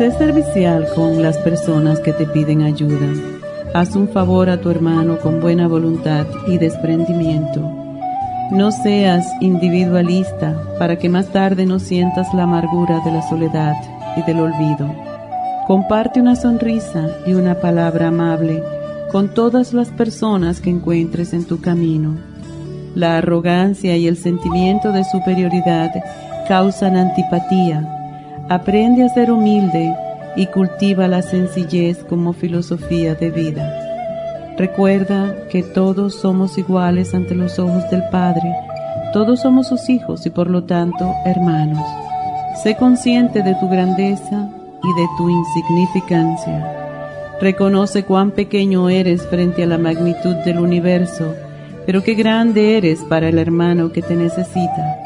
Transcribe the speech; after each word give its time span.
Sé 0.00 0.12
servicial 0.12 0.86
con 0.94 1.22
las 1.22 1.36
personas 1.36 2.00
que 2.00 2.14
te 2.14 2.24
piden 2.24 2.62
ayuda. 2.62 3.06
Haz 3.74 3.94
un 3.96 4.08
favor 4.08 4.48
a 4.48 4.58
tu 4.58 4.70
hermano 4.70 5.18
con 5.18 5.42
buena 5.42 5.68
voluntad 5.68 6.26
y 6.46 6.56
desprendimiento. 6.56 7.60
No 8.50 8.72
seas 8.72 9.26
individualista 9.42 10.58
para 10.78 10.98
que 10.98 11.10
más 11.10 11.26
tarde 11.26 11.66
no 11.66 11.78
sientas 11.78 12.32
la 12.32 12.44
amargura 12.44 13.00
de 13.04 13.12
la 13.12 13.20
soledad 13.20 13.74
y 14.16 14.22
del 14.22 14.40
olvido. 14.40 14.90
Comparte 15.66 16.18
una 16.18 16.34
sonrisa 16.34 17.06
y 17.26 17.34
una 17.34 17.56
palabra 17.60 18.08
amable 18.08 18.62
con 19.12 19.34
todas 19.34 19.74
las 19.74 19.90
personas 19.90 20.62
que 20.62 20.70
encuentres 20.70 21.34
en 21.34 21.44
tu 21.44 21.60
camino. 21.60 22.16
La 22.94 23.18
arrogancia 23.18 23.98
y 23.98 24.06
el 24.06 24.16
sentimiento 24.16 24.92
de 24.92 25.04
superioridad 25.04 25.92
causan 26.48 26.96
antipatía 26.96 27.98
Aprende 28.48 29.04
a 29.04 29.08
ser 29.08 29.30
humilde 29.30 29.94
y 30.36 30.46
cultiva 30.46 31.08
la 31.08 31.22
sencillez 31.22 32.04
como 32.04 32.32
filosofía 32.32 33.14
de 33.14 33.30
vida. 33.30 34.54
Recuerda 34.56 35.34
que 35.50 35.62
todos 35.62 36.14
somos 36.14 36.58
iguales 36.58 37.14
ante 37.14 37.34
los 37.34 37.58
ojos 37.58 37.88
del 37.90 38.02
Padre, 38.10 38.54
todos 39.12 39.40
somos 39.40 39.68
sus 39.68 39.88
hijos 39.88 40.26
y 40.26 40.30
por 40.30 40.50
lo 40.50 40.64
tanto 40.64 41.14
hermanos. 41.24 41.84
Sé 42.62 42.76
consciente 42.76 43.42
de 43.42 43.54
tu 43.54 43.68
grandeza 43.68 44.48
y 44.82 45.00
de 45.00 45.08
tu 45.16 45.28
insignificancia. 45.28 46.76
Reconoce 47.40 48.04
cuán 48.04 48.32
pequeño 48.32 48.90
eres 48.90 49.26
frente 49.26 49.62
a 49.62 49.66
la 49.66 49.78
magnitud 49.78 50.34
del 50.44 50.58
universo, 50.58 51.34
pero 51.86 52.02
qué 52.02 52.14
grande 52.14 52.76
eres 52.76 53.00
para 53.08 53.28
el 53.28 53.38
hermano 53.38 53.92
que 53.92 54.02
te 54.02 54.14
necesita. 54.14 54.98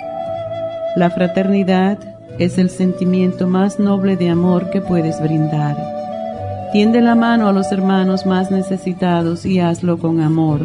La 0.96 1.10
fraternidad 1.10 1.98
es 2.38 2.58
el 2.58 2.70
sentimiento 2.70 3.46
más 3.46 3.78
noble 3.78 4.16
de 4.16 4.30
amor 4.30 4.70
que 4.70 4.80
puedes 4.80 5.20
brindar. 5.22 5.76
Tiende 6.72 7.00
la 7.00 7.14
mano 7.14 7.48
a 7.48 7.52
los 7.52 7.70
hermanos 7.70 8.26
más 8.26 8.50
necesitados 8.50 9.46
y 9.46 9.60
hazlo 9.60 9.98
con 9.98 10.20
amor, 10.20 10.60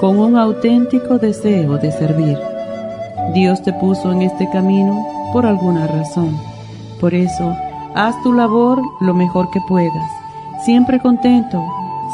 con 0.00 0.18
un 0.18 0.36
auténtico 0.36 1.18
deseo 1.18 1.78
de 1.78 1.92
servir. 1.92 2.36
Dios 3.34 3.62
te 3.62 3.72
puso 3.72 4.12
en 4.12 4.22
este 4.22 4.48
camino 4.50 5.06
por 5.32 5.46
alguna 5.46 5.86
razón. 5.86 6.36
Por 7.00 7.14
eso, 7.14 7.54
haz 7.94 8.14
tu 8.22 8.32
labor 8.32 8.80
lo 9.00 9.14
mejor 9.14 9.50
que 9.50 9.60
puedas, 9.66 10.10
siempre 10.64 11.00
contento, 11.00 11.64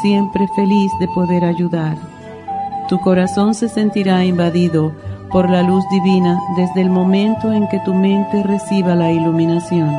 siempre 0.01 0.47
feliz 0.55 0.91
de 0.99 1.07
poder 1.09 1.43
ayudar. 1.43 1.97
Tu 2.87 2.97
corazón 2.99 3.53
se 3.53 3.67
sentirá 3.67 4.23
invadido 4.23 4.93
por 5.31 5.49
la 5.49 5.61
luz 5.61 5.83
divina 5.89 6.41
desde 6.55 6.81
el 6.81 6.89
momento 6.89 7.51
en 7.51 7.67
que 7.67 7.79
tu 7.79 7.93
mente 7.93 8.43
reciba 8.43 8.95
la 8.95 9.11
iluminación. 9.11 9.93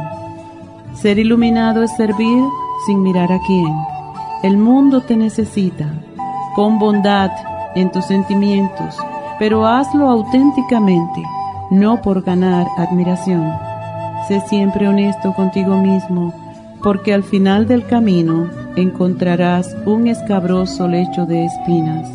Ser 0.95 1.19
iluminado 1.19 1.83
es 1.83 1.95
servir 1.97 2.43
sin 2.87 3.03
mirar 3.03 3.31
a 3.31 3.39
quién. 3.47 3.75
El 4.43 4.57
mundo 4.57 5.01
te 5.01 5.17
necesita. 5.17 5.87
Con 6.55 6.79
bondad 6.79 7.31
en 7.75 7.93
tus 7.93 8.07
sentimientos, 8.07 8.97
pero 9.39 9.67
hazlo 9.67 10.09
auténticamente, 10.09 11.23
no 11.71 12.03
por 12.03 12.23
ganar 12.23 12.67
admiración. 12.77 13.53
Sé 14.27 14.41
siempre 14.41 14.89
honesto 14.89 15.33
contigo 15.35 15.77
mismo, 15.77 16.33
porque 16.83 17.15
al 17.15 17.23
final 17.23 17.69
del 17.69 17.87
camino 17.87 18.49
encontrarás 18.77 19.77
un 19.87 20.09
escabroso 20.09 20.89
lecho 20.89 21.27
de 21.27 21.45
espinas 21.45 22.09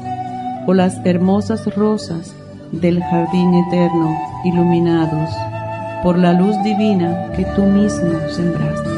o 0.67 0.73
las 0.73 0.99
hermosas 1.05 1.73
rosas 1.75 2.35
del 2.73 3.01
jardín 3.03 3.53
eterno, 3.53 4.17
iluminados 4.43 5.29
por 6.01 6.17
la 6.17 6.33
luz 6.33 6.55
divina 6.63 7.31
que 7.35 7.45
tú 7.55 7.63
mismo 7.63 8.11
sembraste. 8.29 8.89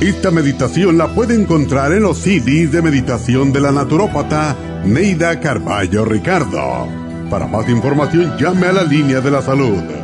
Esta 0.00 0.30
meditación 0.30 0.98
la 0.98 1.08
puede 1.08 1.34
encontrar 1.34 1.92
en 1.92 2.02
los 2.02 2.18
CDs 2.18 2.70
de 2.70 2.82
meditación 2.82 3.52
de 3.52 3.60
la 3.60 3.72
naturópata 3.72 4.56
Neida 4.84 5.40
Carballo 5.40 6.04
Ricardo. 6.04 6.86
Para 7.30 7.46
más 7.46 7.68
información 7.68 8.36
llame 8.38 8.66
a 8.66 8.72
la 8.72 8.84
línea 8.84 9.20
de 9.20 9.30
la 9.30 9.40
salud 9.40 10.03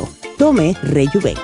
Tome 0.37 0.75
Rejuven. 0.83 1.35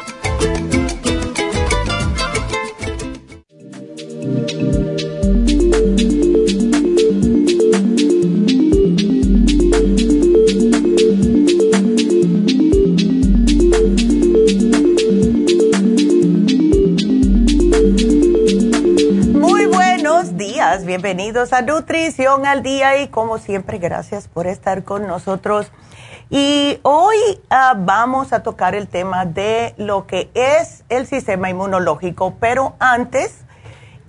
bienvenidos 20.85 21.53
a 21.53 21.61
Nutrición 21.61 22.45
al 22.45 22.63
Día 22.63 23.01
y 23.01 23.07
como 23.07 23.37
siempre, 23.37 23.77
gracias 23.77 24.27
por 24.27 24.47
estar 24.47 24.83
con 24.83 25.07
nosotros. 25.07 25.71
Y 26.29 26.79
hoy 26.83 27.15
ah, 27.49 27.73
vamos 27.77 28.33
a 28.33 28.43
tocar 28.43 28.75
el 28.75 28.89
tema 28.89 29.25
de 29.25 29.73
lo 29.77 30.07
que 30.07 30.29
es 30.33 30.83
el 30.89 31.07
sistema 31.07 31.49
inmunológico, 31.49 32.35
pero 32.37 32.75
antes 32.79 33.45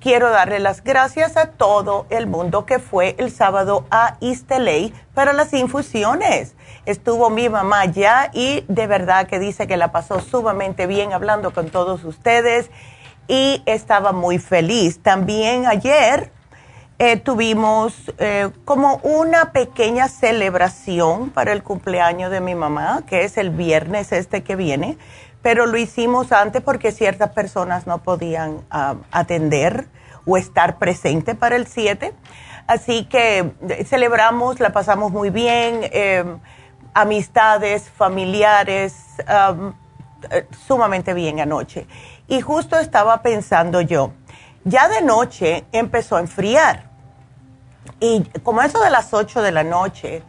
quiero 0.00 0.28
darle 0.30 0.58
las 0.58 0.82
gracias 0.82 1.36
a 1.36 1.52
todo 1.52 2.06
el 2.10 2.26
mundo 2.26 2.66
que 2.66 2.80
fue 2.80 3.14
el 3.18 3.30
sábado 3.30 3.86
a 3.92 4.16
Isteley 4.18 4.92
para 5.14 5.32
las 5.32 5.52
infusiones. 5.52 6.56
Estuvo 6.86 7.30
mi 7.30 7.48
mamá 7.48 7.84
ya 7.84 8.30
y 8.32 8.64
de 8.66 8.88
verdad 8.88 9.28
que 9.28 9.38
dice 9.38 9.68
que 9.68 9.76
la 9.76 9.92
pasó 9.92 10.18
sumamente 10.18 10.88
bien 10.88 11.12
hablando 11.12 11.52
con 11.52 11.70
todos 11.70 12.02
ustedes 12.02 12.68
y 13.28 13.62
estaba 13.64 14.10
muy 14.10 14.38
feliz. 14.40 15.00
También 15.04 15.66
ayer 15.66 16.32
eh, 17.00 17.16
tuvimos 17.16 17.94
eh, 18.18 18.50
como 18.64 18.96
una 19.04 19.52
pequeña 19.52 20.08
celebración 20.08 21.30
para 21.30 21.52
el 21.52 21.62
cumpleaños 21.62 22.32
de 22.32 22.40
mi 22.40 22.56
mamá, 22.56 23.04
que 23.06 23.22
es 23.22 23.38
el 23.38 23.50
viernes 23.50 24.10
este 24.10 24.42
que 24.42 24.56
viene 24.56 24.98
pero 25.40 25.66
lo 25.66 25.78
hicimos 25.78 26.32
antes 26.32 26.60
porque 26.60 26.90
ciertas 26.90 27.30
personas 27.30 27.86
no 27.86 27.98
podían 27.98 28.66
ah, 28.72 28.96
atender 29.12 29.86
o 30.26 30.36
estar 30.36 30.78
presente 30.78 31.36
para 31.36 31.54
el 31.54 31.68
7. 31.68 32.12
Así 32.66 33.04
que 33.04 33.52
eh, 33.68 33.84
celebramos, 33.84 34.58
la 34.58 34.72
pasamos 34.72 35.12
muy 35.12 35.30
bien, 35.30 35.88
amistades, 36.92 37.88
familiares, 37.88 38.94
sumamente 40.66 41.14
bien 41.14 41.38
anoche. 41.38 41.86
Y 42.26 42.40
justo 42.40 42.76
estaba 42.76 43.22
pensando 43.22 43.80
yo, 43.80 44.12
ya 44.64 44.88
de 44.88 45.02
noche 45.02 45.64
empezó 45.70 46.16
a 46.16 46.20
enfriar. 46.20 46.87
Y 48.00 48.22
como 48.42 48.62
eso 48.62 48.80
de 48.80 48.90
las 48.90 49.12
8 49.12 49.42
de 49.42 49.52
la 49.52 49.64
noche, 49.64 50.22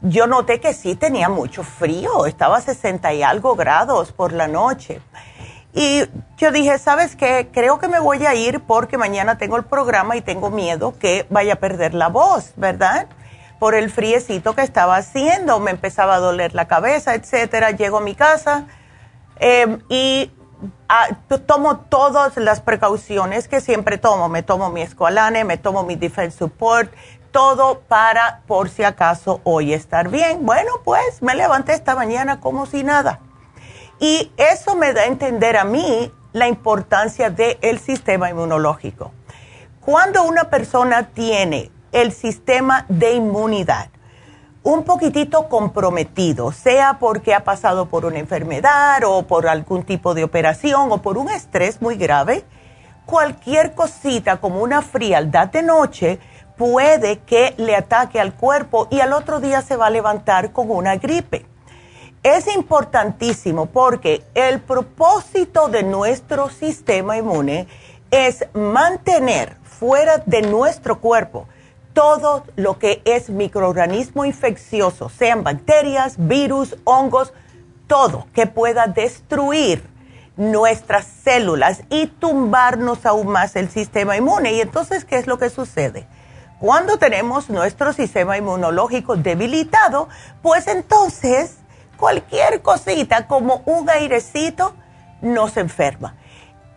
yo 0.00 0.26
noté 0.26 0.60
que 0.60 0.74
sí 0.74 0.96
tenía 0.96 1.28
mucho 1.28 1.62
frío, 1.62 2.26
estaba 2.26 2.58
a 2.58 2.60
60 2.60 3.12
y 3.14 3.22
algo 3.22 3.54
grados 3.54 4.12
por 4.12 4.32
la 4.32 4.48
noche. 4.48 5.00
Y 5.72 6.04
yo 6.36 6.52
dije, 6.52 6.78
¿sabes 6.78 7.16
qué? 7.16 7.48
Creo 7.52 7.78
que 7.78 7.88
me 7.88 7.98
voy 7.98 8.24
a 8.26 8.34
ir 8.34 8.60
porque 8.60 8.96
mañana 8.96 9.38
tengo 9.38 9.56
el 9.56 9.64
programa 9.64 10.14
y 10.14 10.20
tengo 10.20 10.50
miedo 10.50 10.96
que 10.98 11.26
vaya 11.30 11.54
a 11.54 11.56
perder 11.56 11.94
la 11.94 12.08
voz, 12.08 12.52
¿verdad? 12.56 13.08
Por 13.58 13.74
el 13.74 13.90
friecito 13.90 14.54
que 14.54 14.62
estaba 14.62 14.96
haciendo, 14.96 15.58
me 15.58 15.72
empezaba 15.72 16.16
a 16.16 16.18
doler 16.20 16.54
la 16.54 16.68
cabeza, 16.68 17.14
etcétera. 17.14 17.72
Llego 17.72 17.98
a 17.98 18.00
mi 18.02 18.14
casa 18.14 18.66
em, 19.40 19.80
y 19.88 20.30
ah, 20.88 21.08
tomo 21.46 21.78
todas 21.78 22.36
las 22.36 22.60
precauciones 22.60 23.48
que 23.48 23.60
siempre 23.60 23.98
tomo. 23.98 24.28
Me 24.28 24.42
tomo 24.42 24.70
mi 24.70 24.82
escualane, 24.82 25.44
me 25.44 25.56
tomo 25.56 25.82
mi 25.84 25.96
defense 25.96 26.38
support, 26.38 26.92
todo 27.30 27.80
para 27.80 28.42
por 28.46 28.68
si 28.68 28.84
acaso 28.84 29.40
hoy 29.44 29.72
estar 29.72 30.08
bien. 30.08 30.44
Bueno, 30.44 30.70
pues 30.84 31.22
me 31.22 31.34
levanté 31.34 31.74
esta 31.74 31.94
mañana 31.94 32.40
como 32.40 32.66
si 32.66 32.84
nada. 32.84 33.20
Y 34.00 34.32
eso 34.36 34.76
me 34.76 34.92
da 34.92 35.02
a 35.02 35.06
entender 35.06 35.56
a 35.56 35.64
mí 35.64 36.12
la 36.32 36.48
importancia 36.48 37.30
del 37.30 37.78
sistema 37.78 38.28
inmunológico. 38.28 39.12
Cuando 39.80 40.24
una 40.24 40.44
persona 40.44 41.08
tiene 41.08 41.70
el 41.92 42.12
sistema 42.12 42.86
de 42.88 43.12
inmunidad 43.12 43.88
un 44.64 44.82
poquitito 44.82 45.50
comprometido, 45.50 46.50
sea 46.50 46.96
porque 46.98 47.34
ha 47.34 47.44
pasado 47.44 47.86
por 47.86 48.06
una 48.06 48.18
enfermedad 48.18 49.02
o 49.04 49.26
por 49.26 49.46
algún 49.46 49.82
tipo 49.82 50.14
de 50.14 50.24
operación 50.24 50.90
o 50.90 51.02
por 51.02 51.18
un 51.18 51.28
estrés 51.28 51.82
muy 51.82 51.96
grave, 51.96 52.44
cualquier 53.04 53.74
cosita 53.74 54.38
como 54.38 54.62
una 54.62 54.80
frialdad 54.80 55.48
de 55.48 55.62
noche, 55.62 56.18
puede 56.56 57.18
que 57.18 57.52
le 57.58 57.76
ataque 57.76 58.18
al 58.18 58.32
cuerpo 58.32 58.88
y 58.90 59.00
al 59.00 59.12
otro 59.12 59.38
día 59.38 59.60
se 59.60 59.76
va 59.76 59.86
a 59.86 59.90
levantar 59.90 60.52
con 60.52 60.70
una 60.70 60.96
gripe. 60.96 61.44
Es 62.22 62.46
importantísimo 62.48 63.66
porque 63.66 64.24
el 64.34 64.60
propósito 64.60 65.68
de 65.68 65.82
nuestro 65.82 66.48
sistema 66.48 67.18
inmune 67.18 67.68
es 68.10 68.46
mantener 68.54 69.58
fuera 69.62 70.22
de 70.24 70.40
nuestro 70.40 71.02
cuerpo 71.02 71.48
todo 71.94 72.44
lo 72.56 72.78
que 72.78 73.00
es 73.04 73.30
microorganismo 73.30 74.24
infeccioso, 74.24 75.08
sean 75.08 75.44
bacterias, 75.44 76.16
virus, 76.18 76.76
hongos, 76.84 77.32
todo 77.86 78.26
que 78.34 78.46
pueda 78.46 78.86
destruir 78.88 79.84
nuestras 80.36 81.06
células 81.06 81.82
y 81.90 82.08
tumbarnos 82.08 83.06
aún 83.06 83.28
más 83.28 83.56
el 83.56 83.70
sistema 83.70 84.16
inmune. 84.16 84.52
Y 84.52 84.60
entonces, 84.60 85.04
¿qué 85.04 85.16
es 85.16 85.26
lo 85.26 85.38
que 85.38 85.48
sucede? 85.48 86.06
Cuando 86.58 86.98
tenemos 86.98 87.50
nuestro 87.50 87.92
sistema 87.92 88.36
inmunológico 88.36 89.16
debilitado, 89.16 90.08
pues 90.42 90.66
entonces 90.66 91.58
cualquier 91.96 92.62
cosita 92.62 93.28
como 93.28 93.62
un 93.66 93.88
airecito 93.88 94.74
nos 95.20 95.56
enferma. 95.56 96.16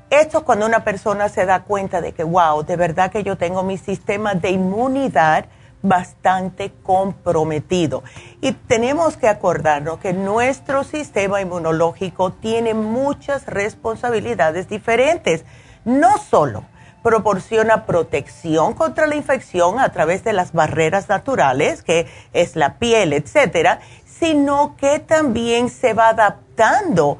Esto 0.10 0.46
cuando 0.46 0.66
una 0.66 0.86
persona 0.86 1.28
se 1.28 1.46
da 1.46 1.64
cuenta 1.64 2.00
de 2.00 2.14
que, 2.14 2.24
wow, 2.24 2.64
de 2.64 2.78
verdad 2.78 3.12
que 3.12 3.24
yo 3.24 3.38
tengo 3.38 3.64
mi 3.64 3.78
sistema 3.78 4.36
de 4.36 4.52
inmunidad 4.52 5.48
bastante 5.82 6.72
comprometido. 6.82 8.04
Y 8.40 8.54
tenemos 8.54 9.18
que 9.18 9.28
acordarnos 9.28 10.00
que 10.00 10.14
nuestro 10.14 10.86
sistema 10.86 11.42
inmunológico 11.42 12.32
tiene 12.32 12.74
muchas 12.74 13.46
responsabilidades 13.48 14.70
diferentes. 14.70 15.44
No 15.84 16.18
solo 16.18 16.64
proporciona 17.04 17.86
protección 17.86 18.74
contra 18.74 19.08
la 19.08 19.16
infección 19.16 19.78
a 19.80 19.92
través 19.92 20.24
de 20.24 20.34
las 20.34 20.54
barreras 20.54 21.10
naturales, 21.10 21.84
que 21.84 22.08
es 22.32 22.56
la 22.56 22.80
piel, 22.80 23.12
etcétera, 23.14 23.82
sino 24.06 24.76
que 24.78 25.00
también 25.00 25.70
se 25.70 25.94
va 25.94 26.10
adaptando 26.10 27.20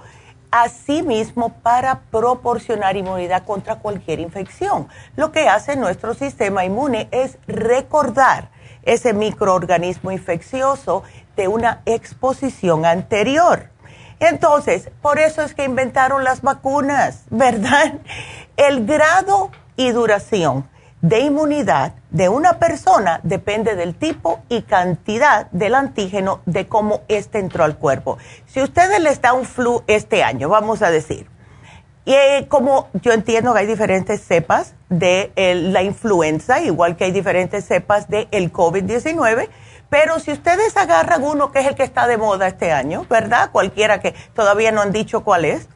a 0.52 0.70
sí 0.70 1.04
mismo 1.04 1.54
para 1.62 2.02
proporcionar 2.12 2.96
inmunidad 2.96 3.46
contra 3.46 3.76
cualquier 3.80 4.20
infección. 4.20 4.88
Lo 5.16 5.32
que 5.32 5.50
hace 5.50 5.76
nuestro 5.76 6.14
sistema 6.14 6.66
inmune 6.66 7.10
es 7.12 7.38
recordar 7.48 8.50
ese 8.84 9.14
microorganismo 9.14 10.12
infeccioso 10.12 11.04
de 11.36 11.48
una 11.48 11.82
exposición 11.86 12.86
anterior. 12.86 13.70
Entonces, 14.20 14.90
por 15.02 15.20
eso 15.20 15.44
es 15.44 15.54
que 15.54 15.66
inventaron 15.66 16.24
las 16.24 16.42
vacunas, 16.42 17.24
¿verdad? 17.30 18.00
El 18.56 18.86
grado 18.86 19.52
y 19.76 19.92
duración 19.92 20.68
de 21.08 21.22
inmunidad 21.22 21.94
de 22.10 22.28
una 22.28 22.60
persona 22.60 23.22
depende 23.24 23.76
del 23.76 23.96
tipo 23.96 24.42
y 24.50 24.64
cantidad 24.64 25.50
del 25.52 25.76
antígeno 25.76 26.42
de 26.46 26.68
cómo 26.68 27.02
éste 27.08 27.40
entró 27.40 27.64
al 27.64 27.78
cuerpo. 27.78 28.18
Si 28.46 28.62
ustedes 28.62 29.00
les 29.00 29.22
da 29.22 29.32
un 29.32 29.46
flu 29.46 29.84
este 29.88 30.22
año, 30.22 30.50
vamos 30.50 30.82
a 30.82 30.92
decir, 30.92 31.30
y 32.04 32.14
eh, 32.14 32.48
como 32.50 32.90
yo 33.02 33.14
entiendo 33.14 33.54
que 33.54 33.60
hay 33.60 33.68
diferentes 33.68 34.22
cepas 34.22 34.74
de 34.90 35.32
la 35.72 35.82
influenza, 35.82 36.60
igual 36.60 36.98
que 36.98 37.06
hay 37.06 37.12
diferentes 37.12 37.66
cepas 37.66 38.10
del 38.10 38.28
el 38.32 38.52
COVID-19, 38.52 39.48
pero 39.90 40.20
si 40.20 40.34
ustedes 40.34 40.76
agarran 40.76 41.24
uno 41.24 41.54
que 41.54 41.60
es 41.60 41.68
el 41.68 41.76
que 41.76 41.84
está 41.84 42.08
de 42.08 42.18
moda 42.18 42.48
este 42.48 42.74
año, 42.74 43.06
¿verdad? 43.10 43.52
Cualquiera 43.54 44.02
que 44.02 44.14
todavía 44.34 44.74
no 44.74 44.82
han 44.82 44.92
dicho 44.92 45.24
cuál 45.24 45.46
es, 45.46 45.70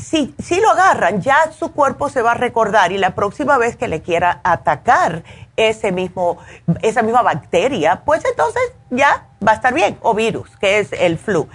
si, 0.00 0.34
si 0.42 0.60
lo 0.60 0.70
agarran, 0.70 1.20
ya 1.20 1.52
su 1.52 1.72
cuerpo 1.72 2.08
se 2.08 2.22
va 2.22 2.32
a 2.32 2.34
recordar 2.34 2.92
y 2.92 2.98
la 2.98 3.14
próxima 3.14 3.58
vez 3.58 3.76
que 3.76 3.88
le 3.88 4.02
quiera 4.02 4.40
atacar 4.42 5.22
ese 5.56 5.92
mismo, 5.92 6.38
esa 6.82 7.02
misma 7.02 7.22
bacteria, 7.22 8.02
pues 8.04 8.24
entonces 8.24 8.62
ya 8.90 9.28
va 9.46 9.52
a 9.52 9.54
estar 9.56 9.74
bien, 9.74 9.98
o 10.00 10.14
virus, 10.14 10.56
que 10.56 10.78
es 10.78 10.92
el 10.92 11.18
flu. 11.18 11.48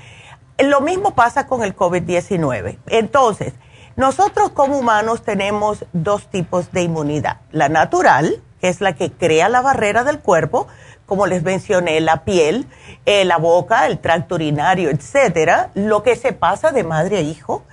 Lo 0.59 0.81
mismo 0.81 1.15
pasa 1.15 1.47
con 1.47 1.63
el 1.63 1.75
COVID-19. 1.75 2.77
Entonces, 2.87 3.53
nosotros 3.95 4.51
como 4.51 4.77
humanos 4.77 5.23
tenemos 5.23 5.85
dos 5.93 6.29
tipos 6.29 6.71
de 6.71 6.83
inmunidad. 6.83 7.37
La 7.51 7.69
natural, 7.69 8.41
que 8.61 8.69
es 8.69 8.81
la 8.81 8.93
que 8.93 9.11
crea 9.11 9.49
la 9.49 9.61
barrera 9.61 10.03
del 10.03 10.19
cuerpo, 10.19 10.67
como 11.05 11.27
les 11.27 11.43
mencioné, 11.43 11.99
la 11.99 12.23
piel, 12.23 12.67
eh, 13.05 13.25
la 13.25 13.37
boca, 13.37 13.85
el 13.85 13.99
tracto 13.99 14.35
urinario, 14.35 14.89
etcétera, 14.89 15.71
lo 15.75 16.03
que 16.03 16.15
se 16.15 16.33
pasa 16.33 16.71
de 16.71 16.83
madre 16.83 17.17
a 17.17 17.21
hijo 17.21 17.63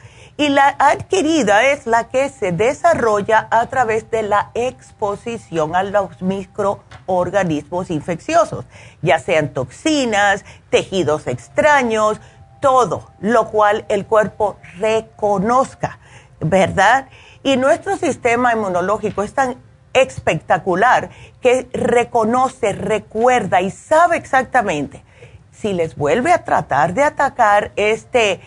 y 0.43 0.49
la 0.49 0.75
adquirida 0.81 1.67
es 1.71 1.87
la 1.87 2.09
que 2.09 2.29
se 2.29 2.51
desarrolla 2.51 3.47
a 3.53 3.67
través 3.67 4.11
de 4.11 4.25
la 4.25 4.51
exposición 4.55 5.77
a 5.77 5.85
los 5.85 6.21
microorganismos 6.21 7.91
infecciosos, 7.91 8.65
ya 9.03 9.21
sean 9.21 9.51
toxinas, 9.51 10.45
tejidos 10.69 11.29
extraños, 11.29 12.21
todo 12.61 13.13
lo 13.21 13.51
cual 13.53 13.85
el 13.89 14.05
cuerpo 14.05 14.57
reconozca, 14.81 16.01
¿verdad? 16.41 17.07
Y 17.45 17.57
nuestro 17.57 17.97
sistema 17.97 18.53
inmunológico 18.53 19.23
es 19.23 19.35
tan 19.35 19.59
espectacular 19.93 21.11
que 21.41 21.69
reconoce, 21.73 22.73
recuerda 22.73 23.61
y 23.61 23.71
sabe 23.71 24.17
exactamente 24.17 25.05
si 25.53 25.73
les 25.73 25.95
vuelve 25.95 26.33
a 26.33 26.43
tratar 26.43 26.95
de 26.95 27.05
atacar 27.05 27.71
este 27.77 28.41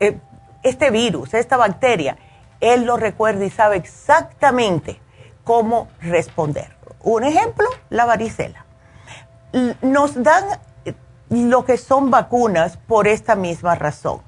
eh, 0.00 0.18
este 0.64 0.90
virus, 0.90 1.34
esta 1.34 1.56
bacteria, 1.56 2.16
él 2.60 2.84
lo 2.84 2.96
recuerda 2.96 3.44
y 3.44 3.50
sabe 3.50 3.76
exactamente 3.76 5.00
cómo 5.44 5.86
responder. 6.00 6.76
Un 7.00 7.22
ejemplo, 7.22 7.68
la 7.90 8.04
varicela. 8.04 8.64
Nos 9.82 10.20
dan 10.20 10.44
lo 11.30 11.64
que 11.64 11.76
son 11.76 12.10
vacunas 12.10 12.76
por 12.76 13.06
esta 13.06 13.36
misma 13.36 13.76
razón. 13.76 14.20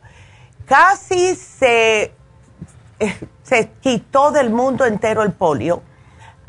Casi 0.66 1.34
se, 1.34 2.12
se 3.42 3.68
quitó 3.80 4.30
del 4.30 4.50
mundo 4.50 4.84
entero 4.84 5.22
el 5.22 5.32
polio 5.32 5.82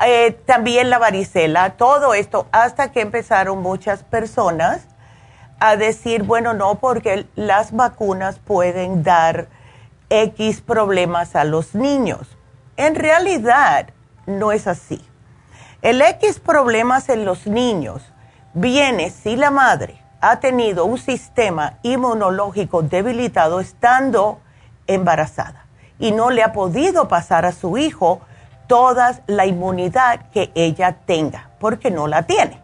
Eh, 0.00 0.30
también 0.46 0.90
la 0.90 0.98
varicela, 0.98 1.70
todo 1.70 2.14
esto, 2.14 2.46
hasta 2.52 2.92
que 2.92 3.00
empezaron 3.00 3.60
muchas 3.62 4.04
personas 4.04 4.86
a 5.58 5.74
decir, 5.74 6.22
bueno, 6.22 6.54
no, 6.54 6.76
porque 6.76 7.26
las 7.34 7.72
vacunas 7.72 8.38
pueden 8.38 9.02
dar 9.02 9.48
X 10.10 10.60
problemas 10.60 11.36
a 11.36 11.44
los 11.44 11.74
niños. 11.74 12.36
En 12.76 12.94
realidad, 12.94 13.90
no 14.26 14.52
es 14.52 14.66
así. 14.66 15.04
El 15.82 16.00
X 16.00 16.40
problemas 16.40 17.08
en 17.08 17.24
los 17.24 17.46
niños 17.46 18.02
viene 18.54 19.10
si 19.10 19.36
la 19.36 19.50
madre 19.50 20.02
ha 20.20 20.40
tenido 20.40 20.84
un 20.84 20.98
sistema 20.98 21.78
inmunológico 21.82 22.82
debilitado 22.82 23.60
estando 23.60 24.40
embarazada 24.86 25.66
y 25.98 26.12
no 26.12 26.30
le 26.30 26.42
ha 26.42 26.52
podido 26.52 27.08
pasar 27.08 27.44
a 27.44 27.52
su 27.52 27.78
hijo 27.78 28.20
toda 28.66 29.20
la 29.26 29.46
inmunidad 29.46 30.30
que 30.30 30.50
ella 30.54 30.96
tenga, 31.06 31.50
porque 31.58 31.90
no 31.90 32.06
la 32.06 32.24
tiene. 32.24 32.62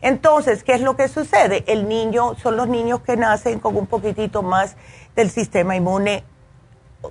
Entonces, 0.00 0.64
¿qué 0.64 0.74
es 0.74 0.80
lo 0.80 0.96
que 0.96 1.08
sucede? 1.08 1.64
El 1.66 1.88
niño, 1.88 2.34
son 2.36 2.56
los 2.56 2.68
niños 2.68 3.00
que 3.00 3.16
nacen 3.16 3.58
con 3.58 3.76
un 3.76 3.86
poquitito 3.86 4.42
más 4.42 4.76
del 5.16 5.30
sistema 5.30 5.76
inmune 5.76 6.24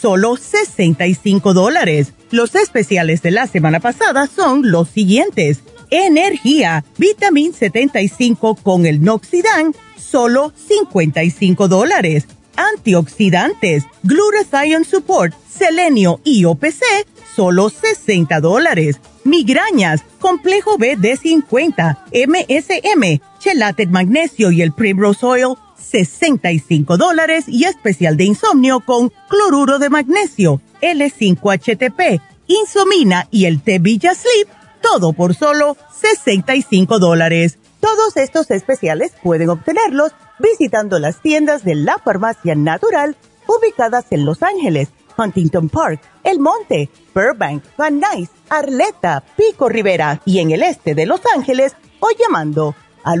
solo 0.00 0.36
65 0.36 1.52
dólares 1.52 2.14
los 2.30 2.54
especiales 2.54 3.22
de 3.22 3.32
la 3.32 3.46
semana 3.46 3.80
pasada 3.80 4.28
son 4.28 4.70
los 4.70 4.88
siguientes. 4.88 5.60
Energía, 5.90 6.84
Vitamin 6.96 7.52
75 7.52 8.54
con 8.54 8.86
el 8.86 9.02
Noxidan, 9.02 9.74
solo 9.96 10.52
55 10.54 11.66
dólares. 11.66 12.26
Antioxidantes, 12.56 13.84
Glutathione 14.04 14.84
Support, 14.84 15.34
Selenio 15.48 16.20
y 16.22 16.44
OPC, 16.44 16.82
solo 17.34 17.68
60 17.68 18.40
dólares. 18.40 19.00
Migrañas, 19.24 20.02
Complejo 20.20 20.78
B 20.78 20.96
de 20.96 21.16
50, 21.16 22.06
MSM, 22.12 23.20
Chelate 23.40 23.86
Magnesio 23.86 24.52
y 24.52 24.62
el 24.62 24.72
Primrose 24.72 25.26
Oil, 25.26 25.56
65 25.80 26.96
dólares 26.96 27.44
y 27.48 27.64
especial 27.64 28.16
de 28.16 28.24
insomnio 28.24 28.80
con 28.80 29.12
cloruro 29.28 29.78
de 29.78 29.90
magnesio 29.90 30.60
L5HTP, 30.80 32.20
Insomina 32.46 33.28
y 33.30 33.44
el 33.46 33.62
té 33.62 33.78
Villa 33.78 34.14
Sleep, 34.14 34.48
todo 34.82 35.12
por 35.12 35.34
solo 35.34 35.76
65 36.00 36.98
dólares. 36.98 37.58
Todos 37.80 38.16
estos 38.16 38.50
especiales 38.50 39.12
pueden 39.22 39.50
obtenerlos 39.50 40.12
visitando 40.38 40.98
las 40.98 41.20
tiendas 41.20 41.64
de 41.64 41.74
la 41.74 41.98
farmacia 41.98 42.54
natural 42.54 43.16
ubicadas 43.46 44.06
en 44.10 44.24
Los 44.24 44.42
Ángeles, 44.42 44.88
Huntington 45.16 45.68
Park, 45.68 46.00
El 46.24 46.40
Monte, 46.40 46.88
Burbank, 47.14 47.64
Van 47.76 48.00
Nuys, 48.00 48.30
Arleta, 48.48 49.22
Pico 49.36 49.68
Rivera 49.68 50.20
y 50.24 50.38
en 50.38 50.50
el 50.50 50.62
este 50.62 50.94
de 50.94 51.06
Los 51.06 51.20
Ángeles 51.34 51.74
o 52.00 52.08
llamando 52.18 52.74
al 53.04 53.20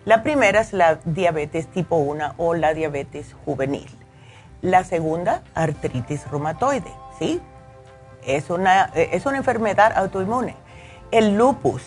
La 0.04 0.24
primera 0.24 0.62
es 0.62 0.72
la 0.72 0.96
diabetes 1.04 1.68
tipo 1.68 1.98
1 1.98 2.34
o 2.36 2.54
la 2.54 2.74
diabetes 2.74 3.36
juvenil. 3.44 4.01
La 4.62 4.84
segunda, 4.84 5.42
artritis 5.56 6.30
reumatoide, 6.30 6.92
¿sí? 7.18 7.40
Es 8.24 8.48
una, 8.48 8.90
eh, 8.94 9.10
es 9.12 9.26
una 9.26 9.36
enfermedad 9.36 9.92
autoinmune. 9.96 10.54
El 11.10 11.36
lupus, 11.36 11.82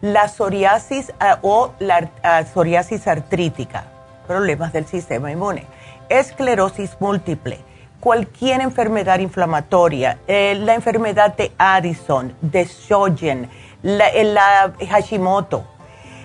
la 0.00 0.28
psoriasis 0.28 1.12
ah, 1.20 1.38
o 1.42 1.72
la 1.78 2.10
ah, 2.22 2.42
psoriasis 2.44 3.06
artrítica, 3.06 3.84
problemas 4.26 4.72
del 4.72 4.86
sistema 4.86 5.30
inmune, 5.30 5.66
esclerosis 6.08 6.96
múltiple, 7.00 7.60
cualquier 8.00 8.62
enfermedad 8.62 9.18
inflamatoria, 9.18 10.20
eh, 10.26 10.54
la 10.58 10.72
enfermedad 10.74 11.36
de 11.36 11.52
Addison, 11.58 12.34
de 12.40 12.64
Sjögren, 12.64 13.50
la, 13.82 14.10
la 14.24 14.72
Hashimoto, 14.88 15.64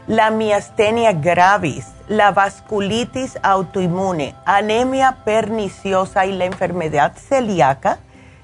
la 0.07 0.31
miastenia 0.31 1.11
gravis, 1.11 1.94
la 2.07 2.31
vasculitis 2.31 3.37
autoinmune, 3.41 4.35
anemia 4.45 5.17
perniciosa 5.25 6.25
y 6.25 6.33
la 6.33 6.45
enfermedad 6.45 7.13
celíaca, 7.15 7.99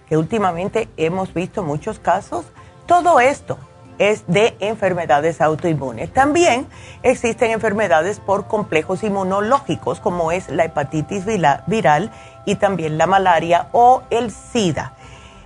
que 0.07 0.17
últimamente 0.17 0.89
hemos 0.97 1.33
visto 1.33 1.63
muchos 1.63 1.99
casos, 1.99 2.45
todo 2.85 3.19
esto 3.19 3.57
es 3.97 4.23
de 4.25 4.57
enfermedades 4.59 5.41
autoinmunes. 5.41 6.11
También 6.11 6.67
existen 7.03 7.51
enfermedades 7.51 8.19
por 8.19 8.47
complejos 8.47 9.03
inmunológicos, 9.03 9.99
como 9.99 10.31
es 10.31 10.49
la 10.49 10.65
hepatitis 10.65 11.25
viral 11.67 12.11
y 12.45 12.55
también 12.55 12.97
la 12.97 13.05
malaria 13.05 13.67
o 13.73 14.01
el 14.09 14.31
SIDA. 14.31 14.95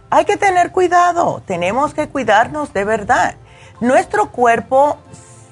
Hay 0.09 0.23
que 0.23 0.37
tener 0.37 0.71
cuidado, 0.71 1.41
tenemos 1.45 1.93
que 1.93 2.07
cuidarnos 2.07 2.71
de 2.71 2.85
verdad. 2.85 3.35
Nuestro 3.81 4.31
cuerpo 4.31 4.97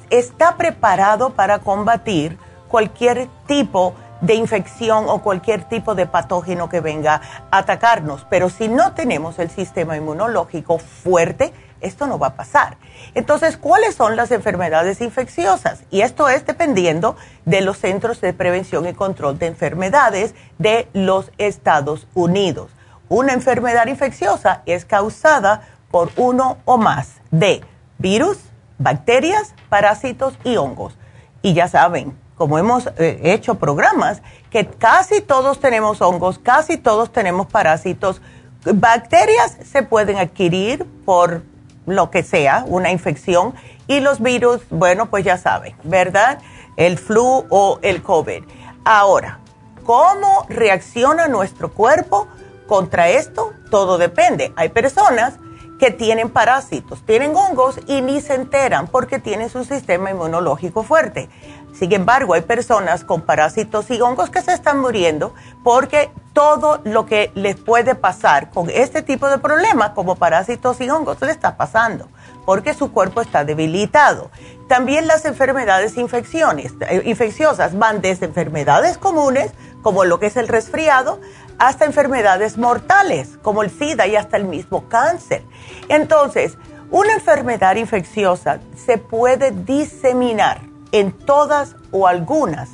está 0.10 0.56
preparado 0.56 1.32
para 1.32 1.60
combatir 1.60 2.38
cualquier 2.74 3.30
tipo 3.46 3.94
de 4.22 4.34
infección 4.34 5.06
o 5.08 5.22
cualquier 5.22 5.64
tipo 5.66 5.94
de 5.94 6.08
patógeno 6.08 6.70
que 6.70 6.80
venga 6.80 7.22
a 7.52 7.60
atacarnos. 7.60 8.26
Pero 8.32 8.50
si 8.50 8.68
no 8.68 8.94
tenemos 8.94 9.38
el 9.38 9.52
sistema 9.52 9.96
inmunológico 9.96 10.80
fuerte, 10.80 11.54
esto 11.82 12.08
no 12.08 12.18
va 12.18 12.30
a 12.30 12.36
pasar. 12.36 12.78
Entonces, 13.14 13.58
¿cuáles 13.58 13.94
son 13.94 14.16
las 14.16 14.32
enfermedades 14.32 15.02
infecciosas? 15.02 15.84
Y 15.92 16.02
esto 16.02 16.30
es 16.30 16.48
dependiendo 16.48 17.16
de 17.46 17.62
los 17.62 17.78
Centros 17.78 18.22
de 18.22 18.34
Prevención 18.34 18.88
y 18.88 18.94
Control 18.94 19.38
de 19.38 19.46
Enfermedades 19.46 20.34
de 20.58 20.88
los 20.94 21.32
Estados 21.38 22.08
Unidos. 22.16 22.72
Una 23.08 23.34
enfermedad 23.34 23.86
infecciosa 23.86 24.64
es 24.66 24.86
causada 24.86 25.62
por 25.92 26.10
uno 26.18 26.58
o 26.66 26.80
más 26.80 27.22
de 27.30 27.62
virus, 28.00 28.40
bacterias, 28.80 29.54
parásitos 29.70 30.34
y 30.44 30.58
hongos. 30.58 30.98
Y 31.44 31.54
ya 31.54 31.68
saben, 31.68 32.23
como 32.36 32.58
hemos 32.58 32.88
eh, 32.98 33.20
hecho 33.24 33.56
programas, 33.56 34.22
que 34.50 34.68
casi 34.68 35.22
todos 35.22 35.60
tenemos 35.60 36.02
hongos, 36.02 36.40
casi 36.40 36.78
todos 36.78 37.12
tenemos 37.12 37.48
parásitos. 37.48 38.22
Bacterias 38.66 39.58
se 39.64 39.84
pueden 39.84 40.18
adquirir 40.18 40.86
por 41.06 41.44
lo 41.86 42.10
que 42.12 42.24
sea, 42.24 42.64
una 42.68 42.92
infección, 42.92 43.54
y 43.88 44.00
los 44.00 44.22
virus, 44.22 44.62
bueno, 44.70 45.10
pues 45.10 45.26
ya 45.26 45.38
saben, 45.38 45.76
¿verdad? 45.84 46.40
El 46.78 46.98
flu 46.98 47.46
o 47.50 47.80
el 47.82 48.02
COVID. 48.02 48.44
Ahora, 48.86 49.40
¿cómo 49.84 50.46
reacciona 50.50 51.28
nuestro 51.28 51.74
cuerpo 51.74 52.28
contra 52.68 53.10
esto? 53.10 53.52
Todo 53.70 53.98
depende. 53.98 54.54
Hay 54.56 54.70
personas 54.70 55.34
que 55.80 55.92
tienen 55.92 56.30
parásitos, 56.30 57.06
tienen 57.06 57.36
hongos 57.36 57.78
y 57.88 58.02
ni 58.02 58.22
se 58.22 58.36
enteran 58.36 58.88
porque 58.88 59.20
tienen 59.20 59.50
su 59.50 59.66
sistema 59.66 60.12
inmunológico 60.12 60.84
fuerte. 60.84 61.30
Sin 61.74 61.92
embargo, 61.92 62.36
hay 62.36 62.42
personas 62.42 63.04
con 63.04 63.22
parásitos 63.22 63.90
y 63.90 64.00
hongos 64.00 64.30
que 64.30 64.42
se 64.42 64.54
están 64.54 64.80
muriendo 64.80 65.34
porque 65.64 66.12
todo 66.34 66.82
lo 66.84 67.06
que 67.06 67.32
les 67.36 67.56
puede 67.56 67.96
pasar 67.96 68.52
con 68.52 68.70
este 68.70 69.02
tipo 69.02 69.28
de 69.28 69.40
problemas, 69.40 69.92
como 69.92 70.16
parásitos 70.16 70.80
y 70.82 70.90
hongos, 70.90 71.22
le 71.22 71.32
está 71.32 71.58
pasando 71.58 72.08
porque 72.46 72.74
su 72.74 72.92
cuerpo 72.92 73.22
está 73.22 73.44
debilitado. 73.46 74.30
También 74.68 75.08
las 75.08 75.26
enfermedades 75.26 75.98
infecciones, 75.98 76.74
eh, 76.82 77.02
infecciosas 77.06 77.78
van 77.78 78.02
desde 78.02 78.26
enfermedades 78.26 78.98
comunes, 78.98 79.52
como 79.82 80.06
lo 80.06 80.20
que 80.20 80.28
es 80.28 80.38
el 80.38 80.48
resfriado, 80.48 81.20
hasta 81.58 81.86
enfermedades 81.86 82.58
mortales, 82.58 83.38
como 83.42 83.64
el 83.64 83.70
SIDA 83.70 84.08
y 84.08 84.16
hasta 84.16 84.38
el 84.38 84.46
mismo 84.46 84.88
cáncer. 84.90 85.44
Entonces, 85.90 86.58
una 86.90 87.14
enfermedad 87.14 87.76
infecciosa 87.76 88.60
se 88.76 88.98
puede 88.98 89.52
diseminar 89.52 90.73
en 90.94 91.12
todas 91.12 91.76
o 91.92 92.08
algunas 92.08 92.70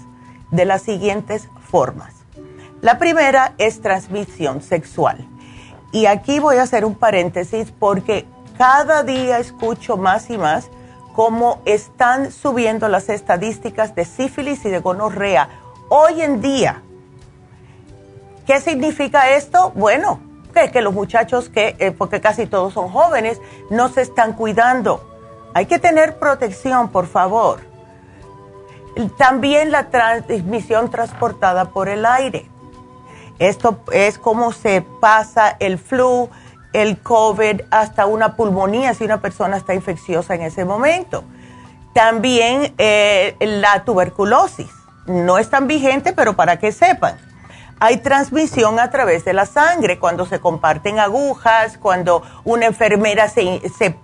de 0.52 0.66
las 0.66 0.84
siguientes 0.84 1.50
formas. 1.72 2.14
La 2.82 3.00
primera 3.00 3.54
es 3.58 3.82
transmisión 3.82 4.62
sexual. 4.62 5.28
Y 5.92 6.06
aquí 6.06 6.40
voy 6.40 6.58
a 6.58 6.64
hacer 6.64 6.86
un 6.86 6.94
paréntesis 6.94 7.72
porque 7.72 8.28
cada 8.60 9.02
día 9.02 9.40
escucho 9.40 9.98
más 9.98 10.30
y 10.30 10.38
más 10.38 10.70
cómo 11.16 11.64
están 11.66 12.32
subiendo 12.32 12.88
las 12.88 13.10
estadísticas 13.10 13.96
de 13.96 14.06
sífilis 14.06 14.64
y 14.66 14.70
de 14.70 14.80
gonorrea. 14.80 15.50
Hoy 15.90 16.22
en 16.22 16.40
día, 16.40 16.84
¿Qué 18.50 18.60
significa 18.60 19.30
esto? 19.30 19.72
Bueno, 19.76 20.22
que, 20.74 20.82
los 20.82 20.92
muchachos, 20.92 21.50
que, 21.50 21.76
eh, 21.78 21.92
porque 21.92 22.20
casi 22.20 22.48
todos 22.48 22.74
son 22.74 22.90
jóvenes, 22.90 23.40
no 23.70 23.90
se 23.90 24.02
están 24.02 24.34
cuidando. 24.34 25.08
Hay 25.54 25.68
que 25.68 25.78
tener 25.78 26.18
protección, 26.18 26.90
por 26.90 27.06
favor. 27.06 27.60
También 29.18 29.72
la 29.72 29.90
transmisión 29.90 30.90
transportada 30.90 31.66
por 31.66 31.88
el 31.88 32.06
aire. 32.06 32.50
Esto 33.40 33.80
es 33.94 34.18
como 34.18 34.52
se 34.52 34.82
pasa 34.82 35.56
el 35.60 35.78
flu, 35.78 36.30
el 36.74 37.00
COVID, 37.00 37.62
hasta 37.72 38.06
una 38.06 38.36
pulmonía 38.36 38.94
si 38.94 39.06
una 39.06 39.22
persona 39.22 39.58
está 39.58 39.74
infecciosa 39.74 40.36
en 40.36 40.42
ese 40.42 40.66
momento. 40.66 41.24
También 41.94 42.74
eh, 42.78 43.36
la 43.40 43.86
tuberculosis. 43.86 44.70
No 45.06 45.38
es 45.38 45.50
tan 45.50 45.68
vigente, 45.68 46.14
pero 46.14 46.36
para 46.36 46.60
que 46.60 46.72
sepan 46.72 47.29
hay 47.80 47.98
transmisión 47.98 48.78
a 48.78 48.90
través 48.92 49.24
de 49.24 49.34
la 49.34 49.46
sangre, 49.46 50.00
cuando 50.00 50.26
se 50.26 50.40
comparten 50.40 51.00
agujas, 51.00 51.78
cuando 51.78 52.24
una 52.44 52.66
enfermera 52.66 53.30
se, 53.30 53.62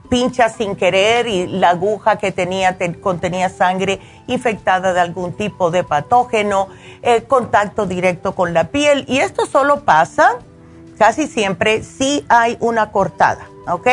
pincha 0.10 0.50
sin 0.50 0.76
querer 0.76 1.28
y 1.28 1.48
la 1.48 1.72
aguja 1.72 2.18
que 2.18 2.32
tenía 2.32 2.78
contenía 3.02 3.50
sangre 3.50 4.00
infectada 4.28 4.94
de 4.94 5.02
algún 5.02 5.34
tipo 5.34 5.72
de 5.72 5.84
patógeno, 5.84 6.70
contacto 7.28 7.86
directo 7.86 8.34
con 8.34 8.54
la 8.54 8.70
piel. 8.70 9.04
Y 9.10 9.20
esto 9.20 9.46
solo 9.46 9.82
pasa 9.82 10.38
casi 10.98 11.28
siempre 11.28 11.84
si 11.84 12.26
hay 12.30 12.58
una 12.62 12.92
cortada, 12.92 13.46
¿ok? 13.68 13.88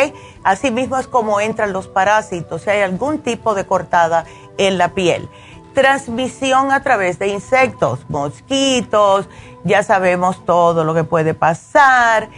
Asimismo 0.45 0.97
es 0.99 1.09
como 1.09 1.41
entran 1.41 1.73
los 1.73 1.89
parásitos, 1.89 2.63
si 2.63 2.71
hay 2.71 2.83
algún 2.83 3.19
tipo 3.19 3.55
de 3.55 3.67
cortada 3.67 4.25
en 4.59 4.79
la 4.79 4.91
piel 4.91 5.29
transmisión 5.73 6.73
a 6.73 6.83
través 6.83 7.19
de 7.19 7.29
insectos, 7.29 8.01
mosquitos, 8.09 9.29
ya 9.65 9.83
sabemos 9.83 10.45
todo 10.45 10.85
lo 10.85 10.95
que 10.95 11.05
puede 11.05 11.35
pasar. 11.35 12.29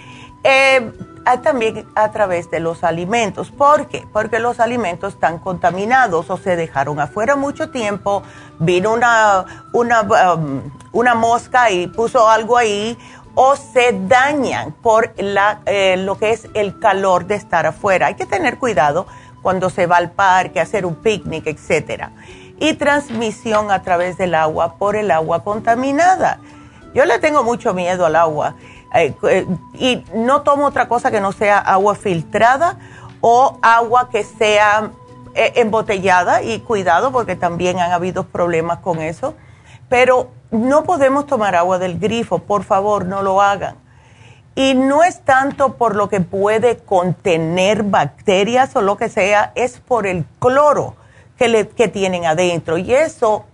Eh, 0.43 0.93
también 1.43 1.87
a 1.95 2.11
través 2.11 2.51
de 2.51 2.61
los 2.61 2.85
alimentos. 2.85 3.51
¿Por 3.51 3.89
qué? 3.89 4.07
Porque 4.13 4.39
los 4.39 4.61
alimentos 4.61 5.15
están 5.15 5.39
contaminados 5.39 6.29
o 6.31 6.37
se 6.37 6.57
dejaron 6.57 7.01
afuera 7.01 7.35
mucho 7.35 7.71
tiempo, 7.71 8.23
vino 8.59 8.93
una, 8.93 9.45
una, 9.73 10.03
um, 10.35 10.61
una 10.93 11.15
mosca 11.15 11.71
y 11.71 11.87
puso 11.87 12.29
algo 12.29 12.59
ahí 12.59 12.99
o 13.35 13.57
se 13.57 13.99
dañan 14.07 14.73
por 14.73 15.13
la, 15.17 15.61
eh, 15.67 15.97
lo 15.97 16.19
que 16.19 16.31
es 16.31 16.49
el 16.55 16.79
calor 16.79 17.27
de 17.27 17.37
estar 17.37 17.67
afuera. 17.67 18.09
Hay 18.09 18.15
que 18.15 18.27
tener 18.27 18.59
cuidado 18.59 19.07
cuando 19.43 19.71
se 19.71 19.87
va 19.87 19.97
al 19.97 20.13
parque, 20.13 20.61
hacer 20.61 20.87
un 20.87 20.95
picnic, 20.95 21.47
etcétera 21.47 22.13
y 22.59 22.75
transmisión 22.75 23.71
a 23.71 23.83
través 23.83 24.17
del 24.17 24.35
agua 24.35 24.75
por 24.75 24.97
el 24.97 25.11
agua 25.11 25.43
contaminada. 25.43 26.39
Yo 26.95 27.05
le 27.05 27.19
tengo 27.19 27.43
mucho 27.43 27.75
miedo 27.75 28.07
al 28.07 28.17
agua 28.17 28.55
eh, 28.95 29.15
eh, 29.29 29.47
y 29.75 30.05
no 30.15 30.43
tomo 30.43 30.67
otra 30.67 30.89
cosa 30.89 31.11
que 31.11 31.21
no 31.21 31.33
sea 31.33 31.59
agua 31.59 31.97
filtrada 31.97 32.79
o 33.21 33.59
agua 33.63 34.09
que 34.11 34.23
sea 34.23 34.91
eh, 35.35 35.53
embotellada 35.57 36.43
y 36.43 36.61
cuidado 36.61 37.11
porque 37.11 37.35
también 37.35 37.81
han 37.81 37.91
habido 37.91 38.25
problemas 38.25 38.79
con 38.79 39.01
eso. 39.01 39.35
Pero 39.89 40.31
no 40.51 40.85
podemos 40.85 41.27
tomar 41.27 41.57
agua 41.57 41.79
del 41.79 41.99
grifo, 41.99 42.39
por 42.39 42.63
favor, 42.63 43.05
no 43.05 43.23
lo 43.23 43.43
hagan. 43.43 43.77
Y 44.55 44.75
no 44.75 45.03
es 45.03 45.25
tanto 45.25 45.75
por 45.75 45.97
lo 45.97 46.09
que 46.09 46.21
puede 46.21 46.79
contener 46.79 47.83
bacterias 47.83 48.77
o 48.77 48.83
lo 48.83 48.97
que 48.97 49.09
sea, 49.09 49.51
es 49.57 49.81
por 49.81 50.07
el 50.07 50.25
cloro 50.39 50.95
que, 51.37 51.69
que 51.69 51.89
tienen 51.89 52.27
adentro. 52.27 52.79
Y 52.79 52.95
eso, 52.95 53.45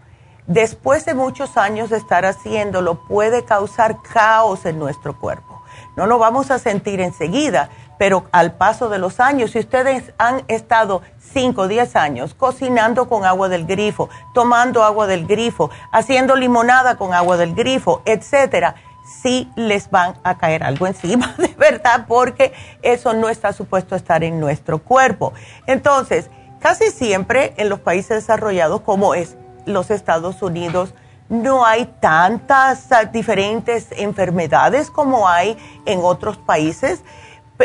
después 0.46 1.04
de 1.04 1.14
muchos 1.14 1.56
años 1.56 1.90
de 1.90 1.96
estar 1.96 2.24
haciéndolo, 2.24 3.06
puede 3.06 3.44
causar 3.44 3.98
caos 4.02 4.66
en 4.66 4.78
nuestro 4.78 5.18
cuerpo. 5.18 5.62
No 5.96 6.06
lo 6.06 6.18
vamos 6.18 6.50
a 6.50 6.58
sentir 6.58 7.00
enseguida, 7.00 7.68
pero 7.98 8.24
al 8.32 8.52
paso 8.52 8.88
de 8.88 8.98
los 8.98 9.20
años, 9.20 9.50
si 9.50 9.58
ustedes 9.58 10.14
han 10.16 10.42
estado 10.48 11.02
5 11.34 11.62
o 11.62 11.68
10 11.68 11.96
años 11.96 12.34
cocinando 12.34 13.08
con 13.08 13.24
agua 13.24 13.48
del 13.48 13.66
grifo, 13.66 14.08
tomando 14.32 14.82
agua 14.82 15.06
del 15.06 15.26
grifo, 15.26 15.70
haciendo 15.92 16.36
limonada 16.36 16.96
con 16.96 17.12
agua 17.12 17.36
del 17.36 17.54
grifo, 17.54 18.00
etcétera, 18.06 18.76
sí 19.04 19.50
les 19.56 19.90
van 19.90 20.14
a 20.22 20.38
caer 20.38 20.62
algo 20.62 20.86
encima, 20.86 21.34
de 21.38 21.54
verdad, 21.58 22.06
porque 22.08 22.52
eso 22.82 23.12
no 23.12 23.28
está 23.28 23.52
supuesto 23.52 23.94
a 23.94 23.98
estar 23.98 24.24
en 24.24 24.40
nuestro 24.40 24.78
cuerpo. 24.78 25.32
Entonces, 25.66 26.30
casi 26.60 26.90
siempre 26.90 27.54
en 27.56 27.68
los 27.68 27.80
países 27.80 28.18
desarrollados 28.18 28.82
como 28.82 29.14
es 29.14 29.36
los 29.66 29.90
Estados 29.90 30.42
Unidos, 30.42 30.94
no 31.28 31.64
hay 31.64 31.86
tantas 32.00 32.90
ah, 32.92 33.04
diferentes 33.04 33.88
enfermedades 33.92 34.90
como 34.90 35.28
hay 35.28 35.56
en 35.86 36.00
otros 36.02 36.36
países, 36.38 37.02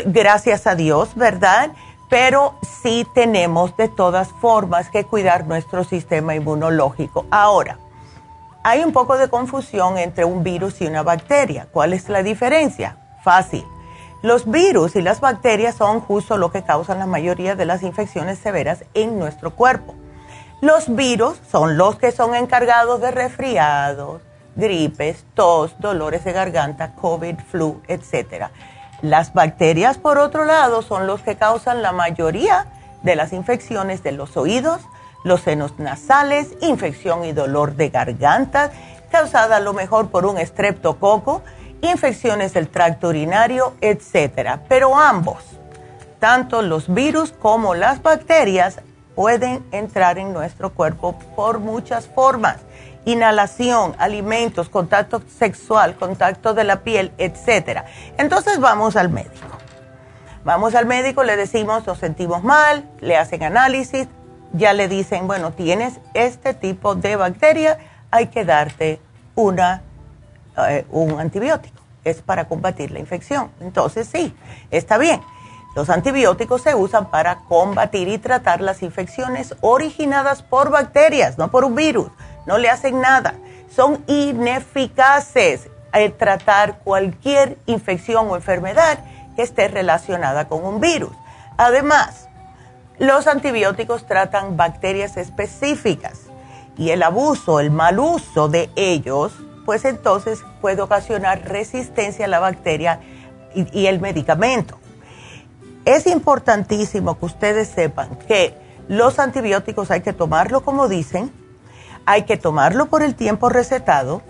gracias 0.06 0.68
a 0.68 0.76
Dios, 0.76 1.16
¿verdad? 1.16 1.72
Pero 2.10 2.60
sí 2.84 3.08
tenemos 3.16 3.76
de 3.78 3.90
todas 3.90 4.30
formas 4.40 4.90
que 4.90 5.04
cuidar 5.04 5.48
nuestro 5.48 5.84
sistema 5.84 6.36
inmunológico. 6.36 7.26
Ahora, 7.32 7.80
hay 8.64 8.84
un 8.84 8.94
poco 8.94 9.18
de 9.18 9.30
confusión 9.30 9.98
entre 9.98 10.26
un 10.26 10.44
virus 10.44 10.82
y 10.82 10.88
una 10.88 11.02
bacteria. 11.02 11.68
¿Cuál 11.72 11.94
es 11.94 12.08
la 12.10 12.22
diferencia? 12.24 12.98
Fácil. 13.24 13.66
Los 14.22 14.50
virus 14.50 14.96
y 14.96 15.02
las 15.02 15.20
bacterias 15.20 15.76
son 15.76 16.02
justo 16.02 16.38
lo 16.38 16.52
que 16.52 16.64
causan 16.64 17.00
la 17.00 17.06
mayoría 17.06 17.56
de 17.56 17.66
las 17.66 17.84
infecciones 17.84 18.40
severas 18.40 18.84
en 18.94 19.20
nuestro 19.20 19.52
cuerpo. 19.52 19.94
Los 20.62 20.96
virus 20.96 21.40
son 21.52 21.78
los 21.78 21.98
que 21.98 22.12
son 22.12 22.34
encargados 22.34 23.02
de 23.02 23.12
resfriados, 23.12 24.22
gripes, 24.56 25.26
tos, 25.34 25.76
dolores 25.80 26.24
de 26.24 26.32
garganta, 26.32 26.94
COVID, 26.96 27.36
flu, 27.52 27.82
etc. 27.88 28.46
Las 29.02 29.34
bacterias, 29.34 29.98
por 29.98 30.18
otro 30.18 30.46
lado, 30.46 30.82
son 30.82 31.06
los 31.06 31.22
que 31.22 31.36
causan 31.36 31.82
la 31.82 31.92
mayoría 31.92 32.66
de 33.04 33.16
las 33.16 33.34
infecciones 33.34 34.02
de 34.02 34.14
los 34.14 34.38
oídos, 34.38 34.82
los 35.24 35.42
senos 35.42 35.78
nasales, 35.78 36.56
infección 36.62 37.26
y 37.26 37.34
dolor 37.34 37.76
de 37.76 37.90
garganta, 37.90 38.72
causada 39.12 39.58
a 39.58 39.60
lo 39.60 39.74
mejor 39.74 40.10
por 40.10 40.26
un 40.26 40.38
estreptococo, 40.38 41.42
infecciones 41.86 42.54
del 42.54 42.68
tracto 42.68 43.10
urinario, 43.10 43.74
etc. 43.82 44.60
Pero 44.68 44.98
ambos, 44.98 45.44
tanto 46.20 46.62
los 46.62 46.94
virus 46.94 47.32
como 47.32 47.76
las 47.76 48.02
bacterias, 48.02 48.80
pueden 49.16 49.66
entrar 49.72 50.18
en 50.18 50.34
nuestro 50.34 50.74
cuerpo 50.74 51.18
por 51.36 51.60
muchas 51.60 52.08
formas. 52.08 52.58
Inhalación, 53.06 53.96
alimentos, 53.98 54.68
contacto 54.68 55.22
sexual, 55.40 55.96
contacto 55.96 56.54
de 56.54 56.64
la 56.64 56.82
piel, 56.82 57.12
etc. 57.18 57.84
Entonces 58.18 58.60
vamos 58.60 58.96
al 58.96 59.10
médico. 59.10 59.56
Vamos 60.44 60.76
al 60.76 60.86
médico, 60.86 61.24
le 61.24 61.38
decimos, 61.38 61.88
nos 61.88 61.98
sentimos 61.98 62.44
mal, 62.44 62.88
le 63.00 63.18
hacen 63.18 63.42
análisis, 63.42 64.08
ya 64.54 64.74
le 64.74 64.88
dicen, 64.88 65.28
bueno, 65.28 65.54
tienes 65.54 66.00
este 66.14 66.54
tipo 66.54 66.94
de 66.96 67.16
bacteria, 67.16 67.80
hay 68.12 68.28
que 68.28 68.46
darte 68.46 69.02
una, 69.34 69.82
eh, 70.58 70.86
un 70.92 71.20
antibiótico. 71.20 71.82
Es 72.04 72.22
para 72.22 72.48
combatir 72.48 72.92
la 72.92 73.00
infección. 73.00 73.52
Entonces, 73.60 74.08
sí, 74.08 74.36
está 74.72 74.98
bien. 74.98 75.22
Los 75.76 75.90
antibióticos 75.90 76.62
se 76.62 76.74
usan 76.74 77.10
para 77.10 77.40
combatir 77.50 78.08
y 78.08 78.18
tratar 78.18 78.62
las 78.62 78.82
infecciones 78.82 79.56
originadas 79.60 80.42
por 80.42 80.70
bacterias, 80.70 81.38
no 81.38 81.52
por 81.52 81.66
un 81.66 81.76
virus. 81.76 82.10
No 82.46 82.58
le 82.58 82.70
hacen 82.70 83.02
nada. 83.02 83.34
Son 83.76 84.04
ineficaces 84.08 85.70
al 85.92 86.14
tratar 86.14 86.80
cualquier 86.80 87.58
infección 87.66 88.30
o 88.30 88.36
enfermedad 88.36 89.00
que 89.36 89.42
esté 89.42 89.68
relacionada 89.68 90.48
con 90.48 90.64
un 90.66 90.80
virus. 90.80 91.12
Además, 91.58 92.30
los 93.00 93.28
antibióticos 93.28 94.06
tratan 94.06 94.56
bacterias 94.56 95.18
específicas 95.18 96.22
y 96.78 96.92
el 96.92 97.04
abuso, 97.04 97.60
el 97.60 97.72
mal 97.72 98.00
uso 98.00 98.48
de 98.48 98.70
ellos, 98.76 99.34
pues 99.66 99.86
entonces 99.86 100.44
puede 100.62 100.82
ocasionar 100.82 101.44
resistencia 101.48 102.26
a 102.26 102.28
la 102.30 102.40
bacteria 102.40 103.00
y, 103.54 103.88
el 103.88 104.00
medicamento. 104.00 104.78
Es 105.86 106.08
importantísimo 106.08 107.18
que 107.20 107.26
ustedes 107.26 107.68
sepan 107.68 108.18
que 108.28 108.56
los 108.88 109.20
antibióticos 109.20 109.92
hay 109.92 110.02
que 110.02 110.14
tomarlo 110.14 110.64
como 110.64 110.88
dicen, 110.88 111.32
hay 112.06 112.24
que 112.24 112.38
tomarlo 112.38 112.86
por 112.88 113.02
el 113.02 113.16
tiempo 113.16 113.50
recetado 113.50 114.22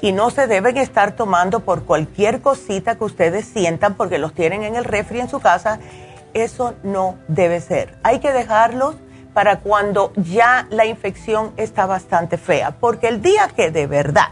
y 0.00 0.12
no 0.12 0.30
se 0.30 0.46
deben 0.46 0.76
estar 0.76 1.12
tomando 1.12 1.60
por 1.60 1.84
cualquier 1.84 2.40
cosita 2.40 2.96
que 2.96 3.04
ustedes 3.04 3.46
sientan 3.46 3.94
porque 3.94 4.18
los 4.18 4.34
tienen 4.34 4.62
en 4.62 4.76
el 4.76 4.84
refri 4.84 5.20
en 5.20 5.28
su 5.28 5.40
casa 5.40 5.80
eso 6.36 6.74
no 6.82 7.16
debe 7.28 7.60
ser. 7.60 7.96
Hay 8.02 8.20
que 8.20 8.32
dejarlos 8.32 8.96
para 9.32 9.60
cuando 9.60 10.12
ya 10.16 10.66
la 10.70 10.86
infección 10.86 11.52
está 11.56 11.86
bastante 11.86 12.36
fea, 12.36 12.72
porque 12.72 13.08
el 13.08 13.22
día 13.22 13.48
que 13.54 13.70
de 13.70 13.86
verdad 13.86 14.28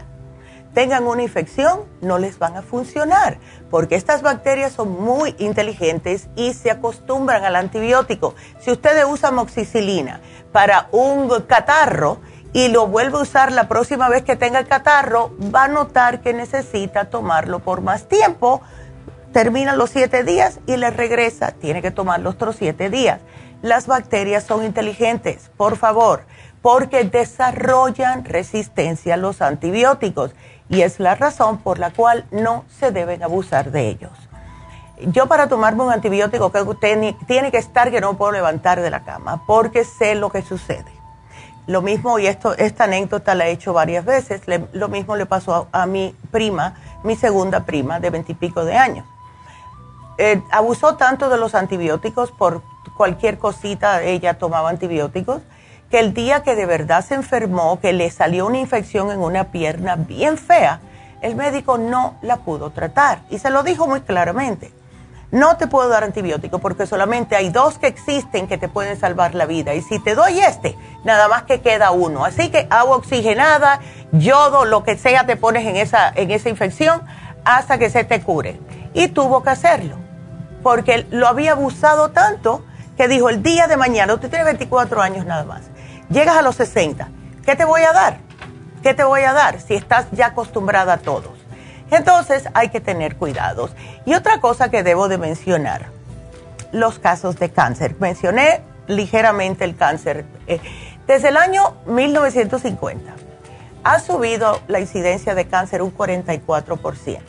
tengan 0.75 1.07
una 1.07 1.23
infección 1.23 1.85
no 2.01 2.19
les 2.19 2.37
van 2.37 2.55
a 2.57 2.61
funcionar, 2.61 3.39
porque 3.71 3.95
estas 3.95 4.21
bacterias 4.21 4.73
son 4.73 5.01
muy 5.01 5.33
inteligentes 5.39 6.27
y 6.35 6.53
se 6.53 6.69
acostumbran 6.69 7.43
al 7.45 7.55
antibiótico. 7.55 8.35
Si 8.59 8.71
usted 8.71 9.03
usa 9.05 9.31
moxicilina 9.31 10.21
para 10.51 10.89
un 10.91 11.27
catarro 11.47 12.19
y 12.53 12.67
lo 12.67 12.85
vuelve 12.85 13.17
a 13.17 13.21
usar 13.21 13.51
la 13.51 13.67
próxima 13.67 14.09
vez 14.09 14.23
que 14.23 14.35
tenga 14.35 14.59
el 14.59 14.67
catarro, 14.67 15.33
va 15.53 15.63
a 15.63 15.67
notar 15.67 16.21
que 16.21 16.33
necesita 16.33 17.09
tomarlo 17.09 17.59
por 17.59 17.81
más 17.81 18.07
tiempo 18.07 18.61
termina 19.35 19.75
los 19.75 19.89
siete 19.89 20.23
días 20.23 20.61
y 20.65 20.77
le 20.77 20.91
regresa. 20.91 21.51
Tiene 21.51 21.81
que 21.81 21.91
tomar 21.91 22.21
los 22.21 22.35
otros 22.35 22.55
siete 22.55 22.89
días. 22.89 23.19
Las 23.61 23.85
bacterias 23.85 24.45
son 24.45 24.63
inteligentes, 24.63 25.51
por 25.57 25.75
favor, 25.75 26.23
porque 26.61 27.03
desarrollan 27.03 28.23
resistencia 28.23 29.15
a 29.15 29.17
los 29.17 29.41
antibióticos 29.41 30.33
y 30.69 30.81
es 30.81 30.99
la 30.99 31.15
razón 31.15 31.57
por 31.57 31.79
la 31.79 31.91
cual 31.91 32.25
no 32.31 32.65
se 32.79 32.91
deben 32.91 33.23
abusar 33.23 33.71
de 33.71 33.89
ellos. 33.89 34.11
Yo 34.99 35.27
para 35.27 35.49
tomarme 35.49 35.83
un 35.83 35.91
antibiótico 35.91 36.51
que 36.51 36.63
tiene 37.27 37.51
que 37.51 37.57
estar 37.57 37.91
que 37.91 38.01
no 38.01 38.17
puedo 38.17 38.31
levantar 38.31 38.81
de 38.81 38.89
la 38.89 39.03
cama 39.03 39.43
porque 39.45 39.83
sé 39.83 40.15
lo 40.15 40.29
que 40.29 40.41
sucede. 40.41 40.91
Lo 41.67 41.81
mismo, 41.81 42.19
y 42.19 42.27
esto, 42.27 42.55
esta 42.55 42.83
anécdota 42.83 43.33
la 43.33 43.47
he 43.47 43.51
hecho 43.51 43.73
varias 43.73 44.05
veces, 44.05 44.41
lo 44.71 44.87
mismo 44.87 45.15
le 45.15 45.25
pasó 45.25 45.67
a, 45.73 45.81
a 45.81 45.85
mi 45.87 46.15
prima, 46.31 46.75
mi 47.03 47.15
segunda 47.15 47.65
prima 47.65 47.99
de 47.99 48.11
veintipico 48.11 48.63
de 48.63 48.77
años 48.77 49.05
eh, 50.17 50.41
abusó 50.51 50.95
tanto 50.95 51.29
de 51.29 51.37
los 51.37 51.55
antibióticos 51.55 52.31
por 52.31 52.61
cualquier 52.95 53.37
cosita, 53.37 54.03
ella 54.03 54.37
tomaba 54.37 54.69
antibióticos, 54.69 55.41
que 55.89 55.99
el 55.99 56.13
día 56.13 56.43
que 56.43 56.55
de 56.55 56.65
verdad 56.65 57.05
se 57.05 57.15
enfermó, 57.15 57.79
que 57.79 57.93
le 57.93 58.09
salió 58.09 58.45
una 58.47 58.57
infección 58.57 59.11
en 59.11 59.19
una 59.19 59.45
pierna 59.45 59.95
bien 59.95 60.37
fea, 60.37 60.79
el 61.21 61.35
médico 61.35 61.77
no 61.77 62.17
la 62.21 62.37
pudo 62.37 62.71
tratar 62.71 63.21
y 63.29 63.39
se 63.39 63.49
lo 63.49 63.63
dijo 63.63 63.87
muy 63.87 64.01
claramente. 64.01 64.71
No 65.31 65.57
te 65.57 65.67
puedo 65.67 65.89
dar 65.89 66.03
antibiótico 66.03 66.59
porque 66.59 66.85
solamente 66.85 67.35
hay 67.35 67.49
dos 67.49 67.77
que 67.77 67.87
existen 67.87 68.47
que 68.47 68.57
te 68.57 68.69
pueden 68.69 68.97
salvar 68.97 69.35
la 69.35 69.45
vida. 69.45 69.73
Y 69.73 69.81
si 69.81 69.99
te 69.99 70.15
doy 70.15 70.39
este, 70.39 70.77
nada 71.03 71.27
más 71.27 71.43
que 71.43 71.61
queda 71.61 71.91
uno. 71.91 72.23
Así 72.23 72.49
que 72.49 72.67
agua 72.69 72.97
oxigenada, 72.97 73.81
yodo, 74.11 74.65
lo 74.65 74.83
que 74.83 74.97
sea 74.97 75.25
te 75.25 75.35
pones 75.35 75.65
en 75.65 75.75
esa, 75.77 76.09
en 76.15 76.31
esa 76.31 76.49
infección 76.49 77.01
hasta 77.43 77.77
que 77.77 77.89
se 77.89 78.03
te 78.03 78.21
cure. 78.21 78.59
Y 78.93 79.07
tuvo 79.09 79.43
que 79.43 79.49
hacerlo 79.49 80.05
porque 80.65 81.05
lo 81.11 81.27
había 81.27 81.51
abusado 81.51 82.09
tanto 82.09 82.65
que 82.97 83.07
dijo, 83.07 83.29
el 83.29 83.43
día 83.43 83.67
de 83.67 83.77
mañana, 83.77 84.15
usted 84.15 84.31
tiene 84.31 84.45
24 84.45 84.99
años 84.99 85.23
nada 85.23 85.43
más, 85.43 85.61
llegas 86.09 86.37
a 86.37 86.41
los 86.41 86.55
60, 86.55 87.09
¿qué 87.45 87.55
te 87.55 87.65
voy 87.65 87.81
a 87.81 87.93
dar? 87.93 88.17
¿Qué 88.83 88.93
te 88.93 89.03
voy 89.03 89.21
a 89.21 89.33
dar 89.33 89.59
si 89.61 89.73
estás 89.73 90.07
ya 90.11 90.27
acostumbrada 90.27 90.93
a 90.93 90.97
todos? 90.97 91.33
Entonces 91.91 92.47
hay 92.53 92.69
que 92.69 92.81
tener 92.81 93.15
cuidados. 93.15 93.71
Y 94.05 94.13
otra 94.13 94.39
cosa 94.39 94.69
que 94.69 94.83
debo 94.83 95.07
de 95.07 95.17
mencionar, 95.17 95.87
los 96.71 96.99
casos 96.99 97.37
de 97.37 97.49
cáncer. 97.49 97.95
Mencioné 97.99 98.61
ligeramente 98.87 99.63
el 99.63 99.75
cáncer. 99.75 100.25
Eh, 100.47 100.59
desde 101.07 101.29
el 101.29 101.37
año 101.37 101.75
1950 101.85 103.13
ha 103.83 103.99
subido 103.99 104.59
la 104.67 104.79
incidencia 104.79 105.35
de 105.35 105.45
cáncer 105.45 105.81
un 105.81 105.95
44%. 105.95 107.19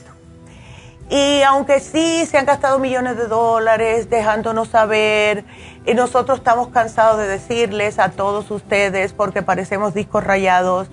Y 1.08 1.42
aunque 1.42 1.78
sí 1.78 2.26
se 2.26 2.36
han 2.36 2.46
gastado 2.46 2.80
millones 2.80 3.16
de 3.16 3.28
dólares 3.28 4.10
dejándonos 4.10 4.68
saber, 4.68 5.44
y 5.86 5.94
nosotros 5.94 6.38
estamos 6.38 6.68
cansados 6.68 7.18
de 7.18 7.28
decirles 7.28 8.00
a 8.00 8.10
todos 8.10 8.50
ustedes, 8.50 9.12
porque 9.12 9.42
parecemos 9.42 9.94
discos 9.94 10.24
rayados, 10.24 10.88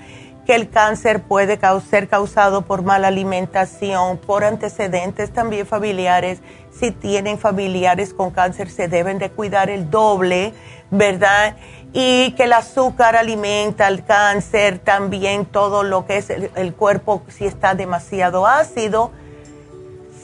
que 0.45 0.53
el 0.53 0.69
cáncer 0.69 1.23
puede 1.23 1.59
ser 1.89 2.07
causado 2.07 2.63
por 2.63 2.83
mala 2.83 3.07
alimentación, 3.07 4.17
por 4.17 4.43
antecedentes 4.43 5.31
también 5.31 5.65
familiares. 5.65 6.41
Si 6.71 6.91
tienen 6.91 7.39
familiares 7.39 8.13
con 8.13 8.29
cáncer 8.29 8.69
se 8.69 8.87
deben 8.87 9.17
de 9.17 9.31
cuidar 9.31 9.69
el 9.69 9.89
doble, 9.89 10.53
¿verdad? 10.91 11.55
Y 11.91 12.31
que 12.33 12.43
el 12.43 12.53
azúcar 12.53 13.15
alimenta 13.15 13.87
el 13.87 14.03
cáncer, 14.03 14.79
también 14.79 15.45
todo 15.45 15.83
lo 15.83 16.05
que 16.05 16.17
es 16.17 16.29
el, 16.29 16.73
cuerpo, 16.75 17.23
si 17.29 17.45
está 17.45 17.73
demasiado 17.73 18.45
ácido, 18.45 19.11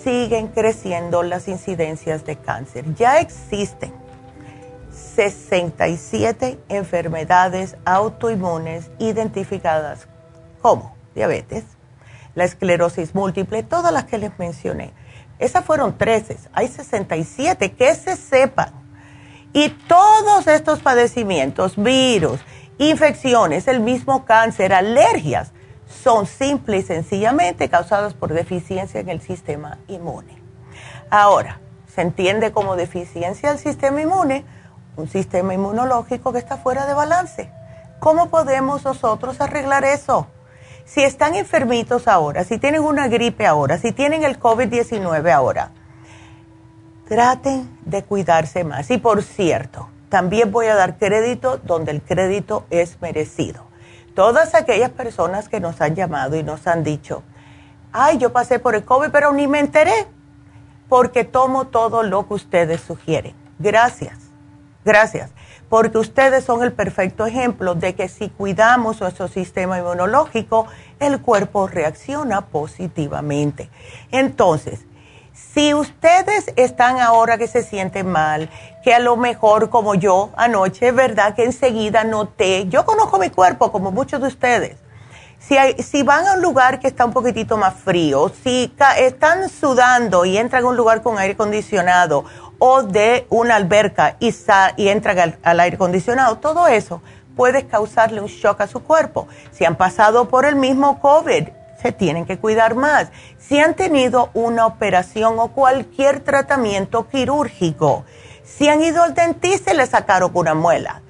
siguen 0.03 0.47
creciendo 0.47 1.23
las 1.23 1.47
incidencias 1.47 2.25
de 2.25 2.36
cáncer. 2.36 2.86
Ya 2.95 3.19
existen 3.19 4.09
67 5.19 6.62
enfermedades 6.69 7.75
autoinmunes 7.84 8.89
identificadas 8.99 10.08
como 10.62 10.95
diabetes, 11.13 11.65
la 12.36 12.45
esclerosis 12.45 13.13
múltiple, 13.13 13.63
todas 13.63 13.91
las 13.91 14.05
que 14.05 14.17
les 14.17 14.39
mencioné. 14.39 14.93
Esas 15.38 15.65
fueron 15.65 15.97
13, 15.97 16.38
hay 16.53 16.69
67 16.69 17.73
que 17.73 17.95
se 17.95 18.15
sepan. 18.15 18.71
Y 19.51 19.67
todos 19.89 20.47
estos 20.47 20.79
padecimientos, 20.79 21.75
virus, 21.75 22.39
infecciones, 22.77 23.67
el 23.67 23.82
mismo 23.82 24.23
cáncer, 24.23 24.71
alergias, 24.71 25.51
son 26.01 26.27
simple 26.27 26.77
y 26.77 26.82
sencillamente 26.82 27.67
causadas 27.67 28.13
por 28.13 28.34
deficiencia 28.34 29.01
en 29.01 29.10
el 29.10 29.19
sistema 29.19 29.79
inmune. 29.89 30.41
Ahora, 31.10 31.60
se 31.93 32.03
entiende 32.03 32.53
como 32.53 32.77
deficiencia 32.77 33.49
del 33.49 33.60
sistema 33.60 34.01
inmune 34.01 34.45
un 34.99 35.07
sistema 35.07 35.53
inmunológico 35.53 36.31
que 36.31 36.39
está 36.39 36.57
fuera 36.57 36.85
de 36.85 36.93
balance. 36.93 37.49
¿Cómo 37.99 38.29
podemos 38.29 38.83
nosotros 38.83 39.41
arreglar 39.41 39.83
eso? 39.83 40.27
Si 40.85 41.01
están 41.01 41.35
enfermitos 41.35 42.07
ahora, 42.07 42.43
si 42.43 42.57
tienen 42.57 42.83
una 42.83 43.07
gripe 43.07 43.45
ahora, 43.45 43.77
si 43.77 43.91
tienen 43.91 44.23
el 44.23 44.39
COVID-19 44.39 45.31
ahora, 45.31 45.71
traten 47.07 47.77
de 47.85 48.03
cuidarse 48.03 48.63
más. 48.63 48.89
Y 48.91 48.97
por 48.97 49.23
cierto, 49.23 49.89
también 50.09 50.51
voy 50.51 50.67
a 50.67 50.75
dar 50.75 50.97
crédito 50.97 51.57
donde 51.57 51.91
el 51.91 52.01
crédito 52.01 52.65
es 52.69 53.01
merecido. 53.01 53.65
Todas 54.15 54.55
aquellas 54.55 54.89
personas 54.89 55.47
que 55.47 55.59
nos 55.59 55.79
han 55.81 55.95
llamado 55.95 56.35
y 56.35 56.43
nos 56.43 56.67
han 56.67 56.83
dicho, 56.83 57.23
ay, 57.91 58.17
yo 58.17 58.33
pasé 58.33 58.59
por 58.59 58.75
el 58.75 58.83
COVID, 58.83 59.12
pero 59.12 59.31
ni 59.31 59.47
me 59.47 59.59
enteré, 59.59 60.07
porque 60.89 61.23
tomo 61.23 61.67
todo 61.67 62.01
lo 62.01 62.27
que 62.27 62.33
ustedes 62.33 62.81
sugieren. 62.81 63.35
Gracias 63.59 64.29
Gracias, 64.89 65.30
porque 65.69 65.99
ustedes 65.99 66.43
son 66.43 66.63
el 66.63 66.73
perfecto 66.73 67.28
ejemplo 67.28 67.75
de 67.75 67.93
que 67.93 68.10
si 68.10 68.28
cuidamos 68.30 68.99
nuestro 69.02 69.28
sistema 69.28 69.78
inmunológico, 69.78 70.65
el 70.99 71.21
cuerpo 71.21 71.67
reacciona 71.67 72.47
positivamente. 72.47 73.69
Entonces, 74.12 74.80
si 75.54 75.75
ustedes 75.75 76.52
están 76.56 76.99
ahora 76.99 77.38
que 77.38 77.47
se 77.47 77.62
sienten 77.62 78.08
mal, 78.08 78.49
que 78.84 78.95
a 78.95 78.99
lo 78.99 79.15
mejor 79.15 79.69
como 79.69 79.93
yo 79.93 80.32
anoche, 80.36 80.91
¿verdad? 80.91 81.36
Que 81.36 81.43
enseguida 81.43 82.04
noté, 82.04 82.67
yo 82.67 82.84
conozco 82.84 83.19
mi 83.19 83.30
cuerpo 83.30 83.71
como 83.71 83.91
muchos 83.91 84.19
de 84.19 84.28
ustedes. 84.28 84.78
Si, 85.38 85.56
si 85.84 86.02
van 86.02 86.28
a 86.28 86.34
un 86.34 86.41
lugar 86.41 86.80
que 86.80 86.88
está 86.88 87.06
un 87.06 87.13
poquitito 87.13 87.58
más 87.58 87.75
frío, 87.75 88.32
si 88.43 88.73
están 88.97 89.49
sudando 89.49 90.25
y 90.25 90.36
entran 90.36 90.63
a 90.63 90.67
un 90.67 90.75
lugar 90.75 91.04
con 91.04 91.19
aire 91.19 91.36
acondicionado 91.36 92.25
o 92.60 92.84
de 92.84 93.26
una 93.30 93.56
alberca 93.56 94.17
y, 94.19 94.34
y 94.78 94.89
entran 94.89 95.38
al, 95.41 95.60
aire 95.60 95.76
acondicionado, 95.76 96.38
todo 96.38 96.67
eso 96.67 97.02
puede 97.36 97.65
causarle 97.65 98.22
un 98.22 98.28
shock 98.28 98.62
a 98.62 98.67
su 98.67 98.84
cuerpo. 98.84 99.28
Si 99.52 99.65
han 99.65 99.78
pasado 99.78 100.28
por 100.28 100.45
el 100.45 100.58
mismo 100.58 101.00
COVID, 101.00 101.48
se 101.82 101.91
tienen 101.93 102.26
que 102.26 102.38
cuidar 102.38 102.76
más. 102.76 103.08
Si 103.38 103.60
han 103.60 103.76
tenido 103.76 104.30
una 104.34 104.65
operación 104.65 105.39
o 105.39 105.48
cualquier 105.48 106.19
tratamiento 106.19 107.08
quirúrgico, 107.08 108.04
si 108.43 108.67
han 108.67 108.84
ido 108.84 109.04
al 109.04 109.13
dentista 109.13 109.74
y 109.74 109.78
le 109.78 109.88
sacaron 109.88 110.32
una 110.34 110.54
muela, 110.54 111.02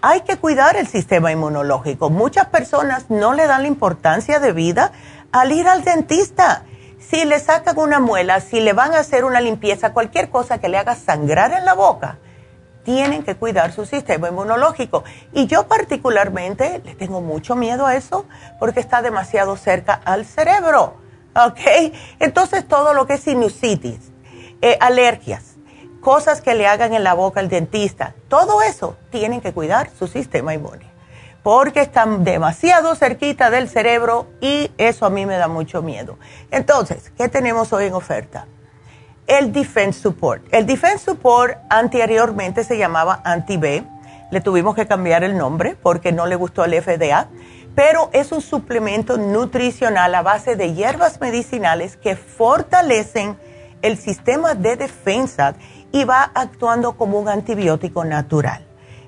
hay 0.00 0.22
que 0.22 0.36
cuidar 0.36 0.76
el 0.76 0.86
sistema 0.86 1.30
inmunológico. 1.32 2.08
Muchas 2.08 2.46
personas 2.46 3.10
no 3.10 3.34
le 3.34 3.46
dan 3.46 3.62
la 3.62 3.68
importancia 3.68 4.40
de 4.40 4.52
vida 4.52 4.92
al 5.32 5.52
ir 5.52 5.68
al 5.68 5.84
dentista 5.84 6.62
si 6.98 7.24
le 7.24 7.38
sacan 7.38 7.78
una 7.78 8.00
muela, 8.00 8.40
si 8.40 8.60
le 8.60 8.72
van 8.72 8.94
a 8.94 9.00
hacer 9.00 9.24
una 9.24 9.40
limpieza, 9.40 9.92
cualquier 9.92 10.30
cosa 10.30 10.58
que 10.58 10.68
le 10.68 10.78
haga 10.78 10.94
sangrar 10.94 11.52
en 11.52 11.64
la 11.64 11.74
boca, 11.74 12.18
tienen 12.84 13.24
que 13.24 13.34
cuidar 13.34 13.72
su 13.72 13.84
sistema 13.84 14.28
inmunológico. 14.28 15.04
Y 15.32 15.46
yo 15.46 15.66
particularmente 15.66 16.80
le 16.84 16.94
tengo 16.94 17.20
mucho 17.20 17.56
miedo 17.56 17.86
a 17.86 17.96
eso 17.96 18.26
porque 18.58 18.80
está 18.80 19.02
demasiado 19.02 19.56
cerca 19.56 20.00
al 20.04 20.24
cerebro. 20.24 20.94
¿Ok? 21.34 21.92
Entonces 22.18 22.66
todo 22.66 22.94
lo 22.94 23.06
que 23.06 23.14
es 23.14 23.20
sinusitis, 23.20 24.12
eh, 24.62 24.78
alergias, 24.80 25.56
cosas 26.00 26.40
que 26.40 26.54
le 26.54 26.66
hagan 26.66 26.94
en 26.94 27.04
la 27.04 27.14
boca 27.14 27.40
al 27.40 27.48
dentista, 27.48 28.14
todo 28.28 28.62
eso 28.62 28.96
tienen 29.10 29.40
que 29.40 29.52
cuidar 29.52 29.90
su 29.98 30.06
sistema 30.06 30.54
inmune 30.54 30.95
porque 31.46 31.80
están 31.82 32.24
demasiado 32.24 32.96
cerquita 32.96 33.50
del 33.50 33.68
cerebro 33.68 34.26
y 34.40 34.72
eso 34.78 35.06
a 35.06 35.10
mí 35.10 35.26
me 35.26 35.36
da 35.36 35.46
mucho 35.46 35.80
miedo. 35.80 36.18
Entonces, 36.50 37.12
¿qué 37.16 37.28
tenemos 37.28 37.72
hoy 37.72 37.84
en 37.84 37.94
oferta? 37.94 38.48
El 39.28 39.52
Defense 39.52 40.00
Support. 40.00 40.52
El 40.52 40.66
Defense 40.66 41.04
Support 41.04 41.56
anteriormente 41.70 42.64
se 42.64 42.76
llamaba 42.76 43.20
Anti-B. 43.22 43.84
Le 44.32 44.40
tuvimos 44.40 44.74
que 44.74 44.88
cambiar 44.88 45.22
el 45.22 45.38
nombre 45.38 45.76
porque 45.80 46.10
no 46.10 46.26
le 46.26 46.34
gustó 46.34 46.64
el 46.64 46.82
FDA, 46.82 47.28
pero 47.76 48.10
es 48.12 48.32
un 48.32 48.40
suplemento 48.40 49.16
nutricional 49.16 50.16
a 50.16 50.22
base 50.22 50.56
de 50.56 50.74
hierbas 50.74 51.20
medicinales 51.20 51.96
que 51.96 52.16
fortalecen 52.16 53.38
el 53.82 53.98
sistema 53.98 54.54
de 54.54 54.74
defensa 54.74 55.54
y 55.92 56.02
va 56.02 56.28
actuando 56.34 56.96
como 56.96 57.20
un 57.20 57.28
antibiótico 57.28 58.04
natural. 58.04 58.65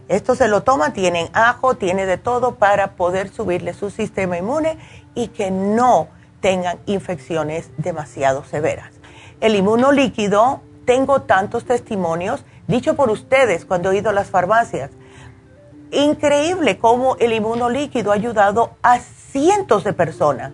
Esto 0.09 0.35
se 0.35 0.49
lo 0.49 0.63
toma, 0.63 0.95
tienen 0.95 1.29
ajo, 1.35 1.75
tiene 1.75 2.07
de 2.07 2.17
todo 2.17 2.55
para 2.55 2.97
poder 2.97 3.29
subirle 3.29 3.75
su 3.75 3.91
sistema 3.91 4.39
inmune 4.39 4.79
y 5.15 5.29
que 5.29 5.51
no 5.51 6.09
tengan 6.41 6.79
infecciones 6.87 7.71
demasiado 7.77 8.43
severas. 8.45 8.95
El 9.41 9.55
inmunolíquido, 9.55 10.63
tengo 10.87 11.23
tantos 11.23 11.67
testimonios, 11.67 12.43
dicho 12.67 12.97
por 12.97 13.11
ustedes 13.11 13.67
cuando 13.67 13.91
he 13.91 13.99
ido 13.99 14.09
a 14.09 14.15
las 14.15 14.29
farmacias. 14.29 14.91
Increíble 15.91 16.79
cómo 16.79 17.17
el 17.17 17.35
inmunolíquido 17.35 18.11
ha 18.11 18.15
ayudado 18.15 18.77
a 18.83 18.99
cientos 19.01 19.85
de 19.85 19.93
personas. 19.93 20.53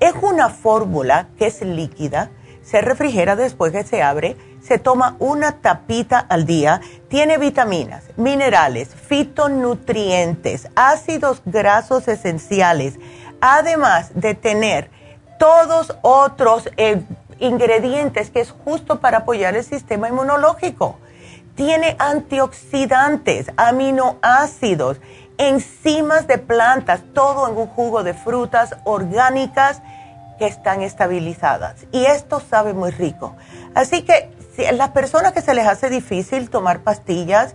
Es 0.00 0.14
una 0.22 0.48
fórmula 0.48 1.28
que 1.38 1.46
es 1.46 1.60
líquida, 1.60 2.30
se 2.62 2.80
refrigera 2.80 3.36
después 3.36 3.72
que 3.72 3.82
se 3.82 4.02
abre 4.02 4.36
se 4.62 4.78
toma 4.78 5.16
una 5.18 5.52
tapita 5.60 6.18
al 6.18 6.46
día, 6.46 6.80
tiene 7.08 7.38
vitaminas, 7.38 8.04
minerales, 8.16 8.94
fitonutrientes, 8.94 10.68
ácidos 10.74 11.42
grasos 11.44 12.08
esenciales, 12.08 12.98
además 13.40 14.10
de 14.14 14.34
tener 14.34 14.90
todos 15.38 15.96
otros 16.02 16.68
eh, 16.76 17.02
ingredientes 17.38 18.30
que 18.30 18.40
es 18.40 18.50
justo 18.50 19.00
para 19.00 19.18
apoyar 19.18 19.56
el 19.56 19.64
sistema 19.64 20.08
inmunológico. 20.08 20.98
Tiene 21.54 21.96
antioxidantes, 21.98 23.50
aminoácidos, 23.56 25.00
enzimas 25.38 26.26
de 26.26 26.38
plantas, 26.38 27.00
todo 27.14 27.48
en 27.48 27.56
un 27.56 27.66
jugo 27.66 28.02
de 28.02 28.14
frutas 28.14 28.76
orgánicas 28.84 29.82
que 30.38 30.46
están 30.46 30.82
estabilizadas. 30.82 31.86
Y 31.92 32.04
esto 32.04 32.40
sabe 32.40 32.74
muy 32.74 32.90
rico. 32.90 33.34
Así 33.74 34.02
que 34.02 34.30
las 34.72 34.90
personas 34.90 35.32
que 35.32 35.40
se 35.40 35.54
les 35.54 35.66
hace 35.66 35.88
difícil 35.88 36.50
tomar 36.50 36.80
pastillas, 36.80 37.54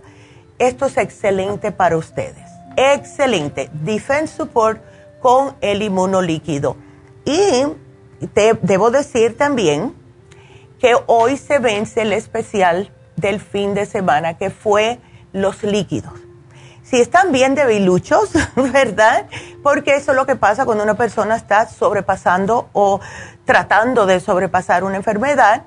esto 0.58 0.86
es 0.86 0.96
excelente 0.96 1.72
para 1.72 1.96
ustedes. 1.96 2.50
Excelente. 2.76 3.70
Defense 3.72 4.34
Support 4.36 4.82
con 5.20 5.54
el 5.60 5.82
inmunolíquido. 5.82 6.76
Y 7.24 7.64
te, 8.32 8.58
debo 8.62 8.90
decir 8.90 9.36
también 9.36 9.94
que 10.78 10.94
hoy 11.06 11.36
se 11.36 11.58
vence 11.58 12.02
el 12.02 12.12
especial 12.12 12.90
del 13.16 13.40
fin 13.40 13.74
de 13.74 13.86
semana, 13.86 14.36
que 14.36 14.50
fue 14.50 14.98
los 15.32 15.62
líquidos. 15.62 16.12
Si 16.82 17.00
están 17.00 17.32
bien 17.32 17.54
debiluchos, 17.54 18.30
¿verdad? 18.56 19.26
Porque 19.62 19.96
eso 19.96 20.12
es 20.12 20.16
lo 20.16 20.26
que 20.26 20.36
pasa 20.36 20.64
cuando 20.64 20.84
una 20.84 20.94
persona 20.94 21.36
está 21.36 21.68
sobrepasando 21.68 22.68
o 22.72 23.00
tratando 23.44 24.06
de 24.06 24.20
sobrepasar 24.20 24.84
una 24.84 24.96
enfermedad 24.96 25.64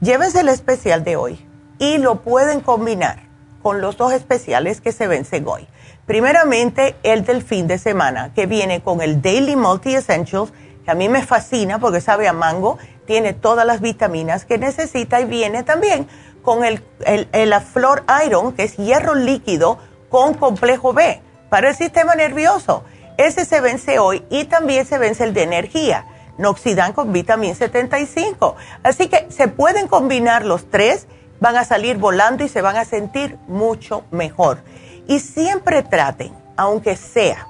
Llévense 0.00 0.40
el 0.40 0.48
especial 0.48 1.04
de 1.04 1.16
hoy 1.16 1.46
y 1.78 1.98
lo 1.98 2.22
pueden 2.22 2.60
combinar 2.60 3.28
con 3.62 3.82
los 3.82 3.98
dos 3.98 4.14
especiales 4.14 4.80
que 4.80 4.92
se 4.92 5.06
vencen 5.06 5.46
hoy. 5.46 5.68
Primeramente, 6.06 6.96
el 7.02 7.24
del 7.24 7.42
fin 7.42 7.66
de 7.66 7.76
semana, 7.76 8.32
que 8.34 8.46
viene 8.46 8.82
con 8.82 9.02
el 9.02 9.20
Daily 9.20 9.56
Multi 9.56 9.94
Essentials, 9.94 10.52
que 10.86 10.90
a 10.90 10.94
mí 10.94 11.10
me 11.10 11.22
fascina 11.22 11.78
porque 11.78 12.00
sabe 12.00 12.28
a 12.28 12.32
mango, 12.32 12.78
tiene 13.06 13.34
todas 13.34 13.66
las 13.66 13.82
vitaminas 13.82 14.46
que 14.46 14.56
necesita 14.56 15.20
y 15.20 15.26
viene 15.26 15.64
también 15.64 16.08
con 16.42 16.64
el, 16.64 16.82
el, 17.04 17.50
la 17.50 17.60
Flor 17.60 18.04
Iron, 18.26 18.52
que 18.52 18.62
es 18.62 18.78
hierro 18.78 19.14
líquido 19.14 19.78
con 20.08 20.32
complejo 20.32 20.94
B 20.94 21.20
para 21.50 21.68
el 21.68 21.76
sistema 21.76 22.14
nervioso. 22.14 22.84
Ese 23.18 23.44
se 23.44 23.60
vence 23.60 23.98
hoy 23.98 24.24
y 24.30 24.44
también 24.44 24.86
se 24.86 24.96
vence 24.96 25.24
el 25.24 25.34
de 25.34 25.42
energía, 25.42 26.06
Noxidan 26.40 26.92
con 26.92 27.12
vitamina 27.12 27.54
75. 27.54 28.56
Así 28.82 29.08
que 29.08 29.26
se 29.30 29.48
pueden 29.48 29.86
combinar 29.86 30.44
los 30.44 30.68
tres, 30.70 31.06
van 31.38 31.56
a 31.56 31.64
salir 31.64 31.98
volando 31.98 32.44
y 32.44 32.48
se 32.48 32.62
van 32.62 32.76
a 32.76 32.84
sentir 32.84 33.38
mucho 33.46 34.04
mejor. 34.10 34.62
Y 35.06 35.20
siempre 35.20 35.82
traten, 35.82 36.32
aunque 36.56 36.96
sea, 36.96 37.46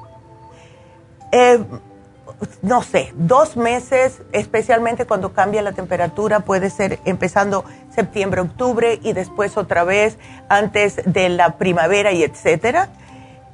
eh, 1.32 1.64
no 2.62 2.82
sé, 2.82 3.12
dos 3.16 3.56
meses, 3.56 4.22
especialmente 4.32 5.06
cuando 5.06 5.32
cambia 5.32 5.62
la 5.62 5.72
temperatura, 5.72 6.40
puede 6.40 6.70
ser 6.70 6.98
empezando 7.04 7.64
septiembre, 7.94 8.40
octubre 8.40 8.98
y 9.02 9.12
después 9.12 9.56
otra 9.56 9.84
vez 9.84 10.18
antes 10.48 11.00
de 11.04 11.28
la 11.28 11.58
primavera 11.58 12.12
y 12.12 12.22
etcétera, 12.22 12.88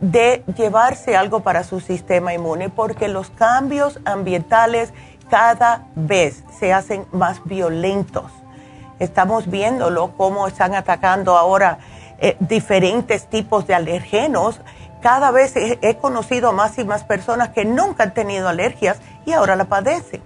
de 0.01 0.45
llevarse 0.57 1.17
algo 1.17 1.41
para 1.41 1.65
su 1.65 1.81
sistema 1.81 2.35
inmune, 2.35 2.69
porque 2.69 3.09
los 3.09 3.31
cambios 3.31 3.99
ambientales 4.05 4.93
cada 5.31 5.87
vez 5.95 6.45
se 6.59 6.73
hacen 6.73 7.07
más 7.13 7.45
violentos. 7.45 8.31
Estamos 8.99 9.51
viéndolo 9.51 10.13
cómo 10.17 10.47
están 10.47 10.75
atacando 10.75 11.37
ahora 11.37 11.79
eh, 12.19 12.37
diferentes 12.41 13.27
tipos 13.27 13.67
de 13.67 13.75
alergenos 13.75 14.61
cada 15.07 15.31
vez 15.31 15.53
he, 15.55 15.97
conocido 15.99 16.53
más 16.53 16.79
y 16.79 16.85
más 16.85 17.05
personas 17.05 17.51
que 17.51 17.65
nunca 17.65 18.03
han 18.03 18.13
tenido 18.15 18.49
alergias 18.49 18.99
y 19.25 19.33
ahora 19.33 19.55
la 19.55 19.67
padecen. 19.67 20.21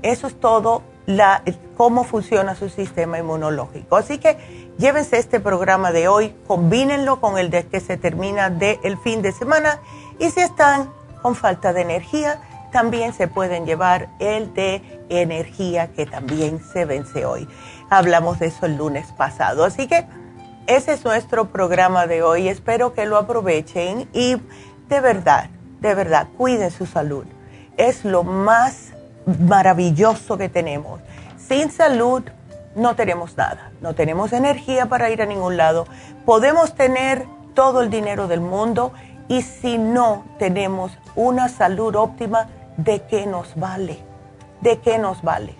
Eso 0.00 0.26
es 0.26 0.40
todo 0.40 0.82
la, 1.04 1.42
cómo 1.76 2.02
funciona 2.04 2.54
su 2.54 2.70
sistema 2.70 3.18
inmunológico. 3.18 3.96
Así 3.96 4.16
que 4.16 4.72
llévense 4.78 5.18
este 5.18 5.38
programa 5.38 5.92
de 5.92 6.08
hoy, 6.08 6.34
combínenlo 6.46 7.20
con 7.20 7.36
el 7.36 7.50
de 7.50 7.66
que 7.66 7.80
se 7.80 7.98
termina 7.98 8.48
del 8.48 8.78
el 8.84 8.96
fin 8.96 9.20
de 9.20 9.32
semana 9.32 9.80
y 10.18 10.30
si 10.30 10.40
están 10.40 10.90
con 11.20 11.34
falta 11.34 11.74
de 11.74 11.82
energía, 11.82 12.40
también 12.72 13.12
se 13.12 13.28
pueden 13.28 13.66
llevar 13.66 14.08
el 14.18 14.52
de 14.54 14.82
energía 15.08 15.88
que 15.92 16.06
también 16.06 16.60
se 16.72 16.84
vence 16.84 17.24
hoy. 17.24 17.46
Hablamos 17.90 18.38
de 18.40 18.46
eso 18.46 18.66
el 18.66 18.76
lunes 18.76 19.06
pasado. 19.12 19.64
Así 19.64 19.86
que 19.86 20.06
ese 20.66 20.94
es 20.94 21.04
nuestro 21.04 21.50
programa 21.50 22.06
de 22.06 22.22
hoy. 22.22 22.48
Espero 22.48 22.94
que 22.94 23.06
lo 23.06 23.18
aprovechen 23.18 24.08
y 24.12 24.36
de 24.88 25.00
verdad, 25.00 25.50
de 25.80 25.94
verdad, 25.94 26.28
cuiden 26.36 26.70
su 26.70 26.86
salud. 26.86 27.24
Es 27.76 28.04
lo 28.04 28.24
más 28.24 28.92
maravilloso 29.38 30.38
que 30.38 30.48
tenemos. 30.48 31.00
Sin 31.36 31.70
salud 31.70 32.22
no 32.74 32.96
tenemos 32.96 33.36
nada. 33.36 33.70
No 33.80 33.94
tenemos 33.94 34.32
energía 34.32 34.86
para 34.86 35.10
ir 35.10 35.20
a 35.22 35.26
ningún 35.26 35.56
lado. 35.56 35.86
Podemos 36.24 36.74
tener 36.74 37.26
todo 37.54 37.82
el 37.82 37.90
dinero 37.90 38.28
del 38.28 38.40
mundo 38.40 38.92
y 39.28 39.42
si 39.42 39.78
no 39.78 40.24
tenemos 40.38 40.92
una 41.14 41.48
salud 41.48 41.94
óptima, 41.96 42.48
¿de 42.76 43.02
qué 43.02 43.26
nos 43.26 43.56
vale? 43.56 43.98
¿De 44.60 44.78
qué 44.78 44.98
nos 44.98 45.22
vale? 45.22 45.54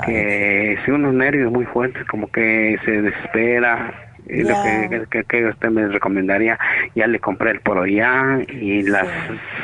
Que 0.06 0.78
si 0.86 0.92
unos 0.92 1.16
nervios 1.16 1.52
muy 1.52 1.66
fuertes, 1.66 2.06
como 2.06 2.28
que 2.28 2.78
se 2.86 3.02
desespera 3.02 4.07
lo 4.30 5.10
que, 5.10 5.26
que, 5.28 5.46
usted 5.46 5.70
me 5.70 5.88
recomendaría, 5.88 6.58
ya 6.96 7.08
le 7.08 7.20
compré 7.20 7.52
el 7.52 7.62
poro 7.62 7.86
ya 7.86 8.40
y 8.48 8.84
las 8.84 9.08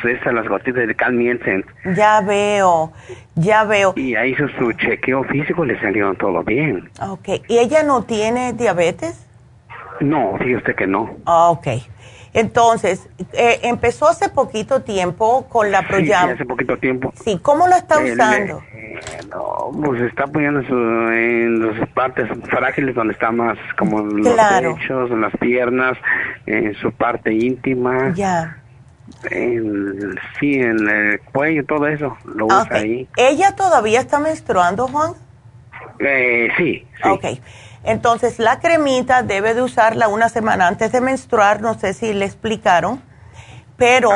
esas, 0.04 0.32
las 0.32 0.48
gotitas 0.48 0.86
de 0.86 0.94
calmienten. 0.94 1.64
Ya 1.96 2.20
veo, 2.20 2.92
ya 3.34 3.64
veo. 3.64 3.92
Y 3.96 4.14
ahí 4.14 4.32
hizo 4.32 4.48
su 4.58 4.72
chequeo 4.72 5.24
físico, 5.24 5.64
le 5.64 5.78
salió 5.80 6.14
todo 6.14 6.42
bien. 6.42 6.90
Ok, 7.00 7.28
¿y 7.48 7.58
ella 7.58 7.82
no 7.82 8.02
tiene 8.04 8.52
diabetes? 8.52 9.26
No, 10.00 10.36
fíjese 10.38 10.74
que 10.74 10.86
no. 10.86 11.16
Ah, 11.26 11.50
ok. 11.50 11.68
Entonces, 12.34 13.08
eh, 13.32 13.60
empezó 13.62 14.08
hace 14.08 14.28
poquito 14.28 14.82
tiempo 14.82 15.46
con 15.48 15.70
la 15.70 15.86
Proyam. 15.86 16.26
Sí, 16.26 16.32
hace 16.32 16.44
poquito 16.44 16.76
tiempo. 16.76 17.12
Sí, 17.24 17.38
¿cómo 17.40 17.68
lo 17.68 17.76
está 17.76 18.00
usando? 18.00 18.60
no, 19.30 19.70
pues 19.84 20.02
está 20.02 20.26
poniendo 20.26 20.60
en 21.12 21.78
las 21.78 21.88
partes 21.90 22.28
frágiles 22.48 22.94
donde 22.94 23.12
está 23.12 23.30
más 23.30 23.56
como 23.78 24.00
los 24.00 24.36
pechos, 24.60 25.10
en 25.10 25.20
las 25.20 25.36
piernas, 25.38 25.96
en 26.46 26.74
su 26.74 26.90
parte 26.92 27.32
íntima. 27.32 28.12
Ya. 28.14 28.58
En, 29.30 30.18
sí, 30.40 30.54
en 30.54 30.88
el 30.88 31.20
cuello, 31.20 31.64
todo 31.64 31.86
eso, 31.86 32.16
lo 32.34 32.46
usa 32.46 32.68
ahí. 32.70 33.08
¿Ella 33.16 33.54
todavía 33.54 34.00
está 34.00 34.18
menstruando, 34.18 34.88
Juan? 34.88 35.12
Eh, 36.00 36.48
sí, 36.56 36.84
sí. 37.02 37.08
Ok. 37.08 37.24
Entonces, 37.84 38.38
la 38.38 38.60
cremita 38.60 39.22
debe 39.22 39.54
de 39.54 39.62
usarla 39.62 40.08
una 40.08 40.28
semana 40.28 40.66
antes 40.66 40.90
de 40.90 41.00
menstruar, 41.00 41.60
no 41.60 41.78
sé 41.78 41.92
si 41.92 42.14
le 42.14 42.24
explicaron, 42.24 43.02
pero 43.76 44.10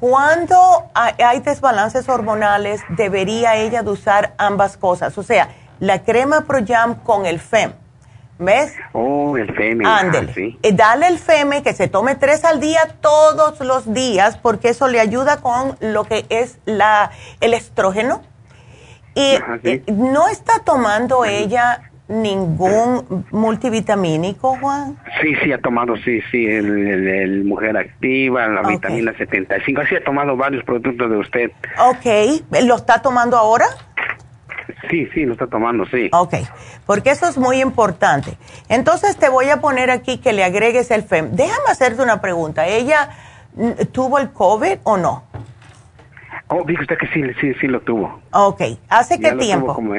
cuando 0.00 0.56
hay, 0.94 1.40
desbalances 1.40 2.08
hormonales, 2.08 2.82
debería 2.88 3.56
ella 3.56 3.82
de 3.82 3.90
usar 3.90 4.34
ambas 4.38 4.76
cosas, 4.76 5.16
o 5.18 5.22
sea, 5.22 5.48
la 5.78 6.02
crema 6.02 6.42
ProYam 6.42 6.96
con 6.96 7.26
el 7.26 7.38
FEM. 7.38 7.72
¿Ves? 8.36 8.74
Oh, 8.92 9.36
el 9.36 9.54
FEM. 9.54 9.86
Ándele. 9.86 10.58
Eh, 10.60 10.72
dale 10.72 11.06
el 11.06 11.18
FEM, 11.18 11.62
que 11.62 11.72
se 11.72 11.86
tome 11.86 12.16
tres 12.16 12.44
al 12.44 12.58
día 12.58 12.80
todos 13.00 13.60
los 13.60 13.92
días, 13.94 14.38
porque 14.38 14.70
eso 14.70 14.88
le 14.88 14.98
ayuda 14.98 15.36
con 15.36 15.76
lo 15.80 16.04
que 16.04 16.26
es 16.30 16.58
la, 16.64 17.12
el 17.40 17.54
estrógeno. 17.54 18.22
Y 19.14 19.38
eh, 19.62 19.84
no 19.86 20.26
está 20.26 20.64
tomando 20.64 21.24
ella 21.24 21.92
ningún 22.08 23.24
multivitamínico, 23.30 24.56
Juan? 24.60 24.98
Sí, 25.22 25.34
sí, 25.42 25.52
ha 25.52 25.58
tomado, 25.58 25.96
sí, 25.96 26.20
sí, 26.30 26.46
el, 26.46 27.44
Mujer 27.44 27.76
Activa, 27.76 28.46
la 28.48 28.62
vitamina 28.62 29.16
75, 29.16 29.82
sí 29.88 29.96
ha 29.96 30.04
tomado 30.04 30.36
varios 30.36 30.64
productos 30.64 31.10
de 31.10 31.16
usted. 31.16 31.50
Ok, 31.78 32.64
¿lo 32.64 32.76
está 32.76 33.00
tomando 33.00 33.36
ahora? 33.36 33.66
Sí, 34.90 35.08
sí, 35.14 35.24
lo 35.24 35.32
está 35.32 35.46
tomando, 35.46 35.86
sí. 35.86 36.10
Ok, 36.12 36.34
porque 36.86 37.10
eso 37.10 37.26
es 37.28 37.38
muy 37.38 37.60
importante. 37.60 38.36
Entonces 38.68 39.16
te 39.16 39.28
voy 39.28 39.48
a 39.50 39.60
poner 39.60 39.90
aquí 39.90 40.18
que 40.18 40.32
le 40.32 40.44
agregues 40.44 40.90
el 40.90 41.02
FEM. 41.02 41.32
Déjame 41.32 41.70
hacerte 41.70 42.02
una 42.02 42.20
pregunta. 42.20 42.66
¿Ella 42.66 43.10
tuvo 43.92 44.18
el 44.18 44.30
COVID 44.30 44.78
o 44.84 44.96
no? 44.96 45.24
Oh, 46.48 46.62
dijo 46.66 46.82
usted 46.82 46.98
que 46.98 47.06
sí, 47.08 47.22
sí, 47.40 47.54
sí 47.60 47.66
lo 47.66 47.80
tuvo. 47.80 48.20
Ok, 48.32 48.62
¿hace 48.88 49.18
qué 49.18 49.32
tiempo? 49.32 49.74
como, 49.74 49.94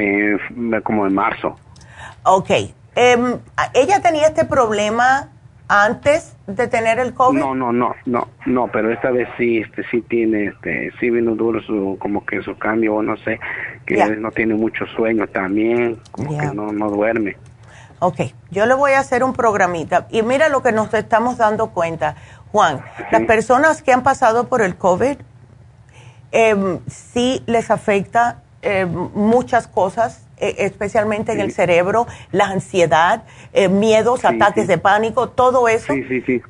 como 0.83 1.07
en 1.07 1.13
marzo. 1.13 1.57
Ok. 2.25 2.49
Em, 2.95 3.39
¿Ella 3.73 4.01
tenía 4.01 4.27
este 4.27 4.45
problema 4.45 5.29
antes 5.67 6.35
de 6.47 6.67
tener 6.67 6.99
el 6.99 7.13
COVID? 7.13 7.39
No, 7.39 7.53
no, 7.53 7.71
no, 7.71 7.95
no, 8.05 8.27
no, 8.45 8.67
pero 8.67 8.91
esta 8.91 9.11
vez 9.11 9.27
sí, 9.37 9.59
este, 9.59 9.83
sí 9.91 10.01
tiene, 10.01 10.45
este, 10.45 10.91
sí 10.99 11.09
vino 11.09 11.35
duro 11.35 11.61
su, 11.61 11.97
como 11.99 12.25
que 12.25 12.41
su 12.41 12.57
cambio, 12.57 12.95
o 12.95 13.01
no 13.03 13.15
sé, 13.17 13.39
que 13.85 13.97
no 14.17 14.31
tiene 14.31 14.55
mucho 14.55 14.85
sueño 14.95 15.27
también, 15.27 15.99
como 16.11 16.37
que 16.37 16.47
no, 16.47 16.71
no 16.71 16.89
duerme. 16.89 17.37
Ok, 17.99 18.21
yo 18.51 18.65
le 18.65 18.73
voy 18.73 18.93
a 18.93 18.99
hacer 18.99 19.23
un 19.23 19.33
programita 19.33 20.07
y 20.09 20.21
mira 20.21 20.49
lo 20.49 20.61
que 20.61 20.71
nos 20.71 20.93
estamos 20.93 21.37
dando 21.37 21.71
cuenta, 21.71 22.15
Juan, 22.51 22.81
las 23.11 23.21
personas 23.23 23.81
que 23.81 23.93
han 23.93 24.03
pasado 24.03 24.47
por 24.47 24.61
el 24.61 24.75
COVID, 24.75 25.17
eh, 26.31 26.79
sí 26.87 27.43
les 27.45 27.71
afecta 27.71 28.41
eh, 28.61 28.85
muchas 28.85 29.67
cosas 29.67 30.24
eh, 30.37 30.55
especialmente 30.59 31.31
en 31.31 31.39
el 31.39 31.53
cerebro, 31.53 32.07
la 32.31 32.47
ansiedad, 32.47 33.23
eh, 33.53 33.69
miedos, 33.69 34.25
ataques 34.25 34.67
de 34.67 34.77
pánico, 34.77 35.29
todo 35.29 35.69
eso 35.69 35.93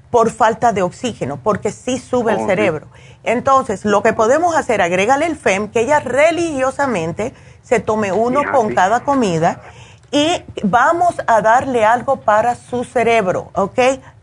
por 0.09 0.31
falta 0.31 0.73
de 0.73 0.81
oxígeno, 0.81 1.37
porque 1.37 1.71
sí 1.71 1.99
sube 1.99 2.33
el 2.33 2.45
cerebro. 2.47 2.87
Entonces, 3.23 3.85
lo 3.85 4.01
que 4.01 4.13
podemos 4.13 4.55
hacer, 4.55 4.81
agrégale 4.81 5.27
el 5.27 5.35
FEM, 5.35 5.69
que 5.69 5.81
ella 5.81 5.99
religiosamente 5.99 7.33
se 7.61 7.79
tome 7.79 8.11
uno 8.11 8.41
con 8.51 8.73
cada 8.73 9.01
comida 9.01 9.61
y 10.11 10.43
vamos 10.63 11.15
a 11.27 11.41
darle 11.41 11.85
algo 11.85 12.21
para 12.21 12.55
su 12.55 12.83
cerebro, 12.85 13.51
¿ok? 13.53 13.79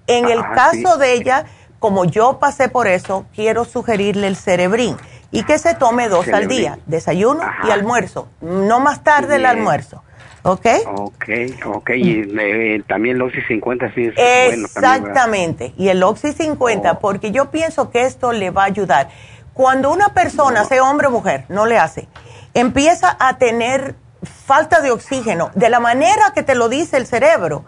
En 0.08 0.28
el 0.28 0.40
caso 0.54 0.96
de 0.96 1.12
ella, 1.14 1.44
como 1.78 2.04
yo 2.04 2.38
pasé 2.38 2.68
por 2.68 2.88
eso, 2.88 3.26
quiero 3.34 3.64
sugerirle 3.64 4.26
el 4.26 4.36
cerebrín 4.36 4.96
y 5.32 5.42
que 5.44 5.58
se 5.58 5.74
tome 5.74 6.08
dos 6.08 6.28
al 6.28 6.46
día, 6.46 6.78
desayuno 6.86 7.42
y 7.66 7.70
almuerzo, 7.70 8.28
no 8.40 8.78
más 8.78 9.02
tarde 9.02 9.36
el 9.36 9.46
almuerzo. 9.46 10.04
¿Ok? 10.44 10.66
Ok, 10.96 11.24
ok. 11.66 11.90
Y 11.90 12.24
eh, 12.38 12.82
también 12.88 13.16
el 13.16 13.22
Oxy 13.22 13.40
50 13.42 13.94
sí 13.94 14.10
es 14.16 14.54
Exactamente. 14.54 15.72
y 15.76 15.88
el 15.88 16.02
Oxy 16.02 16.32
50, 16.32 16.98
porque 16.98 17.30
yo 17.30 17.50
pienso 17.50 17.90
que 17.90 18.02
esto 18.02 18.32
le 18.32 18.50
va 18.50 18.62
a 18.62 18.66
ayudar. 18.66 19.08
Cuando 19.54 19.90
una 19.90 20.14
persona, 20.14 20.64
sea 20.64 20.82
hombre 20.82 21.06
o 21.06 21.10
mujer, 21.10 21.44
no 21.48 21.66
le 21.66 21.78
hace, 21.78 22.08
empieza 22.54 23.16
a 23.20 23.38
tener 23.38 23.94
falta 24.22 24.80
de 24.80 24.90
oxígeno, 24.90 25.50
de 25.54 25.70
la 25.70 25.80
manera 25.80 26.32
que 26.34 26.42
te 26.42 26.54
lo 26.54 26.68
dice 26.68 26.96
el 26.96 27.06
cerebro, 27.06 27.64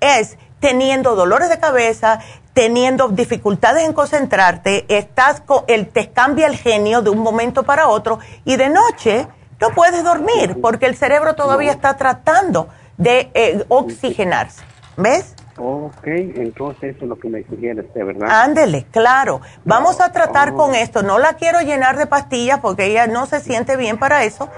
es 0.00 0.38
teniendo 0.60 1.14
dolores 1.14 1.48
de 1.48 1.58
cabeza, 1.58 2.20
teniendo 2.52 3.08
dificultades 3.08 3.84
en 3.84 3.92
concentrarte, 3.92 4.84
estás 4.88 5.40
con, 5.40 5.64
el, 5.68 5.88
te 5.88 6.10
cambia 6.10 6.46
el 6.46 6.56
genio 6.56 7.02
de 7.02 7.10
un 7.10 7.20
momento 7.20 7.62
para 7.62 7.88
otro 7.88 8.18
y 8.44 8.56
de 8.56 8.68
noche 8.68 9.28
no 9.60 9.70
puedes 9.70 10.02
dormir 10.04 10.58
porque 10.60 10.86
el 10.86 10.96
cerebro 10.96 11.34
todavía 11.34 11.72
está 11.72 11.96
tratando 11.96 12.68
de 12.96 13.30
eh, 13.34 13.64
oxigenarse. 13.68 14.62
¿Ves? 14.96 15.34
Ok, 15.60 16.06
entonces 16.06 16.96
eso 16.96 17.04
es 17.04 17.08
lo 17.08 17.18
que 17.18 17.28
me 17.28 17.42
sugiere 17.44 17.80
usted, 17.80 18.04
¿verdad? 18.04 18.28
Ándele, 18.30 18.86
claro. 18.92 19.40
Vamos 19.64 20.00
a 20.00 20.12
tratar 20.12 20.54
con 20.54 20.74
esto. 20.74 21.02
No 21.02 21.18
la 21.18 21.34
quiero 21.34 21.60
llenar 21.60 21.96
de 21.96 22.06
pastillas 22.06 22.60
porque 22.60 22.86
ella 22.86 23.08
no 23.08 23.26
se 23.26 23.40
siente 23.40 23.76
bien 23.76 23.98
para 23.98 24.22
eso. 24.22 24.48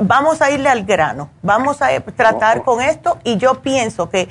Vamos 0.00 0.42
a 0.42 0.50
irle 0.50 0.68
al 0.68 0.84
grano. 0.84 1.30
Vamos 1.42 1.82
a 1.82 2.00
tratar 2.00 2.62
con 2.62 2.80
esto 2.80 3.18
y 3.22 3.36
yo 3.36 3.62
pienso 3.62 4.10
que 4.10 4.28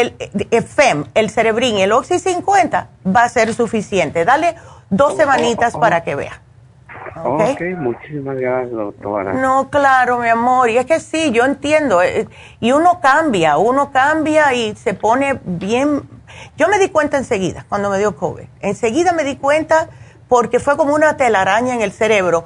el, 0.00 0.14
el 0.50 0.62
FEM, 0.62 1.04
el 1.14 1.30
cerebrín, 1.30 1.78
el 1.78 1.92
Oxy 1.92 2.18
50 2.18 2.88
va 3.06 3.24
a 3.24 3.28
ser 3.28 3.52
suficiente. 3.54 4.24
Dale 4.24 4.54
dos 4.90 5.16
semanitas 5.16 5.76
para 5.76 6.02
que 6.02 6.14
vea. 6.14 6.40
ok, 7.24 7.60
muchísimas 7.78 8.36
gracias, 8.36 8.72
doctora. 8.72 9.32
No, 9.34 9.70
claro, 9.70 10.18
mi 10.18 10.28
amor, 10.28 10.70
y 10.70 10.78
es 10.78 10.86
que 10.86 11.00
sí, 11.00 11.30
yo 11.32 11.44
entiendo, 11.44 12.02
eh, 12.02 12.26
y 12.60 12.72
uno 12.72 13.00
cambia, 13.00 13.58
uno 13.58 13.92
cambia 13.92 14.54
y 14.54 14.74
se 14.76 14.94
pone 14.94 15.40
bien. 15.44 16.02
Yo 16.56 16.68
me 16.68 16.78
di 16.78 16.88
cuenta 16.88 17.18
enseguida 17.18 17.66
cuando 17.68 17.90
me 17.90 17.98
dio 17.98 18.16
COVID, 18.16 18.44
enseguida 18.60 19.12
me 19.12 19.24
di 19.24 19.36
cuenta 19.36 19.88
porque 20.28 20.60
fue 20.60 20.78
como 20.78 20.94
una 20.94 21.16
telaraña 21.18 21.74
en 21.74 21.82
el 21.82 21.92
cerebro. 21.92 22.44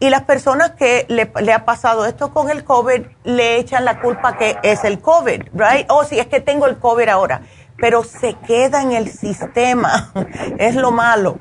Y 0.00 0.10
las 0.10 0.22
personas 0.22 0.72
que 0.72 1.06
le, 1.08 1.30
le, 1.40 1.52
ha 1.52 1.64
pasado 1.64 2.06
esto 2.06 2.32
con 2.32 2.50
el 2.50 2.64
COVID 2.64 3.02
le 3.24 3.56
echan 3.56 3.84
la 3.84 4.00
culpa 4.00 4.36
que 4.36 4.56
es 4.62 4.84
el 4.84 5.00
COVID, 5.00 5.42
right? 5.54 5.86
Oh, 5.88 6.04
sí, 6.04 6.18
es 6.18 6.26
que 6.26 6.40
tengo 6.40 6.66
el 6.66 6.78
COVID 6.78 7.08
ahora. 7.08 7.42
Pero 7.76 8.02
se 8.04 8.34
queda 8.34 8.82
en 8.82 8.92
el 8.92 9.08
sistema, 9.08 10.12
es 10.58 10.74
lo 10.74 10.90
malo. 10.90 11.38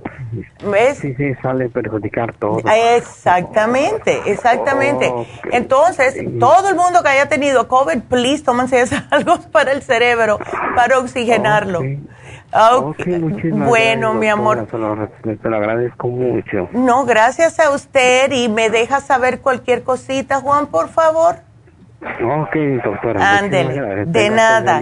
¿Ves? 0.63 0.99
Sí, 0.99 1.15
sí, 1.15 1.33
sale 1.41 1.69
perjudicar 1.69 2.33
todo. 2.33 2.59
Exactamente, 2.95 4.21
exactamente. 4.25 5.11
Entonces, 5.51 6.15
todo 6.39 6.69
el 6.69 6.75
mundo 6.75 7.01
que 7.01 7.09
haya 7.09 7.29
tenido 7.29 7.67
COVID, 7.67 8.01
please, 8.09 8.43
tómense 8.43 8.85
algo 9.09 9.39
para 9.51 9.71
el 9.71 9.81
cerebro, 9.81 10.39
para 10.75 10.99
oxigenarlo. 10.99 11.79
Okay. 11.79 11.99
Bueno, 13.51 14.13
mi 14.13 14.27
amor. 14.27 14.67
Te 14.67 14.77
lo, 14.77 15.57
agradezco 15.57 16.07
mucho. 16.07 16.69
No, 16.71 17.05
gracias 17.05 17.59
a 17.59 17.71
usted 17.71 18.31
y 18.31 18.49
me 18.49 18.69
deja 18.69 18.99
saber 19.01 19.41
cualquier 19.41 19.83
cosita, 19.83 20.39
Juan, 20.39 20.67
por 20.67 20.89
favor. 20.89 21.35
Ok, 22.01 22.55
doctora. 22.83 23.37
Ándele, 23.39 24.05
de 24.05 24.29
nada. 24.29 24.81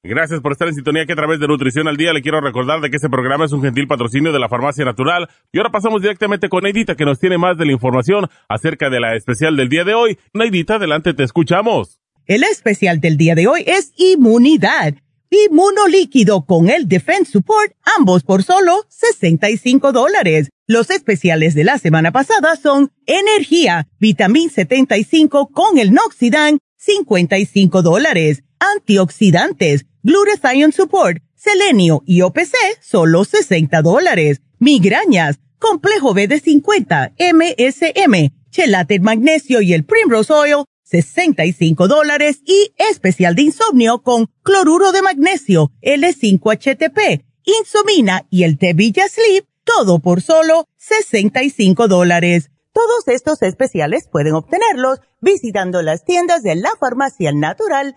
Gracias 0.03 0.41
por 0.41 0.53
estar 0.53 0.67
en 0.67 0.75
sintonía 0.75 1.05
que 1.05 1.13
a 1.13 1.17
través 1.17 1.41
de 1.41 1.47
Nutrición 1.47 1.87
al 1.87 1.99
Día 1.99 2.15
le 2.15 2.23
quiero 2.23 2.41
recordar 2.41 2.81
de 2.81 2.89
que 2.89 2.97
este 2.97 3.11
programa 3.11 3.45
es 3.45 3.53
un 3.53 3.61
gentil 3.61 3.87
patrocinio 3.87 4.33
de 4.33 4.39
la 4.39 4.49
Farmacia 4.49 4.83
Natural. 4.83 5.29
Y 5.53 5.59
ahora 5.59 5.71
pasamos 5.71 6.01
directamente 6.01 6.49
con 6.49 6.63
Neidita 6.63 6.95
que 6.95 7.05
nos 7.05 7.19
tiene 7.19 7.37
más 7.37 7.59
de 7.59 7.67
la 7.67 7.73
información 7.73 8.27
acerca 8.49 8.89
de 8.89 8.99
la 8.99 9.15
especial 9.15 9.59
del 9.59 9.69
día 9.69 9.85
de 9.85 9.93
hoy. 9.93 10.19
Neidita, 10.33 10.77
adelante, 10.77 11.13
te 11.13 11.23
escuchamos. 11.23 12.01
El 12.25 12.45
especial 12.45 13.01
del 13.01 13.19
día 13.19 13.35
de 13.35 13.47
hoy 13.47 13.63
es 13.67 13.93
inmunidad. 13.99 14.95
Inmunolíquido 15.29 16.47
con 16.47 16.71
el 16.71 16.89
Defense 16.89 17.33
Support, 17.33 17.75
ambos 17.99 18.25
por 18.25 18.43
solo 18.43 18.87
65 18.89 19.93
dólares. 19.93 20.49
Los 20.67 20.89
especiales 20.89 21.55
de 21.55 21.65
la 21.65 21.77
semana 21.77 22.11
pasada 22.11 22.57
son 22.57 22.91
Energía, 23.05 23.87
Vitamin 23.99 24.49
75 24.49 25.51
con 25.53 25.77
el 25.77 25.93
Noxidan, 25.93 26.59
55 26.79 27.83
dólares. 27.83 28.45
Antioxidantes, 28.59 29.87
Glutathione 30.03 30.73
Support, 30.73 31.23
Selenio 31.35 32.03
y 32.07 32.23
OPC, 32.23 32.55
solo 32.81 33.25
60 33.25 33.83
dólares. 33.83 34.41
Migrañas, 34.59 35.41
Complejo 35.59 36.15
B 36.15 36.27
de 36.27 36.41
50, 36.41 37.13
MSM, 37.19 38.31
Chelate 38.51 39.01
Magnesio 39.01 39.61
y 39.61 39.75
el 39.75 39.85
Primrose 39.85 40.33
Oil, 40.33 40.65
65 40.85 41.87
dólares 41.87 42.41
y 42.45 42.73
especial 42.77 43.35
de 43.35 43.43
insomnio 43.43 44.03
con 44.03 44.27
cloruro 44.43 44.93
de 44.93 45.03
magnesio, 45.03 45.71
L5HTP, 45.83 47.25
Insomina 47.45 48.27
y 48.31 48.45
el 48.45 48.59
Tevilla 48.59 49.09
Sleep, 49.09 49.47
todo 49.65 49.99
por 49.99 50.21
solo 50.23 50.67
65 50.79 51.89
dólares. 51.89 52.51
Todos 52.73 53.09
estos 53.09 53.43
especiales 53.43 54.09
pueden 54.11 54.35
obtenerlos 54.35 55.01
visitando 55.21 55.83
las 55.83 56.05
tiendas 56.05 56.43
de 56.43 56.55
la 56.57 56.71
farmacia 56.81 57.33
natural 57.33 57.97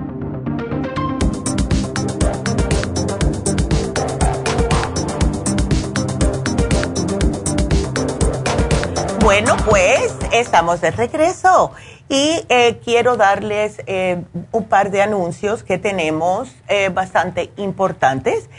Bueno, 9.21 9.55
pues 9.69 10.15
estamos 10.31 10.81
de 10.81 10.89
regreso 10.89 11.71
y 12.09 12.43
eh, 12.49 12.79
quiero 12.83 13.17
darles 13.17 13.79
eh, 13.85 14.23
un 14.51 14.63
par 14.65 14.89
de 14.89 15.03
anuncios 15.03 15.63
que 15.63 15.77
tenemos 15.77 16.49
eh, 16.67 16.89
bastante 16.89 17.51
importantes. 17.57 18.49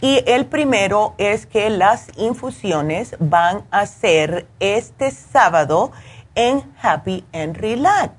Y 0.00 0.24
el 0.26 0.46
primero 0.46 1.14
es 1.18 1.46
que 1.46 1.70
las 1.70 2.08
infusiones 2.16 3.14
van 3.20 3.62
a 3.70 3.86
ser 3.86 4.48
este 4.58 5.12
sábado 5.12 5.92
en 6.34 6.64
Happy 6.82 7.24
and 7.32 7.56
Relax. 7.56 8.12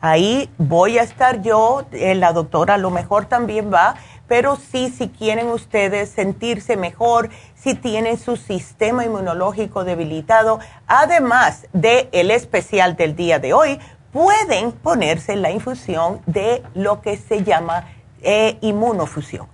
Ahí 0.00 0.50
voy 0.56 0.98
a 0.98 1.02
estar 1.02 1.42
yo, 1.42 1.86
la 1.92 2.32
doctora 2.32 2.74
a 2.74 2.78
lo 2.78 2.90
mejor 2.90 3.26
también 3.26 3.72
va, 3.72 3.96
pero 4.26 4.56
sí, 4.56 4.90
si 4.90 5.08
quieren 5.08 5.48
ustedes 5.48 6.10
sentirse 6.10 6.76
mejor, 6.76 7.30
si 7.54 7.74
tienen 7.74 8.18
su 8.18 8.36
sistema 8.36 9.04
inmunológico 9.04 9.84
debilitado, 9.84 10.60
además 10.86 11.66
del 11.72 12.08
el 12.12 12.30
especial 12.30 12.96
del 12.96 13.16
día 13.16 13.38
de 13.38 13.52
hoy, 13.52 13.78
pueden 14.12 14.72
ponerse 14.72 15.36
la 15.36 15.50
infusión 15.50 16.20
de 16.26 16.62
lo 16.74 17.02
que 17.02 17.16
se 17.16 17.42
llama 17.42 17.88
eh, 18.22 18.58
inmunofusión. 18.60 19.48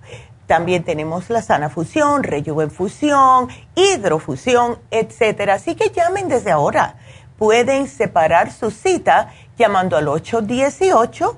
También 0.47 0.83
tenemos 0.83 1.29
la 1.29 1.41
sana 1.41 1.69
fusión, 1.69 2.23
rejuvenfusión, 2.23 3.47
hidrofusión, 3.75 4.79
etcétera. 4.91 5.55
Así 5.55 5.75
que 5.75 5.89
llamen 5.89 6.27
desde 6.27 6.51
ahora. 6.51 6.95
Pueden 7.37 7.87
separar 7.87 8.51
su 8.51 8.69
cita 8.69 9.31
llamando 9.57 9.97
al 9.97 10.07
818 10.07 11.37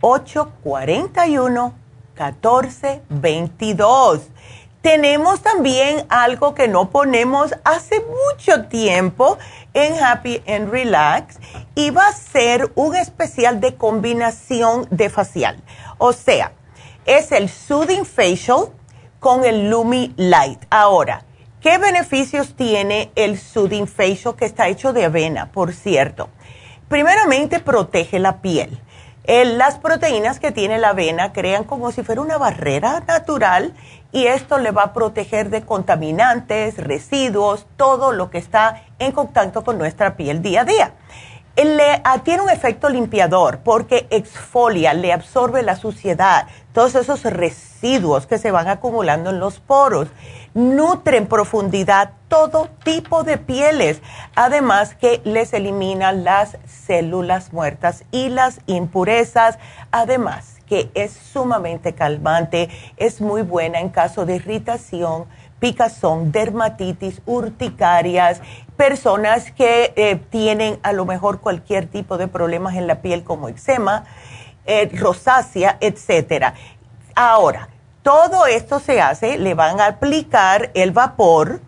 841 0.00 1.83
1422. 2.14 4.22
Tenemos 4.80 5.40
también 5.40 6.06
algo 6.10 6.54
que 6.54 6.68
no 6.68 6.90
ponemos 6.90 7.54
hace 7.64 8.00
mucho 8.00 8.66
tiempo 8.66 9.38
en 9.72 9.94
Happy 10.02 10.42
and 10.46 10.70
Relax 10.70 11.38
y 11.74 11.90
va 11.90 12.08
a 12.08 12.12
ser 12.12 12.70
un 12.74 12.94
especial 12.94 13.60
de 13.60 13.76
combinación 13.76 14.86
de 14.90 15.08
facial. 15.08 15.62
O 15.96 16.12
sea, 16.12 16.52
es 17.06 17.32
el 17.32 17.48
Soothing 17.48 18.04
Facial 18.04 18.68
con 19.20 19.46
el 19.46 19.70
Lumi 19.70 20.12
Light. 20.18 20.62
Ahora, 20.68 21.24
¿qué 21.62 21.78
beneficios 21.78 22.54
tiene 22.54 23.10
el 23.14 23.38
Soothing 23.38 23.86
Facial 23.86 24.36
que 24.36 24.44
está 24.44 24.68
hecho 24.68 24.92
de 24.92 25.06
avena, 25.06 25.50
por 25.50 25.72
cierto? 25.72 26.28
Primeramente, 26.88 27.58
protege 27.58 28.18
la 28.18 28.42
piel 28.42 28.82
las 29.26 29.78
proteínas 29.78 30.38
que 30.38 30.52
tiene 30.52 30.78
la 30.78 30.90
avena 30.90 31.32
crean 31.32 31.64
como 31.64 31.92
si 31.92 32.02
fuera 32.02 32.20
una 32.20 32.36
barrera 32.36 33.02
natural 33.06 33.72
y 34.12 34.26
esto 34.26 34.58
le 34.58 34.70
va 34.70 34.82
a 34.82 34.92
proteger 34.92 35.50
de 35.50 35.62
contaminantes, 35.62 36.76
residuos, 36.76 37.66
todo 37.76 38.12
lo 38.12 38.30
que 38.30 38.38
está 38.38 38.82
en 38.98 39.12
contacto 39.12 39.64
con 39.64 39.78
nuestra 39.78 40.16
piel 40.16 40.42
día 40.42 40.60
a 40.60 40.64
día. 40.64 40.92
Le, 41.56 42.02
ah, 42.04 42.18
tiene 42.22 42.42
un 42.42 42.50
efecto 42.50 42.88
limpiador 42.88 43.60
porque 43.60 44.06
exfolia, 44.10 44.92
le 44.92 45.12
absorbe 45.12 45.62
la 45.62 45.76
suciedad, 45.76 46.46
todos 46.72 46.94
esos 46.94 47.22
residuos 47.22 48.26
que 48.26 48.38
se 48.38 48.50
van 48.50 48.68
acumulando 48.68 49.30
en 49.30 49.38
los 49.38 49.58
poros 49.58 50.08
nutre 50.54 51.18
en 51.18 51.26
profundidad 51.26 52.12
todo 52.28 52.68
tipo 52.84 53.24
de 53.24 53.38
pieles, 53.38 54.00
además 54.34 54.94
que 54.94 55.20
les 55.24 55.52
elimina 55.52 56.12
las 56.12 56.56
células 56.66 57.52
muertas 57.52 58.04
y 58.12 58.28
las 58.28 58.60
impurezas, 58.66 59.58
además 59.90 60.54
que 60.66 60.90
es 60.94 61.12
sumamente 61.12 61.94
calmante, 61.94 62.70
es 62.96 63.20
muy 63.20 63.42
buena 63.42 63.80
en 63.80 63.90
caso 63.90 64.24
de 64.24 64.36
irritación, 64.36 65.26
picazón, 65.60 66.32
dermatitis, 66.32 67.20
urticarias, 67.26 68.40
personas 68.76 69.50
que 69.52 69.92
eh, 69.96 70.16
tienen 70.30 70.78
a 70.82 70.92
lo 70.92 71.04
mejor 71.04 71.40
cualquier 71.40 71.86
tipo 71.86 72.16
de 72.16 72.28
problemas 72.28 72.74
en 72.76 72.86
la 72.86 73.02
piel 73.02 73.24
como 73.24 73.48
eczema, 73.48 74.04
eh, 74.66 74.90
rosácea, 74.94 75.76
etcétera. 75.80 76.54
Ahora, 77.14 77.68
todo 78.04 78.44
esto 78.44 78.80
se 78.80 79.00
hace, 79.00 79.38
le 79.38 79.54
van 79.54 79.80
a 79.80 79.86
aplicar 79.86 80.70
el 80.74 80.92
vapor, 80.92 81.62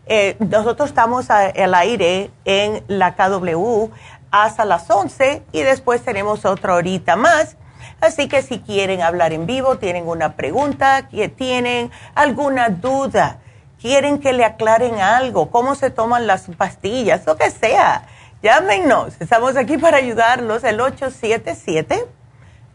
Eh, 0.06 0.36
nosotros 0.38 0.88
estamos 0.88 1.30
al 1.30 1.74
aire 1.74 2.30
en 2.44 2.82
la 2.88 3.14
KW 3.14 3.90
hasta 4.30 4.64
las 4.64 4.90
11 4.90 5.42
y 5.52 5.62
después 5.62 6.02
tenemos 6.02 6.44
otra 6.44 6.74
horita 6.74 7.16
más. 7.16 7.56
Así 8.00 8.28
que 8.28 8.42
si 8.42 8.60
quieren 8.60 9.02
hablar 9.02 9.32
en 9.32 9.46
vivo, 9.46 9.78
tienen 9.78 10.08
una 10.08 10.36
pregunta, 10.36 11.08
tienen 11.36 11.90
alguna 12.14 12.68
duda, 12.68 13.38
quieren 13.80 14.18
que 14.18 14.32
le 14.32 14.44
aclaren 14.44 15.00
algo, 15.00 15.50
cómo 15.50 15.74
se 15.74 15.90
toman 15.90 16.26
las 16.26 16.46
pastillas, 16.56 17.26
lo 17.26 17.36
que 17.36 17.50
sea, 17.50 18.06
llámenos. 18.42 19.14
Estamos 19.20 19.56
aquí 19.56 19.78
para 19.78 19.96
ayudarlos. 19.98 20.64
El 20.64 20.80
877 20.80 22.06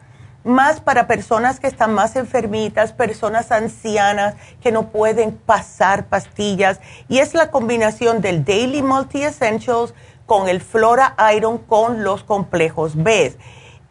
más 0.43 0.81
para 0.81 1.07
personas 1.07 1.59
que 1.59 1.67
están 1.67 1.93
más 1.93 2.15
enfermitas, 2.15 2.93
personas 2.93 3.51
ancianas 3.51 4.35
que 4.61 4.71
no 4.71 4.89
pueden 4.89 5.31
pasar 5.33 6.05
pastillas. 6.07 6.79
Y 7.07 7.19
es 7.19 7.33
la 7.33 7.51
combinación 7.51 8.21
del 8.21 8.43
Daily 8.43 8.81
Multi 8.81 9.23
Essentials 9.23 9.93
con 10.25 10.49
el 10.49 10.61
Flora 10.61 11.15
Iron 11.35 11.57
con 11.57 12.03
los 12.03 12.23
complejos 12.23 12.95
B. 12.95 13.35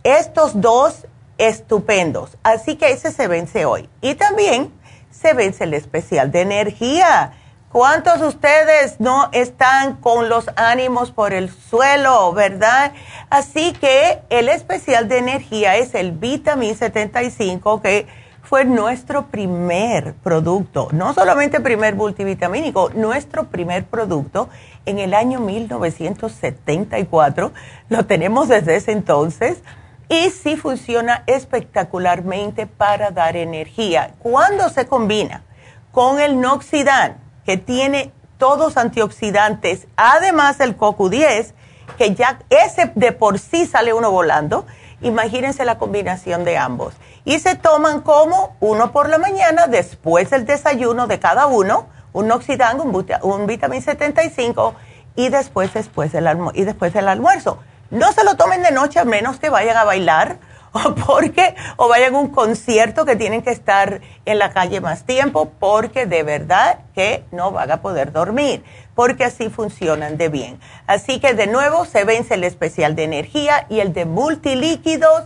Estos 0.04 0.60
dos 0.60 1.06
estupendos. 1.38 2.36
Así 2.42 2.76
que 2.76 2.92
ese 2.92 3.12
se 3.12 3.28
vence 3.28 3.64
hoy. 3.64 3.88
Y 4.00 4.14
también 4.14 4.72
se 5.10 5.34
vence 5.34 5.64
el 5.64 5.74
especial 5.74 6.30
de 6.30 6.40
energía. 6.40 7.32
¿Cuántos 7.72 8.20
de 8.20 8.26
ustedes 8.26 9.00
no 9.00 9.30
están 9.32 9.96
con 9.96 10.28
los 10.28 10.50
ánimos 10.56 11.10
por 11.10 11.32
el 11.32 11.50
suelo, 11.50 12.30
verdad? 12.34 12.92
Así 13.30 13.72
que 13.72 14.20
el 14.28 14.50
especial 14.50 15.08
de 15.08 15.16
energía 15.16 15.76
es 15.76 15.94
el 15.94 16.12
Vitamin 16.12 16.76
75, 16.76 17.80
que 17.80 18.06
fue 18.42 18.66
nuestro 18.66 19.28
primer 19.28 20.12
producto, 20.22 20.88
no 20.92 21.14
solamente 21.14 21.60
primer 21.60 21.94
multivitamínico, 21.94 22.90
nuestro 22.90 23.44
primer 23.44 23.86
producto 23.86 24.50
en 24.84 24.98
el 24.98 25.14
año 25.14 25.40
1974. 25.40 27.52
Lo 27.88 28.04
tenemos 28.04 28.48
desde 28.48 28.76
ese 28.76 28.92
entonces 28.92 29.62
y 30.10 30.28
sí 30.28 30.58
funciona 30.58 31.24
espectacularmente 31.26 32.66
para 32.66 33.12
dar 33.12 33.34
energía. 33.34 34.12
Cuando 34.18 34.68
se 34.68 34.86
combina 34.86 35.42
con 35.90 36.20
el 36.20 36.38
Noxidan, 36.38 37.31
que 37.44 37.56
tiene 37.56 38.12
todos 38.38 38.76
antioxidantes, 38.76 39.86
además 39.96 40.60
el 40.60 40.76
CoQ10, 40.76 41.52
que 41.96 42.14
ya 42.14 42.40
ese 42.50 42.90
de 42.94 43.12
por 43.12 43.38
sí 43.38 43.66
sale 43.66 43.92
uno 43.92 44.10
volando, 44.10 44.66
imagínense 45.00 45.64
la 45.64 45.78
combinación 45.78 46.44
de 46.44 46.58
ambos. 46.58 46.94
Y 47.24 47.38
se 47.38 47.54
toman 47.54 48.00
como 48.00 48.56
uno 48.60 48.92
por 48.92 49.08
la 49.08 49.18
mañana, 49.18 49.66
después 49.68 50.30
del 50.30 50.44
desayuno 50.44 51.06
de 51.06 51.20
cada 51.20 51.46
uno, 51.46 51.86
un 52.12 52.26
Noxidan, 52.28 52.80
un, 52.80 53.06
un 53.22 53.46
vitamin 53.46 53.82
75 53.82 54.74
y 55.14 55.28
después, 55.28 55.72
después, 55.72 56.12
del 56.12 56.28
y 56.54 56.64
después 56.64 56.92
del 56.92 57.08
almuerzo. 57.08 57.58
No 57.90 58.12
se 58.12 58.24
lo 58.24 58.36
tomen 58.36 58.62
de 58.62 58.72
noche 58.72 58.98
a 58.98 59.04
menos 59.04 59.38
que 59.38 59.50
vayan 59.50 59.76
a 59.76 59.84
bailar 59.84 60.38
o 60.84 60.94
porque 60.94 61.54
o 61.76 61.88
vayan 61.88 62.14
a 62.14 62.18
un 62.18 62.28
concierto 62.28 63.04
que 63.04 63.16
tienen 63.16 63.42
que 63.42 63.50
estar 63.50 64.00
en 64.24 64.38
la 64.38 64.52
calle 64.52 64.80
más 64.80 65.04
tiempo 65.04 65.50
porque 65.58 66.06
de 66.06 66.22
verdad 66.22 66.78
que 66.94 67.24
no 67.30 67.52
van 67.52 67.70
a 67.70 67.82
poder 67.82 68.12
dormir 68.12 68.64
porque 68.94 69.24
así 69.24 69.48
funcionan 69.48 70.16
de 70.16 70.28
bien. 70.28 70.60
Así 70.86 71.20
que 71.20 71.34
de 71.34 71.46
nuevo 71.46 71.84
se 71.84 72.04
vence 72.04 72.34
el 72.34 72.44
especial 72.44 72.94
de 72.94 73.04
energía 73.04 73.66
y 73.68 73.80
el 73.80 73.92
de 73.92 74.06
multilíquidos. 74.06 75.24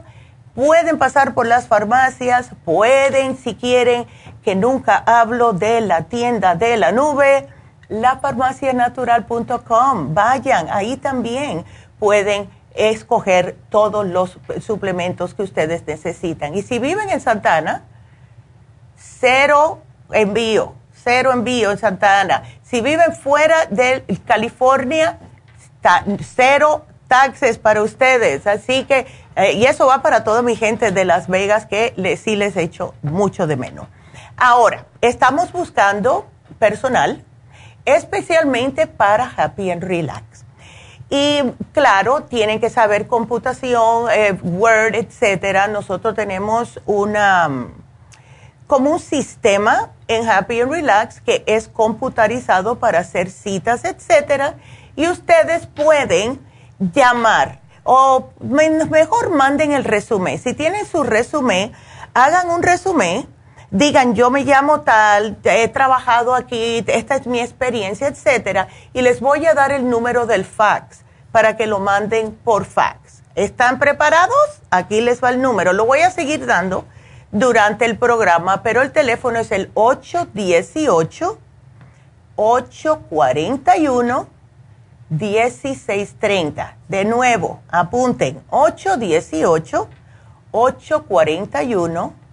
Pueden 0.54 0.98
pasar 0.98 1.34
por 1.34 1.46
las 1.46 1.68
farmacias, 1.68 2.50
pueden 2.64 3.36
si 3.36 3.54
quieren, 3.54 4.06
que 4.42 4.54
nunca 4.54 5.02
hablo 5.04 5.52
de 5.52 5.82
la 5.82 6.04
tienda 6.04 6.54
de 6.54 6.78
la 6.78 6.92
nube, 6.92 7.46
lafarmacianatural.com. 7.88 10.14
Vayan, 10.14 10.68
ahí 10.70 10.96
también 10.96 11.66
pueden 11.98 12.48
escoger 12.76 13.56
todos 13.68 14.06
los 14.06 14.38
suplementos 14.60 15.34
que 15.34 15.42
ustedes 15.42 15.86
necesitan. 15.86 16.54
Y 16.54 16.62
si 16.62 16.78
viven 16.78 17.10
en 17.10 17.20
Santana, 17.20 17.84
cero 18.96 19.82
envío, 20.10 20.74
cero 20.92 21.32
envío 21.32 21.70
en 21.70 21.78
Santana. 21.78 22.42
Si 22.62 22.80
viven 22.80 23.14
fuera 23.14 23.66
de 23.66 24.04
California, 24.26 25.18
cero 26.20 26.84
taxes 27.08 27.58
para 27.58 27.82
ustedes. 27.82 28.46
Así 28.46 28.84
que, 28.84 29.06
eh, 29.36 29.52
y 29.52 29.66
eso 29.66 29.86
va 29.86 30.02
para 30.02 30.24
toda 30.24 30.42
mi 30.42 30.56
gente 30.56 30.90
de 30.90 31.04
Las 31.04 31.28
Vegas 31.28 31.66
que 31.66 31.94
sí 32.22 32.36
les 32.36 32.56
echo 32.56 32.94
mucho 33.02 33.46
de 33.46 33.56
menos. 33.56 33.86
Ahora, 34.36 34.86
estamos 35.00 35.52
buscando 35.52 36.26
personal 36.58 37.24
especialmente 37.86 38.86
para 38.86 39.32
Happy 39.36 39.70
and 39.70 39.82
Relax. 39.82 40.35
Y 41.08 41.42
claro, 41.72 42.24
tienen 42.24 42.60
que 42.60 42.68
saber 42.68 43.06
computación, 43.06 44.10
eh, 44.10 44.32
Word, 44.42 44.96
etcétera. 44.96 45.68
Nosotros 45.68 46.14
tenemos 46.14 46.80
una 46.84 47.68
como 48.66 48.90
un 48.90 48.98
sistema 48.98 49.92
en 50.08 50.28
Happy 50.28 50.60
and 50.60 50.72
Relax 50.72 51.20
que 51.20 51.44
es 51.46 51.68
computarizado 51.68 52.80
para 52.80 53.00
hacer 53.00 53.30
citas, 53.30 53.84
etcétera. 53.84 54.54
Y 54.96 55.08
ustedes 55.08 55.66
pueden 55.66 56.40
llamar 56.78 57.60
o 57.84 58.30
mejor 58.40 59.30
manden 59.30 59.72
el 59.72 59.84
resumen. 59.84 60.38
Si 60.38 60.54
tienen 60.54 60.86
su 60.86 61.04
resumen, 61.04 61.72
hagan 62.14 62.50
un 62.50 62.62
resumen 62.62 63.28
digan, 63.70 64.14
yo 64.14 64.30
me 64.30 64.44
llamo 64.44 64.80
tal, 64.80 65.38
he 65.44 65.68
trabajado 65.68 66.34
aquí, 66.34 66.84
esta 66.86 67.16
es 67.16 67.26
mi 67.26 67.40
experiencia, 67.40 68.08
etcétera, 68.08 68.68
y 68.92 69.02
les 69.02 69.20
voy 69.20 69.46
a 69.46 69.54
dar 69.54 69.72
el 69.72 69.88
número 69.88 70.26
del 70.26 70.44
fax 70.44 71.04
para 71.32 71.56
que 71.56 71.66
lo 71.66 71.78
manden 71.78 72.32
por 72.32 72.64
fax. 72.64 73.22
¿Están 73.34 73.78
preparados? 73.78 74.62
Aquí 74.70 75.00
les 75.00 75.22
va 75.22 75.30
el 75.30 75.42
número. 75.42 75.72
Lo 75.74 75.84
voy 75.84 76.00
a 76.00 76.10
seguir 76.10 76.46
dando 76.46 76.86
durante 77.32 77.84
el 77.84 77.98
programa, 77.98 78.62
pero 78.62 78.80
el 78.80 78.92
teléfono 78.92 79.38
es 79.38 79.52
el 79.52 79.70
818 79.74 81.38
841 82.36 84.28
1630. 85.10 86.76
De 86.88 87.04
nuevo, 87.04 87.60
apunten 87.68 88.42
818 88.50 89.88
841 90.52 92.14
1630. 92.14 92.25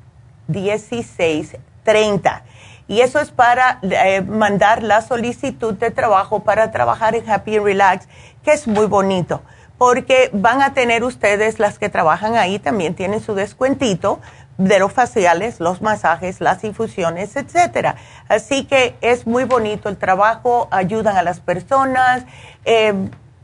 Y 2.88 3.02
eso 3.02 3.20
es 3.20 3.32
para 3.32 3.80
eh, 3.82 4.22
mandar 4.22 4.84
la 4.84 5.02
solicitud 5.02 5.74
de 5.74 5.92
trabajo 5.92 6.44
para 6.44 6.72
trabajar 6.72 7.16
en 7.16 7.30
Happy 7.30 7.58
Relax, 7.58 8.08
que 8.44 8.52
es 8.52 8.68
muy 8.68 8.88
bonito, 8.88 9.42
porque 9.78 10.30
van 10.34 10.62
a 10.62 10.74
tener 10.74 11.04
ustedes, 11.04 11.60
las 11.60 11.80
que 11.80 11.90
trabajan 11.90 12.36
ahí, 12.36 12.60
también 12.60 12.94
tienen 12.94 13.22
su 13.22 13.36
descuentito 13.36 14.20
de 14.58 14.80
los 14.80 14.92
faciales, 14.92 15.60
los 15.60 15.82
masajes, 15.82 16.42
las 16.42 16.64
infusiones, 16.64 17.36
etcétera. 17.36 17.96
Así 18.28 18.66
que 18.66 18.96
es 19.02 19.26
muy 19.26 19.46
bonito 19.46 19.90
el 19.90 19.98
trabajo, 19.98 20.68
ayudan 20.70 21.18
a 21.18 21.24
las 21.24 21.40
personas, 21.40 22.26
eh, 22.66 22.94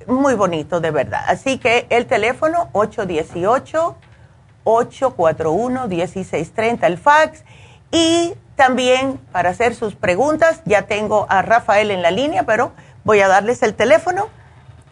muy 0.05 0.35
bonito 0.35 0.79
de 0.81 0.91
verdad. 0.91 1.23
Así 1.27 1.57
que 1.57 1.87
el 1.89 2.05
teléfono 2.05 2.69
818 2.73 3.95
841-1630 4.77 6.83
el 6.83 6.97
fax. 6.97 7.43
Y 7.91 8.33
también 8.55 9.19
para 9.31 9.49
hacer 9.49 9.75
sus 9.75 9.95
preguntas, 9.95 10.61
ya 10.65 10.83
tengo 10.83 11.25
a 11.29 11.41
Rafael 11.41 11.91
en 11.91 12.01
la 12.01 12.11
línea, 12.11 12.43
pero 12.43 12.71
voy 13.03 13.19
a 13.21 13.27
darles 13.27 13.63
el 13.63 13.73
teléfono. 13.73 14.27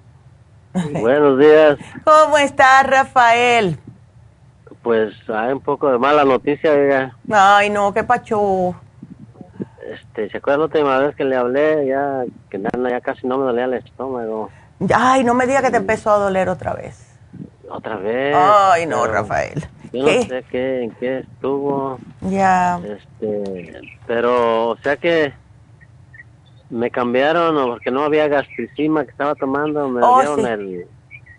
Buenos 0.74 1.40
días. 1.40 1.78
¿Cómo 2.04 2.38
está 2.38 2.84
Rafael? 2.84 3.80
Pues 4.82 5.14
hay 5.30 5.54
un 5.54 5.62
poco 5.62 5.92
de 5.92 5.98
mala 5.98 6.24
noticia, 6.24 6.72
oiga. 6.72 7.16
Ay, 7.32 7.70
no, 7.70 7.94
qué 7.94 8.04
pacho. 8.04 8.76
Este, 9.92 10.30
¿se 10.30 10.38
acuerda 10.38 10.60
la 10.60 10.66
última 10.66 10.98
vez 11.00 11.16
que 11.16 11.24
le 11.24 11.36
hablé? 11.36 11.88
Ya, 11.88 12.24
que 12.50 12.62
ya 12.62 13.02
casi 13.02 13.26
no 13.28 13.38
me 13.38 13.46
dolía 13.46 13.66
el 13.66 13.74
estómago. 13.76 14.50
Ay, 14.94 15.24
no 15.24 15.34
me 15.34 15.48
diga 15.48 15.62
que 15.62 15.72
te 15.72 15.78
empezó 15.78 16.12
a 16.12 16.18
doler 16.18 16.50
otra 16.50 16.74
vez. 16.74 17.18
¿Otra 17.70 17.98
vez? 17.98 18.36
Ay, 18.38 18.86
no, 18.86 19.06
Rafael. 19.06 19.68
Yo 19.94 20.04
no 20.04 20.22
sé 20.24 20.44
qué, 20.50 20.84
en 20.84 20.92
qué 20.92 21.20
estuvo. 21.20 22.00
Ya. 22.22 22.80
Este, 22.84 23.82
pero, 24.06 24.70
o 24.70 24.78
sea 24.78 24.98
que 24.98 25.34
me 26.70 26.92
cambiaron 26.92 27.56
porque 27.70 27.92
no 27.92 28.04
había 28.04 28.28
gastricima 28.28 29.06
que 29.06 29.12
estaba 29.12 29.36
tomando, 29.36 29.88
me 29.88 30.02
oh, 30.04 30.20
dieron 30.20 30.46
el, 30.46 30.88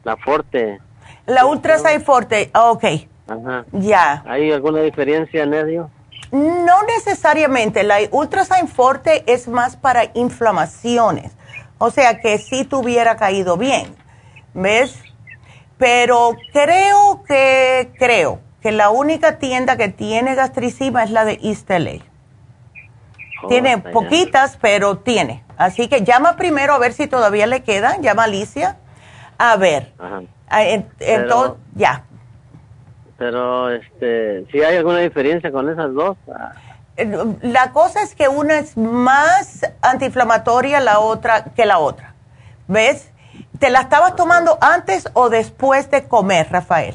la 0.04 0.16
Forte. 0.16 0.80
La 1.26 1.44
Ultra 1.44 1.78
Forte, 2.00 2.50
ok. 2.54 2.84
Ajá. 3.28 3.66
Ya. 3.72 4.22
¿Hay 4.26 4.50
alguna 4.50 4.80
diferencia 4.80 5.42
en 5.42 5.50
medio? 5.50 5.90
No 6.32 6.82
necesariamente. 6.84 7.82
La 7.82 7.98
Ultrasign 8.10 8.68
Forte 8.68 9.24
es 9.26 9.48
más 9.48 9.76
para 9.76 10.10
inflamaciones. 10.14 11.32
O 11.78 11.90
sea 11.90 12.20
que 12.20 12.38
si 12.38 12.64
tuviera 12.64 13.16
caído 13.16 13.56
bien. 13.56 13.94
¿Ves? 14.54 14.98
Pero 15.76 16.36
creo 16.52 17.22
que, 17.26 17.92
creo 17.98 18.40
que 18.60 18.72
la 18.72 18.90
única 18.90 19.38
tienda 19.38 19.76
que 19.76 19.88
tiene 19.88 20.34
gastricima 20.34 21.04
es 21.04 21.10
la 21.10 21.24
de 21.24 21.38
East 21.42 21.70
LA. 21.70 22.04
Oh, 23.44 23.46
tiene 23.46 23.78
poquitas, 23.78 24.58
pero 24.60 24.98
tiene. 24.98 25.44
Así 25.56 25.86
que 25.86 26.02
llama 26.02 26.36
primero 26.36 26.72
a 26.72 26.78
ver 26.78 26.92
si 26.92 27.06
todavía 27.06 27.46
le 27.46 27.62
quedan. 27.62 28.02
Llama 28.02 28.22
a 28.22 28.24
Alicia. 28.24 28.78
A 29.38 29.56
ver. 29.56 29.92
Ajá. 29.98 30.22
Ah, 30.50 30.64
entonces, 30.64 31.58
ya 31.74 32.07
Pero, 33.18 33.70
este, 33.70 34.46
si 34.50 34.62
hay 34.62 34.76
alguna 34.76 35.00
diferencia 35.00 35.50
con 35.50 35.68
esas 35.68 35.92
dos. 35.92 36.16
Ah. 36.32 36.52
La 37.42 37.72
cosa 37.72 38.02
es 38.02 38.14
que 38.14 38.28
una 38.28 38.58
es 38.58 38.76
más 38.76 39.66
antiinflamatoria 39.82 40.80
la 40.80 41.00
otra 41.00 41.44
que 41.44 41.66
la 41.66 41.78
otra. 41.78 42.14
¿Ves? 42.68 43.10
¿Te 43.58 43.70
la 43.70 43.82
estabas 43.82 44.16
tomando 44.16 44.56
antes 44.60 45.08
o 45.14 45.28
después 45.30 45.90
de 45.90 46.06
comer, 46.06 46.48
Rafael? 46.50 46.94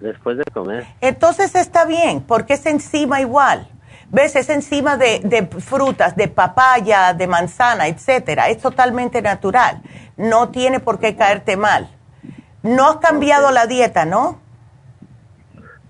después 0.00 0.38
de 0.38 0.44
comer. 0.44 0.86
Entonces 1.02 1.54
está 1.54 1.84
bien, 1.84 2.22
porque 2.22 2.54
es 2.54 2.64
enzima 2.64 3.20
igual. 3.20 3.68
¿Ves? 4.08 4.34
Es 4.34 4.48
enzima 4.48 4.96
de, 4.96 5.20
de, 5.22 5.46
frutas, 5.46 6.16
de 6.16 6.26
papaya, 6.26 7.12
de 7.12 7.26
manzana, 7.26 7.86
etcétera. 7.86 8.48
Es 8.48 8.58
totalmente 8.58 9.20
natural. 9.22 9.82
No 10.16 10.48
tiene 10.48 10.80
por 10.80 10.98
qué 10.98 11.16
caerte 11.16 11.56
mal. 11.56 11.88
No 12.62 12.88
has 12.88 12.96
cambiado 12.96 13.50
la 13.52 13.66
dieta, 13.66 14.06
¿no? 14.06 14.40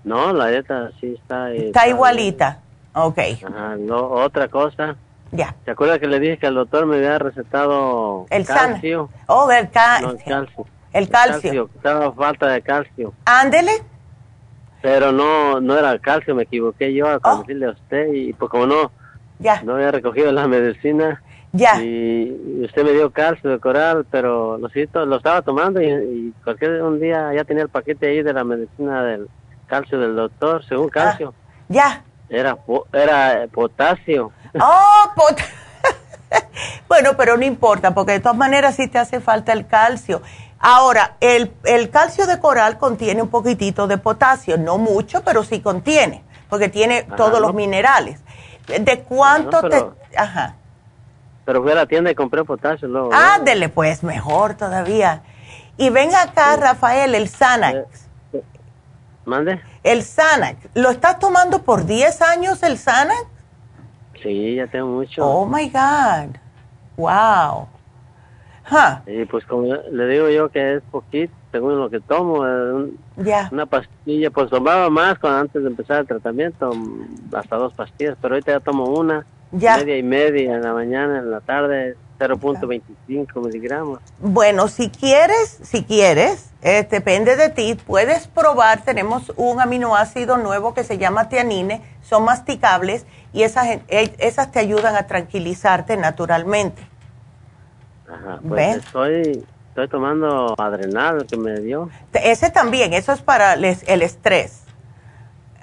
No, 0.03 0.33
la 0.33 0.47
dieta 0.47 0.91
sí 0.99 1.15
está. 1.19 1.51
Está, 1.51 1.87
igualita. 1.87 2.59
Ok. 2.93 3.19
Ajá, 3.45 3.75
no, 3.77 4.01
otra 4.01 4.47
cosa. 4.47 4.95
Ya. 5.31 5.55
¿Se 5.63 5.71
acuerda 5.71 5.99
que 5.99 6.07
le 6.07 6.19
dije 6.19 6.37
que 6.37 6.47
el 6.47 6.55
doctor 6.55 6.85
me 6.85 6.97
había 6.97 7.17
recetado 7.19 8.25
el 8.29 8.45
calcio? 8.45 9.09
Oh, 9.27 9.49
el, 9.49 9.69
calcio. 9.69 10.09
el 10.11 10.23
calcio. 10.23 10.65
El 10.93 11.09
calcio. 11.09 11.69
Estaba 11.75 12.11
falta 12.11 12.47
de 12.47 12.61
calcio. 12.61 13.13
Ándele. 13.25 13.71
Pero 14.81 15.11
no 15.11 15.61
no 15.61 15.77
era 15.77 15.97
calcio, 15.99 16.35
me 16.35 16.43
equivoqué 16.43 16.93
yo 16.93 17.07
a 17.07 17.19
oh. 17.23 17.39
decirle 17.39 17.67
a 17.67 17.71
usted 17.71 18.11
y 18.13 18.33
pues 18.33 18.49
como 18.49 18.65
no, 18.65 18.91
ya. 19.39 19.61
no 19.61 19.75
había 19.75 19.91
recogido 19.91 20.31
la 20.31 20.47
medicina. 20.47 21.21
Ya. 21.53 21.81
Y 21.81 22.63
usted 22.63 22.83
me 22.83 22.91
dio 22.91 23.11
calcio 23.11 23.49
de 23.49 23.59
coral, 23.59 24.05
pero 24.09 24.57
lo, 24.57 25.05
lo 25.05 25.17
estaba 25.17 25.41
tomando 25.41 25.81
y, 25.81 25.87
y, 25.87 26.33
cualquier 26.43 26.81
un 26.81 26.99
día 26.99 27.33
ya 27.33 27.43
tenía 27.43 27.63
el 27.63 27.69
paquete 27.69 28.07
ahí 28.07 28.23
de 28.23 28.33
la 28.33 28.43
medicina 28.43 29.03
del 29.03 29.27
calcio 29.71 29.97
del 29.97 30.17
doctor, 30.17 30.65
según 30.65 30.87
ah, 30.87 30.91
calcio. 30.91 31.33
ya. 31.69 32.03
Era, 32.29 32.57
era 32.91 33.47
potasio. 33.47 34.31
Oh, 34.59 35.11
bueno, 36.89 37.11
pero 37.17 37.37
no 37.37 37.45
importa, 37.45 37.93
porque 37.93 38.11
de 38.13 38.19
todas 38.19 38.37
maneras 38.37 38.75
sí 38.75 38.89
te 38.89 38.99
hace 38.99 39.21
falta 39.21 39.53
el 39.53 39.67
calcio. 39.67 40.21
Ahora, 40.59 41.15
el, 41.21 41.53
el, 41.63 41.89
calcio 41.89 42.27
de 42.27 42.37
coral 42.39 42.77
contiene 42.77 43.21
un 43.21 43.29
poquitito 43.29 43.87
de 43.87 43.97
potasio, 43.97 44.57
no 44.57 44.77
mucho, 44.77 45.23
pero 45.23 45.43
sí 45.43 45.61
contiene, 45.61 46.23
porque 46.49 46.67
tiene 46.67 47.03
todos 47.15 47.39
los 47.39 47.53
minerales. 47.53 48.19
¿De 48.67 48.99
cuánto 49.03 49.67
te...? 49.69 49.83
Ajá. 50.17 50.55
Pero 51.45 51.63
fui 51.63 51.71
a 51.71 51.75
la 51.75 51.85
tienda 51.85 52.11
y 52.11 52.15
compré 52.15 52.43
potasio 52.43 52.89
luego. 52.89 53.11
Ándele, 53.13 53.69
pues, 53.69 54.03
mejor 54.03 54.55
todavía. 54.55 55.23
Y 55.77 55.89
ven 55.89 56.13
acá, 56.13 56.57
Rafael, 56.57 57.15
el 57.15 57.27
Sanax. 57.29 57.75
Eh, 57.75 57.85
eh, 57.89 58.10
¿Mande? 59.25 59.61
El 59.83 60.03
Sanax. 60.03 60.69
¿Lo 60.73 60.89
estás 60.89 61.19
tomando 61.19 61.63
por 61.63 61.85
10 61.85 62.21
años 62.21 62.63
el 62.63 62.77
Sanax? 62.77 63.25
Sí, 64.21 64.55
ya 64.55 64.67
tengo 64.67 64.87
mucho. 64.87 65.25
Oh, 65.25 65.45
my 65.45 65.69
God. 65.69 66.37
Wow. 66.97 67.67
Y 69.05 69.25
pues 69.25 69.45
como 69.45 69.73
le 69.73 70.07
digo 70.07 70.29
yo 70.29 70.49
que 70.49 70.75
es 70.75 70.83
poquito, 70.91 71.33
según 71.51 71.77
lo 71.77 71.89
que 71.89 71.99
tomo, 71.99 72.47
eh, 72.47 72.91
una 73.51 73.65
pastilla, 73.65 74.29
pues 74.29 74.49
tomaba 74.49 74.89
más 74.89 75.19
cuando 75.19 75.39
antes 75.39 75.61
de 75.61 75.67
empezar 75.67 76.01
el 76.01 76.07
tratamiento, 76.07 76.71
hasta 77.33 77.57
dos 77.57 77.73
pastillas, 77.73 78.17
pero 78.21 78.35
ahorita 78.35 78.53
ya 78.53 78.59
tomo 78.61 78.85
una, 78.85 79.25
media 79.51 79.97
y 79.97 80.03
media 80.03 80.55
en 80.55 80.61
la 80.61 80.73
mañana, 80.73 81.19
en 81.19 81.31
la 81.31 81.41
tarde, 81.41 81.97
0.25 82.19 83.45
miligramos. 83.45 83.99
Bueno, 84.19 84.69
si 84.69 84.89
quieres, 84.89 85.59
si 85.63 85.83
quieres, 85.83 86.50
eh, 86.61 86.87
depende 86.89 87.35
de 87.35 87.49
ti, 87.49 87.75
puedes 87.75 88.27
probar, 88.27 88.83
tenemos 88.83 89.31
un 89.35 89.59
aminoácido 89.59 90.37
nuevo 90.37 90.73
que 90.73 90.83
se 90.83 90.97
llama 90.97 91.27
tianine, 91.27 91.81
son 92.01 92.23
masticables 92.23 93.05
y 93.33 93.43
esas, 93.43 93.67
eh, 93.87 94.13
esas 94.19 94.51
te 94.51 94.59
ayudan 94.59 94.95
a 94.95 95.07
tranquilizarte 95.07 95.97
naturalmente. 95.97 96.87
Ajá, 98.07 98.39
pues 98.47 98.77
estoy, 98.77 99.45
estoy 99.69 99.87
tomando 99.87 100.53
adrenal 100.57 101.25
que 101.25 101.37
me 101.37 101.59
dio. 101.59 101.89
Ese 102.13 102.49
también, 102.49 102.93
eso 102.93 103.11
es 103.11 103.21
para 103.21 103.53
el 103.53 104.01
estrés. 104.01 104.61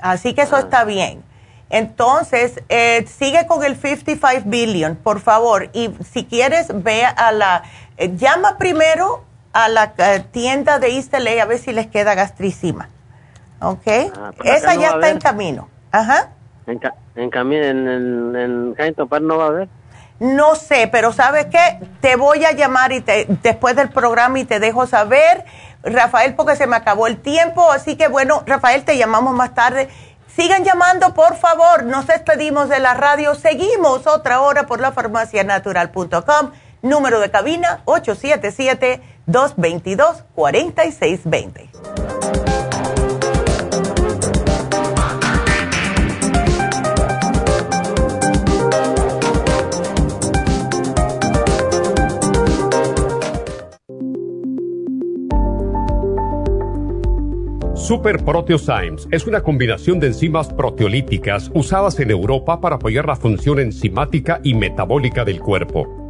Así 0.01 0.35
que 0.35 0.43
eso 0.43 0.57
ah. 0.57 0.61
está 0.61 0.85
bien. 0.85 1.23
Entonces, 1.71 2.63
eh, 2.71 3.05
sigue 3.07 3.47
con 3.47 3.63
el 3.63 3.77
55 3.77 4.43
billion, 4.47 4.97
por 4.97 5.21
favor. 5.21 5.69
Y 5.75 5.91
si 6.11 6.25
quieres, 6.25 6.69
ve 6.83 7.05
a 7.05 7.31
la, 7.33 7.63
eh, 7.99 8.17
llama 8.17 8.57
primero 8.57 9.25
a 9.59 9.69
la 9.69 9.93
eh, 9.99 10.25
tienda 10.31 10.79
de 10.79 10.95
East 10.95 11.13
a 11.15 11.45
ver 11.45 11.59
si 11.59 11.73
les 11.73 11.89
queda 11.89 12.15
gastricima. 12.15 12.89
¿Ok? 13.61 13.87
Ah, 13.87 14.31
Esa 14.45 14.77
ya 14.77 14.91
está 14.91 15.11
en 15.11 15.19
camino. 15.19 15.69
Ajá. 15.91 16.31
En, 16.69 16.81
en, 17.17 17.31
camino, 17.31 17.65
en, 17.65 17.89
en, 17.89 18.75
en 18.79 19.27
no 19.27 19.37
va 19.37 19.45
a 19.45 19.49
haber. 19.49 19.69
No 20.21 20.55
sé, 20.55 20.89
pero 20.93 21.13
¿sabes 21.13 21.47
qué? 21.47 21.81
Te 22.01 22.15
voy 22.15 22.45
a 22.45 22.53
llamar 22.53 22.93
y 22.93 23.01
te, 23.01 23.27
después 23.43 23.75
del 23.75 23.89
programa 23.89 24.39
y 24.39 24.45
te 24.45 24.61
dejo 24.61 24.87
saber, 24.87 25.45
Rafael, 25.83 26.35
porque 26.35 26.55
se 26.55 26.69
me 26.69 26.77
acabó 26.77 27.09
el 27.09 27.17
tiempo. 27.17 27.73
Así 27.73 27.97
que 27.97 28.07
bueno, 28.07 28.45
Rafael, 28.47 28.85
te 28.85 28.97
llamamos 28.97 29.35
más 29.35 29.55
tarde. 29.55 29.89
Sigan 30.29 30.63
llamando, 30.63 31.15
por 31.15 31.35
favor. 31.35 31.83
Nos 31.83 32.07
despedimos 32.07 32.69
de 32.69 32.79
la 32.79 32.95
radio. 32.95 33.35
Seguimos 33.35 34.07
otra 34.07 34.41
hora 34.41 34.67
por 34.67 34.81
la 34.81 34.93
farmacianatural.com. 34.93 36.53
Número 36.83 37.19
de 37.19 37.29
cabina 37.33 37.81
877-222-4620. 39.29 41.69
Super 57.89 58.23
Proteosymes 58.23 59.09
es 59.11 59.27
una 59.27 59.41
combinación 59.41 59.99
de 59.99 60.09
enzimas 60.09 60.53
proteolíticas 60.53 61.51
usadas 61.55 61.99
en 62.01 62.11
Europa 62.11 62.61
para 62.61 62.77
apoyar 62.77 63.07
la 63.07 63.17
función 63.17 63.61
enzimática 63.61 64.43
y 64.45 64.53
metabólica 64.53 65.25
del 65.25 65.41
cuerpo. 65.41 66.08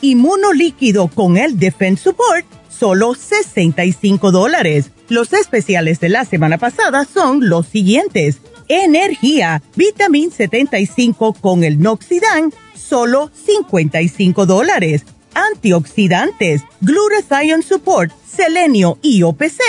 Inmunolíquido 0.00 1.08
con 1.08 1.36
el 1.36 1.58
Defense 1.58 2.04
Support 2.04 2.58
solo 2.78 3.14
65 3.14 4.30
dólares. 4.30 4.90
Los 5.08 5.32
especiales 5.32 6.00
de 6.00 6.08
la 6.08 6.24
semana 6.24 6.58
pasada 6.58 7.04
son 7.04 7.48
los 7.48 7.66
siguientes. 7.66 8.38
Energía, 8.68 9.62
Vitamin 9.74 10.30
75 10.30 11.32
con 11.32 11.64
el 11.64 11.80
Noxidan, 11.80 12.52
solo 12.74 13.30
55 13.34 14.46
dólares. 14.46 15.04
Antioxidantes, 15.34 16.62
Glutathione 16.80 17.62
Support, 17.62 18.12
Selenio 18.26 18.98
y 19.02 19.22
OPC, 19.22 19.60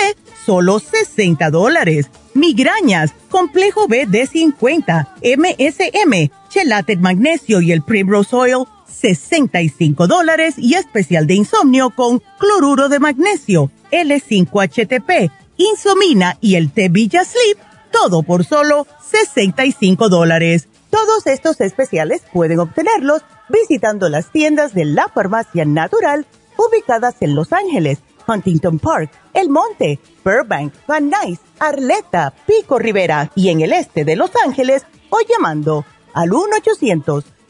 solo 0.44 0.78
60 0.78 1.50
dólares. 1.50 2.10
Migrañas, 2.34 3.12
Complejo 3.28 3.88
B 3.88 4.06
de 4.06 4.26
50, 4.26 5.16
MSM, 5.22 6.30
Chelate 6.48 6.96
Magnesio 6.96 7.60
y 7.60 7.72
el 7.72 7.82
Primrose 7.82 8.36
Oil, 8.36 8.66
65 8.90 10.06
dólares 10.06 10.54
y 10.58 10.74
especial 10.74 11.26
de 11.26 11.34
insomnio 11.34 11.90
con 11.90 12.22
cloruro 12.38 12.88
de 12.88 12.98
magnesio, 12.98 13.70
L5HTP, 13.90 15.30
Insomina 15.56 16.36
y 16.40 16.54
el 16.54 16.72
té 16.72 16.88
Villa 16.88 17.24
Sleep, 17.24 17.58
todo 17.90 18.22
por 18.22 18.44
solo 18.44 18.86
65 19.10 20.08
dólares. 20.08 20.68
Todos 20.90 21.26
estos 21.26 21.60
especiales 21.60 22.22
pueden 22.32 22.60
obtenerlos 22.60 23.22
visitando 23.48 24.08
las 24.08 24.30
tiendas 24.30 24.74
de 24.74 24.84
la 24.84 25.08
farmacia 25.08 25.64
natural 25.64 26.26
ubicadas 26.56 27.16
en 27.20 27.34
Los 27.34 27.52
Ángeles, 27.52 27.98
Huntington 28.26 28.78
Park, 28.78 29.10
El 29.34 29.48
Monte, 29.48 29.98
Burbank, 30.24 30.72
Van 30.86 31.10
Nuys, 31.10 31.40
Arleta, 31.58 32.32
Pico 32.46 32.78
Rivera 32.78 33.30
y 33.34 33.48
en 33.48 33.60
el 33.60 33.72
este 33.72 34.04
de 34.04 34.16
Los 34.16 34.30
Ángeles 34.44 34.84
o 35.10 35.18
llamando 35.28 35.84
al 36.14 36.32
1 36.32 36.56
800 36.58 37.24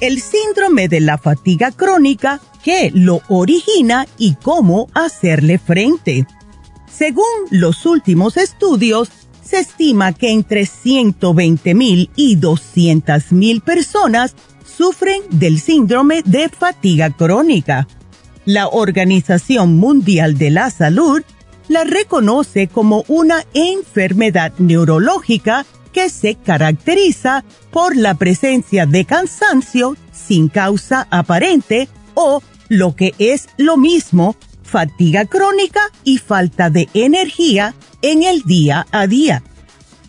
El 0.00 0.20
síndrome 0.20 0.88
de 0.88 1.00
la 1.00 1.18
fatiga 1.18 1.70
crónica, 1.70 2.40
qué 2.64 2.90
lo 2.94 3.20
origina 3.28 4.06
y 4.18 4.34
cómo 4.34 4.88
hacerle 4.94 5.58
frente. 5.58 6.26
Según 6.90 7.24
los 7.50 7.86
últimos 7.86 8.36
estudios, 8.36 9.10
se 9.42 9.60
estima 9.60 10.12
que 10.12 10.30
entre 10.30 10.66
120 10.66 11.74
mil 11.74 12.10
y 12.16 12.36
200 12.36 13.32
mil 13.32 13.60
personas 13.60 14.34
sufren 14.64 15.22
del 15.30 15.60
síndrome 15.60 16.22
de 16.24 16.48
fatiga 16.48 17.10
crónica. 17.10 17.86
La 18.44 18.68
Organización 18.68 19.76
Mundial 19.76 20.38
de 20.38 20.50
la 20.50 20.70
Salud 20.70 21.22
la 21.68 21.84
reconoce 21.84 22.68
como 22.68 23.04
una 23.06 23.44
enfermedad 23.54 24.52
neurológica 24.58 25.66
que 25.92 26.08
se 26.08 26.34
caracteriza 26.36 27.44
por 27.70 27.96
la 27.96 28.14
presencia 28.14 28.86
de 28.86 29.04
cansancio 29.04 29.96
sin 30.12 30.48
causa 30.48 31.06
aparente 31.10 31.88
o, 32.14 32.42
lo 32.68 32.94
que 32.94 33.14
es 33.18 33.48
lo 33.56 33.76
mismo, 33.76 34.36
fatiga 34.62 35.24
crónica 35.24 35.80
y 36.04 36.18
falta 36.18 36.70
de 36.70 36.88
energía 36.94 37.74
en 38.02 38.22
el 38.22 38.42
día 38.42 38.86
a 38.92 39.06
día. 39.06 39.42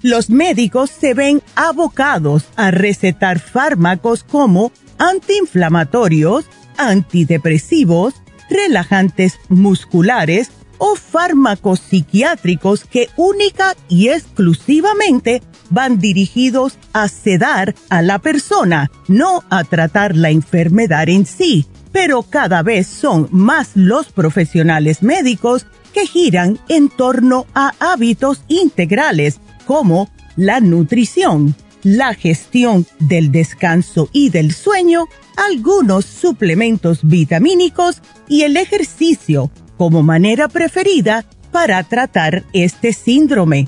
Los 0.02 0.30
médicos 0.30 0.90
se 0.90 1.14
ven 1.14 1.42
abocados 1.56 2.46
a 2.56 2.72
recetar 2.72 3.40
fármacos 3.40 4.24
como 4.24 4.72
antiinflamatorios, 4.98 6.46
antidepresivos, 6.78 8.16
relajantes 8.50 9.40
musculares 9.50 10.52
o 10.84 10.96
fármacos 10.96 11.80
psiquiátricos 11.80 12.86
que 12.86 13.08
única 13.16 13.76
y 13.88 14.10
exclusivamente 14.10 15.44
van 15.70 16.00
dirigidos 16.00 16.80
a 16.92 17.08
sedar 17.08 17.76
a 17.90 18.02
la 18.02 18.18
persona, 18.18 18.90
no 19.08 19.44
a 19.52 19.64
tratar 19.64 20.16
la 20.16 20.32
enfermedad 20.32 21.08
en 21.08 21.28
sí. 21.28 21.68
Pero 21.92 22.24
cada 22.24 22.64
vez 22.64 22.88
son 22.88 23.28
más 23.30 23.76
los 23.76 24.12
profesionales 24.12 25.04
médicos 25.04 25.68
que 25.94 26.08
giran 26.08 26.58
en 26.68 26.90
torno 26.90 27.46
a 27.54 27.74
hábitos 27.80 28.42
integrales 28.48 29.40
como 29.68 30.10
la 30.36 30.62
nutrición, 30.62 31.54
la 31.84 32.16
gestión 32.16 32.88
del 32.98 33.32
descanso 33.32 34.10
y 34.12 34.32
del 34.32 34.52
sueño, 34.52 35.06
algunos 35.38 36.06
suplementos 36.06 37.02
vitamínicos 37.04 38.02
y 38.28 38.42
el 38.42 38.58
ejercicio 38.58 39.52
como 39.82 40.04
manera 40.04 40.48
preferida 40.48 41.26
para 41.52 41.82
tratar 41.82 42.44
este 42.54 42.94
síndrome. 42.94 43.68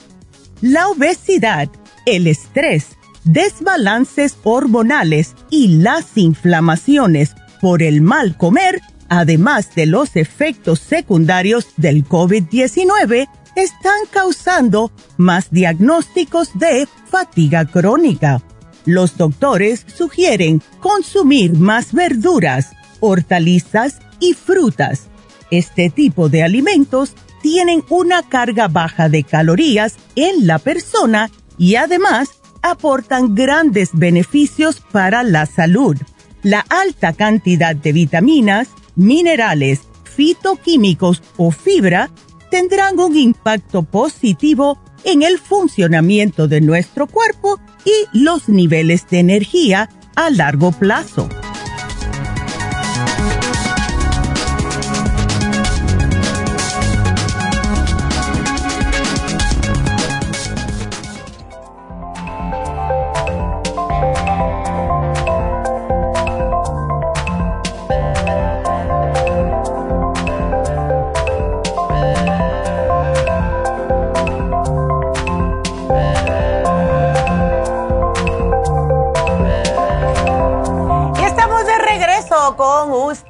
La 0.61 0.87
obesidad 0.89 1.69
el 2.05 2.27
estrés, 2.27 2.89
desbalances 3.23 4.37
hormonales 4.43 5.33
y 5.49 5.79
las 5.79 6.15
inflamaciones 6.15 7.33
por 7.59 7.81
el 7.81 8.01
mal 8.01 8.37
comer, 8.37 8.79
además 9.09 9.73
de 9.73 9.87
los 9.87 10.15
efectos 10.15 10.77
secundarios 10.81 11.69
del 11.77 12.07
COVID-19, 12.07 13.27
están 13.55 13.99
causando 14.11 14.91
más 15.17 15.49
diagnósticos 15.49 16.51
de 16.59 16.87
fatiga 17.09 17.65
crónica. 17.65 18.43
Los 18.85 19.17
doctores 19.17 19.83
sugieren 19.87 20.61
consumir 20.79 21.53
más 21.57 21.91
verduras, 21.91 22.69
hortalizas 22.99 23.97
y 24.19 24.33
frutas. 24.35 25.07
Este 25.53 25.91
tipo 25.91 26.29
de 26.29 26.41
alimentos 26.41 27.13
tienen 27.43 27.83
una 27.89 28.23
carga 28.23 28.67
baja 28.67 29.07
de 29.07 29.23
calorías 29.23 29.97
en 30.15 30.47
la 30.47 30.57
persona 30.57 31.29
y 31.59 31.75
además 31.75 32.41
aportan 32.63 33.35
grandes 33.35 33.91
beneficios 33.93 34.81
para 34.91 35.21
la 35.21 35.45
salud. 35.45 35.95
La 36.41 36.65
alta 36.69 37.13
cantidad 37.13 37.75
de 37.75 37.93
vitaminas, 37.93 38.69
minerales, 38.95 39.81
fitoquímicos 40.05 41.21
o 41.37 41.51
fibra 41.51 42.09
tendrán 42.49 42.99
un 42.99 43.15
impacto 43.15 43.83
positivo 43.83 44.79
en 45.03 45.21
el 45.21 45.37
funcionamiento 45.37 46.47
de 46.47 46.61
nuestro 46.61 47.05
cuerpo 47.05 47.59
y 47.85 48.17
los 48.17 48.49
niveles 48.49 49.07
de 49.07 49.19
energía 49.19 49.87
a 50.15 50.31
largo 50.31 50.71
plazo. 50.71 51.29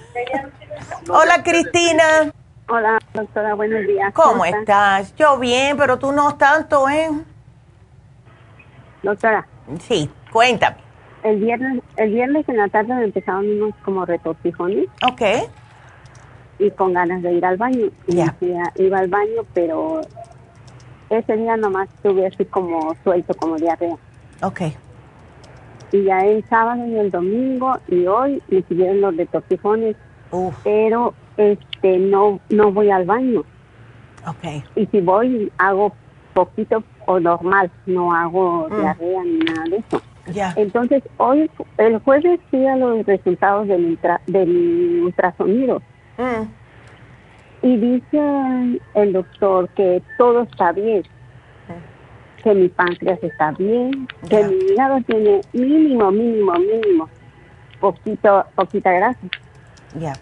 Hola 1.10 1.44
Cristina. 1.44 2.32
Hola 2.70 2.98
doctora, 3.14 3.54
buenos 3.54 3.86
días. 3.86 4.12
¿Cómo, 4.14 4.46
estás? 4.46 5.14
Yo 5.16 5.38
bien, 5.38 5.78
pero 5.78 6.00
tú 6.00 6.12
no 6.12 6.36
tanto, 6.38 6.90
¿eh? 6.90 7.12
Doctora. 9.04 9.48
Sí, 9.88 10.10
cuéntame 10.32 10.87
el 11.24 11.38
viernes, 11.40 11.82
el 11.98 12.12
viernes 12.14 12.48
en 12.50 12.58
la 12.58 12.68
tarde 12.70 12.94
me 12.94 13.04
empezaron 13.06 13.46
unos 13.50 13.74
como 13.84 14.06
retortijones. 14.06 14.88
Ok. 15.04 15.22
Y 16.60 16.72
con 16.72 16.94
ganas 16.94 17.22
de 17.22 17.34
ir 17.34 17.46
al 17.46 17.58
baño. 17.58 17.88
Ya. 18.08 18.36
Iba 18.76 19.00
al 19.00 19.08
baño, 19.10 19.44
pero 19.54 20.02
ese 21.10 21.38
día 21.38 21.56
nomás 21.58 21.88
tuve 22.04 22.26
así 22.28 22.46
como 22.46 22.96
suelto, 23.04 23.34
como 23.36 23.56
diarrea. 23.58 23.96
Ok. 24.42 24.62
Y 25.92 26.04
ya 26.04 26.26
el 26.26 26.44
sábado 26.50 26.86
y 26.86 26.96
el 26.98 27.12
domingo 27.12 27.78
y 27.88 28.06
hoy 28.08 28.42
me 28.50 28.62
siguieron 28.64 29.02
los 29.02 29.16
retortijones. 29.16 29.96
Pero 30.64 31.14
este 31.38 31.98
no 32.00 32.40
no 32.50 32.72
voy 32.72 32.90
al 32.92 33.06
baño. 33.06 33.44
Ok. 34.28 34.64
Y 34.76 34.86
si 34.88 35.00
voy, 35.00 35.52
hago 35.58 35.94
poquito 36.34 36.84
o 37.06 37.20
normal, 37.20 37.72
no 37.86 38.14
hago 38.14 38.68
Mm. 38.70 38.80
diarrea 38.82 39.24
ni 39.24 39.38
nada 39.40 39.64
de 39.70 39.78
eso. 39.78 40.02
Entonces, 40.56 41.04
hoy, 41.18 41.50
el 41.78 42.00
jueves 42.00 42.40
fui 42.50 42.66
a 42.66 42.76
los 42.76 43.06
resultados 43.06 43.68
del, 43.68 43.86
ultra, 43.86 44.22
del 44.28 45.02
ultrasonido. 45.06 45.82
Mm. 46.18 46.44
Y 47.62 47.78
dice 47.78 48.80
el 48.94 49.14
doctor 49.14 49.70
que 49.70 50.02
todo 50.18 50.44
está 50.44 50.72
bien, 50.74 51.04
que 52.44 52.54
mi 52.54 52.68
páncreas 52.70 53.22
está 53.24 53.52
bien, 53.52 54.08
que 54.30 54.44
mi 54.44 54.56
hígado 54.74 55.00
tiene 55.08 55.42
mínimo, 55.54 56.12
mínimo, 56.12 56.54
mínimo, 56.54 57.10
poquito, 57.80 58.46
poquita 58.56 58.92
grasa, 58.92 59.20
Ya. 60.00 60.14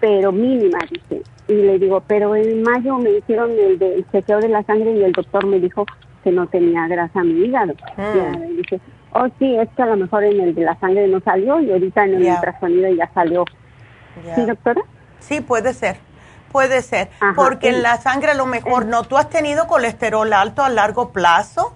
pero 0.00 0.32
mínima, 0.32 0.78
dice. 0.90 1.22
Y 1.48 1.54
le 1.54 1.78
digo, 1.78 2.02
pero 2.06 2.34
en 2.36 2.62
mayo 2.62 2.96
me 2.98 3.10
hicieron 3.18 3.50
el, 3.50 3.78
de- 3.78 3.96
el 3.96 4.06
chequeo 4.10 4.40
de 4.40 4.48
la 4.48 4.62
sangre 4.62 4.92
y 4.92 5.02
el 5.02 5.12
doctor 5.12 5.44
me 5.46 5.58
dijo 5.60 5.84
que 6.24 6.30
no 6.30 6.46
tenía 6.46 6.86
grasa 6.88 7.22
mi 7.22 7.32
hígado. 7.44 7.74
Mm. 7.96 8.16
Ya, 8.16 8.30
le 8.38 8.46
dije, 8.54 8.80
oh 9.14 9.26
sí, 9.38 9.56
es 9.56 9.68
que 9.76 9.82
a 9.82 9.86
lo 9.86 9.96
mejor 9.96 10.24
en 10.24 10.40
el 10.40 10.54
de 10.54 10.62
la 10.62 10.78
sangre 10.80 11.06
no 11.08 11.20
salió 11.20 11.60
y 11.60 11.70
ahorita 11.72 12.04
en 12.04 12.14
el 12.14 12.22
Ya. 12.24 12.34
ultrasonido 12.34 12.88
ya 12.94 13.10
salió. 13.14 13.44
¿Sí, 14.34 14.44
doctora? 14.44 14.82
Sí, 15.20 15.40
puede 15.40 15.72
ser. 15.74 15.96
Puede 16.50 16.82
ser. 16.82 17.08
Ajá, 17.20 17.32
Porque 17.34 17.70
en 17.70 17.82
la 17.82 17.96
sangre 17.96 18.32
a 18.32 18.34
lo 18.34 18.44
mejor 18.46 18.84
no. 18.84 19.04
¿Tú 19.04 19.16
has 19.16 19.30
tenido 19.30 19.66
colesterol 19.66 20.30
alto 20.34 20.62
a 20.62 20.68
largo 20.68 21.10
plazo? 21.10 21.74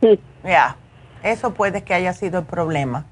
Sí. 0.00 0.18
Ya. 0.44 0.76
Eso 1.22 1.52
puede 1.54 1.82
que 1.84 1.92
haya 1.94 2.12
sido 2.14 2.40
el 2.40 2.46
problema. 2.46 3.04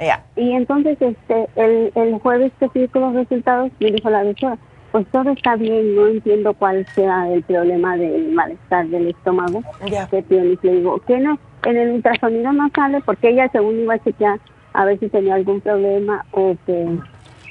Ya. 0.00 0.24
Y 0.34 0.52
entonces 0.52 0.98
este 1.00 1.48
el, 1.54 1.92
el 1.94 2.18
jueves 2.18 2.50
que 2.58 2.68
fui 2.70 2.88
con 2.88 3.02
los 3.02 3.14
resultados 3.14 3.70
me 3.78 3.92
dijo 3.92 4.10
la 4.10 4.24
doctora, 4.24 4.58
pues 4.90 5.06
todo 5.12 5.30
está 5.30 5.54
bien, 5.54 5.94
no 5.94 6.08
entiendo 6.08 6.52
cuál 6.54 6.84
sea 6.94 7.28
el 7.32 7.42
problema 7.44 7.96
del 7.96 8.32
malestar 8.32 8.86
del 8.88 9.08
estómago 9.08 9.62
Ya. 9.86 10.08
que 10.08 10.22
tienes. 10.22 10.58
Le 10.62 10.72
digo, 10.72 10.98
que 11.06 11.18
no? 11.20 11.38
En 11.64 11.76
el 11.76 11.90
ultrasonido 11.90 12.52
no 12.52 12.68
sale 12.74 13.00
porque 13.02 13.30
ella 13.30 13.48
según 13.52 13.80
iba 13.80 13.94
a 13.94 14.02
chequear 14.02 14.40
a 14.72 14.84
ver 14.84 14.98
si 14.98 15.08
tenía 15.08 15.34
algún 15.34 15.60
problema 15.60 16.24
o 16.32 16.56
que... 16.66 16.98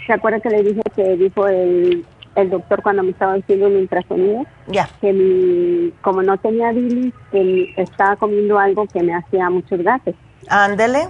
¿Se 0.06 0.14
acuerda 0.14 0.40
que 0.40 0.50
le 0.50 0.64
dije 0.64 0.82
que 0.96 1.16
dijo 1.16 1.48
el, 1.48 2.04
el 2.36 2.50
doctor 2.50 2.82
cuando 2.82 3.04
me 3.04 3.12
estaba 3.12 3.36
haciendo 3.36 3.68
el 3.68 3.78
ultrasonido? 3.78 4.46
Ya. 4.68 4.90
Que 5.00 5.14
mi, 5.14 5.94
como 6.02 6.24
no 6.24 6.38
tenía 6.38 6.72
bilis, 6.72 7.14
que 7.32 7.74
estaba 7.78 8.16
comiendo 8.16 8.58
algo 8.58 8.88
que 8.88 9.04
me 9.04 9.14
hacía 9.14 9.50
muchos 9.50 9.82
gases. 9.82 10.16
Ándele. 10.50 11.08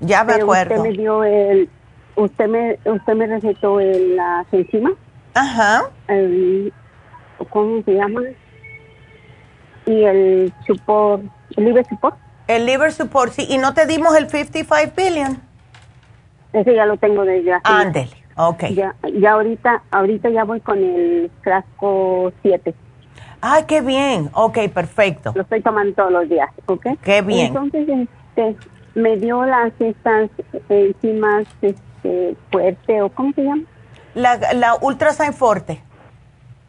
Ya 0.00 0.24
me 0.24 0.32
Pero 0.32 0.44
acuerdo. 0.44 0.74
Usted 0.74 0.90
me 0.90 0.96
dio 0.96 1.24
el, 1.24 1.70
usted 2.16 2.48
me, 2.48 2.78
usted 2.84 3.14
me 3.14 3.26
recetó 3.26 3.78
el, 3.80 4.16
las 4.16 4.46
enzimas. 4.52 4.94
Ajá. 5.34 5.82
El, 6.08 6.72
¿Cómo 7.50 7.82
se 7.84 7.94
llama? 7.94 8.22
Y 9.86 10.04
el 10.04 10.52
el 10.66 11.30
liver 11.64 11.86
support. 11.86 12.16
El 12.46 12.66
liver 12.66 12.92
support, 12.92 13.32
sí. 13.32 13.46
Y 13.48 13.58
no 13.58 13.74
te 13.74 13.86
dimos 13.86 14.16
el 14.16 14.28
55 14.28 14.92
billion. 14.96 15.40
Ese 16.52 16.74
ya 16.74 16.84
lo 16.86 16.96
tengo 16.96 17.24
desde 17.24 17.52
hace. 17.52 17.62
Ándele. 17.64 18.16
Ok. 18.36 18.64
Ya, 18.74 18.94
ya 19.14 19.32
ahorita, 19.32 19.82
ahorita 19.90 20.30
ya 20.30 20.44
voy 20.44 20.60
con 20.60 20.78
el 20.78 21.30
frasco 21.42 22.32
7. 22.42 22.74
Ay, 23.40 23.64
qué 23.66 23.80
bien. 23.80 24.30
Ok, 24.32 24.58
perfecto. 24.72 25.32
Lo 25.34 25.42
estoy 25.42 25.62
tomando 25.62 25.94
todos 25.94 26.12
los 26.12 26.28
días, 26.28 26.50
¿ok? 26.66 26.86
Qué 27.02 27.22
bien. 27.22 27.48
Entonces, 27.48 27.88
este, 27.88 28.56
me 28.94 29.16
dio 29.16 29.44
las 29.44 29.72
estas 29.78 30.30
enzimas, 30.68 31.46
este, 31.62 32.36
fuerte, 32.50 33.02
o 33.02 33.08
¿cómo 33.10 33.32
se 33.34 33.44
llama? 33.44 33.62
La, 34.14 34.38
la 34.54 34.76
Ultrasign 34.80 35.32
Forte. 35.32 35.82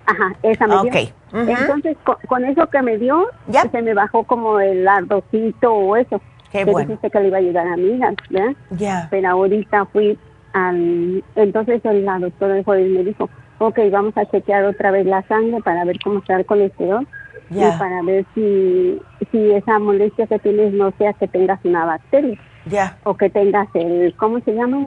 Ajá, 0.05 0.35
esa 0.43 0.67
me 0.67 0.75
Ok. 0.75 0.83
dio. 0.91 1.01
Ujú. 1.41 1.51
Entonces, 1.51 1.97
con, 2.03 2.15
con 2.27 2.45
eso 2.45 2.67
que 2.67 2.81
me 2.81 2.97
dio, 2.97 3.27
se 3.71 3.81
me 3.81 3.93
bajó 3.93 4.23
como 4.23 4.59
el 4.59 4.87
ardocito 4.87 5.73
o 5.73 5.95
eso. 5.95 6.21
Qué 6.51 6.65
que 6.65 6.71
bueno. 6.71 6.87
dijiste 6.89 7.09
que 7.09 7.19
le 7.21 7.27
iba 7.27 7.37
a 7.37 7.39
ayudar 7.39 7.67
a 7.67 7.77
mi 7.77 7.91
hija, 7.95 8.11
¿verdad? 8.29 8.53
Ya. 8.71 9.07
Pero 9.09 9.29
ahorita 9.29 9.85
fui 9.85 10.17
al... 10.53 11.23
Entonces 11.35 11.79
el- 11.85 12.03
la 12.05 12.19
doctora 12.19 12.57
el 12.57 12.63
jueves 12.65 12.89
me 12.89 13.03
dijo, 13.05 13.29
ok, 13.59 13.79
vamos 13.91 14.17
a 14.17 14.25
chequear 14.25 14.65
otra 14.65 14.91
vez 14.91 15.05
la 15.05 15.21
sangre 15.27 15.61
para 15.63 15.85
ver 15.85 15.97
cómo 16.03 16.19
está 16.19 16.35
el 16.35 16.45
colesterol 16.45 17.07
Ya. 17.49 17.69
y 17.75 17.79
para 17.79 18.01
ver 18.01 18.25
si, 18.35 18.99
si 19.31 19.51
esa 19.51 19.79
molestia 19.79 20.27
que 20.27 20.39
tienes 20.39 20.73
no 20.73 20.91
sea 20.97 21.13
que 21.13 21.27
tengas 21.29 21.59
una 21.63 21.85
bacteria 21.85 22.37
Ya. 22.65 22.97
o 23.03 23.15
que 23.15 23.29
tengas 23.29 23.69
el... 23.73 24.13
¿Cómo 24.17 24.41
se 24.41 24.53
llama? 24.53 24.85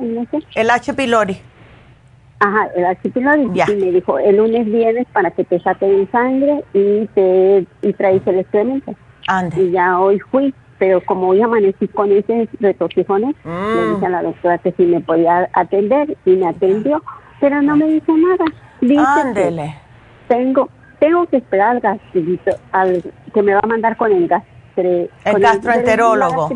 El 0.54 0.70
H. 0.70 0.92
pylori. 0.92 1.38
Ajá, 2.40 2.68
el 2.76 2.84
H. 2.84 3.10
pylori. 3.10 3.48
Ya. 3.54 3.66
Y 3.70 3.76
me 3.76 3.90
dijo, 3.92 4.18
el 4.18 4.36
lunes 4.36 4.66
vienes 4.66 5.06
para 5.12 5.30
que 5.30 5.44
te 5.44 5.60
saquen 5.60 6.08
sangre 6.10 6.64
y 6.74 7.06
te 7.14 7.66
y 7.82 7.92
traes 7.94 8.22
el 8.26 8.40
excremento. 8.40 8.94
Ande. 9.28 9.62
Y 9.62 9.70
ya 9.70 9.98
hoy 9.98 10.18
fui, 10.30 10.52
pero 10.78 11.00
como 11.04 11.28
hoy 11.28 11.40
amanecí 11.40 11.88
con 11.88 12.10
ese 12.12 12.48
retortijones, 12.60 13.34
Mm. 13.44 13.74
le 13.76 13.94
dije 13.94 14.06
a 14.06 14.10
la 14.10 14.22
doctora 14.22 14.58
que 14.58 14.72
si 14.72 14.84
me 14.84 15.00
podía 15.00 15.48
atender 15.54 16.16
y 16.26 16.30
me 16.32 16.48
atendió, 16.48 17.02
pero 17.40 17.62
no 17.62 17.76
me 17.76 17.86
dijo 17.86 18.12
nada. 18.16 18.44
Dice 18.80 19.74
tengo 20.28 20.68
tengo 20.98 21.26
que 21.26 21.36
esperar 21.38 21.70
al 21.76 21.80
gastrito, 21.80 22.52
al 22.72 23.02
que 23.32 23.42
me 23.42 23.52
va 23.54 23.60
a 23.62 23.66
mandar 23.66 23.96
con 23.96 24.10
el 24.12 24.26
gastre, 24.26 25.10
El 25.24 25.32
con 25.32 25.40
gastroenterólogo. 25.42 26.48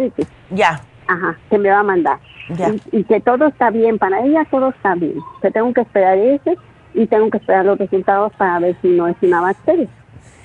Ya. 0.51 0.81
Ajá, 1.09 1.36
que 1.50 1.59
me 1.59 1.70
va 1.70 1.80
a 1.80 1.82
mandar. 1.82 2.18
Ya. 2.50 2.68
Y, 2.92 2.98
y 2.98 3.04
que 3.04 3.20
todo 3.20 3.46
está 3.48 3.70
bien, 3.70 3.98
para 3.98 4.20
ella 4.20 4.46
todo 4.50 4.68
está 4.70 4.94
bien. 4.94 5.14
Que 5.42 5.50
tengo 5.50 5.72
que 5.72 5.80
esperar 5.80 6.16
ese 6.18 6.56
y 6.94 7.06
tengo 7.06 7.30
que 7.30 7.38
esperar 7.38 7.64
los 7.64 7.78
resultados 7.78 8.32
para 8.36 8.59
ver 8.61 8.76
si 8.82 8.88
no 8.88 9.09
es 9.09 9.16
una 9.22 9.40
bacteria. 9.40 9.88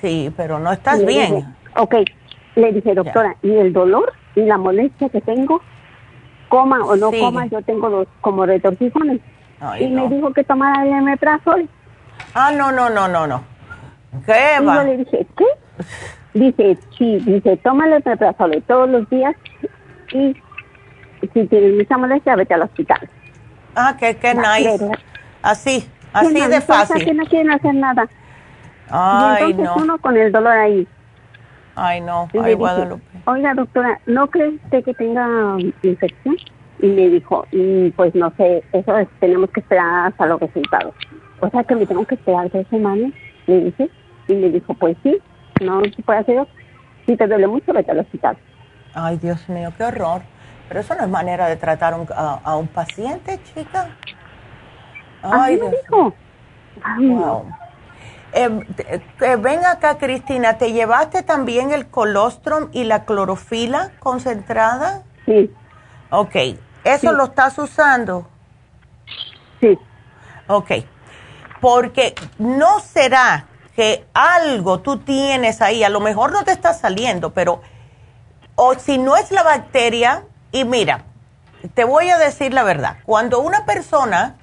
Sí, 0.00 0.32
pero 0.36 0.58
no 0.58 0.72
estás 0.72 0.98
Le 1.00 1.06
bien. 1.06 1.34
dije, 1.36 1.46
ok, 1.76 1.94
le 2.56 2.72
dije, 2.72 2.94
doctora, 2.94 3.36
¿y 3.42 3.50
el 3.52 3.72
dolor 3.72 4.12
y 4.34 4.42
la 4.42 4.58
molestia 4.58 5.08
que 5.08 5.20
tengo? 5.20 5.60
Coma 6.48 6.84
o 6.84 6.96
no 6.96 7.10
Sigue. 7.10 7.20
coma, 7.22 7.46
yo 7.46 7.62
tengo 7.62 7.88
los 7.88 8.08
como 8.20 8.44
retortijones. 8.46 9.20
Ay, 9.60 9.84
y 9.84 9.90
no. 9.90 10.08
me 10.08 10.14
dijo 10.16 10.32
que 10.32 10.44
tomara 10.44 10.84
el 10.84 10.92
omeprazol. 10.92 11.68
Ah, 12.34 12.52
no, 12.56 12.70
no, 12.72 12.90
no, 12.90 13.08
no, 13.08 13.26
no. 13.26 13.42
¿Qué 14.26 14.32
Y 14.60 14.64
va? 14.64 14.76
yo 14.76 14.84
le 14.84 14.96
dije, 14.98 15.26
¿qué? 15.36 15.44
Dice, 16.34 16.78
sí, 16.98 17.18
dice, 17.20 17.56
tómale 17.58 17.96
el 17.96 18.02
omeprazol 18.06 18.62
todos 18.66 18.88
los 18.88 19.08
días 19.10 19.34
y 20.12 20.36
si 21.32 21.46
tienes 21.46 21.74
mucha 21.74 21.96
molestia, 21.98 22.36
vete 22.36 22.54
al 22.54 22.62
hospital. 22.62 23.08
Ah, 23.76 23.96
qué, 23.98 24.16
qué 24.16 24.34
Va, 24.34 24.56
nice. 24.58 24.70
¿verdad? 24.78 24.98
Así, 25.42 25.88
así 26.12 26.32
de 26.34 26.38
entonces, 26.40 26.70
¿a 26.70 26.86
fácil. 26.86 27.04
que 27.04 27.14
no 27.14 27.24
quieren 27.26 27.50
hacer 27.52 27.74
nada. 27.74 28.08
Ay, 28.90 29.44
y 29.48 29.50
entonces 29.52 29.76
no. 29.76 29.82
uno 29.82 29.98
con 29.98 30.16
el 30.16 30.30
dolor 30.32 30.52
ahí. 30.52 30.86
Ay, 31.74 32.00
no. 32.00 32.28
Y 32.32 32.38
Ay, 32.38 32.44
dije, 32.44 32.54
Guadalupe. 32.54 33.02
Oiga, 33.26 33.54
doctora, 33.54 34.00
¿no 34.06 34.28
cree 34.28 34.48
usted 34.50 34.84
que 34.84 34.94
tenga 34.94 35.56
infección? 35.82 36.36
Y 36.80 36.86
me 36.88 37.08
dijo, 37.08 37.46
"Mm, 37.52 37.88
pues 37.96 38.14
no 38.14 38.32
sé, 38.36 38.62
eso 38.72 38.96
es- 38.98 39.08
tenemos 39.20 39.50
que 39.50 39.60
esperar 39.60 40.08
hasta 40.08 40.26
los 40.26 40.40
resultados. 40.40 40.94
O 41.40 41.48
sea 41.48 41.64
que 41.64 41.74
me 41.74 41.86
tengo 41.86 42.04
que 42.04 42.14
esperar 42.16 42.50
dos 42.50 42.66
semanas, 42.68 43.12
le 43.46 43.60
dije. 43.64 43.90
Y 44.28 44.34
me 44.34 44.48
dijo, 44.50 44.72
pues 44.74 44.96
sí, 45.02 45.18
no 45.62 45.82
se 45.84 46.02
puede 46.02 46.20
hacer. 46.20 46.46
Si 47.06 47.16
te 47.16 47.26
duele 47.26 47.46
mucho, 47.46 47.72
vete 47.72 47.90
al 47.90 47.98
hospital. 48.00 48.36
Ay, 48.94 49.18
Dios 49.18 49.46
mío, 49.48 49.70
qué 49.76 49.84
horror. 49.84 50.22
Pero 50.74 50.82
eso 50.82 50.96
no 50.96 51.04
es 51.04 51.08
manera 51.08 51.46
de 51.46 51.54
tratar 51.54 51.94
un- 51.94 52.08
a, 52.12 52.40
a 52.42 52.56
un 52.56 52.66
paciente, 52.66 53.40
chica. 53.54 53.90
Dios. 55.22 55.32
Ay, 55.32 55.60
no. 55.88 56.12
Wow. 56.98 57.46
Eh, 58.32 59.00
te- 59.20 59.36
ven 59.36 59.64
acá, 59.64 59.98
Cristina, 59.98 60.58
¿te 60.58 60.72
llevaste 60.72 61.22
también 61.22 61.70
el 61.70 61.86
colostrum 61.86 62.70
y 62.72 62.82
la 62.82 63.04
clorofila 63.04 63.92
concentrada? 64.00 65.02
Sí. 65.26 65.48
Ok, 66.10 66.34
¿eso 66.82 67.10
Sí. 67.10 67.16
lo 67.16 67.22
estás 67.26 67.56
usando? 67.56 68.26
Sí. 69.60 69.78
Ok. 70.48 70.72
Porque 71.60 72.16
no 72.38 72.80
será 72.80 73.46
que 73.76 74.04
algo 74.12 74.80
tú 74.80 74.96
tienes 74.98 75.62
ahí, 75.62 75.84
a 75.84 75.88
lo 75.88 76.00
mejor 76.00 76.32
no 76.32 76.42
te 76.42 76.50
está 76.50 76.74
saliendo, 76.74 77.32
pero 77.32 77.62
o 78.56 78.74
si 78.74 78.98
no 78.98 79.14
es 79.14 79.30
la 79.30 79.44
bacteria, 79.44 80.24
y 80.54 80.64
mira, 80.64 81.02
te 81.74 81.82
voy 81.82 82.10
a 82.10 82.16
decir 82.16 82.54
la 82.54 82.62
verdad, 82.62 82.98
cuando 83.04 83.40
una 83.40 83.66
persona 83.66 84.36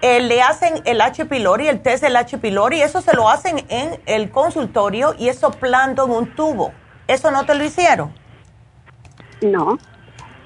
eh, 0.00 0.20
le 0.20 0.40
hacen 0.42 0.74
el 0.84 1.00
H. 1.00 1.26
pylori, 1.26 1.66
el 1.66 1.80
test 1.80 2.04
del 2.04 2.14
H. 2.14 2.38
pylori, 2.38 2.80
eso 2.80 3.00
se 3.00 3.16
lo 3.16 3.28
hacen 3.28 3.64
en 3.68 4.00
el 4.06 4.30
consultorio 4.30 5.12
y 5.18 5.28
es 5.28 5.40
soplando 5.40 6.04
en 6.04 6.12
un 6.12 6.36
tubo. 6.36 6.72
¿Eso 7.08 7.32
no 7.32 7.46
te 7.46 7.56
lo 7.56 7.64
hicieron? 7.64 8.12
No. 9.42 9.76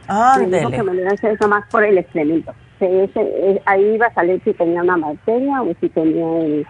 Ah, 0.08 0.38
me 0.40 0.58
dijo 0.58 0.70
que 0.70 0.82
me 0.82 0.94
lo 0.94 1.00
iban 1.02 1.12
a 1.12 1.14
hacer 1.14 1.32
eso 1.32 1.48
más 1.48 1.68
por 1.70 1.84
el 1.84 1.98
excremento. 1.98 2.54
Eh, 2.80 3.60
ahí 3.66 3.84
iba 3.94 4.06
a 4.06 4.14
salir 4.14 4.42
si 4.42 4.54
tenía 4.54 4.82
una 4.82 4.96
bacteria 4.96 5.60
o 5.60 5.70
si 5.80 5.88
tenía 5.90 6.64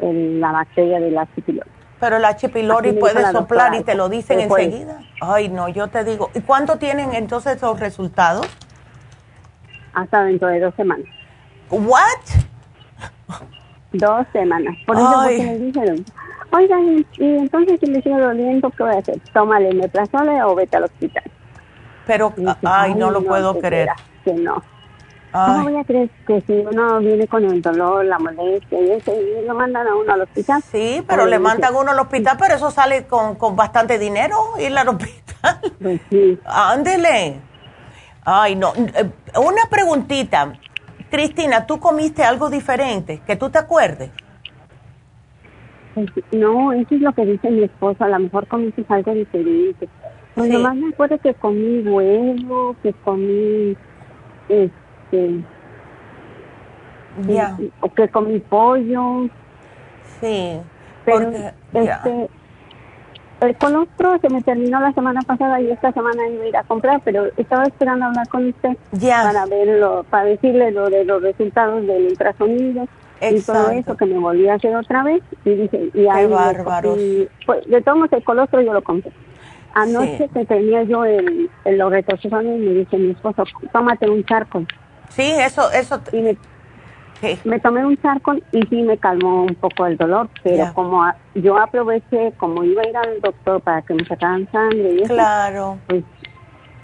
la 0.00 0.52
bacteria 0.52 0.98
del 0.98 1.16
H. 1.16 1.40
pylori. 1.40 1.70
Pero 1.98 2.16
el 2.16 2.24
H. 2.24 2.48
pylori 2.50 2.92
puede 2.92 3.30
soplar 3.32 3.74
y 3.74 3.82
te 3.82 3.94
lo 3.94 4.08
dicen 4.08 4.40
enseguida. 4.40 5.00
Ay, 5.20 5.48
no, 5.48 5.68
yo 5.68 5.88
te 5.88 6.04
digo. 6.04 6.30
¿Y 6.34 6.40
cuánto 6.40 6.76
tienen 6.76 7.14
entonces 7.14 7.56
esos 7.56 7.80
resultados? 7.80 8.46
Hasta 9.94 10.24
dentro 10.24 10.48
de 10.48 10.60
dos 10.60 10.74
semanas. 10.74 11.06
¿What? 11.70 13.40
Dos 13.92 14.26
semanas. 14.32 14.76
Por 14.86 14.96
eso 14.96 15.22
me 15.22 15.58
dijeron, 15.58 16.04
oigan, 16.52 16.98
y, 16.98 17.06
entonces 17.18 17.80
si 17.80 17.90
me 17.90 18.02
sigue 18.02 18.18
doliendo, 18.18 18.70
¿qué 18.70 18.82
voy 18.82 18.94
a 18.94 18.98
hacer? 18.98 19.18
Tómale 19.32 19.72
metrazole 19.72 20.42
o 20.42 20.54
vete 20.54 20.76
al 20.76 20.84
hospital. 20.84 21.24
Pero, 22.06 22.34
ay, 22.62 22.94
no 22.94 23.10
lo 23.10 23.22
puedo 23.22 23.58
creer. 23.58 23.88
Que 24.22 24.34
no. 24.34 24.62
¿Cómo 25.44 25.64
voy 25.64 25.76
a 25.76 25.84
creer 25.84 26.10
que 26.26 26.40
si 26.42 26.52
uno 26.52 26.98
viene 27.00 27.26
con 27.26 27.44
el 27.44 27.60
dolor, 27.60 28.04
la 28.04 28.18
molestia 28.18 28.80
y 28.80 28.90
eso, 28.92 29.12
y 29.14 29.46
lo 29.46 29.54
mandan 29.54 29.86
a 29.86 29.94
uno 29.94 30.12
al 30.12 30.22
hospital? 30.22 30.62
Sí, 30.62 31.04
pero 31.06 31.26
le 31.26 31.38
mandan 31.38 31.74
a 31.74 31.78
uno 31.78 31.90
al 31.90 31.98
hospital, 31.98 32.36
pero 32.38 32.54
eso 32.54 32.70
sale 32.70 33.06
con, 33.06 33.34
con 33.34 33.54
bastante 33.56 33.98
dinero 33.98 34.36
ir 34.58 34.76
al 34.76 34.88
hospital. 34.88 35.60
Pues 35.80 36.00
sí. 36.10 36.38
Ándele. 36.44 37.40
Ay, 38.24 38.56
no. 38.56 38.72
Eh, 38.74 39.10
una 39.38 39.62
preguntita. 39.70 40.54
Cristina, 41.10 41.66
¿tú 41.66 41.78
comiste 41.78 42.24
algo 42.24 42.50
diferente? 42.50 43.20
¿Que 43.26 43.36
tú 43.36 43.50
te 43.50 43.58
acuerdes? 43.58 44.10
Pues, 45.94 46.08
no, 46.32 46.72
eso 46.72 46.94
es 46.94 47.00
lo 47.00 47.12
que 47.12 47.24
dice 47.24 47.50
mi 47.50 47.64
esposo. 47.64 48.02
A 48.02 48.08
lo 48.08 48.18
mejor 48.18 48.48
comiste 48.48 48.84
algo 48.88 49.12
diferente. 49.12 49.88
Pues 50.34 50.50
nomás 50.50 50.74
me 50.76 50.88
acuerdo 50.88 51.18
que 51.18 51.32
comí 51.34 51.80
huevo, 51.80 52.76
que 52.82 52.92
comí 52.92 53.76
este 57.18 57.32
ya. 57.32 57.56
o 57.80 57.92
que 57.92 58.08
comí 58.08 58.40
pollo. 58.40 59.28
Sí 60.20 60.60
pero 61.06 61.30
este 61.72 62.28
el 63.38 63.54
colostro 63.56 64.18
se 64.18 64.30
me 64.30 64.40
terminó 64.42 64.80
la 64.80 64.92
semana 64.92 65.20
pasada 65.20 65.60
y 65.60 65.70
esta 65.70 65.92
semana 65.92 66.26
iba 66.26 66.44
a 66.44 66.48
ir 66.48 66.56
a 66.56 66.64
comprar 66.64 67.00
pero 67.04 67.26
estaba 67.36 67.64
esperando 67.64 68.06
hablar 68.06 68.28
con 68.28 68.48
usted 68.48 68.76
para 69.00 69.46
verlo 69.46 70.04
para 70.10 70.24
decirle 70.24 70.70
lo 70.72 70.88
de 70.88 71.04
los 71.04 71.22
resultados 71.22 71.86
del 71.86 72.06
ultrasonido 72.06 72.88
y 73.20 73.40
todo 73.40 73.70
eso 73.70 73.96
que 73.96 74.06
me 74.06 74.18
volví 74.18 74.48
a 74.48 74.54
hacer 74.54 74.74
otra 74.74 75.02
vez 75.02 75.22
y 75.44 75.50
dice 75.50 75.90
y 75.94 76.06
ahí 76.06 76.26
bárbaros. 76.26 76.98
pues, 77.46 77.66
de 77.66 77.80
todos 77.82 77.98
modos 77.98 78.12
el 78.12 78.24
colostro 78.24 78.60
yo 78.60 78.74
lo 78.74 78.82
compré. 78.82 79.10
Anoche 79.74 80.28
que 80.32 80.44
tenía 80.46 80.82
yo 80.84 81.04
el, 81.04 81.50
el 81.66 81.74
y 81.74 82.58
me 82.58 82.72
dice 82.72 82.96
mi 82.96 83.10
esposo, 83.10 83.44
tómate 83.72 84.08
un 84.08 84.24
charco. 84.24 84.64
Sí, 85.10 85.32
eso, 85.38 85.70
eso. 85.70 86.00
Y 86.12 86.20
me, 86.20 86.36
me 87.44 87.60
tomé 87.60 87.84
un 87.84 87.96
charco 88.00 88.34
y 88.52 88.62
sí 88.68 88.82
me 88.82 88.98
calmó 88.98 89.44
un 89.44 89.54
poco 89.54 89.86
el 89.86 89.96
dolor, 89.96 90.28
pero 90.42 90.72
como 90.74 91.04
yo 91.34 91.56
aproveché, 91.58 92.32
como 92.36 92.64
iba 92.64 92.82
a 92.82 92.88
ir 92.88 92.96
al 92.96 93.20
doctor 93.20 93.60
para 93.62 93.82
que 93.82 93.94
me 93.94 94.04
sacaran 94.04 94.48
sangre 94.50 94.94
y 94.94 95.02
eso, 95.02 95.14
claro. 95.14 95.78
pues 95.86 96.04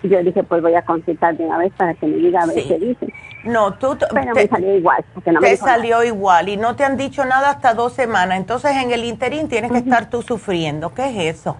yo 0.02 0.22
dije, 0.22 0.42
pues 0.42 0.62
voy 0.62 0.74
a 0.74 0.82
consultar 0.82 1.36
de 1.36 1.44
una 1.44 1.58
vez 1.58 1.72
para 1.76 1.94
que 1.94 2.06
me 2.06 2.16
diga 2.16 2.42
a 2.42 2.46
ver 2.46 2.56
qué 2.66 2.78
dice. 2.78 3.06
No, 3.44 3.74
tú 3.74 3.96
pero 4.12 4.34
me 4.34 4.46
salió 4.46 4.76
igual. 4.76 5.04
No 5.26 5.40
te 5.40 5.56
salió 5.56 6.04
igual 6.04 6.48
y 6.48 6.56
no 6.56 6.76
te 6.76 6.84
han 6.84 6.96
dicho 6.96 7.24
nada 7.24 7.50
hasta 7.50 7.74
dos 7.74 7.92
semanas. 7.92 8.38
Entonces 8.38 8.72
en 8.76 8.90
el 8.90 9.04
interín 9.04 9.48
tienes 9.48 9.70
que 9.70 9.78
estar 9.78 10.10
tú 10.10 10.22
sufriendo. 10.22 10.92
¿Qué 10.94 11.06
es 11.08 11.36
eso? 11.38 11.56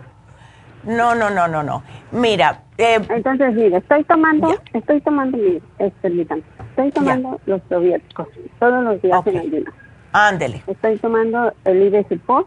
No, 0.85 1.15
no, 1.15 1.31
no, 1.31 1.47
no, 1.49 1.63
no. 1.63 1.83
Mira. 2.11 2.63
Eh, 2.79 2.99
Entonces, 3.09 3.55
mire, 3.55 3.77
estoy 3.77 4.03
tomando, 4.05 4.55
estoy 4.73 5.01
tomando, 5.01 5.39
estoy 5.79 6.91
tomando 6.91 7.41
los 7.47 7.61
probióticos 7.63 8.29
todos 8.59 8.83
los 8.83 9.01
días 9.01 9.27
en 9.27 9.39
ayunas. 9.39 9.75
Ándele. 10.13 10.63
Estoy 10.67 10.99
tomando 10.99 11.53
el 11.65 11.83
Idesipor. 11.83 12.47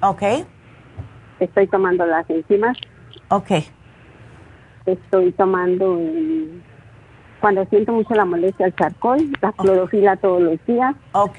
Ok. 0.00 0.22
Estoy 1.40 1.66
tomando 1.66 2.06
las 2.06 2.28
enzimas. 2.30 2.76
Ok. 3.28 3.50
Estoy 4.86 5.32
tomando, 5.32 5.98
cuando 7.40 7.64
siento 7.66 7.92
mucho 7.92 8.14
la 8.14 8.24
molestia, 8.24 8.66
el 8.66 8.74
charcoal, 8.74 9.30
la 9.40 9.52
clorofila 9.52 10.16
todos 10.16 10.42
los 10.42 10.66
días. 10.66 10.94
Ok. 11.12 11.38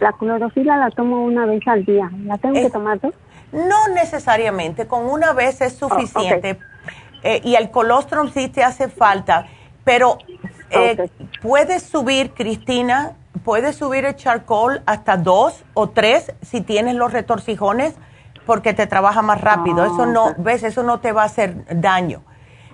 La 0.00 0.12
clorofila 0.12 0.76
la 0.76 0.90
tomo 0.90 1.24
una 1.24 1.46
vez 1.46 1.66
al 1.66 1.84
día. 1.84 2.10
¿La 2.24 2.38
tengo 2.38 2.54
que 2.54 2.70
tomar 2.70 3.00
dos? 3.00 3.14
No 3.52 3.88
necesariamente, 3.88 4.86
con 4.86 5.08
una 5.08 5.32
vez 5.32 5.60
es 5.60 5.80
oh, 5.82 5.88
suficiente. 5.88 6.58
Eh, 7.22 7.40
y 7.44 7.54
el 7.54 7.70
colostrum 7.70 8.32
sí 8.32 8.48
te 8.48 8.64
hace 8.64 8.88
falta, 8.88 9.46
pero 9.84 10.18
eh, 10.70 11.08
puedes 11.40 11.82
subir, 11.82 12.32
Cristina, 12.32 13.12
puedes 13.44 13.76
subir 13.76 14.04
el 14.04 14.16
charcoal 14.16 14.82
hasta 14.86 15.16
dos 15.16 15.62
o 15.74 15.90
tres 15.90 16.32
si 16.42 16.62
tienes 16.62 16.96
los 16.96 17.12
retorcijones, 17.12 17.94
porque 18.46 18.72
te 18.74 18.86
trabaja 18.86 19.22
más 19.22 19.40
rápido. 19.40 19.84
eso 19.84 20.06
no, 20.06 20.28
ah, 20.28 20.34
ves, 20.38 20.64
eso 20.64 20.82
no 20.82 20.98
te 21.00 21.12
va 21.12 21.22
a 21.22 21.26
hacer 21.26 21.64
daño. 21.80 22.22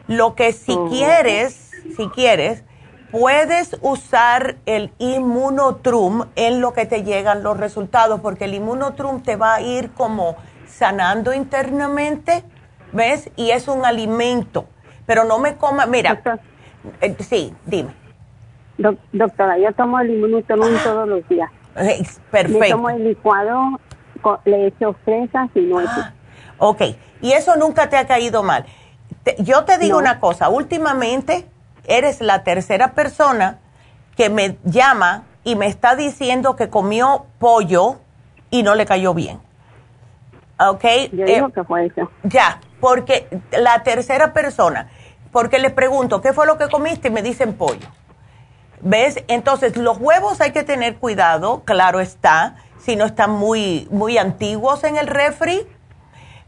Lo 0.06 0.34
que 0.34 0.52
si 0.52 0.72
oh, 0.72 0.88
quieres, 0.88 1.72
si 1.94 2.08
quieres, 2.08 2.64
puedes 3.10 3.76
usar 3.82 4.56
el 4.64 4.92
inmunotrum 4.98 6.26
en 6.36 6.60
lo 6.60 6.72
que 6.72 6.86
te 6.86 7.02
llegan 7.02 7.42
los 7.42 7.58
resultados, 7.58 8.20
porque 8.20 8.44
el 8.44 8.54
inmunotrum 8.54 9.22
te 9.22 9.36
va 9.36 9.56
a 9.56 9.60
ir 9.60 9.90
como 9.92 10.36
sanando 10.68 11.32
internamente, 11.32 12.44
¿ves? 12.92 13.30
Y 13.36 13.50
es 13.50 13.68
un 13.68 13.84
alimento. 13.84 14.66
Pero 15.06 15.24
no 15.24 15.38
me 15.38 15.56
coma, 15.56 15.86
mira, 15.86 16.20
eh, 17.00 17.16
sí, 17.20 17.52
dime. 17.66 17.90
doctora, 19.12 19.58
yo 19.58 19.72
tomo 19.72 19.98
el 20.00 20.10
inmunotron 20.10 20.76
ah. 20.76 20.80
todos 20.84 21.08
los 21.08 21.28
días. 21.28 21.50
perfecto. 22.30 22.58
Me 22.58 22.70
tomo 22.70 22.90
el 22.90 23.04
licuado, 23.04 23.80
le 24.44 24.66
echo 24.66 24.94
fresas 25.04 25.48
y 25.54 25.60
nueces. 25.60 25.96
Ah, 25.96 26.12
ok, 26.58 26.82
y 27.22 27.32
eso 27.32 27.56
nunca 27.56 27.88
te 27.88 27.96
ha 27.96 28.06
caído 28.06 28.42
mal. 28.42 28.66
yo 29.38 29.64
te 29.64 29.78
digo 29.78 29.98
una 29.98 30.20
cosa, 30.20 30.48
últimamente 30.48 31.46
eres 31.86 32.20
la 32.20 32.44
tercera 32.44 32.92
persona 32.92 33.58
que 34.16 34.28
me 34.28 34.58
llama 34.64 35.24
y 35.44 35.56
me 35.56 35.66
está 35.66 35.96
diciendo 35.96 36.56
que 36.56 36.68
comió 36.68 37.26
pollo 37.38 38.00
y 38.50 38.62
no 38.62 38.74
le 38.74 38.84
cayó 38.84 39.14
bien. 39.14 39.40
¿Ok? 40.58 40.84
Yo 41.12 41.24
digo 41.24 41.48
eh, 41.48 41.52
que 41.54 41.64
fue 41.64 41.86
eso. 41.86 42.10
Ya, 42.24 42.60
porque 42.80 43.28
la 43.52 43.82
tercera 43.82 44.32
persona, 44.32 44.90
porque 45.32 45.58
le 45.58 45.70
pregunto, 45.70 46.20
¿qué 46.20 46.32
fue 46.32 46.46
lo 46.46 46.58
que 46.58 46.68
comiste? 46.68 47.08
Y 47.08 47.10
me 47.10 47.22
dicen 47.22 47.54
pollo. 47.54 47.86
¿Ves? 48.80 49.24
Entonces, 49.26 49.76
los 49.76 49.98
huevos 49.98 50.40
hay 50.40 50.52
que 50.52 50.62
tener 50.62 50.96
cuidado, 50.96 51.62
claro 51.64 52.00
está, 52.00 52.56
si 52.78 52.94
no 52.94 53.04
están 53.04 53.32
muy, 53.32 53.88
muy 53.90 54.18
antiguos 54.18 54.84
en 54.84 54.96
el 54.96 55.08
refri, 55.08 55.66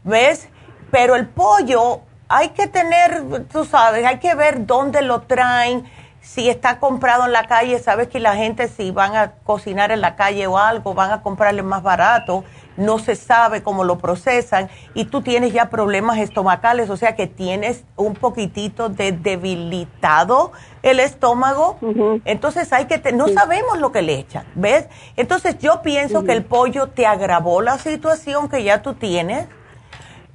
¿ves? 0.03 0.47
Pero 0.91 1.15
el 1.15 1.27
pollo 1.27 2.01
hay 2.29 2.49
que 2.49 2.67
tener, 2.67 3.45
tú 3.51 3.65
sabes, 3.65 4.05
hay 4.05 4.19
que 4.19 4.33
ver 4.35 4.65
dónde 4.65 5.01
lo 5.01 5.23
traen, 5.23 5.85
si 6.21 6.49
está 6.49 6.79
comprado 6.79 7.25
en 7.25 7.33
la 7.33 7.47
calle, 7.47 7.79
sabes 7.79 8.07
que 8.07 8.19
la 8.19 8.35
gente 8.35 8.67
si 8.67 8.91
van 8.91 9.15
a 9.15 9.31
cocinar 9.43 9.91
en 9.91 10.01
la 10.01 10.15
calle 10.15 10.47
o 10.47 10.57
algo, 10.57 10.93
van 10.93 11.11
a 11.11 11.21
comprarle 11.21 11.63
más 11.63 11.83
barato 11.83 12.43
no 12.81 12.99
se 12.99 13.15
sabe 13.15 13.63
cómo 13.63 13.83
lo 13.83 13.97
procesan 13.97 14.69
y 14.93 15.05
tú 15.05 15.21
tienes 15.21 15.53
ya 15.53 15.69
problemas 15.69 16.17
estomacales, 16.17 16.89
o 16.89 16.97
sea 16.97 17.15
que 17.15 17.27
tienes 17.27 17.83
un 17.95 18.15
poquitito 18.15 18.89
de 18.89 19.11
debilitado 19.11 20.51
el 20.83 20.99
estómago, 20.99 21.77
entonces 22.25 22.73
hay 22.73 22.85
que, 22.85 23.11
no 23.11 23.27
sabemos 23.27 23.79
lo 23.79 23.91
que 23.91 24.01
le 24.01 24.15
echan, 24.15 24.45
¿ves? 24.55 24.87
Entonces 25.15 25.57
yo 25.59 25.81
pienso 25.81 26.23
que 26.23 26.33
el 26.33 26.43
pollo 26.43 26.87
te 26.87 27.05
agravó 27.05 27.61
la 27.61 27.77
situación 27.77 28.49
que 28.49 28.63
ya 28.63 28.81
tú 28.81 28.95
tienes 28.95 29.47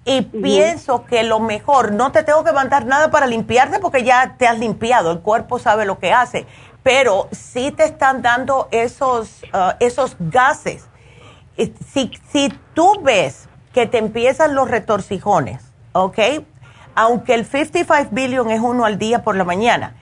y 0.05 0.23
pienso 0.23 1.05
que 1.05 1.24
lo 1.24 1.40
mejor, 1.40 1.90
no 1.90 2.12
te 2.12 2.23
tengo 2.23 2.44
que 2.44 2.52
mandar 2.52 2.86
nada 2.86 3.10
para 3.10 3.27
limpiarte 3.27 3.81
porque 3.81 4.05
ya 4.05 4.36
te 4.39 4.47
has 4.47 4.59
limpiado, 4.59 5.10
el 5.10 5.18
cuerpo 5.18 5.59
sabe 5.59 5.85
lo 5.85 5.98
que 5.98 6.12
hace, 6.12 6.47
pero 6.85 7.28
si 7.32 7.73
te 7.73 7.85
están 7.85 8.23
dando 8.23 8.68
esos, 8.70 9.43
uh, 9.52 9.73
esos 9.81 10.16
gases 10.20 10.86
si, 11.56 12.10
si 12.30 12.52
tú 12.74 13.00
ves 13.02 13.48
que 13.72 13.86
te 13.86 13.98
empiezan 13.98 14.54
los 14.54 14.70
retorcijones, 14.70 15.62
¿ok? 15.92 16.18
Aunque 16.94 17.34
el 17.34 17.44
55 17.44 18.08
billion 18.12 18.50
es 18.50 18.60
uno 18.60 18.84
al 18.84 18.98
día 18.98 19.22
por 19.22 19.36
la 19.36 19.44
mañana, 19.44 19.96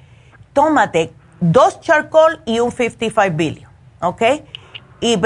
tómate 0.53 1.13
dos 1.41 1.81
charcoal 1.81 2.41
y 2.47 2.61
un 2.61 2.71
55 2.71 3.37
billion, 3.37 3.71
¿ok? 4.01 4.23
Y 5.01 5.21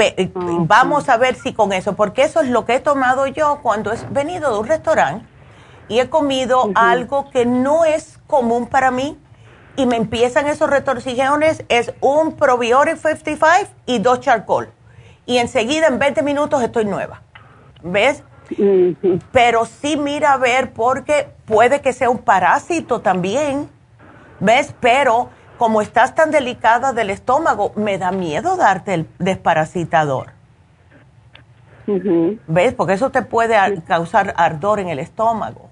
vamos 0.67 1.07
a 1.07 1.17
ver 1.17 1.35
si 1.35 1.53
con 1.53 1.71
eso, 1.71 1.95
porque 1.95 2.23
eso 2.23 2.41
es 2.41 2.49
lo 2.49 2.65
que 2.65 2.75
he 2.75 2.79
tomado 2.79 3.27
yo 3.27 3.59
cuando 3.61 3.93
he 3.93 3.97
venido 4.09 4.51
de 4.51 4.59
un 4.59 4.67
restaurante 4.67 5.25
y 5.87 5.99
he 5.99 6.09
comido 6.09 6.69
algo 6.75 7.29
que 7.29 7.45
no 7.45 7.85
es 7.85 8.19
común 8.27 8.67
para 8.67 8.91
mí 8.91 9.17
y 9.77 9.85
me 9.85 9.95
empiezan 9.95 10.47
esos 10.47 10.69
retorcijones, 10.69 11.63
es 11.69 11.93
un 12.01 12.35
Probiotic 12.35 12.97
55 12.97 13.71
y 13.85 13.99
dos 13.99 14.19
charcoal. 14.19 14.69
Y 15.29 15.37
enseguida 15.37 15.85
en 15.85 15.99
20 15.99 16.23
minutos 16.23 16.63
estoy 16.63 16.85
nueva. 16.85 17.21
¿Ves? 17.83 18.23
Pero 19.31 19.65
sí 19.65 19.95
mira 19.95 20.33
a 20.33 20.37
ver 20.37 20.73
porque 20.73 21.27
puede 21.45 21.81
que 21.81 21.93
sea 21.93 22.09
un 22.09 22.17
parásito 22.17 23.01
también. 23.01 23.69
¿Ves? 24.39 24.73
Pero 24.79 25.29
como 25.59 25.83
estás 25.83 26.15
tan 26.15 26.31
delicada 26.31 26.93
del 26.93 27.11
estómago, 27.11 27.73
me 27.75 27.99
da 27.99 28.11
miedo 28.11 28.57
darte 28.57 28.95
el 28.95 29.07
desparasitador. 29.19 30.31
¿Ves? 32.47 32.73
Porque 32.73 32.93
eso 32.93 33.11
te 33.11 33.21
puede 33.21 33.55
causar 33.83 34.33
ardor 34.35 34.79
en 34.79 34.89
el 34.89 34.97
estómago. 34.97 35.68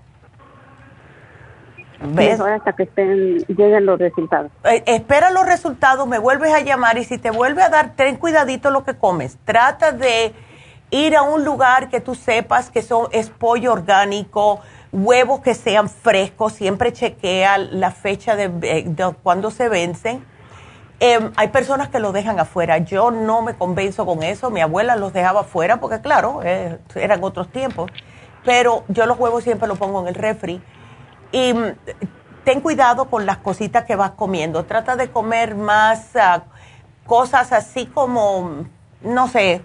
¿Ves? 1.99 2.39
hasta 2.39 2.73
que 2.73 2.83
estén, 2.83 3.39
lleguen 3.47 3.85
los 3.85 3.99
resultados. 3.99 4.51
Eh, 4.63 4.83
espera 4.85 5.31
los 5.31 5.45
resultados, 5.45 6.07
me 6.07 6.19
vuelves 6.19 6.53
a 6.53 6.61
llamar 6.61 6.97
y 6.97 7.03
si 7.03 7.17
te 7.17 7.31
vuelve 7.31 7.63
a 7.63 7.69
dar, 7.69 7.95
ten 7.95 8.17
cuidadito 8.17 8.69
lo 8.69 8.83
que 8.83 8.95
comes. 8.95 9.37
Trata 9.45 9.91
de 9.91 10.33
ir 10.91 11.15
a 11.15 11.23
un 11.23 11.43
lugar 11.43 11.89
que 11.89 11.99
tú 11.99 12.15
sepas 12.15 12.69
que 12.69 12.81
son, 12.81 13.07
es 13.11 13.29
pollo 13.29 13.73
orgánico, 13.73 14.61
huevos 14.91 15.41
que 15.41 15.55
sean 15.55 15.89
frescos, 15.89 16.53
siempre 16.53 16.93
chequea 16.93 17.57
la 17.57 17.91
fecha 17.91 18.35
de, 18.35 18.49
de 18.49 19.15
cuando 19.23 19.49
se 19.49 19.67
vencen. 19.67 20.23
Em, 20.99 21.31
hay 21.35 21.49
personas 21.49 21.89
que 21.89 21.99
lo 21.99 22.11
dejan 22.11 22.39
afuera. 22.39 22.79
Yo 22.79 23.11
no 23.11 23.41
me 23.41 23.53
convenzo 23.55 24.05
con 24.05 24.23
eso. 24.23 24.49
Mi 24.49 24.61
abuela 24.61 24.95
los 24.95 25.13
dejaba 25.13 25.41
afuera 25.41 25.79
porque, 25.79 26.01
claro, 26.01 26.41
eh, 26.43 26.79
eran 26.95 27.23
otros 27.23 27.49
tiempos. 27.49 27.91
Pero 28.43 28.83
yo 28.87 29.05
los 29.05 29.19
huevos 29.19 29.43
siempre 29.43 29.67
los 29.67 29.77
pongo 29.77 30.01
en 30.01 30.07
el 30.07 30.15
refri 30.15 30.61
y 31.31 31.53
mm, 31.53 31.75
ten 32.43 32.61
cuidado 32.61 33.09
con 33.09 33.25
las 33.25 33.37
cositas 33.37 33.85
que 33.85 33.95
vas 33.95 34.11
comiendo. 34.11 34.65
Trata 34.65 34.95
de 34.95 35.09
comer 35.09 35.55
más 35.55 36.15
ah, 36.15 36.43
cosas 37.05 37.51
así 37.51 37.85
como, 37.87 38.65
no 39.01 39.27
sé, 39.27 39.61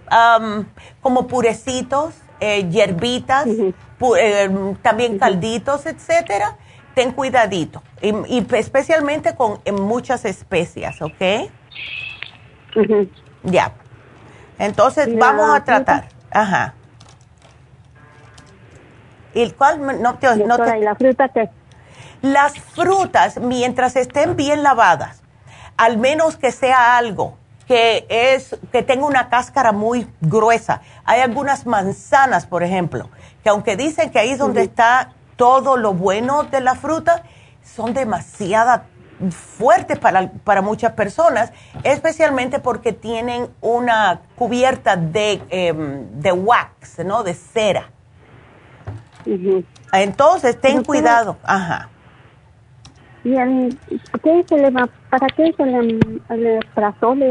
como 1.01 1.27
purecitos, 1.27 2.13
eh, 2.39 2.67
hierbitas, 2.69 3.47
eh, 3.47 4.75
también 4.81 5.17
calditos, 5.17 5.85
etcétera. 5.85 6.57
Ten 6.93 7.11
cuidadito. 7.11 7.81
Y, 8.01 8.45
especialmente 8.55 9.35
con 9.35 9.59
muchas 9.81 10.25
especias, 10.25 11.01
¿ok? 11.01 11.49
Ya. 13.43 13.71
Entonces 14.59 15.07
vamos 15.17 15.55
a 15.55 15.63
tratar. 15.63 16.09
Ajá. 16.31 16.73
¿Y 19.33 19.51
cuál? 19.51 20.01
No 20.01 20.15
te, 20.15 20.35
no 20.35 20.57
la 20.57 20.95
fruta 20.95 21.29
qué? 21.29 21.49
Las 22.21 22.53
frutas, 22.53 23.37
mientras 23.37 23.95
estén 23.95 24.35
bien 24.35 24.63
lavadas, 24.63 25.21
al 25.77 25.97
menos 25.97 26.37
que 26.37 26.51
sea 26.51 26.97
algo 26.97 27.37
que 27.67 28.05
es 28.09 28.57
que 28.71 28.83
tenga 28.83 29.05
una 29.05 29.29
cáscara 29.29 29.71
muy 29.71 30.07
gruesa. 30.21 30.81
Hay 31.05 31.21
algunas 31.21 31.65
manzanas, 31.65 32.45
por 32.45 32.63
ejemplo, 32.63 33.09
que 33.43 33.49
aunque 33.49 33.75
dicen 33.75 34.11
que 34.11 34.19
ahí 34.19 34.31
es 34.31 34.39
donde 34.39 34.63
está 34.63 35.13
todo 35.35 35.77
lo 35.77 35.93
bueno 35.93 36.43
de 36.43 36.61
la 36.61 36.75
fruta, 36.75 37.23
son 37.63 37.93
demasiado 37.93 38.83
fuertes 39.31 39.99
para, 39.99 40.31
para 40.43 40.61
muchas 40.61 40.93
personas, 40.93 41.51
especialmente 41.83 42.59
porque 42.59 42.93
tienen 42.93 43.49
una 43.61 44.21
cubierta 44.35 44.95
de, 44.95 45.41
em, 45.49 46.19
de 46.19 46.31
wax, 46.31 46.99
¿no? 47.05 47.23
De 47.23 47.33
cera. 47.33 47.89
Entonces, 49.91 50.59
ten 50.59 50.83
cuidado. 50.83 51.37
Ajá. 51.43 51.89
¿Y 53.23 53.37
el, 53.37 53.79
qué 54.21 54.43
se 54.47 54.57
le 54.57 54.69
va, 54.69 54.89
para 55.09 55.27
qué 55.27 55.47
es 55.47 55.59
el, 55.59 56.21
el 56.29 56.59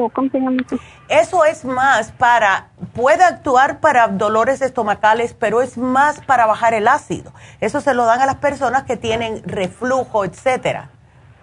o 0.00 0.08
cómo 0.08 0.30
se 0.30 0.40
llama? 0.40 0.62
Eso 1.08 1.44
es 1.44 1.66
más 1.66 2.12
para, 2.12 2.68
puede 2.94 3.22
actuar 3.22 3.80
para 3.80 4.08
dolores 4.08 4.62
estomacales, 4.62 5.36
pero 5.38 5.60
es 5.60 5.76
más 5.76 6.22
para 6.22 6.46
bajar 6.46 6.72
el 6.72 6.88
ácido. 6.88 7.34
Eso 7.60 7.82
se 7.82 7.92
lo 7.92 8.06
dan 8.06 8.22
a 8.22 8.26
las 8.26 8.36
personas 8.36 8.84
que 8.84 8.96
tienen 8.96 9.42
reflujo, 9.44 10.24
etcétera. 10.24 10.88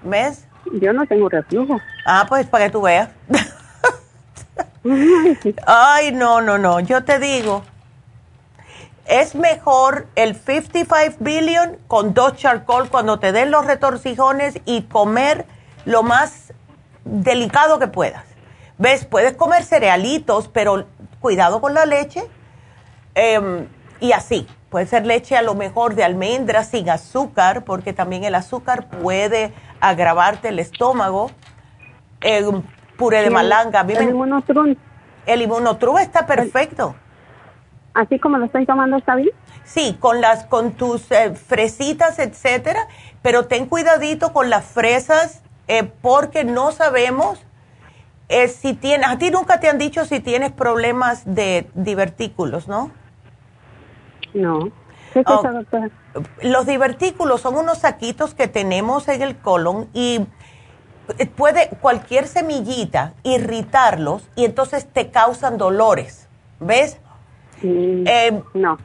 ¿Ves? 0.01 0.47
Yo 0.81 0.93
no 0.93 1.05
tengo 1.05 1.29
reflujo. 1.29 1.79
Ah, 2.05 2.25
pues 2.27 2.47
para 2.47 2.65
que 2.65 2.71
tú 2.71 2.81
veas. 2.81 3.09
Ay, 5.67 6.11
no, 6.11 6.41
no, 6.41 6.57
no. 6.57 6.79
Yo 6.79 7.03
te 7.03 7.19
digo, 7.19 7.63
es 9.09 9.33
mejor 9.33 10.05
el 10.15 10.35
55 10.35 11.17
billion 11.19 11.77
con 11.87 12.13
dos 12.13 12.35
charcoal 12.35 12.89
cuando 12.89 13.19
te 13.19 13.31
den 13.31 13.49
los 13.49 13.65
retorcijones 13.65 14.61
y 14.65 14.83
comer 14.83 15.47
lo 15.85 16.03
más 16.03 16.53
delicado 17.03 17.79
que 17.79 17.87
puedas. 17.87 18.23
¿Ves? 18.77 19.05
Puedes 19.05 19.33
comer 19.33 19.63
cerealitos, 19.63 20.47
pero 20.47 20.85
cuidado 21.19 21.59
con 21.59 21.73
la 21.73 21.87
leche. 21.87 22.23
Em, 23.15 23.67
y 23.99 24.11
así, 24.11 24.47
puede 24.69 24.85
ser 24.85 25.07
leche 25.07 25.35
a 25.35 25.41
lo 25.41 25.55
mejor 25.55 25.95
de 25.95 26.03
almendras 26.03 26.69
sin 26.69 26.87
azúcar, 26.87 27.65
porque 27.65 27.93
también 27.93 28.23
el 28.25 28.35
azúcar 28.35 28.89
puede 28.89 29.51
agravarte 29.81 30.49
el 30.49 30.59
estómago. 30.59 31.31
Eh, 32.21 32.45
puré 32.95 33.23
de 33.23 33.31
malanga. 33.31 33.81
El 33.81 34.09
inmunotrum. 34.09 34.75
El 35.25 35.41
inmunotrum 35.41 35.97
está 35.97 36.27
perfecto 36.27 36.95
así 37.93 38.19
como 38.19 38.37
lo 38.37 38.45
estoy 38.45 38.65
tomando, 38.65 38.97
¿está 38.97 39.15
bien? 39.15 39.29
Sí, 39.63 39.97
con 39.99 40.21
las, 40.21 40.45
con 40.45 40.71
tus 40.71 41.11
eh, 41.11 41.35
fresitas, 41.35 42.19
etcétera, 42.19 42.87
pero 43.21 43.45
ten 43.45 43.67
cuidadito 43.67 44.33
con 44.33 44.49
las 44.49 44.65
fresas 44.65 45.41
eh, 45.67 45.83
porque 46.01 46.43
no 46.43 46.71
sabemos 46.71 47.39
eh, 48.29 48.47
si 48.47 48.73
tienes, 48.73 49.07
a 49.07 49.17
ti 49.17 49.31
nunca 49.31 49.59
te 49.59 49.69
han 49.69 49.77
dicho 49.77 50.05
si 50.05 50.19
tienes 50.19 50.51
problemas 50.51 51.23
de 51.25 51.69
divertículos, 51.73 52.67
¿no? 52.67 52.91
No. 54.33 54.71
¿Qué 55.13 55.23
cosa, 55.23 55.51
doctora? 55.51 55.89
Los 56.43 56.67
divertículos 56.67 57.41
son 57.41 57.57
unos 57.57 57.79
saquitos 57.79 58.35
que 58.35 58.47
tenemos 58.47 59.07
en 59.07 59.23
el 59.23 59.37
colon 59.37 59.89
y 59.93 60.27
puede 61.35 61.69
cualquier 61.81 62.27
semillita 62.27 63.13
irritarlos 63.23 64.29
y 64.35 64.45
entonces 64.45 64.87
te 64.87 65.09
causan 65.09 65.57
dolores, 65.57 66.27
¿ves? 66.59 66.99
Eh, 67.61 68.41
no. 68.53 68.77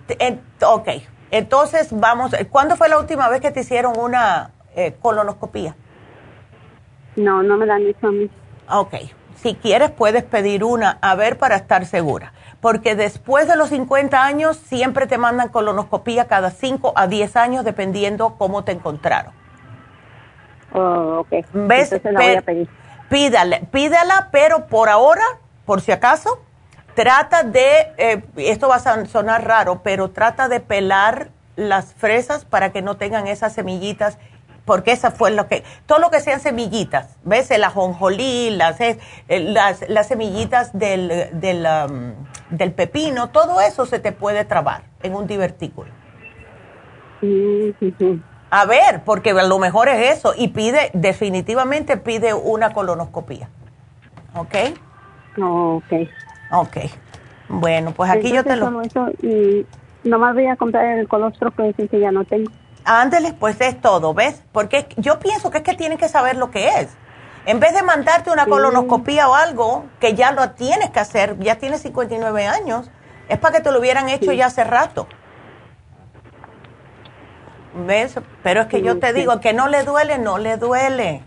ok, 0.67 0.89
entonces 1.31 1.89
vamos, 1.91 2.33
¿cuándo 2.51 2.77
fue 2.77 2.89
la 2.89 2.99
última 2.99 3.29
vez 3.29 3.41
que 3.41 3.51
te 3.51 3.61
hicieron 3.61 3.99
una 3.99 4.51
eh, 4.77 4.95
colonoscopía? 5.01 5.77
No, 7.17 7.43
no 7.43 7.57
me 7.57 7.67
la 7.67 7.77
han 7.77 7.87
hecho 7.87 8.09
a 8.09 8.11
mí. 8.11 8.31
Ok, 8.69 8.95
si 9.37 9.55
quieres 9.55 9.91
puedes 9.91 10.25
pedir 10.25 10.65
una, 10.65 10.99
a 11.01 11.15
ver, 11.15 11.39
para 11.39 11.57
estar 11.57 11.87
segura. 11.87 12.33
Porque 12.61 12.97
después 12.97 13.47
de 13.47 13.57
los 13.57 13.69
50 13.69 14.25
años 14.25 14.57
siempre 14.57 15.07
te 15.07 15.19
mandan 15.19 15.51
colonoscopía 15.51 16.27
cada 16.27 16.51
5 16.51 16.95
a 16.97 17.07
10 17.07 17.37
años 17.37 17.65
dependiendo 17.65 18.37
cómo 18.39 18.65
te 18.65 18.73
encontraron. 18.73 19.33
Oh, 20.73 21.21
ok. 21.21 21.47
¿Ves? 21.53 21.93
Entonces 21.93 22.13
la 22.13 22.21
voy 22.21 22.35
a 22.37 22.43
pedir. 22.43 22.69
Pídale, 23.11 23.69
pídala, 23.71 24.29
pero 24.33 24.67
por 24.67 24.89
ahora, 24.89 25.23
por 25.67 25.83
si 25.83 25.93
acaso, 25.93 26.41
Trata 26.95 27.43
de, 27.43 27.93
eh, 27.99 28.23
esto 28.37 28.69
va 28.69 28.77
a 28.77 29.07
sonar 29.07 29.47
raro, 29.47 29.81
pero 29.83 30.11
trata 30.11 30.49
de 30.49 30.61
pelar 30.61 31.31
las 31.57 31.95
fresas 31.95 32.45
para 32.45 32.73
que 32.73 32.83
no 32.83 32.97
tengan 32.97 33.27
esas 33.27 33.53
semillitas, 33.53 34.19
porque 34.65 34.93
esa 34.93 35.11
fue 35.11 35.31
lo 35.31 35.49
que, 35.49 35.65
todo 35.87 35.99
lo 35.99 36.11
que 36.11 36.21
sean 36.21 36.41
semillitas, 36.41 37.17
¿ves? 37.25 37.51
El 37.51 37.65
ajonjolí, 37.65 38.51
las, 38.51 38.81
eh, 38.81 38.99
las, 39.29 39.89
las 39.89 40.09
semillitas 40.09 40.73
del, 40.73 41.29
del, 41.33 41.67
um, 41.67 42.15
del, 42.51 42.73
pepino, 42.73 43.31
todo 43.31 43.61
eso 43.61 43.87
se 43.87 43.99
te 43.99 44.13
puede 44.13 44.45
trabar 44.45 44.85
en 45.03 45.15
un 45.15 45.27
divertículo. 45.27 45.91
A 48.51 48.67
ver, 48.67 49.03
porque 49.05 49.31
a 49.31 49.43
lo 49.43 49.59
mejor 49.59 49.89
es 49.89 50.19
eso, 50.19 50.33
y 50.37 50.49
pide, 50.49 50.91
definitivamente 50.95 51.97
pide 51.97 52.35
una 52.35 52.73
colonoscopía. 52.73 53.49
¿Ok? 54.37 54.55
ok. 55.41 55.93
Ok. 56.55 56.77
Bueno, 57.49 57.93
pues 57.93 58.11
aquí 58.11 58.33
yo 58.33 58.45
te 58.45 58.57
lo... 58.57 58.81
Eso, 58.83 59.09
y 59.23 59.67
nomás 60.05 60.35
voy 60.35 60.47
a 60.47 60.57
comprar 60.57 60.99
el 60.99 61.09
colostro 61.09 61.51
que 61.51 61.65
decir 61.65 61.89
que 61.89 62.01
ya 62.01 62.13
no 62.13 62.25
tengo. 62.25 62.51
Ándeles, 62.85 63.33
pues 63.33 63.61
es 63.61 63.81
todo, 63.81 64.15
¿ves? 64.15 64.43
Porque 64.53 64.87
yo 64.97 65.19
pienso 65.19 65.51
que 65.51 65.59
es 65.59 65.65
que 65.65 65.75
tienen 65.75 65.99
que 65.99 66.09
saber 66.09 66.37
lo 66.37 66.51
que 66.51 66.69
es. 66.81 66.89
En 67.47 67.61
vez 67.61 67.75
de 67.75 67.83
mandarte 67.83 68.31
una 68.31 68.47
colonoscopía 68.47 69.29
o 69.29 69.35
algo, 69.35 69.85
que 70.01 70.15
ya 70.15 70.33
lo 70.33 70.51
tienes 70.51 70.91
que 70.91 71.01
hacer, 71.01 71.39
ya 71.41 71.57
tienes 71.57 71.83
59 71.83 72.47
años, 72.47 72.91
es 73.29 73.39
para 73.39 73.57
que 73.57 73.63
te 73.63 73.71
lo 73.71 73.81
hubieran 73.81 74.09
hecho 74.09 74.33
ya 74.33 74.47
hace 74.47 74.65
rato. 74.65 75.07
¿Ves? 77.87 78.19
Pero 78.43 78.63
es 78.63 78.67
que 78.69 78.83
yo 78.83 78.99
te 78.99 79.13
digo, 79.13 79.41
que 79.41 79.53
no 79.53 79.69
le 79.69 79.83
duele, 79.83 80.19
no 80.19 80.39
le 80.39 80.57
duele. 80.57 81.23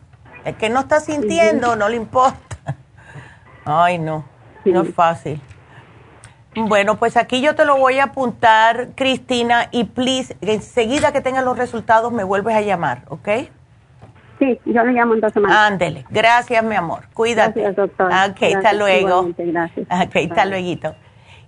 El 0.45 0.55
que 0.55 0.69
no 0.69 0.79
está 0.79 0.99
sintiendo, 1.01 1.75
no 1.75 1.89
le 1.89 1.97
importa. 1.97 2.57
Ay, 3.65 3.99
no, 3.99 4.23
no 4.72 4.81
es 4.81 4.94
fácil. 4.94 5.41
Bueno, 6.56 6.98
pues 6.98 7.18
aquí 7.18 7.41
yo 7.41 7.53
te 7.56 7.65
lo 7.65 7.77
voy 7.77 7.99
a 7.99 8.06
apuntar, 8.06 8.89
Cristina, 8.95 9.68
y 9.72 9.84
please, 9.84 10.35
enseguida 10.41 11.11
que 11.11 11.22
tengas 11.22 11.44
los 11.44 11.57
resultados 11.57 12.11
me 12.11 12.23
vuelves 12.23 12.56
a 12.56 12.61
llamar, 12.61 13.03
¿ok? 13.10 13.30
Sí, 14.39 14.60
yo 14.65 14.84
le 14.84 14.94
llamo 14.94 15.14
en 15.14 15.22
dos 15.22 15.34
semanas. 15.34 15.57
Ándele, 15.57 16.06
gracias, 16.10 16.64
mi 16.64 16.76
amor. 16.76 17.03
Cuídate. 17.14 17.61
Gracias, 17.61 17.76
doctor. 17.76 18.07
Ok, 18.07 18.56
hasta 18.56 18.73
luego. 18.73 19.30
Gracias. 19.38 19.88
Ok, 19.89 20.15
hasta 20.30 20.45
luego. 20.45 20.95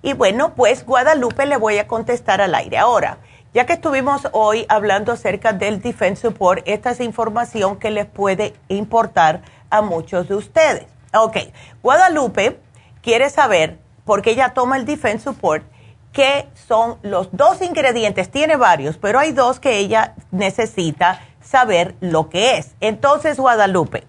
Y 0.01 0.13
bueno, 0.13 0.53
pues 0.55 0.85
Guadalupe 0.85 1.45
le 1.45 1.57
voy 1.57 1.77
a 1.77 1.87
contestar 1.87 2.41
al 2.41 2.55
aire. 2.55 2.77
Ahora, 2.77 3.17
ya 3.53 3.65
que 3.65 3.73
estuvimos 3.73 4.27
hoy 4.31 4.65
hablando 4.69 5.11
acerca 5.11 5.53
del 5.53 5.81
Defense 5.81 6.21
Support, 6.21 6.61
esta 6.67 6.91
es 6.91 6.99
información 6.99 7.77
que 7.77 7.89
les 7.89 8.05
puede 8.05 8.53
importar 8.67 9.41
a 9.69 9.81
muchos 9.81 10.27
de 10.29 10.35
ustedes. 10.35 10.85
Ok, 11.13 11.37
Guadalupe 11.81 12.59
quiere 13.01 13.29
saber, 13.29 13.79
porque 14.05 14.31
ella 14.31 14.53
toma 14.53 14.77
el 14.77 14.85
Defense 14.85 15.23
Support, 15.23 15.63
qué 16.11 16.47
son 16.67 16.97
los 17.01 17.29
dos 17.31 17.61
ingredientes, 17.61 18.31
tiene 18.31 18.55
varios, 18.55 18.97
pero 18.97 19.19
hay 19.19 19.31
dos 19.31 19.59
que 19.59 19.77
ella 19.77 20.15
necesita 20.31 21.21
saber 21.41 21.95
lo 21.99 22.29
que 22.29 22.57
es. 22.57 22.75
Entonces, 22.79 23.39
Guadalupe, 23.39 24.05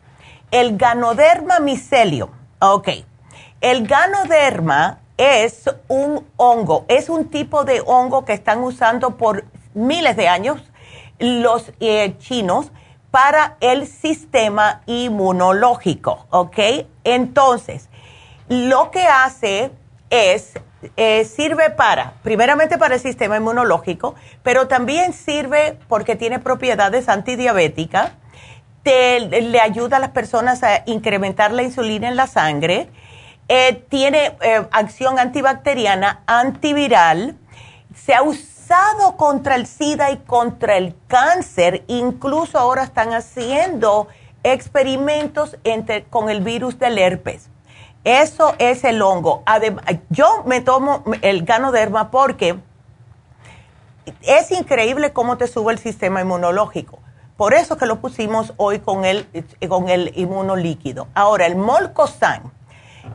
el 0.51 0.77
ganoderma 0.77 1.61
micelium, 1.61 2.31
ok, 2.61 2.89
el 3.61 3.87
ganoderma 3.87 5.01
es 5.19 5.71
un 5.89 6.27
hongo, 6.37 6.87
es 6.89 7.11
un 7.11 7.29
tipo 7.29 7.65
de 7.65 7.83
hongo 7.85 8.25
que 8.25 8.33
están 8.33 8.61
usando 8.61 9.19
por 9.19 9.45
miles 9.75 10.17
de 10.17 10.29
años 10.29 10.62
los 11.19 11.73
eh, 11.81 12.17
chinos 12.19 12.73
para 13.11 13.59
el 13.61 13.87
sistema 13.87 14.81
inmunológico, 14.87 16.27
¿ok? 16.31 16.59
Entonces, 17.05 17.90
lo 18.51 18.90
que 18.90 19.06
hace 19.06 19.70
es, 20.10 20.55
eh, 20.97 21.24
sirve 21.24 21.70
para, 21.70 22.14
primeramente 22.24 22.78
para 22.78 22.97
el 22.97 23.01
sistema 23.01 23.36
inmunológico, 23.36 24.16
pero 24.43 24.66
también 24.66 25.12
sirve 25.12 25.78
porque 25.89 26.16
tiene 26.16 26.40
propiedades 26.40 27.09
antidiabéticas, 27.09 28.10
le 28.85 29.60
ayuda 29.60 29.98
a 29.98 30.01
las 30.01 30.10
personas 30.10 30.64
a 30.64 30.82
incrementar 30.86 31.52
la 31.52 31.62
insulina 31.62 32.09
en 32.09 32.16
la 32.16 32.27
sangre, 32.27 32.89
eh, 33.47 33.85
tiene 33.89 34.36
eh, 34.40 34.66
acción 34.72 35.20
antibacteriana, 35.20 36.24
antiviral, 36.27 37.36
se 37.94 38.14
ha 38.14 38.22
usado 38.22 39.16
contra 39.16 39.55
el 39.55 39.68
SIDA 39.68 40.10
y 40.10 40.16
contra 40.16 40.77
el 40.77 40.97
cáncer, 41.06 41.85
incluso 41.86 42.59
ahora 42.59 42.82
están 42.82 43.12
haciendo 43.12 44.09
experimentos 44.43 45.56
con 46.10 46.31
el 46.31 46.40
virus 46.40 46.81
del 46.81 46.98
herpes. 46.98 47.48
Eso 48.05 48.55
es 48.59 48.85
el 48.85 49.02
hongo. 49.02 49.43
yo 50.09 50.43
me 50.47 50.60
tomo 50.60 51.05
el 51.22 51.44
ganoderma 51.44 52.10
porque 52.10 52.59
es 54.22 54.51
increíble 54.51 55.12
cómo 55.12 55.36
te 55.36 55.47
sube 55.47 55.72
el 55.72 55.78
sistema 55.78 56.20
inmunológico. 56.20 56.98
Por 57.36 57.55
eso 57.55 57.77
que 57.77 57.86
lo 57.86 58.01
pusimos 58.01 58.52
hoy 58.56 58.81
con 58.81 59.05
el, 59.05 59.27
con 59.68 59.89
el 59.89 60.12
inmunolíquido. 60.14 61.09
Ahora, 61.14 61.47
el 61.47 61.56
molcosan. 61.56 62.52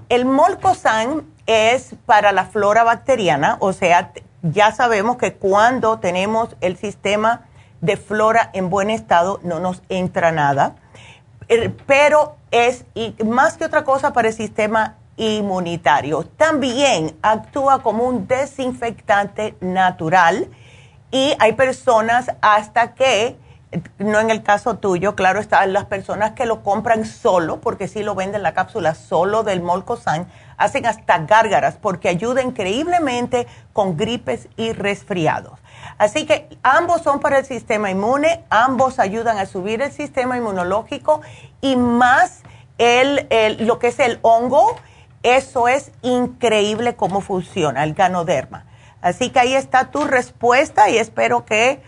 El 0.09 0.25
molcosan 0.25 1.25
es 1.45 1.95
para 2.05 2.31
la 2.31 2.45
flora 2.45 2.83
bacteriana, 2.83 3.57
o 3.59 3.71
sea, 3.71 4.11
ya 4.41 4.71
sabemos 4.71 5.17
que 5.17 5.33
cuando 5.33 5.99
tenemos 5.99 6.55
el 6.61 6.77
sistema 6.77 7.45
de 7.81 7.97
flora 7.97 8.49
en 8.53 8.69
buen 8.69 8.89
estado 8.89 9.39
no 9.43 9.59
nos 9.59 9.81
entra 9.89 10.31
nada. 10.31 10.75
Pero 11.85 12.37
es 12.51 12.85
más 13.23 13.57
que 13.57 13.65
otra 13.65 13.83
cosa 13.83 14.13
para 14.13 14.29
el 14.29 14.33
sistema 14.33 14.95
inmunitario. 15.17 16.23
También 16.23 17.15
actúa 17.21 17.81
como 17.81 18.03
un 18.03 18.27
desinfectante 18.27 19.55
natural 19.61 20.49
y 21.11 21.33
hay 21.39 21.53
personas 21.53 22.31
hasta 22.41 22.93
que, 22.93 23.37
no 23.97 24.19
en 24.19 24.29
el 24.29 24.43
caso 24.43 24.77
tuyo, 24.77 25.15
claro, 25.15 25.39
están 25.39 25.71
las 25.71 25.85
personas 25.85 26.31
que 26.31 26.45
lo 26.45 26.63
compran 26.63 27.05
solo, 27.05 27.61
porque 27.61 27.87
si 27.87 28.03
lo 28.03 28.15
venden 28.15 28.43
la 28.43 28.53
cápsula 28.53 28.95
solo 28.95 29.43
del 29.43 29.61
Molcosan, 29.61 30.27
hacen 30.57 30.85
hasta 30.85 31.19
gárgaras 31.19 31.77
porque 31.79 32.09
ayuda 32.09 32.41
increíblemente 32.41 33.47
con 33.71 33.95
gripes 33.95 34.49
y 34.57 34.73
resfriados. 34.73 35.59
Así 35.97 36.25
que 36.25 36.49
ambos 36.63 37.01
son 37.01 37.19
para 37.19 37.39
el 37.39 37.45
sistema 37.45 37.89
inmune, 37.89 38.43
ambos 38.49 38.99
ayudan 38.99 39.37
a 39.37 39.45
subir 39.45 39.81
el 39.81 39.91
sistema 39.91 40.37
inmunológico 40.37 41.21
y 41.61 41.75
más 41.75 42.41
el, 42.77 43.27
lo 43.59 43.79
que 43.79 43.87
es 43.87 43.99
el 43.99 44.19
hongo, 44.21 44.75
eso 45.23 45.67
es 45.67 45.91
increíble 46.01 46.95
cómo 46.95 47.21
funciona 47.21 47.83
el 47.83 47.93
ganoderma. 47.93 48.65
Así 49.01 49.29
que 49.29 49.39
ahí 49.39 49.55
está 49.55 49.91
tu 49.91 50.05
respuesta 50.05 50.89
y 50.89 50.97
espero 50.97 51.45
que 51.45 51.81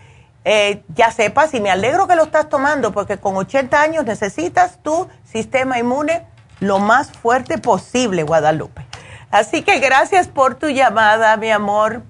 eh, 0.45 0.83
ya 0.95 1.11
sepas 1.11 1.53
y 1.53 1.59
me 1.59 1.69
alegro 1.69 2.07
que 2.07 2.15
lo 2.15 2.23
estás 2.23 2.47
tomando 2.47 2.93
porque 2.93 3.17
con 3.17 3.35
80 3.35 3.81
años 3.81 4.05
necesitas 4.05 4.81
tu 4.81 5.07
sistema 5.25 5.77
inmune 5.79 6.25
lo 6.59 6.79
más 6.79 7.11
fuerte 7.11 7.57
posible, 7.57 8.23
Guadalupe. 8.23 8.85
Así 9.29 9.61
que 9.61 9.79
gracias 9.79 10.27
por 10.27 10.55
tu 10.55 10.69
llamada, 10.69 11.35
mi 11.37 11.51
amor. 11.51 12.03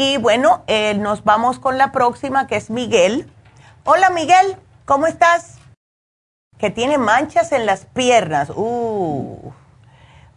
Y 0.00 0.16
bueno, 0.16 0.62
eh, 0.68 0.94
nos 0.94 1.24
vamos 1.24 1.58
con 1.58 1.76
la 1.76 1.90
próxima, 1.90 2.46
que 2.46 2.54
es 2.54 2.70
Miguel. 2.70 3.26
Hola, 3.82 4.10
Miguel, 4.10 4.54
¿cómo 4.84 5.08
estás? 5.08 5.60
Que 6.56 6.70
tiene 6.70 6.98
manchas 6.98 7.50
en 7.50 7.66
las 7.66 7.86
piernas. 7.86 8.52
Uh. 8.54 9.50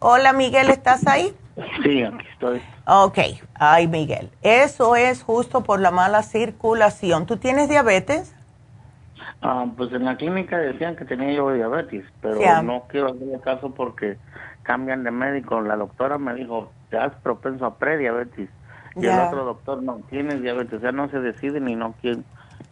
Hola, 0.00 0.32
Miguel, 0.32 0.68
¿estás 0.68 1.06
ahí? 1.06 1.32
Sí, 1.80 2.02
aquí 2.02 2.26
estoy. 2.32 2.60
Ok, 2.88 3.18
ay, 3.54 3.86
Miguel, 3.86 4.32
eso 4.42 4.96
es 4.96 5.22
justo 5.22 5.62
por 5.62 5.78
la 5.78 5.92
mala 5.92 6.24
circulación. 6.24 7.26
¿Tú 7.26 7.36
tienes 7.36 7.68
diabetes? 7.68 8.34
Ah, 9.42 9.66
pues 9.76 9.92
en 9.92 10.06
la 10.06 10.16
clínica 10.16 10.58
decían 10.58 10.96
que 10.96 11.04
tenía 11.04 11.34
yo 11.34 11.52
diabetes, 11.52 12.04
pero 12.20 12.62
no 12.64 12.82
quiero 12.88 13.12
hacerle 13.12 13.38
caso 13.38 13.72
porque 13.72 14.18
cambian 14.64 15.04
de 15.04 15.12
médico. 15.12 15.60
La 15.60 15.76
doctora 15.76 16.18
me 16.18 16.34
dijo, 16.34 16.72
te 16.90 16.98
has 16.98 17.14
propenso 17.22 17.64
a 17.64 17.78
prediabetes. 17.78 18.50
Y 18.96 19.06
el 19.06 19.18
otro 19.18 19.44
doctor 19.44 19.82
no 19.82 20.00
tiene 20.10 20.38
diabetes, 20.38 20.74
o 20.74 20.80
sea, 20.80 20.92
no 20.92 21.08
se 21.08 21.18
decide 21.20 21.60
ni 21.60 21.74
no 21.74 21.94
quiere, 22.00 22.20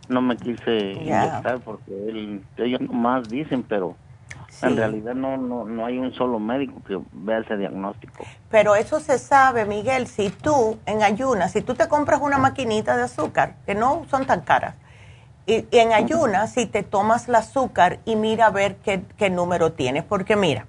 no 0.09 0.21
me 0.21 0.37
quise 0.37 0.93
inyectar 0.93 1.61
porque 1.61 1.93
él, 1.93 2.45
ellos 2.59 2.81
más 2.91 3.29
dicen, 3.31 3.63
pero 3.63 3.97
en 4.63 4.77
realidad 4.77 5.15
no, 5.15 5.37
no, 5.37 5.65
no 5.65 5.87
hay 5.87 5.99
un 5.99 6.13
solo 6.13 6.39
médico 6.39 6.83
que 6.87 6.99
vea 7.13 7.39
ese 7.39 7.57
diagnóstico. 7.57 8.27
Pero 8.51 8.75
eso 8.75 9.01
se 9.01 9.19
sabe, 9.19 9.65
Miguel, 9.65 10.07
si 10.07 10.31
tú 10.31 10.79
en 10.87 11.03
ayunas, 11.03 11.53
si 11.53 11.63
tú 11.63 11.75
te 11.75 11.89
compras 11.89 12.21
una 12.21 12.37
maquinita 12.37 12.97
de 12.97 13.05
azúcar, 13.05 13.55
que 13.65 13.75
no 13.75 14.05
son 14.11 14.27
tan 14.27 14.43
caras, 14.43 14.75
y, 15.47 15.67
en 15.71 15.93
ayunas, 15.93 16.53
si 16.53 16.67
te 16.67 16.83
tomas 16.83 17.29
el 17.29 17.37
azúcar 17.37 18.01
y 18.05 18.17
mira 18.17 18.47
a 18.47 18.51
ver 18.51 18.77
qué, 18.77 19.03
qué 19.17 19.31
número 19.31 19.73
tienes, 19.73 20.05
porque 20.05 20.37
mira, 20.37 20.67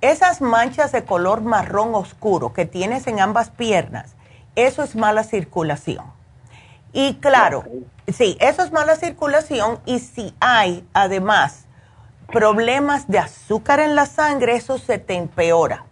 esas 0.00 0.40
manchas 0.40 0.92
de 0.92 1.04
color 1.04 1.40
marrón 1.40 1.94
oscuro 1.94 2.52
que 2.52 2.66
tienes 2.66 3.06
en 3.06 3.20
ambas 3.20 3.50
piernas, 3.50 4.16
eso 4.56 4.82
es 4.82 4.96
mala 4.96 5.24
circulación. 5.24 6.04
Y 6.92 7.14
claro, 7.14 7.64
sí, 8.12 8.36
eso 8.40 8.62
es 8.62 8.72
mala 8.72 8.96
circulación 8.96 9.78
y 9.86 9.98
si 9.98 10.34
hay 10.40 10.86
además 10.92 11.64
problemas 12.28 13.08
de 13.08 13.18
azúcar 13.18 13.80
en 13.80 13.94
la 13.94 14.06
sangre, 14.06 14.56
eso 14.56 14.78
se 14.78 14.98
te 14.98 15.14
empeora. 15.14 15.84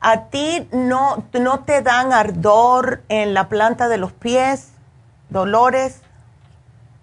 ¿A 0.00 0.24
ti 0.26 0.68
no, 0.70 1.24
no 1.32 1.60
te 1.60 1.80
dan 1.80 2.12
ardor 2.12 3.02
en 3.08 3.32
la 3.34 3.48
planta 3.48 3.88
de 3.88 3.96
los 3.96 4.12
pies, 4.12 4.72
dolores? 5.30 6.03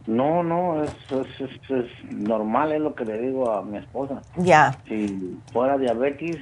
No, 0.08 0.42
no, 0.44 0.84
es, 0.84 0.92
es, 1.12 1.88
normal, 2.12 2.72
es 2.72 2.82
lo 2.82 2.96
que 2.96 3.06
le 3.06 3.18
digo 3.20 3.52
a 3.52 3.62
mi 3.62 3.78
esposa. 3.78 4.22
Ya. 4.36 4.78
Si 4.88 5.40
fuera 5.54 5.78
diabetes, 5.78 6.38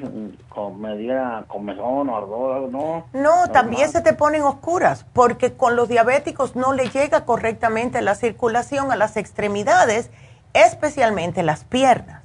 me 0.77 0.97
diera 0.97 1.43
comezón 1.47 2.09
o 2.09 2.17
ardor, 2.17 2.69
no. 2.71 3.05
No, 3.13 3.49
también 3.51 3.89
se 3.89 4.01
te 4.01 4.13
ponen 4.13 4.43
oscuras, 4.43 5.05
porque 5.13 5.53
con 5.53 5.75
los 5.75 5.89
diabéticos 5.89 6.55
no 6.55 6.73
le 6.73 6.89
llega 6.89 7.25
correctamente 7.25 8.01
la 8.01 8.15
circulación 8.15 8.91
a 8.91 8.95
las 8.95 9.17
extremidades, 9.17 10.09
especialmente 10.53 11.43
las 11.43 11.65
piernas. 11.65 12.23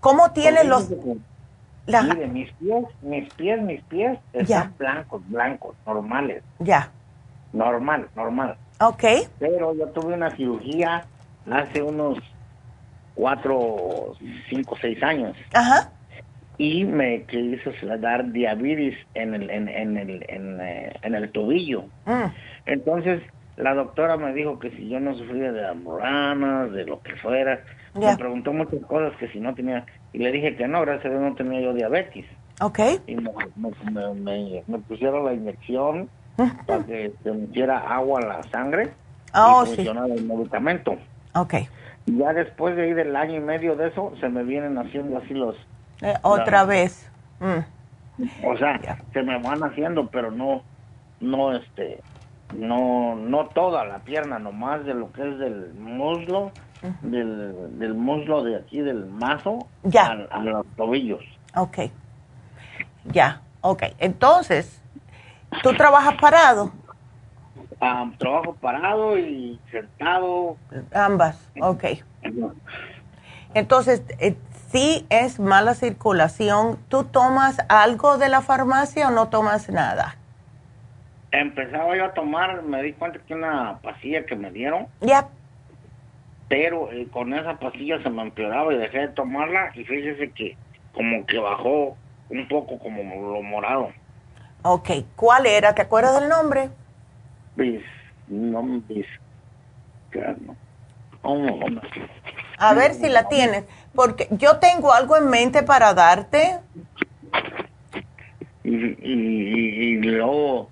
¿Cómo 0.00 0.30
tienen 0.32 0.68
los...? 0.68 0.88
Mire, 1.86 2.28
mis 2.28 2.52
pies, 2.52 2.84
mis 3.02 3.34
pies, 3.34 3.62
mis 3.62 3.82
pies 3.84 4.18
están 4.32 4.74
blancos, 4.78 5.22
blancos, 5.28 5.74
normales. 5.84 6.44
Ya. 6.60 6.90
Normal, 7.52 8.08
normal. 8.14 8.56
Ok. 8.80 9.04
Pero 9.38 9.74
yo 9.74 9.86
tuve 9.88 10.14
una 10.14 10.34
cirugía 10.36 11.04
hace 11.50 11.82
unos 11.82 12.18
cuatro, 13.14 14.14
cinco, 14.48 14.76
seis 14.80 15.02
años. 15.02 15.36
Ajá. 15.52 15.92
Y 16.56 16.84
me 16.84 17.24
quiso 17.24 17.72
dar 17.98 18.32
diabetes 18.32 18.96
en 19.14 19.34
el, 19.34 19.50
en, 19.50 19.68
en 19.68 19.96
el, 19.96 20.24
en, 20.28 20.60
eh, 20.60 20.92
el 21.02 21.32
tobillo. 21.32 21.84
Mm. 22.04 22.26
Entonces, 22.66 23.22
la 23.56 23.74
doctora 23.74 24.16
me 24.16 24.32
dijo 24.32 24.58
que 24.58 24.70
si 24.70 24.88
yo 24.88 25.00
no 25.00 25.14
sufría 25.14 25.52
de 25.52 25.66
amuranas, 25.66 26.72
de 26.72 26.84
lo 26.84 27.00
que 27.00 27.16
fuera, 27.16 27.62
me 27.94 28.16
preguntó 28.16 28.52
muchas 28.52 28.80
cosas 28.86 29.16
que 29.18 29.28
si 29.28 29.40
no 29.40 29.54
tenía, 29.54 29.84
Y 30.12 30.18
le 30.18 30.32
dije 30.32 30.56
que 30.56 30.68
no, 30.68 30.80
gracias 30.82 31.06
a 31.06 31.08
Dios 31.10 31.22
no 31.22 31.34
tenía 31.34 31.60
yo 31.60 31.74
diabetes. 31.74 32.26
Ok. 32.60 32.78
Y 33.06 33.16
me, 33.16 33.30
me, 33.56 34.78
pusieron 34.80 35.24
la 35.24 35.32
inyección 35.32 36.08
para 36.66 36.84
que 36.84 37.12
se 37.22 37.32
metiera 37.32 37.78
agua 37.78 38.20
a 38.20 38.26
la 38.26 38.42
sangre 38.44 38.92
oh, 39.34 39.64
y 39.64 39.74
funcionara 39.74 40.14
el 40.14 40.24
medicamento. 40.24 40.96
Ok. 41.34 41.54
Y 42.06 42.18
ya 42.18 42.32
después 42.32 42.76
de 42.76 42.84
ahí 42.84 42.92
del 42.92 43.14
año 43.14 43.36
y 43.36 43.40
medio 43.40 43.76
de 43.76 43.88
eso, 43.88 44.12
se 44.20 44.28
me 44.28 44.42
vienen 44.42 44.78
haciendo 44.78 45.18
así 45.18 45.34
los... 45.34 45.56
Eh, 46.00 46.14
otra 46.22 46.64
vez. 46.64 47.10
Mm. 47.40 47.60
O 48.46 48.56
sea, 48.56 48.80
se 49.12 49.22
me 49.22 49.40
van 49.40 49.62
haciendo, 49.62 50.06
pero 50.08 50.30
no, 50.30 50.62
no, 51.20 51.54
este, 51.56 52.00
no, 52.56 53.14
no 53.14 53.46
toda 53.48 53.84
la 53.84 54.00
pierna, 54.00 54.38
nomás 54.38 54.84
de 54.84 54.94
lo 54.94 55.12
que 55.12 55.28
es 55.28 55.38
del 55.38 55.72
muslo, 55.74 56.52
del, 57.02 57.78
del, 57.78 57.94
muslo 57.94 58.42
de 58.42 58.56
aquí, 58.56 58.80
del 58.80 59.06
mazo, 59.06 59.66
ya. 59.84 60.26
A, 60.30 60.40
los 60.40 60.66
tobillos. 60.76 61.22
Ok. 61.54 61.78
Ya, 63.12 63.40
ok. 63.60 63.84
Entonces, 63.98 64.79
¿tú 65.62 65.72
trabajas 65.74 66.14
parado? 66.20 66.72
Ah, 67.80 68.10
trabajo 68.18 68.54
parado 68.54 69.18
y 69.18 69.58
sentado. 69.70 70.56
Ambas, 70.92 71.50
ok. 71.60 71.84
Entonces, 73.54 74.02
eh, 74.18 74.36
si 74.70 75.06
es 75.10 75.40
mala 75.40 75.74
circulación, 75.74 76.78
¿tú 76.88 77.04
tomas 77.04 77.58
algo 77.68 78.18
de 78.18 78.28
la 78.28 78.42
farmacia 78.42 79.08
o 79.08 79.10
no 79.10 79.28
tomas 79.28 79.68
nada? 79.70 80.16
Empezaba 81.32 81.96
yo 81.96 82.04
a 82.04 82.14
tomar, 82.14 82.62
me 82.62 82.82
di 82.82 82.92
cuenta 82.92 83.18
que 83.26 83.34
una 83.34 83.78
pastilla 83.82 84.24
que 84.26 84.36
me 84.36 84.50
dieron. 84.50 84.86
Ya. 85.00 85.28
Pero 86.48 86.90
eh, 86.92 87.08
con 87.12 87.32
esa 87.32 87.58
pastilla 87.58 88.02
se 88.02 88.10
me 88.10 88.22
empeoraba 88.22 88.72
y 88.74 88.78
dejé 88.78 88.98
de 88.98 89.08
tomarla 89.08 89.70
y 89.74 89.84
fíjese 89.84 90.30
que 90.32 90.56
como 90.92 91.24
que 91.26 91.38
bajó 91.38 91.96
un 92.28 92.48
poco 92.48 92.78
como 92.78 93.32
lo 93.32 93.42
morado. 93.42 93.90
Ok, 94.62 94.90
¿cuál 95.16 95.46
era? 95.46 95.74
¿Te 95.74 95.82
acuerdas 95.82 96.20
del 96.20 96.28
nombre? 96.28 96.70
Bis, 97.56 97.82
no, 98.28 98.62
bis, 98.88 99.06
no. 101.22 101.82
A 102.58 102.74
ver 102.74 102.94
si 102.94 103.08
la 103.08 103.28
tienes, 103.28 103.64
porque 103.94 104.28
yo 104.32 104.58
tengo 104.58 104.92
algo 104.92 105.16
en 105.16 105.28
mente 105.28 105.62
para 105.62 105.94
darte. 105.94 106.58
Y, 108.64 108.74
y, 108.74 109.94
y, 109.94 109.96
luego 110.02 110.70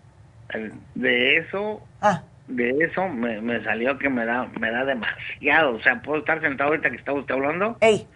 de 0.94 1.38
eso, 1.38 1.80
ah. 2.02 2.22
de 2.46 2.70
eso 2.84 3.08
me, 3.08 3.40
me, 3.40 3.64
salió 3.64 3.98
que 3.98 4.10
me 4.10 4.26
da, 4.26 4.48
me 4.60 4.70
da 4.70 4.84
demasiado. 4.84 5.76
O 5.76 5.80
sea, 5.80 6.00
puedo 6.02 6.18
estar 6.20 6.40
sentado 6.42 6.70
ahorita 6.70 6.90
que 6.90 6.96
está 6.96 7.12
usted 7.12 7.34
hablando. 7.34 7.78
Ey. 7.80 8.06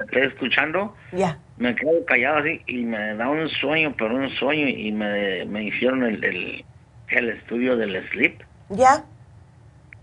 Estoy 0.00 0.22
escuchando. 0.22 0.94
Ya. 1.12 1.38
Me 1.58 1.74
quedo 1.74 2.04
callado 2.06 2.38
así 2.38 2.62
y 2.66 2.84
me 2.84 3.14
da 3.14 3.28
un 3.28 3.48
sueño, 3.48 3.94
pero 3.96 4.14
un 4.14 4.30
sueño 4.30 4.68
y 4.68 4.92
me, 4.92 5.44
me 5.44 5.64
hicieron 5.64 6.02
el, 6.04 6.24
el, 6.24 6.64
el 7.08 7.28
estudio 7.30 7.76
del 7.76 8.08
sleep. 8.10 8.42
Ya 8.70 9.04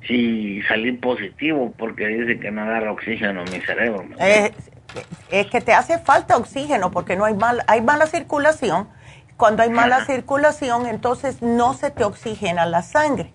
y 0.10 0.62
salí 0.64 0.94
positivo 0.94 1.74
porque 1.78 2.08
dice 2.08 2.40
que 2.40 2.52
no 2.52 2.62
agarra 2.62 2.92
oxígeno 2.92 3.44
en 3.44 3.52
mi 3.52 3.60
cerebro. 3.62 4.06
Es, 4.20 4.52
es, 5.32 5.48
que 5.48 5.62
te 5.62 5.74
hace 5.74 6.00
falta 6.00 6.38
oxígeno 6.38 6.92
porque 6.92 7.16
no 7.16 7.26
hay 7.26 7.34
mal, 7.34 7.64
hay 7.68 7.82
mala 7.82 8.08
circulación. 8.08 8.88
Cuando 9.36 9.64
hay 9.64 9.70
mala 9.70 10.06
circulación, 10.06 10.86
entonces 10.88 11.42
no 11.42 11.74
se 11.74 11.92
te 11.92 12.04
oxigena 12.04 12.66
la 12.66 12.82
sangre. 12.84 13.34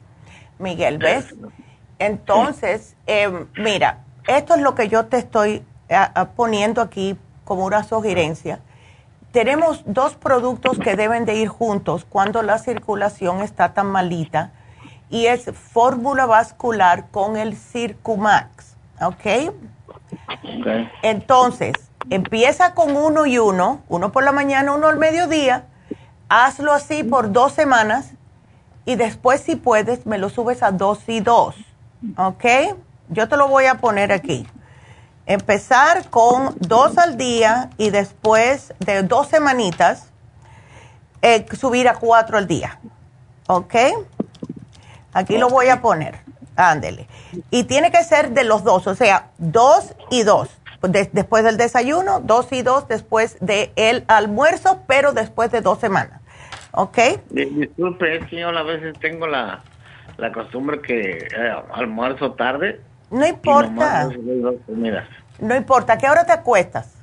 Miguel, 0.58 0.98
¿ves? 0.98 1.34
Entonces, 1.98 2.96
eh, 3.06 3.30
mira, 3.56 3.98
esto 4.26 4.54
es 4.54 4.62
lo 4.62 4.74
que 4.74 4.88
yo 4.88 5.06
te 5.06 5.18
estoy 5.18 5.64
poniendo 6.36 6.80
aquí 6.80 7.16
como 7.44 7.64
una 7.64 7.84
sugerencia. 7.84 8.60
Tenemos 9.32 9.82
dos 9.86 10.14
productos 10.14 10.78
que 10.78 10.94
deben 10.94 11.24
de 11.24 11.36
ir 11.36 11.48
juntos 11.48 12.04
cuando 12.08 12.42
la 12.42 12.58
circulación 12.58 13.40
está 13.40 13.72
tan 13.72 13.86
malita 13.86 14.52
y 15.08 15.26
es 15.26 15.50
fórmula 15.52 16.26
vascular 16.26 17.06
con 17.10 17.36
el 17.36 17.56
Circumax, 17.56 18.76
¿ok? 19.00 19.54
Entonces, 21.02 21.74
empieza 22.10 22.74
con 22.74 22.96
uno 22.96 23.26
y 23.26 23.38
uno, 23.38 23.82
uno 23.88 24.12
por 24.12 24.24
la 24.24 24.32
mañana, 24.32 24.74
uno 24.74 24.88
al 24.88 24.98
mediodía, 24.98 25.64
hazlo 26.28 26.72
así 26.72 27.02
por 27.04 27.32
dos 27.32 27.52
semanas 27.52 28.12
y 28.84 28.96
después 28.96 29.40
si 29.40 29.56
puedes 29.56 30.06
me 30.06 30.18
lo 30.18 30.28
subes 30.28 30.62
a 30.62 30.72
dos 30.72 31.08
y 31.08 31.20
dos, 31.20 31.56
¿ok? 32.16 32.44
Yo 33.08 33.28
te 33.28 33.36
lo 33.36 33.48
voy 33.48 33.66
a 33.66 33.76
poner 33.76 34.12
aquí. 34.12 34.46
Empezar 35.26 36.08
con 36.10 36.54
dos 36.58 36.98
al 36.98 37.16
día 37.16 37.70
y 37.78 37.90
después 37.90 38.74
de 38.80 39.02
dos 39.02 39.28
semanitas 39.28 40.10
eh, 41.22 41.46
subir 41.58 41.88
a 41.88 41.94
cuatro 41.94 42.38
al 42.38 42.48
día, 42.48 42.80
¿ok? 43.46 43.74
Aquí 45.12 45.38
lo 45.38 45.48
voy 45.48 45.68
a 45.68 45.80
poner. 45.80 46.16
Ándele. 46.56 47.06
Y 47.50 47.64
tiene 47.64 47.90
que 47.90 48.02
ser 48.04 48.30
de 48.30 48.44
los 48.44 48.64
dos, 48.64 48.86
o 48.86 48.94
sea, 48.94 49.30
dos 49.38 49.94
y 50.10 50.22
dos. 50.22 50.48
después 50.82 51.44
del 51.44 51.56
desayuno, 51.56 52.20
dos 52.20 52.52
y 52.52 52.62
dos 52.62 52.88
después 52.88 53.38
del 53.40 54.04
almuerzo, 54.08 54.82
pero 54.86 55.12
después 55.12 55.50
de 55.52 55.60
dos 55.60 55.78
semanas. 55.78 56.20
¿Ok? 56.72 56.98
Disculpe, 57.30 58.16
es 58.16 58.26
que 58.26 58.40
yo 58.40 58.48
a 58.48 58.62
veces 58.62 58.98
tengo 58.98 59.26
la, 59.26 59.62
costumbre 60.34 60.80
que 60.80 61.18
eh, 61.18 61.54
almuerzo 61.72 62.32
tarde. 62.32 62.80
No 63.12 63.26
importa. 63.26 64.08
No 65.38 65.54
importa. 65.54 65.98
¿Qué 65.98 66.08
hora 66.08 66.24
te 66.24 66.32
acuestas? 66.32 66.94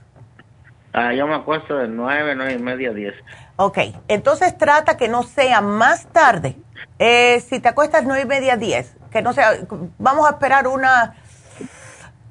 Ah, 0.92 1.14
yo 1.14 1.28
me 1.28 1.36
acuesto 1.36 1.78
de 1.78 1.88
nueve, 1.88 2.34
nueve 2.36 2.54
y 2.54 2.60
media, 2.60 2.92
diez. 2.92 3.14
Ok, 3.58 3.78
entonces 4.08 4.58
trata 4.58 4.98
que 4.98 5.08
no 5.08 5.22
sea 5.22 5.62
más 5.62 6.08
tarde 6.08 6.56
eh, 6.98 7.44
si 7.48 7.60
te 7.60 7.70
acuestas 7.70 8.04
nueve 8.06 8.24
y 8.24 8.26
media, 8.26 8.58
diez, 8.58 8.96
que 9.12 9.22
no 9.22 9.34
sea, 9.34 9.52
vamos 10.00 10.26
a 10.28 10.32
esperar 10.32 10.68
una, 10.68 11.16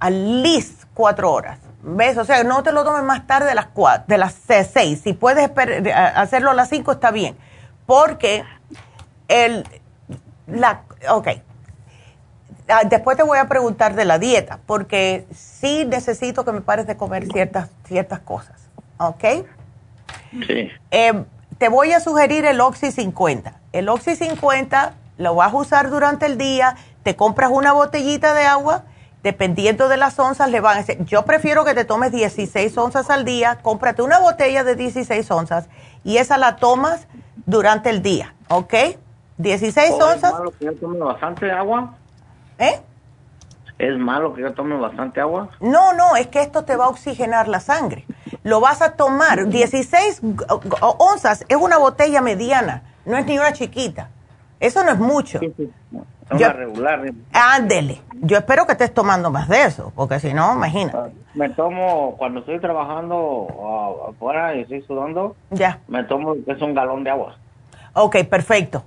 al 0.01 0.43
least 0.43 0.85
cuatro 0.93 1.33
horas. 1.33 1.61
¿Ves? 1.81 2.19
O 2.19 2.25
sea, 2.25 2.43
no 2.43 2.65
te 2.65 2.73
lo 2.73 2.83
tomes 2.83 3.05
más 3.05 3.27
tarde 3.29 3.49
de 3.49 3.55
las 3.55 3.67
cuatro, 3.67 4.05
de 4.09 4.19
las 4.19 4.35
seis. 4.35 5.01
Si 5.03 5.13
puedes 5.13 5.51
hacerlo 5.95 6.51
a 6.51 6.55
las 6.55 6.69
cinco, 6.69 6.93
está 6.93 7.13
bien. 7.13 7.37
Porque 7.87 8.45
el, 9.29 9.65
la, 10.49 10.83
ok. 11.11 11.29
Ah, 12.69 12.83
después 12.85 13.17
te 13.17 13.23
voy 13.23 13.39
a 13.39 13.49
preguntar 13.49 13.95
de 13.95 14.05
la 14.05 14.19
dieta, 14.19 14.59
porque 14.67 15.27
sí 15.35 15.85
necesito 15.87 16.45
que 16.45 16.53
me 16.53 16.61
pares 16.61 16.87
de 16.87 16.97
comer 16.97 17.27
ciertas, 17.27 17.71
ciertas 17.85 18.21
cosas. 18.21 18.57
¿Ok? 18.99 19.25
Sí. 20.47 20.71
Eh, 20.91 21.25
te 21.57 21.69
voy 21.69 21.93
a 21.93 22.01
sugerir 22.01 22.45
el 22.45 22.61
Oxy 22.61 22.93
50. 22.93 23.55
El 23.73 23.89
Oxy 23.89 24.17
50 24.17 24.95
lo 25.17 25.35
vas 25.35 25.53
a 25.53 25.57
usar 25.57 25.91
durante 25.91 26.27
el 26.27 26.37
día, 26.37 26.77
te 27.03 27.17
compras 27.17 27.51
una 27.53 27.73
botellita 27.73 28.35
de 28.35 28.45
agua, 28.45 28.85
dependiendo 29.23 29.89
de 29.89 29.97
las 29.97 30.19
onzas 30.19 30.51
le 30.51 30.61
van 30.61 30.77
a 30.77 30.81
decir, 30.81 31.05
yo 31.05 31.25
prefiero 31.25 31.65
que 31.65 31.75
te 31.75 31.85
tomes 31.85 32.13
16 32.13 32.77
onzas 32.79 33.11
al 33.11 33.25
día, 33.25 33.59
cómprate 33.63 34.03
una 34.03 34.21
botella 34.21 34.63
de 34.63 34.77
16 34.77 35.31
onzas 35.31 35.69
y 36.05 36.19
esa 36.19 36.39
la 36.39 36.57
tomas 36.57 37.09
durante 37.47 37.91
el 37.91 38.03
día, 38.03 38.35
¿ok? 38.49 38.75
16 39.39 39.95
onzas. 40.01 40.35
¿Es 40.61 40.83
malo 40.83 41.07
bastante 41.07 41.51
agua? 41.51 41.95
¿Eh? 42.59 42.81
¿Es 43.79 43.97
malo 43.97 44.35
que 44.35 44.43
yo 44.43 44.53
tome 44.55 44.77
bastante 44.77 45.21
agua? 45.21 45.51
No, 45.61 45.93
no, 45.93 46.17
es 46.17 46.27
que 46.27 46.43
esto 46.43 46.65
te 46.65 46.77
va 46.77 46.87
a 46.87 46.89
oxigenar 46.89 47.49
la 47.49 47.61
sangre 47.61 48.05
lo 48.49 48.61
vas 48.61 48.83
a 48.83 48.93
tomar. 48.93 49.47
16 49.47 50.23
onzas 50.99 51.45
es 51.49 51.57
una 51.57 51.79
botella 51.79 52.21
mediana, 52.21 52.83
no 53.05 53.17
es 53.17 53.27
ni 53.27 53.39
una 53.39 53.53
chiquita. 53.53 54.09
Eso 54.61 54.83
no 54.83 54.91
es 54.91 54.99
mucho. 54.99 55.41
Yo, 56.37 56.53
regular. 56.53 57.01
Ándele. 57.33 58.01
Yo 58.21 58.39
espero 58.39 58.67
que 58.67 58.73
estés 58.73 58.93
tomando 58.93 59.31
más 59.31 59.49
de 59.49 59.63
eso, 59.63 59.93
porque 59.95 60.19
si 60.19 60.35
no, 60.35 60.55
imagínate. 60.55 60.99
Ah, 60.99 61.09
me 61.35 61.49
tomo, 61.51 62.17
cuando 62.19 62.41
estoy 62.41 62.59
trabajando 62.59 63.47
ah, 63.63 64.11
afuera 64.11 64.55
y 64.57 64.63
estoy 64.63 64.83
sudando, 64.83 65.37
ya. 65.51 65.79
me 65.87 66.03
tomo 66.05 66.35
es 66.47 66.61
un 66.61 66.75
galón 66.75 67.05
de 67.05 67.11
agua. 67.11 67.37
Ok, 67.95 68.17
perfecto. 68.29 68.83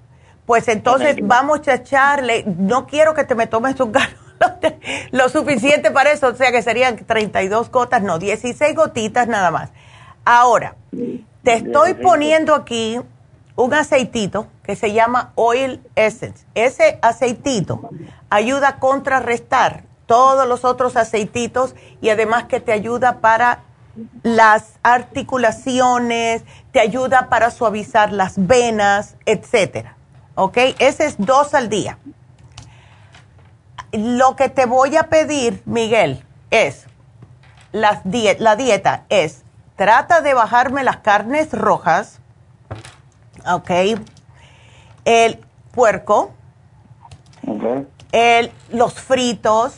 Pues 0.52 0.68
entonces 0.68 1.15
vamos 1.23 1.65
a 1.69 1.76
echarle, 1.76 2.44
no 2.45 2.86
quiero 2.86 3.14
que 3.14 3.23
te 3.23 3.36
me 3.36 3.48
tomes 3.48 3.80
un 3.80 3.94
galón 3.94 4.18
lo 5.11 5.30
suficiente 5.30 5.91
para 5.91 6.11
eso, 6.11 6.28
o 6.28 6.36
sea 6.36 6.52
que 6.52 6.61
serían 6.61 6.98
32 6.98 7.72
gotas, 7.72 8.03
no, 8.03 8.19
16 8.19 8.76
gotitas 8.76 9.30
nada 9.30 9.49
más. 9.49 9.69
Ahora, 10.26 10.76
te 11.41 11.53
estoy 11.53 11.94
poniendo 11.94 12.53
aquí 12.53 12.99
un 13.56 13.73
aceitito 13.73 14.48
que 14.61 14.76
se 14.76 14.91
llama 14.91 15.32
Oil 15.36 15.82
Essence. 15.95 16.45
Ese 16.53 16.99
aceitito 17.02 17.90
ayuda 18.30 18.68
a 18.68 18.80
contrarrestar 18.80 19.86
todos 20.06 20.45
los 20.45 20.65
otros 20.65 20.98
aceititos 20.98 21.76
y 22.02 22.10
además 22.10 22.44
que 22.44 22.60
te 22.60 22.73
ayuda 22.73 23.22
para 23.22 23.64
las 24.22 24.73
articulaciones, 24.84 26.44
te 26.73 26.82
ayuda 26.82 27.30
para 27.30 27.52
suavizar 27.52 28.11
las 28.11 28.34
venas, 28.36 29.15
etcétera. 29.26 29.95
¿Ok? 30.41 30.57
Ese 30.80 31.05
es 31.05 31.15
dos 31.19 31.53
al 31.53 31.69
día 31.69 31.99
lo 33.91 34.35
que 34.35 34.49
te 34.49 34.65
voy 34.65 34.95
a 34.95 35.03
pedir, 35.03 35.61
Miguel, 35.65 36.23
es 36.49 36.85
la 37.72 38.01
dieta 38.03 39.05
es, 39.09 39.43
trata 39.76 40.22
de 40.22 40.34
bajarme 40.34 40.84
las 40.84 40.97
carnes 40.97 41.51
rojas, 41.51 42.19
¿ok? 43.45 43.72
El 45.05 45.45
puerco, 45.72 46.31
el, 48.11 48.51
los 48.69 48.93
fritos, 48.95 49.76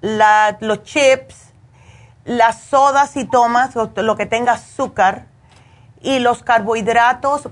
los 0.00 0.82
chips, 0.84 1.52
las 2.24 2.62
sodas 2.62 3.16
y 3.16 3.24
tomas, 3.24 3.74
lo 3.74 4.16
que 4.16 4.26
tenga 4.26 4.52
azúcar, 4.52 5.26
y 6.00 6.20
los 6.20 6.44
carbohidratos, 6.44 7.48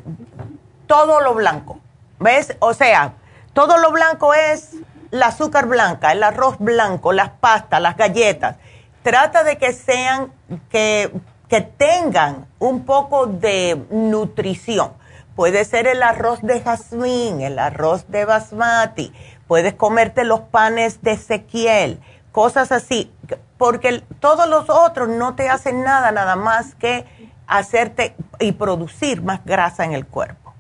todo 0.87 1.21
lo 1.21 1.35
blanco. 1.35 1.81
¿Ves? 2.19 2.57
O 2.61 2.75
sea, 2.75 3.15
todo 3.53 3.79
lo 3.79 3.91
blanco 3.91 4.35
es 4.35 4.73
el 5.11 5.23
azúcar 5.23 5.67
blanca, 5.67 6.13
el 6.13 6.23
arroz 6.23 6.59
blanco, 6.59 7.13
las 7.13 7.31
pastas, 7.31 7.81
las 7.81 7.97
galletas. 7.97 8.57
Trata 9.03 9.45
de 9.45 9.59
que 9.59 9.73
sean, 9.73 10.33
que, 10.71 11.13
que 11.49 11.61
tengan 11.61 12.47
un 12.59 12.85
poco 12.85 13.27
de 13.27 13.87
nutrición. 13.91 14.93
Puede 15.37 15.65
ser 15.65 15.87
el 15.87 16.03
arroz 16.03 16.41
de 16.43 16.61
jazmín, 16.61 17.41
el 17.43 17.59
arroz 17.59 18.09
de 18.09 18.25
basmati, 18.25 19.13
puedes 19.47 19.75
comerte 19.75 20.25
los 20.25 20.41
panes 20.41 21.03
de 21.03 21.13
Ezequiel, 21.13 22.01
cosas 22.33 22.73
así, 22.73 23.13
porque 23.59 24.03
todos 24.21 24.49
los 24.49 24.69
otros 24.71 25.09
no 25.09 25.35
te 25.35 25.49
hacen 25.49 25.83
nada, 25.83 26.11
nada 26.11 26.37
más 26.37 26.75
que 26.75 27.05
hacerte 27.47 28.17
y 28.41 28.53
producir 28.53 29.23
más 29.23 29.45
grasa 29.45 29.85
en 29.85 29.93
el 29.93 30.07
cuerpo. 30.07 30.55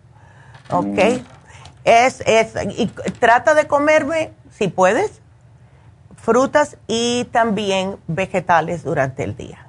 ¿Ok? 0.70 0.84
Mm. 0.86 1.35
Es, 1.86 2.20
es, 2.26 2.56
y 2.76 2.88
trata 3.20 3.54
de 3.54 3.68
comerme, 3.68 4.32
si 4.50 4.66
puedes, 4.66 5.22
frutas 6.16 6.76
y 6.88 7.26
también 7.30 7.96
vegetales 8.08 8.82
durante 8.82 9.22
el 9.22 9.36
día. 9.36 9.64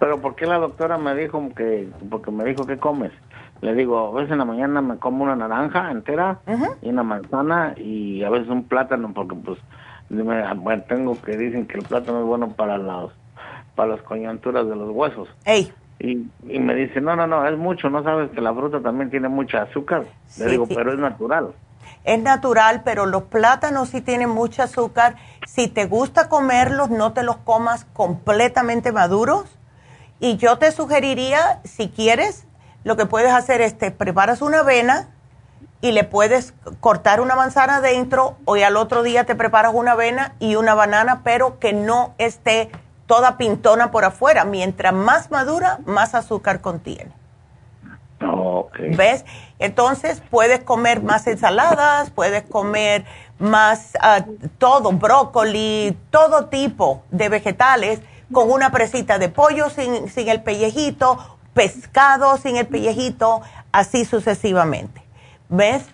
Pero 0.00 0.18
¿por 0.18 0.34
qué 0.34 0.46
la 0.46 0.56
doctora 0.56 0.96
me 0.96 1.14
dijo 1.14 1.50
que, 1.54 1.90
porque 2.08 2.30
me 2.30 2.44
dijo 2.44 2.64
que 2.64 2.78
comes? 2.78 3.12
Le 3.60 3.74
digo, 3.74 3.98
a 3.98 4.12
veces 4.12 4.32
en 4.32 4.38
la 4.38 4.46
mañana 4.46 4.80
me 4.80 4.96
como 4.96 5.24
una 5.24 5.36
naranja 5.36 5.90
entera 5.90 6.38
y 6.80 6.88
una 6.88 7.02
manzana 7.02 7.74
y 7.76 8.24
a 8.24 8.30
veces 8.30 8.48
un 8.48 8.64
plátano 8.64 9.12
porque 9.12 9.34
pues 9.36 9.58
bueno, 10.08 10.82
tengo 10.88 11.20
que 11.20 11.36
dicen 11.36 11.66
que 11.66 11.78
el 11.78 11.84
plátano 11.84 12.20
es 12.20 12.26
bueno 12.26 12.48
para 12.48 12.78
los 12.78 13.12
para 13.74 13.96
las 13.96 14.02
coyunturas 14.02 14.66
de 14.66 14.76
los 14.76 14.90
huesos. 14.90 15.28
Ey. 15.44 15.70
Y, 15.98 16.26
y, 16.48 16.58
me 16.58 16.74
dice, 16.74 17.00
no, 17.00 17.14
no, 17.16 17.26
no, 17.26 17.46
es 17.46 17.56
mucho, 17.56 17.88
no 17.88 18.02
sabes 18.02 18.30
que 18.32 18.40
la 18.40 18.52
fruta 18.52 18.80
también 18.80 19.10
tiene 19.10 19.28
mucha 19.28 19.62
azúcar. 19.62 20.04
Le 20.38 20.46
digo, 20.46 20.66
pero 20.66 20.92
es 20.92 20.98
natural. 20.98 21.54
Es 22.04 22.20
natural, 22.20 22.82
pero 22.84 23.06
los 23.06 23.24
plátanos 23.24 23.88
sí 23.90 24.00
tienen 24.00 24.28
mucho 24.28 24.62
azúcar. 24.62 25.16
Si 25.46 25.68
te 25.68 25.86
gusta 25.86 26.28
comerlos, 26.28 26.90
no 26.90 27.12
te 27.12 27.22
los 27.22 27.36
comas 27.38 27.86
completamente 27.92 28.92
maduros. 28.92 29.44
Y 30.20 30.36
yo 30.36 30.58
te 30.58 30.70
sugeriría, 30.72 31.60
si 31.64 31.88
quieres, 31.88 32.46
lo 32.82 32.96
que 32.96 33.06
puedes 33.06 33.32
hacer 33.32 33.60
es 33.60 33.78
te 33.78 33.90
preparas 33.90 34.42
una 34.42 34.60
avena 34.60 35.08
y 35.80 35.92
le 35.92 36.04
puedes 36.04 36.54
cortar 36.80 37.20
una 37.20 37.36
manzana 37.36 37.76
adentro 37.76 38.36
o 38.44 38.54
al 38.54 38.76
otro 38.76 39.02
día 39.02 39.24
te 39.24 39.34
preparas 39.34 39.72
una 39.74 39.92
avena 39.92 40.34
y 40.38 40.56
una 40.56 40.74
banana, 40.74 41.20
pero 41.24 41.58
que 41.58 41.72
no 41.72 42.14
esté 42.18 42.70
toda 43.06 43.36
pintona 43.36 43.90
por 43.90 44.04
afuera. 44.04 44.44
Mientras 44.44 44.92
más 44.92 45.30
madura, 45.30 45.78
más 45.84 46.14
azúcar 46.14 46.60
contiene. 46.60 47.12
¿Ves? 48.96 49.24
Entonces 49.58 50.22
puedes 50.30 50.60
comer 50.60 51.02
más 51.02 51.26
ensaladas, 51.26 52.10
puedes 52.10 52.42
comer 52.44 53.04
más 53.38 53.92
ah, 54.00 54.24
todo, 54.58 54.92
brócoli, 54.92 55.96
todo 56.10 56.46
tipo 56.46 57.02
de 57.10 57.28
vegetales 57.28 58.00
con 58.32 58.50
una 58.50 58.70
presita 58.70 59.18
de 59.18 59.28
pollo 59.28 59.68
sin, 59.70 60.08
sin 60.08 60.28
el 60.28 60.42
pellejito, 60.42 61.38
pescado 61.52 62.36
sin 62.36 62.56
el 62.56 62.66
pellejito, 62.66 63.42
así 63.72 64.04
sucesivamente. 64.04 65.02
¿Ves? 65.48 65.84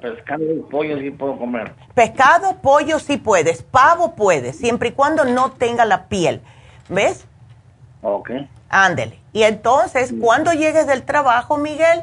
Pescado 0.00 0.44
y 0.44 0.60
pollo 0.70 0.98
sí 0.98 1.10
puedo 1.10 1.38
comer. 1.38 1.72
Pescado, 1.94 2.56
pollo 2.62 2.98
sí 2.98 3.16
puedes, 3.16 3.62
pavo 3.62 4.14
puedes, 4.14 4.56
siempre 4.56 4.90
y 4.90 4.92
cuando 4.92 5.24
no 5.24 5.52
tenga 5.52 5.84
la 5.84 6.08
piel. 6.08 6.40
¿Ves? 6.88 7.26
Ok. 8.02 8.30
Ándele. 8.68 9.18
Y 9.32 9.42
entonces, 9.42 10.14
cuando 10.20 10.52
llegues 10.52 10.86
del 10.86 11.02
trabajo, 11.02 11.56
Miguel, 11.56 12.02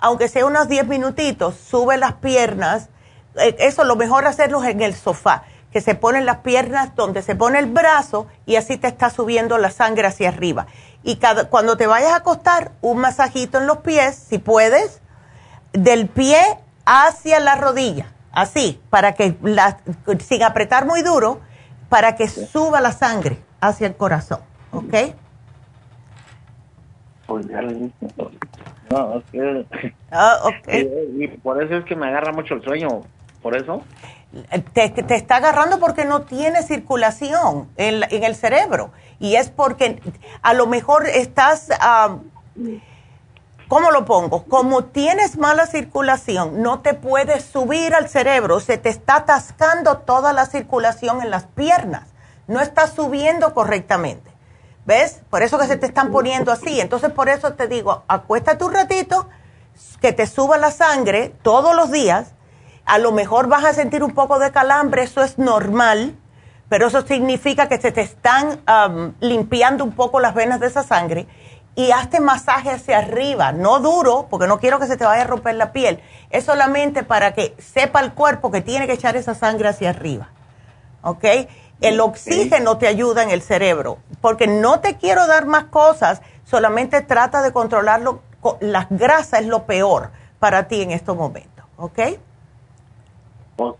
aunque 0.00 0.28
sea 0.28 0.46
unos 0.46 0.68
10 0.68 0.86
minutitos, 0.86 1.54
sube 1.54 1.96
las 1.96 2.14
piernas. 2.14 2.88
Eh, 3.36 3.56
eso 3.60 3.84
lo 3.84 3.96
mejor 3.96 4.26
hacerlo 4.26 4.62
en 4.64 4.82
el 4.82 4.94
sofá, 4.94 5.44
que 5.72 5.80
se 5.80 5.94
ponen 5.94 6.26
las 6.26 6.38
piernas 6.38 6.94
donde 6.94 7.22
se 7.22 7.36
pone 7.36 7.58
el 7.58 7.66
brazo 7.66 8.26
y 8.46 8.56
así 8.56 8.76
te 8.76 8.88
está 8.88 9.10
subiendo 9.10 9.58
la 9.58 9.70
sangre 9.70 10.06
hacia 10.06 10.28
arriba. 10.28 10.66
Y 11.02 11.16
cada, 11.16 11.48
cuando 11.48 11.76
te 11.76 11.86
vayas 11.86 12.12
a 12.12 12.16
acostar, 12.16 12.72
un 12.80 12.98
masajito 12.98 13.58
en 13.58 13.66
los 13.66 13.78
pies, 13.78 14.16
si 14.16 14.38
puedes, 14.38 15.00
del 15.72 16.08
pie 16.08 16.38
hacia 16.88 17.38
la 17.38 17.54
rodilla, 17.54 18.06
así, 18.32 18.80
para 18.88 19.12
que, 19.12 19.36
la, 19.42 19.78
sin 20.20 20.42
apretar 20.42 20.86
muy 20.86 21.02
duro, 21.02 21.40
para 21.90 22.16
que 22.16 22.28
suba 22.28 22.80
la 22.80 22.92
sangre 22.92 23.38
hacia 23.60 23.86
el 23.86 23.94
corazón, 23.94 24.40
¿ok? 24.72 24.94
Pues 27.26 27.46
ya 27.46 27.60
No, 27.60 29.22
es 29.32 29.66
ah, 30.10 30.40
Y, 30.72 31.28
por 31.28 31.62
eso 31.62 31.76
es 31.76 31.84
que 31.84 31.94
me 31.94 32.06
agarra 32.06 32.32
mucho 32.32 32.54
el 32.54 32.62
sueño, 32.62 33.02
por 33.42 33.54
eso. 33.54 33.84
Te, 34.72 34.88
te 34.88 35.14
está 35.14 35.36
agarrando 35.36 35.78
porque 35.78 36.06
no 36.06 36.22
tiene 36.22 36.62
circulación 36.62 37.68
en, 37.76 38.02
en, 38.10 38.24
el 38.24 38.34
cerebro. 38.34 38.92
Y 39.20 39.34
es 39.36 39.50
porque 39.50 40.00
a 40.40 40.54
lo 40.54 40.66
mejor 40.66 41.06
estás... 41.06 41.68
Ah, 41.80 42.16
¿Cómo 43.68 43.90
lo 43.90 44.06
pongo? 44.06 44.44
Como 44.44 44.84
tienes 44.84 45.36
mala 45.36 45.66
circulación, 45.66 46.62
no 46.62 46.80
te 46.80 46.94
puedes 46.94 47.44
subir 47.44 47.94
al 47.94 48.08
cerebro, 48.08 48.60
se 48.60 48.78
te 48.78 48.88
está 48.88 49.16
atascando 49.16 49.98
toda 49.98 50.32
la 50.32 50.46
circulación 50.46 51.20
en 51.20 51.30
las 51.30 51.44
piernas, 51.44 52.08
no 52.46 52.60
está 52.60 52.86
subiendo 52.86 53.52
correctamente. 53.52 54.32
¿Ves? 54.86 55.20
Por 55.28 55.42
eso 55.42 55.58
que 55.58 55.66
se 55.66 55.76
te 55.76 55.84
están 55.84 56.10
poniendo 56.10 56.50
así. 56.50 56.80
Entonces, 56.80 57.10
por 57.12 57.28
eso 57.28 57.52
te 57.52 57.68
digo, 57.68 58.04
acuéstate 58.08 58.64
un 58.64 58.72
ratito, 58.72 59.28
que 60.00 60.14
te 60.14 60.26
suba 60.26 60.56
la 60.56 60.70
sangre 60.70 61.34
todos 61.42 61.76
los 61.76 61.90
días. 61.90 62.32
A 62.86 62.96
lo 62.96 63.12
mejor 63.12 63.48
vas 63.48 63.66
a 63.66 63.74
sentir 63.74 64.02
un 64.02 64.14
poco 64.14 64.38
de 64.38 64.50
calambre, 64.50 65.02
eso 65.02 65.22
es 65.22 65.36
normal, 65.36 66.16
pero 66.70 66.86
eso 66.86 67.06
significa 67.06 67.68
que 67.68 67.78
se 67.78 67.92
te 67.92 68.00
están 68.00 68.62
limpiando 69.20 69.84
un 69.84 69.92
poco 69.92 70.20
las 70.20 70.32
venas 70.32 70.58
de 70.58 70.68
esa 70.68 70.82
sangre 70.82 71.28
y 71.78 71.92
hazte 71.92 72.18
masaje 72.18 72.72
hacia 72.72 72.98
arriba, 72.98 73.52
no 73.52 73.78
duro, 73.78 74.26
porque 74.28 74.48
no 74.48 74.58
quiero 74.58 74.80
que 74.80 74.88
se 74.88 74.96
te 74.96 75.04
vaya 75.04 75.22
a 75.22 75.26
romper 75.28 75.54
la 75.54 75.70
piel. 75.70 76.00
Es 76.28 76.42
solamente 76.42 77.04
para 77.04 77.34
que 77.34 77.54
sepa 77.58 78.00
el 78.00 78.12
cuerpo 78.14 78.50
que 78.50 78.62
tiene 78.62 78.88
que 78.88 78.94
echar 78.94 79.14
esa 79.14 79.36
sangre 79.36 79.68
hacia 79.68 79.90
arriba. 79.90 80.28
¿Ok? 81.02 81.24
El 81.80 82.00
oxígeno 82.00 82.78
te 82.78 82.88
ayuda 82.88 83.22
en 83.22 83.30
el 83.30 83.42
cerebro, 83.42 83.98
porque 84.20 84.48
no 84.48 84.80
te 84.80 84.96
quiero 84.96 85.28
dar 85.28 85.46
más 85.46 85.66
cosas, 85.66 86.20
solamente 86.42 87.00
trata 87.00 87.42
de 87.42 87.52
controlarlo. 87.52 88.22
Las 88.58 88.88
grasas 88.90 89.42
es 89.42 89.46
lo 89.46 89.62
peor 89.62 90.10
para 90.40 90.66
ti 90.66 90.82
en 90.82 90.90
estos 90.90 91.16
momentos, 91.16 91.64
¿ok? 91.76 92.00
Pues 93.54 93.74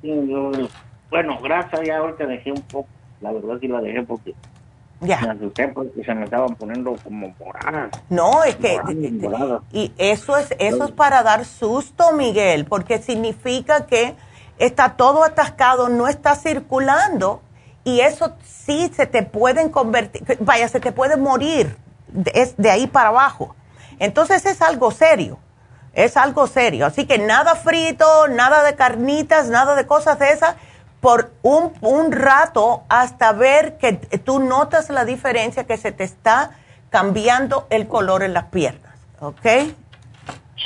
bueno, 1.11 1.37
grasa 1.43 1.83
ya 1.83 1.99
ahorita 1.99 2.27
dejé 2.27 2.53
un 2.53 2.63
poco, 2.63 2.89
la 3.21 3.33
verdad 3.33 3.57
sí 3.61 3.67
la 3.67 3.81
dejé 3.81 4.05
porque 4.05 4.37
ya. 5.01 5.21
Me 5.21 5.31
asusté 5.31 5.69
porque 5.69 6.05
se 6.05 6.15
me 6.15 6.25
estaban 6.25 6.55
poniendo 6.57 6.97
como 7.03 7.35
moradas. 7.39 7.91
No, 8.09 8.45
es 8.45 8.57
que 8.57 8.79
y 9.73 9.93
eso 9.99 10.37
es 10.37 10.55
eso 10.59 10.85
es 10.85 10.91
para 10.93 11.23
dar 11.23 11.45
susto, 11.45 12.13
Miguel, 12.13 12.65
porque 12.65 12.99
significa 12.99 13.87
que 13.87 14.15
está 14.59 14.97
todo 14.97 15.25
atascado, 15.25 15.89
no 15.89 16.09
está 16.09 16.35
circulando 16.35 17.43
y 17.85 18.01
eso 18.01 18.35
sí 18.43 18.91
se 18.95 19.07
te 19.07 19.23
pueden 19.23 19.69
convertir, 19.71 20.23
vaya, 20.41 20.69
se 20.69 20.81
te 20.81 20.93
puede 20.93 21.17
morir 21.17 21.77
es 22.35 22.57
de 22.57 22.71
ahí 22.71 22.87
para 22.87 23.09
abajo. 23.09 23.55
Entonces 23.99 24.45
es 24.47 24.63
algo 24.63 24.91
serio. 24.91 25.39
Es 25.93 26.17
algo 26.17 26.47
serio. 26.47 26.87
Así 26.87 27.07
que 27.07 27.19
nada 27.19 27.55
frito, 27.57 28.29
nada 28.29 28.63
de 28.63 28.75
carnitas, 28.75 29.49
nada 29.49 29.75
de 29.75 29.87
cosas 29.87 30.19
de 30.19 30.31
esas 30.31 30.55
por 31.01 31.31
un, 31.43 31.73
un 31.81 32.13
rato 32.13 32.83
hasta 32.89 33.33
ver 33.33 33.79
que 33.79 33.93
tú 33.93 34.41
notas 34.41 34.91
la 34.91 35.05
diferencia 35.05 35.65
que 35.65 35.77
se 35.77 35.93
te 35.93 36.05
está 36.05 36.53
cambiando 36.91 37.67
el 37.71 37.87
color 37.87 38.23
en 38.23 38.35
las 38.35 38.47
piernas, 38.47 38.93
¿ok? 39.21 39.47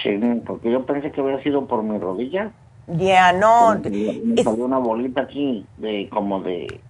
Sí, 0.02 0.18
porque 0.46 0.70
yo 0.70 0.86
pensé 0.86 1.10
que 1.12 1.20
había 1.20 1.42
sido 1.42 1.66
por 1.66 1.82
mi 1.82 1.98
rodilla. 1.98 2.50
Ya, 2.86 3.32
no. 3.32 3.78
Me 3.84 4.42
salió 4.42 4.64
una 4.64 4.78
bolita 4.78 5.22
aquí 5.22 5.66
de 5.76 6.08
como 6.08 6.40
de, 6.40 6.80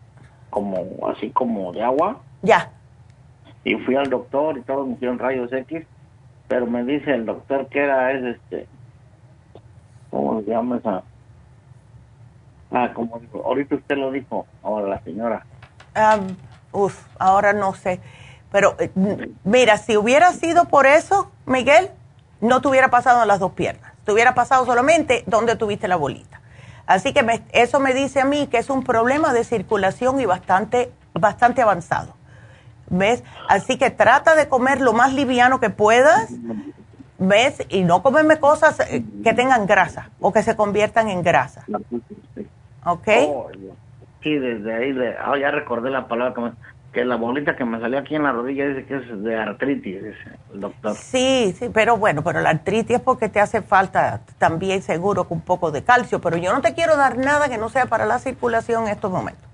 como 0.51 1.09
así 1.09 1.31
como 1.31 1.73
de 1.73 1.83
agua. 1.83 2.21
Ya. 2.43 2.71
Y 3.65 3.75
fui 3.77 3.97
al 3.97 4.09
doctor 4.09 4.59
y 4.59 4.63
todos 4.63 4.87
me 4.87 4.95
hicieron 4.95 5.19
rayos 5.19 5.53
X, 5.53 5.85
pero 6.49 6.67
me 6.67 6.85
dice 6.85 7.13
el 7.15 7.27
doctor 7.27 7.67
que 7.69 7.81
era 7.81 8.13
es 8.13 8.37
este, 8.37 8.67
¿cómo 10.11 10.41
se 10.43 10.51
llama 10.51 10.79
esa? 10.79 11.03
Ah, 12.73 12.91
como 12.95 13.19
dijo, 13.19 13.43
ahorita 13.45 13.75
usted 13.77 13.97
lo 13.97 14.11
dijo, 14.11 14.47
ahora 14.63 14.89
la 14.89 15.03
señora. 15.03 15.45
uf, 16.73 16.99
ahora 17.19 17.53
no 17.53 17.75
sé. 17.75 18.01
Pero 18.51 18.77
eh, 18.79 18.91
mira, 19.45 19.77
si 19.79 19.97
hubiera 19.97 20.33
sido 20.33 20.67
por 20.67 20.87
eso, 20.87 21.31
Miguel, 21.47 21.91
no 22.41 22.61
te 22.61 22.69
hubiera 22.69 22.89
pasado 22.89 23.23
en 23.23 23.29
las 23.29 23.41
dos 23.41 23.53
piernas. 23.53 23.93
Te 24.05 24.13
hubiera 24.13 24.35
pasado 24.35 24.65
solamente 24.67 25.23
donde 25.27 25.57
tuviste 25.57 25.89
la 25.89 25.97
bolita. 25.97 26.41
Así 26.87 27.13
que 27.13 27.43
eso 27.53 27.81
me 27.81 27.95
dice 27.95 28.21
a 28.21 28.25
mí 28.25 28.49
que 28.49 28.59
es 28.59 28.69
un 28.69 28.83
problema 28.83 29.33
de 29.33 29.45
circulación 29.45 30.21
y 30.21 30.27
bastante, 30.27 30.93
bastante 31.15 31.63
avanzado. 31.63 32.15
¿Ves? 32.89 33.23
Así 33.49 33.79
que 33.79 33.91
trata 33.91 34.35
de 34.35 34.49
comer 34.49 34.81
lo 34.81 34.93
más 34.93 35.15
liviano 35.15 35.61
que 35.61 35.71
puedas, 35.71 36.31
¿ves? 37.19 37.63
Y 37.71 37.85
no 37.85 38.03
comerme 38.03 38.39
cosas 38.39 38.81
eh, 38.81 39.05
que 39.25 39.33
tengan 39.33 39.67
grasa 39.67 40.11
o 40.21 40.33
que 40.33 40.43
se 40.43 40.57
conviertan 40.57 41.09
en 41.09 41.23
grasa. 41.23 41.65
¿Ok? 42.85 43.09
Oh, 43.29 43.51
sí, 44.23 44.35
desde 44.39 44.75
ahí, 44.75 44.97
ah, 45.19 45.39
ya 45.39 45.51
recordé 45.51 45.91
la 45.91 46.09
palabra 46.09 46.35
que, 46.35 47.01
que 47.01 47.05
la 47.05 47.17
bolita 47.17 47.57
que 47.57 47.65
me 47.65 47.81
salió 47.81 47.99
aquí 47.99 48.15
en 48.15 48.25
la 48.25 48.33
rodilla 48.33 48.69
dice 48.69 48.85
que 48.85 48.97
es 48.97 49.23
de 49.23 49.37
artritis, 49.37 50.03
el 50.53 50.61
doctor. 50.61 50.95
Sí, 50.95 51.55
sí, 51.59 51.71
pero 51.73 51.97
bueno, 51.97 52.23
pero 52.23 52.41
la 52.41 52.51
artritis 52.51 52.97
es 52.97 53.03
porque 53.03 53.29
te 53.29 53.41
hace 53.41 53.63
falta 53.63 54.21
también 54.39 54.83
seguro 54.83 55.25
con 55.25 55.39
un 55.39 55.45
poco 55.45 55.71
de 55.71 55.83
calcio, 55.85 56.21
pero 56.21 56.37
yo 56.37 56.53
no 56.53 56.61
te 56.61 56.75
quiero 56.75 56.97
dar 56.97 57.17
nada 57.17 57.49
que 57.49 57.59
no 57.59 57.69
sea 57.69 57.87
para 57.87 58.05
la 58.05 58.19
circulación 58.19 58.85
en 58.85 58.91
estos 58.91 59.11
momentos. 59.11 59.53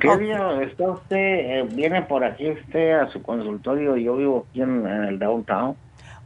¿Qué 0.00 0.16
día 0.16 0.62
está 0.62 0.90
usted? 0.90 1.16
Eh, 1.16 1.68
¿Viene 1.72 2.02
por 2.02 2.24
aquí 2.24 2.50
usted 2.50 2.92
a 2.92 3.08
su 3.08 3.22
consultorio? 3.22 3.96
Yo 3.96 4.16
vivo 4.16 4.46
aquí 4.48 4.62
en, 4.62 4.86
el 4.86 5.18
downtown. 5.18 5.76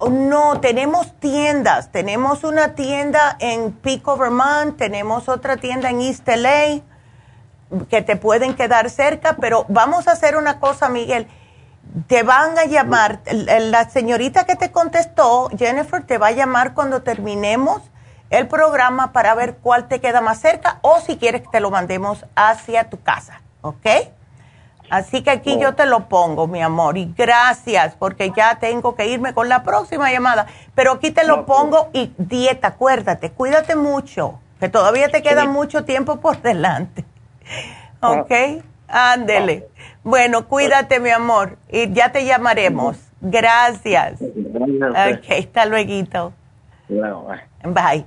Oh, 0.05 0.11
no, 0.11 0.61
tenemos 0.61 1.19
tiendas. 1.19 1.91
Tenemos 1.91 2.45
una 2.45 2.75
tienda 2.75 3.37
en 3.41 3.73
Pico, 3.73 4.19
Vermont. 4.19 4.77
Tenemos 4.77 5.31
otra 5.31 5.57
tienda 5.57 5.89
en 5.89 6.03
East 6.03 6.29
LA 6.29 6.83
que 7.89 8.03
te 8.03 8.17
pueden 8.17 8.55
quedar 8.55 8.91
cerca. 8.91 9.37
Pero 9.41 9.65
vamos 9.69 10.07
a 10.07 10.13
hacer 10.13 10.37
una 10.37 10.61
cosa, 10.61 10.91
Miguel. 10.91 11.27
Te 12.07 12.23
van 12.23 12.59
a 12.59 12.67
llamar. 12.67 13.21
La 13.31 13.89
señorita 13.89 14.45
que 14.45 14.57
te 14.57 14.71
contestó, 14.71 15.49
Jennifer, 15.57 16.03
te 16.03 16.19
va 16.19 16.27
a 16.27 16.33
llamar 16.33 16.75
cuando 16.75 17.03
terminemos 17.03 17.81
el 18.29 18.47
programa 18.47 19.13
para 19.13 19.35
ver 19.35 19.57
cuál 19.57 19.89
te 19.89 20.01
queda 20.01 20.21
más 20.21 20.39
cerca 20.39 20.81
o 20.83 21.01
si 21.01 21.17
quieres 21.17 21.43
que 21.43 21.49
te 21.49 21.61
lo 21.61 21.71
mandemos 21.71 22.27
hacia 22.35 22.91
tu 22.91 23.01
casa. 23.03 23.41
¿ok? 23.63 23.87
Así 24.95 25.23
que 25.23 25.31
aquí 25.31 25.59
yo 25.59 25.75
te 25.75 25.87
lo 25.87 26.09
pongo, 26.09 26.47
mi 26.47 26.63
amor, 26.63 26.97
y 26.97 27.13
gracias, 27.17 27.97
porque 27.97 28.31
ya 28.31 28.61
tengo 28.61 28.95
que 28.95 29.09
irme 29.09 29.35
con 29.35 29.49
la 29.49 29.65
próxima 29.65 30.13
llamada, 30.13 30.47
pero 30.77 30.93
aquí 30.93 31.11
te 31.11 31.27
lo 31.27 31.47
pongo 31.47 31.89
y 31.93 32.13
dieta, 32.17 32.69
acuérdate, 32.69 33.31
cuídate 33.31 33.75
mucho, 33.75 34.39
que 34.61 34.69
todavía 34.69 35.09
te 35.09 35.21
queda 35.21 35.47
mucho 35.47 35.85
tiempo 35.85 36.21
por 36.21 36.41
delante, 36.43 37.05
¿ok? 38.01 38.63
Ándele. 38.87 39.69
Bueno, 40.05 40.47
cuídate, 40.47 41.01
mi 41.01 41.11
amor, 41.11 41.59
y 41.69 41.93
ya 41.93 42.13
te 42.13 42.25
llamaremos. 42.25 42.97
Gracias. 43.21 44.23
Ok, 44.23 45.31
hasta 45.41 45.67
luego. 45.67 46.13
Bye. 47.65 48.07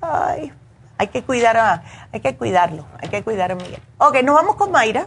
Ay. 0.00 0.52
Hay 1.00 1.08
que 1.08 1.22
cuidar 1.22 1.56
a, 1.56 1.82
hay 2.12 2.20
que 2.20 2.36
cuidarlo, 2.36 2.84
hay 3.00 3.08
que 3.08 3.22
cuidar 3.22 3.52
a 3.52 3.54
Miguel. 3.54 3.80
Ok, 3.98 4.22
nos 4.22 4.34
vamos 4.34 4.56
con 4.56 4.72
Mayra. 4.72 5.06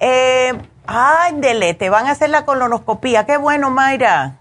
Eh, 0.00 0.52
ándele, 0.86 1.74
te 1.74 1.90
van 1.90 2.06
a 2.06 2.12
hacer 2.12 2.30
la 2.30 2.44
colonoscopía. 2.44 3.26
Qué 3.26 3.36
bueno, 3.36 3.70
Mayra. 3.70 4.36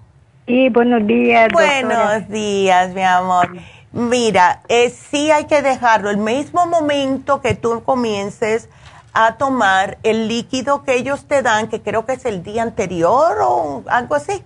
Sí, 0.46 0.70
buenos 0.70 1.06
días. 1.06 1.52
Buenos 1.52 2.30
días, 2.30 2.94
mi 2.94 3.04
amor. 3.04 3.50
Mira, 3.92 4.62
eh, 4.68 4.90
sí 4.90 5.32
hay 5.32 5.46
que 5.46 5.62
dejarlo. 5.62 6.10
El 6.10 6.18
mismo 6.18 6.66
momento 6.68 7.42
que 7.42 7.56
tú 7.56 7.84
comiences 7.84 8.70
a 9.14 9.38
tomar 9.38 9.98
el 10.04 10.28
líquido 10.28 10.84
que 10.84 10.96
ellos 10.96 11.26
te 11.26 11.42
dan, 11.42 11.68
que 11.68 11.82
creo 11.82 12.06
que 12.06 12.14
es 12.14 12.26
el 12.26 12.44
día 12.44 12.64
anterior 12.64 13.38
o 13.42 13.84
algo 13.88 14.16
así, 14.16 14.44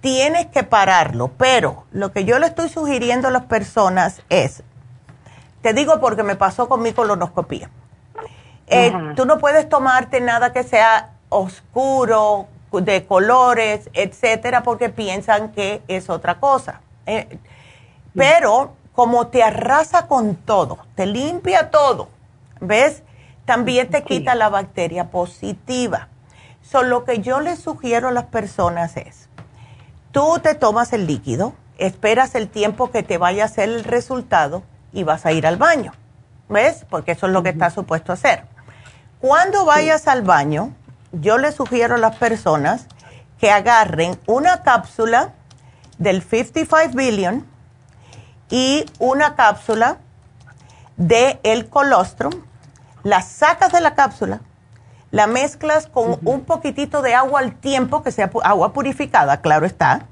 tienes 0.00 0.46
que 0.46 0.62
pararlo. 0.62 1.32
Pero 1.36 1.84
lo 1.90 2.12
que 2.12 2.24
yo 2.24 2.38
le 2.38 2.46
estoy 2.46 2.68
sugiriendo 2.68 3.28
a 3.28 3.30
las 3.30 3.46
personas 3.46 4.22
es, 4.28 4.62
te 5.62 5.72
digo 5.72 6.00
porque 6.00 6.22
me 6.22 6.36
pasó 6.36 6.68
con 6.68 6.82
mi 6.82 6.92
colonoscopía. 6.92 7.68
Eh, 8.68 8.92
tú 9.14 9.26
no 9.26 9.38
puedes 9.38 9.68
tomarte 9.68 10.20
nada 10.20 10.52
que 10.52 10.62
sea 10.62 11.10
oscuro, 11.28 12.48
de 12.72 13.06
colores, 13.06 13.88
etcétera, 13.94 14.62
porque 14.62 14.88
piensan 14.88 15.52
que 15.52 15.82
es 15.88 16.10
otra 16.10 16.38
cosa. 16.40 16.80
Eh, 17.06 17.38
pero 18.14 18.74
como 18.92 19.28
te 19.28 19.42
arrasa 19.42 20.06
con 20.06 20.34
todo, 20.36 20.78
te 20.94 21.06
limpia 21.06 21.70
todo, 21.70 22.08
¿ves? 22.60 23.02
También 23.44 23.88
te 23.88 24.02
quita 24.02 24.34
la 24.34 24.48
bacteria 24.48 25.10
positiva. 25.10 26.08
Solo 26.62 26.88
lo 26.88 27.04
que 27.04 27.20
yo 27.20 27.40
les 27.40 27.60
sugiero 27.60 28.08
a 28.08 28.12
las 28.12 28.24
personas 28.24 28.96
es, 28.96 29.28
tú 30.10 30.40
te 30.42 30.54
tomas 30.54 30.92
el 30.92 31.06
líquido, 31.06 31.52
esperas 31.78 32.34
el 32.34 32.48
tiempo 32.48 32.90
que 32.90 33.02
te 33.02 33.18
vaya 33.18 33.44
a 33.44 33.46
hacer 33.46 33.68
el 33.68 33.84
resultado 33.84 34.62
y 34.92 35.04
vas 35.04 35.26
a 35.26 35.32
ir 35.32 35.46
al 35.46 35.56
baño. 35.56 35.92
¿Ves? 36.48 36.86
Porque 36.88 37.12
eso 37.12 37.26
es 37.26 37.32
lo 37.32 37.42
que 37.42 37.50
está 37.50 37.70
supuesto 37.70 38.12
hacer. 38.12 38.44
Cuando 39.26 39.64
vayas 39.64 40.06
al 40.06 40.22
baño, 40.22 40.72
yo 41.10 41.36
le 41.36 41.50
sugiero 41.50 41.96
a 41.96 41.98
las 41.98 42.14
personas 42.14 42.86
que 43.40 43.50
agarren 43.50 44.16
una 44.28 44.62
cápsula 44.62 45.34
del 45.98 46.22
55 46.22 46.96
billion 46.96 47.44
y 48.50 48.86
una 49.00 49.34
cápsula 49.34 49.96
de 50.96 51.40
el 51.42 51.68
colostrum, 51.68 52.34
la 53.02 53.20
sacas 53.20 53.72
de 53.72 53.80
la 53.80 53.96
cápsula, 53.96 54.42
la 55.10 55.26
mezclas 55.26 55.88
con 55.88 56.20
un 56.24 56.42
poquitito 56.42 57.02
de 57.02 57.16
agua 57.16 57.40
al 57.40 57.56
tiempo, 57.56 58.04
que 58.04 58.12
sea 58.12 58.30
agua 58.44 58.72
purificada, 58.72 59.40
claro 59.40 59.66
está, 59.66 60.06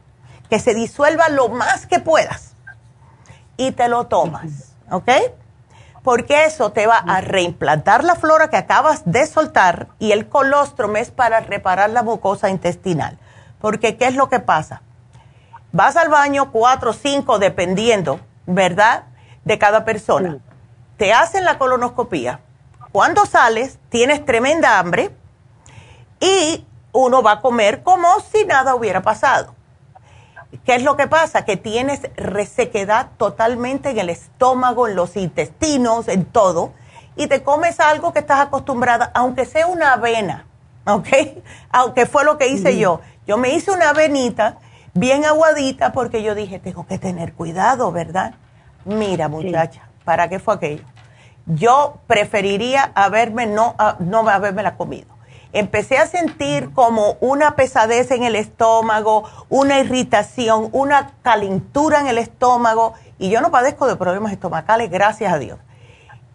que 0.51 0.59
se 0.59 0.75
disuelva 0.75 1.29
lo 1.29 1.51
más 1.51 1.87
que 1.87 2.01
puedas 2.01 2.55
y 3.57 3.71
te 3.71 3.87
lo 3.87 4.09
tomas. 4.09 4.75
¿ok? 4.91 5.09
Porque 6.05 6.45
eso 6.45 6.71
te 6.71 6.87
va 6.87 6.99
a 6.99 7.23
reimplantar 7.23 8.05
la 8.05 8.15
flora 8.15 8.51
que 8.51 8.59
acabas 8.59 9.03
de 9.07 9.27
soltar 9.27 9.89
y 9.99 10.13
el 10.13 10.29
colostrum 10.29 10.97
es 10.97 11.11
para 11.11 11.41
reparar 11.41 11.89
la 11.89 12.03
mucosa 12.03 12.51
intestinal. 12.51 13.19
Porque, 13.59 13.97
¿qué 13.97 14.07
es 14.07 14.15
lo 14.15 14.29
que 14.29 14.39
pasa? 14.39 14.83
Vas 15.73 15.97
al 15.97 16.11
baño 16.11 16.53
cuatro 16.53 16.91
o 16.91 16.93
cinco, 16.93 17.39
dependiendo, 17.39 18.21
¿verdad? 18.45 19.05
De 19.45 19.59
cada 19.59 19.87
persona. 19.87 20.41
Te 20.99 21.15
hacen 21.15 21.47
la 21.47 21.57
colonoscopía. 21.57 22.41
Cuando 22.93 23.25
sales, 23.25 23.79
tienes 23.89 24.27
tremenda 24.27 24.79
hambre 24.79 25.11
y 26.21 26.67
uno 26.93 27.23
va 27.23 27.33
a 27.33 27.41
comer 27.41 27.83
como 27.83 28.21
si 28.21 28.45
nada 28.45 28.75
hubiera 28.75 29.01
pasado. 29.01 29.54
¿Qué 30.65 30.75
es 30.77 30.83
lo 30.83 30.97
que 30.97 31.07
pasa? 31.07 31.45
Que 31.45 31.57
tienes 31.57 32.01
resequedad 32.17 33.09
totalmente 33.17 33.91
en 33.91 33.99
el 33.99 34.11
estómago, 34.11 34.87
en 34.89 34.95
los 34.95 35.17
intestinos, 35.17 36.09
en 36.09 36.25
todo, 36.25 36.73
y 37.17 37.27
te 37.27 37.43
comes 37.43 37.81
algo 37.81 38.13
que 38.13 38.21
estás 38.21 38.41
acostumbrada, 38.41 39.11
aunque 39.15 39.47
sea 39.47 39.67
una 39.67 39.95
avena, 39.95 40.47
¿ok? 40.87 41.09
Aunque 41.71 42.07
fue 42.07 42.25
lo 42.25 42.39
que 42.39 42.49
hice 42.49 42.79
yo. 42.79 43.01
Yo 43.27 43.39
me 43.39 43.51
hice 43.51 43.71
una 43.71 43.91
avenita 43.91 44.59
bien 44.93 45.25
aguadita 45.25 45.93
porque 45.93 46.23
yo 46.23 46.35
dije, 46.35 46.59
tengo 46.59 46.87
que 46.87 46.99
tener 46.99 47.33
cuidado, 47.33 47.91
¿verdad? 47.91 48.35
Mira, 48.85 49.29
muchacha, 49.29 49.89
¿para 50.05 50.29
qué 50.29 50.39
fue 50.39 50.55
aquello? 50.55 50.85
Yo 51.47 51.99
preferiría 52.07 52.93
haberme 52.95 53.47
no, 53.47 53.75
ah, 53.79 53.97
no 53.99 54.29
haberme 54.29 54.63
la 54.63 54.77
comido 54.77 55.14
empecé 55.55 55.99
a 55.99 56.07
sentir 56.07 56.73
como 56.73 57.17
una 57.21 57.57
pesadez 57.57 58.11
en 58.11 58.25
el 58.25 58.37
estómago, 58.37 59.25
una 59.49 59.79
irritación, 59.79 60.69
una 60.73 61.13
calentura 61.23 62.01
en 62.01 62.09
el 62.09 62.19
estómago 62.19 62.95
y 63.19 63.31
yo 63.31 63.41
no 63.41 63.51
padezco 63.51 63.87
de 63.87 63.97
problemas 63.97 64.33
estomacales, 64.33 64.91
gracias 64.91 65.33
a 65.33 65.39
Dios. 65.39 65.59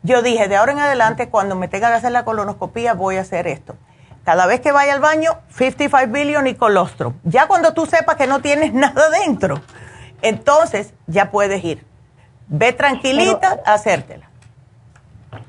Yo 0.02 0.22
dije, 0.22 0.48
de 0.48 0.56
ahora 0.56 0.72
en 0.72 0.80
adelante, 0.80 1.30
cuando 1.30 1.56
me 1.56 1.68
tenga 1.68 1.90
que 1.90 1.96
hacer 1.96 2.14
la 2.14 2.24
colonoscopía, 2.24 2.94
voy 2.94 3.18
a 3.18 3.22
hacer 3.22 3.48
esto. 3.48 3.76
Cada 4.24 4.46
vez 4.46 4.62
que 4.62 4.72
vaya 4.72 4.94
al 4.94 5.02
baño, 5.02 5.32
55 5.50 6.14
billion 6.14 6.48
y 6.48 6.56
colostrum. 6.56 7.14
Ya 7.24 7.48
cuando 7.48 7.74
tú 7.74 7.86
sepas 7.86 8.16
que 8.16 8.28
no 8.28 8.40
tienes 8.40 8.74
nada 8.76 9.10
dentro, 9.10 9.62
entonces 10.22 10.94
ya 11.08 11.32
puedes 11.32 11.64
ir. 11.64 11.86
Ve 12.48 12.72
tranquilita 12.72 13.60
a 13.66 13.74
hacértela. 13.74 14.30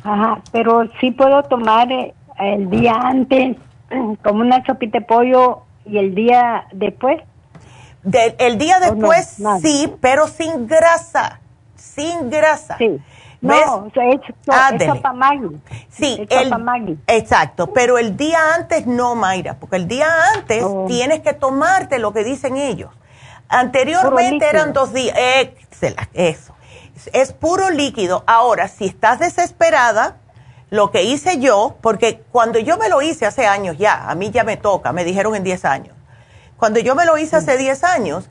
Ajá, 0.02 0.42
pero 0.52 0.82
sí 1.00 1.10
puedo 1.12 1.42
tomar 1.44 1.90
eh, 1.92 2.14
el 2.40 2.70
día 2.70 2.94
antes 2.94 3.56
como 4.22 4.40
una 4.40 4.64
sopita 4.64 4.98
de 4.98 5.04
pollo 5.04 5.62
y 5.84 5.98
el 5.98 6.14
día 6.14 6.66
después. 6.72 7.22
el 8.38 8.58
día 8.58 8.80
después 8.80 9.38
sí, 9.62 9.92
pero 10.00 10.28
sin 10.28 10.66
grasa, 10.66 11.40
sin 11.74 12.30
grasa. 12.30 12.76
Sí. 12.78 13.00
No, 13.42 13.86
es, 13.86 14.20
es 14.76 14.86
sopa 14.86 15.14
Sí, 15.88 16.26
exacto, 17.06 17.68
pero 17.68 17.96
el 17.96 18.16
día 18.16 18.54
antes 18.54 18.86
no, 18.86 19.14
Mayra, 19.14 19.54
porque 19.54 19.76
el 19.76 19.88
día 19.88 20.08
antes 20.34 20.62
oh. 20.62 20.84
tienes 20.86 21.20
que 21.20 21.32
tomarte 21.32 21.98
lo 21.98 22.12
que 22.12 22.22
dicen 22.22 22.58
ellos. 22.58 22.90
Anteriormente 23.48 24.46
eran 24.46 24.74
dos 24.74 24.92
días, 24.92 25.16
eso, 26.12 26.54
es 27.14 27.32
puro 27.32 27.70
líquido. 27.70 28.24
Ahora, 28.26 28.68
si 28.68 28.84
estás 28.84 29.18
desesperada, 29.18 30.18
Lo 30.70 30.90
que 30.90 31.02
hice 31.02 31.38
yo, 31.38 31.76
porque 31.80 32.22
cuando 32.30 32.58
yo 32.58 32.78
me 32.78 32.88
lo 32.88 33.02
hice 33.02 33.26
hace 33.26 33.46
años 33.46 33.76
ya, 33.76 34.08
a 34.08 34.14
mí 34.14 34.30
ya 34.30 34.44
me 34.44 34.56
toca, 34.56 34.92
me 34.92 35.04
dijeron 35.04 35.34
en 35.34 35.44
10 35.44 35.64
años. 35.64 35.96
Cuando 36.56 36.78
yo 36.78 36.94
me 36.94 37.04
lo 37.04 37.18
hice 37.18 37.36
hace 37.36 37.58
10 37.58 37.84
años, 37.84 38.30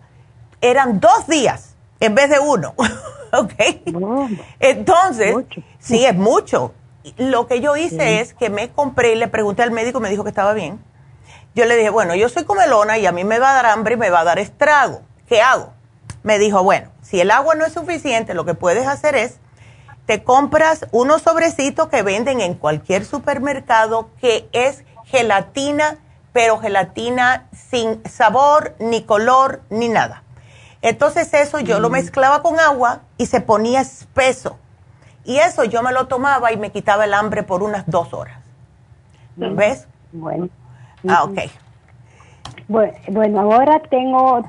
eran 0.61 0.99
dos 0.99 1.27
días 1.27 1.75
en 1.99 2.15
vez 2.15 2.29
de 2.29 2.39
uno. 2.39 2.73
¿Ok? 3.33 3.53
Entonces, 4.59 5.35
sí, 5.79 6.05
es 6.05 6.15
mucho. 6.15 6.73
Lo 7.17 7.47
que 7.47 7.61
yo 7.61 7.75
hice 7.75 8.21
es 8.21 8.33
que 8.33 8.49
me 8.49 8.69
compré 8.69 9.13
y 9.13 9.15
le 9.15 9.27
pregunté 9.27 9.63
al 9.63 9.71
médico, 9.71 9.99
me 9.99 10.09
dijo 10.09 10.23
que 10.23 10.29
estaba 10.29 10.53
bien. 10.53 10.83
Yo 11.55 11.65
le 11.65 11.75
dije, 11.75 11.89
bueno, 11.89 12.15
yo 12.15 12.29
soy 12.29 12.45
comelona 12.45 12.97
y 12.97 13.05
a 13.05 13.11
mí 13.11 13.23
me 13.23 13.39
va 13.39 13.51
a 13.51 13.53
dar 13.53 13.65
hambre 13.67 13.95
y 13.95 13.97
me 13.97 14.09
va 14.09 14.21
a 14.21 14.23
dar 14.23 14.39
estrago. 14.39 15.01
¿Qué 15.27 15.41
hago? 15.41 15.73
Me 16.23 16.37
dijo, 16.39 16.63
bueno, 16.63 16.89
si 17.01 17.19
el 17.19 17.31
agua 17.31 17.55
no 17.55 17.65
es 17.65 17.73
suficiente, 17.73 18.33
lo 18.33 18.45
que 18.45 18.53
puedes 18.53 18.87
hacer 18.87 19.15
es, 19.15 19.39
te 20.09 20.23
compras 20.23 20.87
unos 20.91 21.21
sobrecitos 21.21 21.87
que 21.89 22.01
venden 22.01 22.41
en 22.41 22.55
cualquier 22.55 23.05
supermercado 23.05 24.09
que 24.19 24.49
es 24.53 24.83
gelatina, 25.05 25.99
pero 26.33 26.57
gelatina 26.57 27.47
sin 27.51 28.01
sabor, 28.09 28.73
ni 28.79 29.03
color, 29.03 29.61
ni 29.69 29.87
nada. 29.87 30.23
Entonces 30.81 31.31
eso 31.35 31.59
yo 31.59 31.79
lo 31.79 31.89
mm. 31.89 31.91
mezclaba 31.91 32.41
con 32.41 32.59
agua 32.59 33.01
y 33.19 33.27
se 33.27 33.39
ponía 33.39 33.81
espeso. 33.81 34.57
Y 35.25 35.37
eso 35.37 35.63
yo 35.63 35.83
me 35.83 35.91
lo 35.91 36.07
tomaba 36.07 36.51
y 36.51 36.57
me 36.57 36.71
quitaba 36.71 37.05
el 37.05 37.13
hambre 37.13 37.43
por 37.43 37.61
unas 37.61 37.83
dos 37.85 38.11
horas. 38.11 38.39
¿Ves? 39.35 39.85
Bueno. 40.11 40.49
Ah, 41.07 41.23
ok. 41.23 41.37
Bueno, 42.69 43.39
ahora 43.39 43.79
tengo 43.89 44.43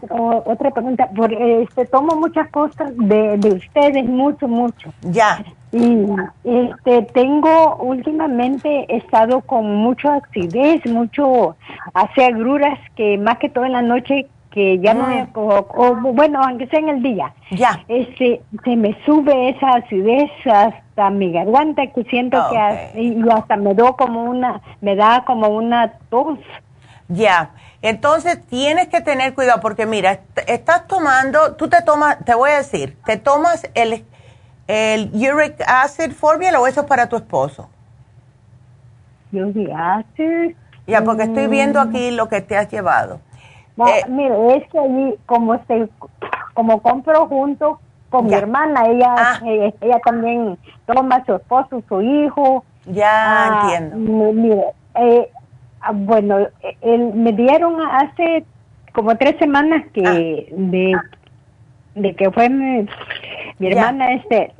otra 0.44 0.70
pregunta. 0.70 1.08
Porque 1.16 1.62
este, 1.62 1.86
tomo 1.86 2.14
muchas 2.16 2.48
cosas 2.50 2.92
de, 2.96 3.38
de 3.38 3.54
ustedes, 3.54 4.04
mucho, 4.04 4.46
mucho. 4.46 4.92
Ya. 5.02 5.42
Y 5.72 6.04
este, 6.44 7.02
tengo 7.14 7.76
últimamente 7.76 8.86
he 8.88 8.96
estado 8.98 9.40
con 9.40 9.74
mucho 9.76 10.10
acidez, 10.10 10.84
mucho 10.86 11.56
hace 11.94 12.24
agruras 12.24 12.78
que 12.96 13.16
más 13.18 13.38
que 13.38 13.48
todo 13.48 13.64
en 13.64 13.72
la 13.72 13.82
noche 13.82 14.26
que 14.50 14.80
ya 14.80 14.94
no 14.94 15.06
me, 15.06 15.22
mm. 15.22 16.14
bueno, 16.14 16.40
aunque 16.42 16.66
sea 16.66 16.80
en 16.80 16.88
el 16.88 17.02
día, 17.02 17.32
ya. 17.52 17.84
Este, 17.86 18.42
se 18.64 18.76
me 18.76 18.96
sube 19.06 19.50
esa 19.50 19.76
acidez 19.76 20.30
hasta 20.44 21.08
mi 21.10 21.30
garganta 21.30 21.86
que 21.86 22.02
siento 22.04 22.36
que 22.50 23.00
y 23.00 23.22
hasta 23.30 23.56
me 23.56 23.74
da 23.74 23.92
como 23.92 24.24
una, 24.24 24.60
me 24.80 24.96
da 24.96 25.24
como 25.24 25.48
una 25.48 25.92
tos. 26.10 26.40
Ya, 27.08 27.50
entonces 27.82 28.44
tienes 28.46 28.88
que 28.88 29.00
tener 29.00 29.34
cuidado 29.34 29.60
porque 29.60 29.86
mira, 29.86 30.20
estás 30.46 30.86
tomando, 30.86 31.54
tú 31.56 31.68
te 31.68 31.82
tomas, 31.82 32.18
te 32.24 32.34
voy 32.34 32.50
a 32.50 32.58
decir, 32.58 32.98
te 33.06 33.16
tomas 33.16 33.68
el, 33.74 34.04
el 34.66 35.10
uric 35.14 35.62
acid 35.66 36.12
formula 36.12 36.60
o 36.60 36.66
eso 36.66 36.82
es 36.82 36.86
para 36.86 37.08
tu 37.08 37.16
esposo. 37.16 37.68
Uric 39.32 39.70
acid. 39.74 40.56
Ya, 40.86 41.04
porque 41.04 41.22
estoy 41.22 41.46
viendo 41.46 41.82
mm. 41.84 41.88
aquí 41.88 42.10
lo 42.10 42.28
que 42.28 42.40
te 42.40 42.56
has 42.56 42.68
llevado. 42.70 43.20
Eh, 43.78 44.04
mire, 44.08 44.56
es 44.56 44.68
que 44.68 44.78
allí, 44.78 45.14
como 45.26 45.58
se, 45.66 45.88
como 46.54 46.82
compro 46.82 47.26
junto 47.28 47.80
con 48.10 48.26
mi 48.26 48.34
hermana, 48.34 48.86
ella, 48.86 49.14
ah. 49.16 49.40
eh, 49.46 49.74
ella, 49.80 50.00
también 50.04 50.58
toma 50.86 51.24
su 51.24 51.36
esposo, 51.36 51.82
su 51.88 52.02
hijo. 52.02 52.64
Ya 52.86 53.12
ah, 53.12 53.62
entiendo. 53.62 54.32
Mire, 54.32 54.64
eh, 54.96 55.30
ah, 55.80 55.92
bueno, 55.92 56.48
me 56.82 57.32
dieron 57.32 57.80
hace 57.80 58.44
como 58.92 59.16
tres 59.16 59.36
semanas 59.38 59.84
que 59.92 60.48
de, 60.50 60.96
de 61.94 62.14
que 62.14 62.30
fue 62.30 62.48
mi, 62.48 62.86
hermana 63.60 64.14
este 64.14 64.52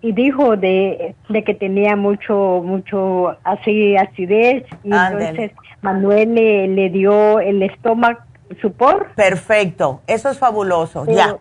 y, 0.00 0.12
dijo 0.12 0.56
de, 0.56 1.14
de 1.28 1.44
que 1.44 1.54
tenía 1.54 1.94
mucho 1.94 2.60
mucho 2.64 3.36
así 3.44 3.96
acidez 3.96 4.64
y 4.82 4.92
entonces 4.92 5.52
Manuel 5.80 6.34
le, 6.34 6.68
le 6.68 6.90
dio 6.90 7.38
el 7.40 7.62
estómago 7.62 8.18
supor. 8.60 9.08
Perfecto, 9.14 10.00
eso 10.06 10.28
es 10.30 10.38
fabuloso, 10.38 11.06
ya. 11.06 11.38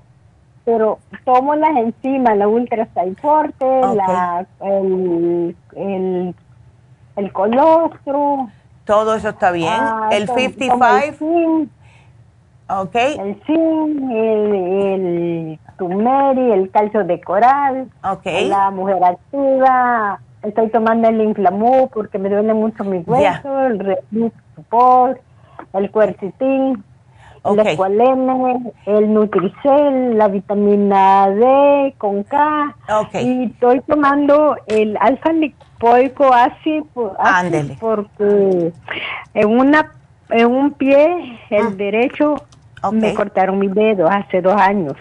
Pero 0.64 1.00
tomo 1.26 1.56
las 1.56 1.76
enzimas, 1.76 2.38
la 2.38 2.48
ultra 2.48 2.88
forte, 3.20 3.66
la, 3.66 4.46
el, 4.62 5.56
el, 5.76 6.36
el 7.16 7.34
colostro. 7.34 8.48
Todo 8.92 9.16
eso 9.16 9.30
está 9.30 9.52
bien. 9.52 9.72
Ah, 9.72 10.10
el 10.12 10.28
55. 10.28 10.86
El 10.86 11.70
ok. 12.68 12.96
El 12.96 13.42
zinc, 13.46 14.12
el, 14.12 14.54
el 14.54 15.60
tumeri, 15.78 16.52
el 16.52 16.70
calcio 16.72 17.06
de 17.06 17.22
coral. 17.22 17.88
Ok. 18.04 18.26
La 18.50 18.70
mujer 18.70 19.02
activa. 19.02 20.20
Estoy 20.44 20.70
tomando 20.72 21.08
el 21.08 21.22
inflamú 21.22 21.90
porque 21.94 22.18
me 22.18 22.28
duele 22.28 22.54
mucho 22.54 22.84
mi 22.84 22.98
hueso, 22.98 23.62
el 23.68 23.80
Redux 23.80 25.22
el 25.74 25.90
cuercitín 25.90 26.84
el 27.44 27.60
escualene, 27.60 28.74
el 28.86 29.14
Nutricel, 29.14 30.18
la 30.18 30.28
vitamina 30.28 31.30
D 31.30 31.96
con 31.98 32.24
K. 32.24 32.76
Y 33.14 33.46
estoy 33.46 33.82
tomando 33.82 34.56
el 34.68 34.98
alfa 35.00 35.32
lipoico 35.34 36.32
ácido, 36.34 37.16
porque 37.80 38.72
en 39.34 39.50
una 39.50 39.92
en 40.30 40.48
un 40.48 40.72
pie, 40.72 41.40
el 41.50 41.68
ah. 41.68 41.72
derecho, 41.72 42.36
me 42.92 43.14
cortaron 43.14 43.60
mi 43.60 43.68
dedo 43.68 44.08
hace 44.08 44.42
dos 44.42 44.56
años. 44.56 44.96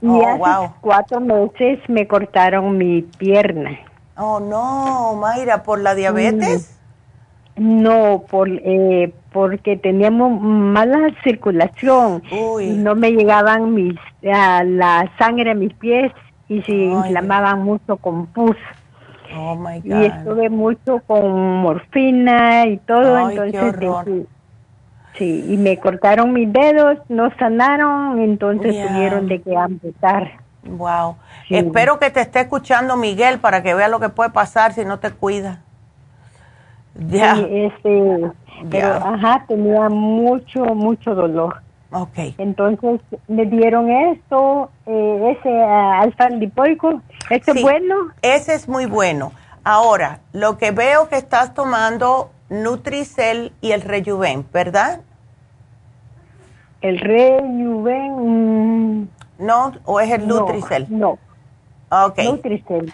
Y 0.00 0.08
oh, 0.08 0.46
hace 0.46 0.72
cuatro 0.80 1.20
meses 1.20 1.78
me 1.88 2.06
cortaron 2.06 2.76
mi 2.76 3.02
pierna. 3.02 3.78
Oh, 4.16 4.40
no, 4.40 5.14
Mayra, 5.16 5.62
¿por 5.62 5.80
la 5.80 5.94
diabetes? 5.94 6.75
No, 7.56 8.24
por, 8.28 8.48
eh, 8.50 9.12
porque 9.32 9.76
teníamos 9.76 10.40
mala 10.40 11.08
circulación. 11.24 12.22
No 12.60 12.94
me 12.94 13.12
llegaban 13.12 13.74
mis, 13.74 13.96
a 14.30 14.62
la 14.62 15.10
sangre 15.18 15.52
a 15.52 15.54
mis 15.54 15.72
pies 15.74 16.12
y 16.48 16.62
se 16.62 16.72
inflamaban 16.72 17.62
mucho 17.62 17.96
con 17.96 18.26
pus. 18.26 18.56
Oh 19.34 19.56
my 19.56 19.80
God. 19.80 20.02
Y 20.02 20.04
estuve 20.04 20.50
mucho 20.50 21.00
con 21.06 21.62
morfina 21.62 22.66
y 22.66 22.76
todo, 22.78 23.30
entonces 23.30 23.74
sí, 25.14 25.44
y 25.48 25.56
me 25.56 25.78
cortaron 25.78 26.32
mis 26.32 26.52
dedos, 26.52 26.98
no 27.08 27.30
sanaron, 27.38 28.20
entonces 28.20 28.86
tuvieron 28.86 29.28
de 29.28 29.40
que 29.40 29.56
amputar. 29.56 30.40
Wow. 30.62 31.16
Espero 31.48 31.98
que 31.98 32.10
te 32.10 32.20
esté 32.20 32.40
escuchando 32.40 32.96
Miguel 32.96 33.38
para 33.38 33.62
que 33.62 33.74
vea 33.74 33.88
lo 33.88 34.00
que 34.00 34.08
puede 34.08 34.30
pasar 34.30 34.72
si 34.72 34.84
no 34.84 34.98
te 34.98 35.10
cuidas. 35.10 35.58
Ya. 37.08 37.38
este, 37.38 38.30
pero, 38.70 38.88
ajá, 38.88 39.44
tenía 39.46 39.88
mucho, 39.88 40.64
mucho 40.74 41.14
dolor. 41.14 41.60
Ok. 41.92 42.34
Entonces 42.38 43.00
me 43.28 43.46
dieron 43.46 43.90
esto, 43.90 44.70
eh, 44.86 45.36
ese 45.38 45.48
uh, 45.48 46.02
alfa 46.02 46.28
lipoico. 46.30 47.00
¿Este 47.30 47.52
es 47.52 47.62
bueno? 47.62 47.94
Ese 48.22 48.54
es 48.54 48.68
muy 48.68 48.86
bueno. 48.86 49.32
Ahora, 49.64 50.20
lo 50.32 50.58
que 50.58 50.70
veo 50.70 51.08
que 51.08 51.16
estás 51.16 51.54
tomando 51.54 52.30
Nutricel 52.50 53.52
y 53.60 53.72
el 53.72 53.82
Rejuven, 53.82 54.46
¿verdad? 54.52 55.00
El 56.80 56.98
Rejuven. 56.98 59.00
Mm, 59.00 59.08
¿No? 59.38 59.72
¿O 59.84 60.00
es 60.00 60.10
el 60.10 60.26
Nutricel? 60.26 60.86
No. 60.88 61.18
Ok. 61.90 62.18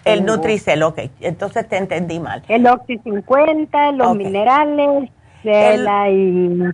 El 0.05 0.25
Nutricel, 0.25 0.83
ok. 0.83 0.99
Entonces 1.19 1.67
te 1.67 1.77
entendí 1.77 2.19
mal. 2.19 2.43
El 2.47 2.67
Oxy 2.67 2.99
50, 2.99 3.91
los 3.93 4.15
minerales, 4.15 5.09
el, 5.43 6.73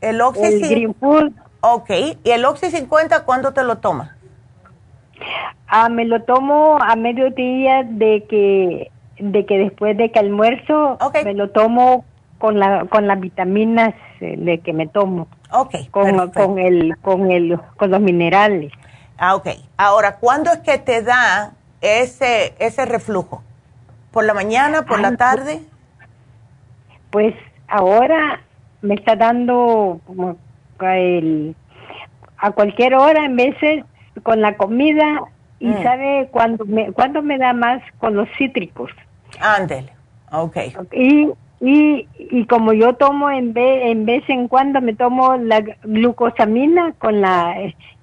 el 0.00 0.20
Oxy 0.20 0.60
Green 0.60 0.94
Food. 0.94 1.32
Ok. 1.60 1.90
¿Y 2.24 2.30
el 2.30 2.44
Oxy 2.44 2.70
50 2.70 3.24
cuándo 3.24 3.52
te 3.52 3.62
lo 3.62 3.78
tomas? 3.78 4.10
Ah, 5.66 5.88
me 5.88 6.04
lo 6.04 6.22
tomo 6.22 6.78
a 6.80 6.96
mediodía 6.96 7.82
de 7.82 8.24
que 8.24 8.90
de 9.18 9.44
que 9.46 9.58
después 9.58 9.96
de 9.96 10.10
que 10.12 10.18
almuerzo 10.20 10.96
me 11.24 11.34
lo 11.34 11.50
tomo 11.50 12.04
con 12.38 12.58
la 12.58 12.84
con 12.86 13.06
las 13.06 13.18
vitaminas 13.20 13.94
eh, 14.20 14.36
de 14.38 14.58
que 14.60 14.72
me 14.72 14.86
tomo. 14.86 15.26
Ok. 15.52 15.74
Con, 15.90 16.30
con 16.30 16.58
el 16.58 16.96
con 16.98 17.30
el 17.30 17.58
con 17.76 17.90
los 17.90 18.00
minerales. 18.00 18.72
Ah, 19.18 19.34
ok. 19.34 19.48
Ahora, 19.76 20.16
¿cuándo 20.16 20.50
es 20.52 20.58
que 20.58 20.78
te 20.78 21.02
da 21.02 21.52
ese, 21.80 22.54
ese 22.58 22.86
reflujo? 22.86 23.42
¿Por 24.12 24.24
la 24.24 24.32
mañana, 24.32 24.82
por 24.82 25.00
la 25.00 25.16
tarde? 25.16 25.60
Pues 27.10 27.34
ahora 27.66 28.40
me 28.80 28.94
está 28.94 29.16
dando 29.16 30.00
como 30.06 30.36
el, 30.80 31.54
a 32.38 32.52
cualquier 32.52 32.94
hora, 32.94 33.24
en 33.24 33.36
veces 33.36 33.84
con 34.22 34.40
la 34.40 34.56
comida, 34.56 35.22
y 35.60 35.68
mm. 35.68 35.82
sabe 35.82 36.28
cuándo 36.30 36.64
me, 36.64 36.92
cuándo 36.92 37.22
me 37.22 37.38
da 37.38 37.52
más 37.52 37.82
con 37.98 38.14
los 38.14 38.28
cítricos. 38.38 38.90
Ándele, 39.40 39.92
ok. 40.30 40.56
Y, 40.92 41.30
y, 41.60 42.08
y 42.18 42.46
como 42.46 42.72
yo 42.72 42.94
tomo 42.94 43.30
en 43.30 43.52
vez, 43.52 43.82
en 43.86 44.06
vez 44.06 44.22
en 44.28 44.46
cuando 44.48 44.80
me 44.80 44.94
tomo 44.94 45.36
la 45.36 45.60
glucosamina 45.82 46.92
con 46.98 47.20
la 47.20 47.56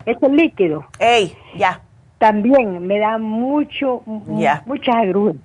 ese 0.06 0.30
líquido. 0.30 0.86
Ey, 1.00 1.36
ya. 1.56 1.82
También 2.18 2.86
me 2.88 3.00
da 3.00 3.18
mucho, 3.18 4.04
ya. 4.38 4.64
muchas 4.66 4.96
agruras. 4.96 5.36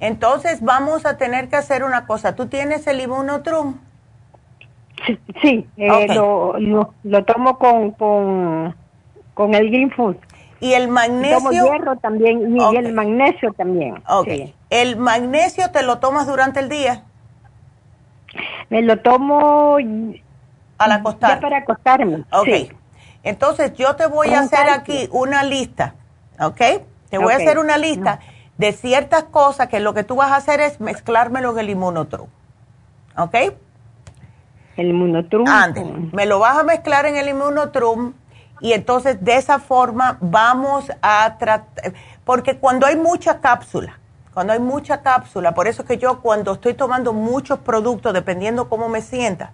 Entonces 0.00 0.62
vamos 0.62 1.06
a 1.06 1.16
tener 1.18 1.48
que 1.48 1.56
hacer 1.56 1.84
una 1.84 2.06
cosa. 2.06 2.34
¿Tú 2.34 2.46
tienes 2.46 2.86
el 2.86 3.00
Immunotrum? 3.00 3.76
Sí, 5.40 5.66
eh, 5.76 6.14
lo, 6.14 6.54
lo, 6.58 7.24
tomo 7.24 7.58
con, 7.58 7.92
con, 7.92 8.74
con 9.34 9.54
el 9.54 9.70
Green 9.70 9.90
Food. 9.90 10.16
¿Y 10.60 10.74
el 10.74 10.88
magnesio? 10.88 11.38
Tomo 11.38 11.50
hierro 11.50 11.96
también 11.96 12.54
y, 12.56 12.76
el 12.76 12.92
magnesio 12.92 13.52
también. 13.54 14.02
Ok. 14.06 14.28
¿El 14.68 14.96
magnesio 14.98 15.70
te 15.70 15.82
lo 15.82 15.98
tomas 15.98 16.26
durante 16.26 16.60
el 16.60 16.68
día? 16.68 17.04
Me 18.68 18.82
lo 18.82 18.98
tomo... 18.98 19.78
Al 20.78 20.92
acostar. 20.92 21.40
para 21.40 21.58
acostarme. 21.58 22.24
Ok. 22.32 22.72
Entonces 23.22 23.74
yo 23.74 23.96
te 23.96 24.06
voy 24.06 24.30
a 24.30 24.40
hacer 24.40 24.70
aquí 24.70 25.08
una 25.12 25.42
lista, 25.42 25.94
¿ok? 26.38 26.60
Te 27.10 27.18
voy 27.18 27.32
a 27.32 27.36
hacer 27.36 27.58
una 27.58 27.76
lista 27.76 28.20
de 28.56 28.72
ciertas 28.72 29.24
cosas 29.24 29.68
que 29.68 29.80
lo 29.80 29.94
que 29.94 30.04
tú 30.04 30.16
vas 30.16 30.30
a 30.30 30.36
hacer 30.36 30.60
es 30.60 30.80
mezclármelo 30.80 31.52
en 31.52 31.58
el 31.58 31.70
inmunotrum, 31.70 32.28
¿ok? 33.16 33.34
El 34.76 34.88
inmunotrum. 34.88 36.10
me 36.12 36.26
lo 36.26 36.38
vas 36.38 36.58
a 36.58 36.62
mezclar 36.62 37.06
en 37.06 37.16
el 37.16 37.28
inmunotrum 37.28 38.14
y 38.60 38.72
entonces 38.72 39.22
de 39.22 39.36
esa 39.36 39.58
forma 39.58 40.18
vamos 40.20 40.90
a 41.02 41.36
tratar, 41.38 41.92
porque 42.24 42.58
cuando 42.58 42.86
hay 42.86 42.96
mucha 42.96 43.40
cápsula, 43.40 43.98
cuando 44.32 44.52
hay 44.52 44.60
mucha 44.60 45.02
cápsula, 45.02 45.52
por 45.52 45.66
eso 45.66 45.82
es 45.82 45.88
que 45.88 45.98
yo 45.98 46.20
cuando 46.20 46.52
estoy 46.52 46.74
tomando 46.74 47.12
muchos 47.12 47.58
productos, 47.58 48.12
dependiendo 48.14 48.68
cómo 48.68 48.88
me 48.88 49.02
sienta, 49.02 49.52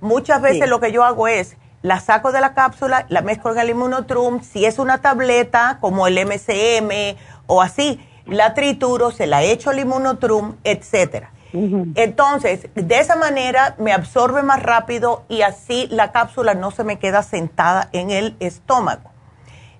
muchas 0.00 0.42
veces 0.42 0.68
lo 0.68 0.78
que 0.78 0.92
yo 0.92 1.04
hago 1.04 1.26
es 1.26 1.56
la 1.84 2.00
saco 2.00 2.32
de 2.32 2.40
la 2.40 2.54
cápsula, 2.54 3.04
la 3.10 3.20
mezclo 3.20 3.52
en 3.52 3.58
el 3.58 3.68
inmunotrum, 3.68 4.40
si 4.40 4.64
es 4.64 4.78
una 4.78 5.02
tableta 5.02 5.76
como 5.82 6.06
el 6.06 6.14
MCM 6.14 7.14
o 7.46 7.60
así, 7.60 8.00
la 8.24 8.54
trituro, 8.54 9.10
se 9.10 9.26
la 9.26 9.42
echo 9.42 9.68
al 9.68 9.78
inmunotrum, 9.78 10.56
etcétera. 10.64 11.30
Entonces, 11.52 12.68
de 12.74 12.98
esa 12.98 13.16
manera 13.16 13.74
me 13.78 13.92
absorbe 13.92 14.42
más 14.42 14.62
rápido 14.62 15.24
y 15.28 15.42
así 15.42 15.86
la 15.90 16.10
cápsula 16.10 16.54
no 16.54 16.70
se 16.70 16.84
me 16.84 16.98
queda 16.98 17.22
sentada 17.22 17.90
en 17.92 18.10
el 18.10 18.34
estómago. 18.40 19.10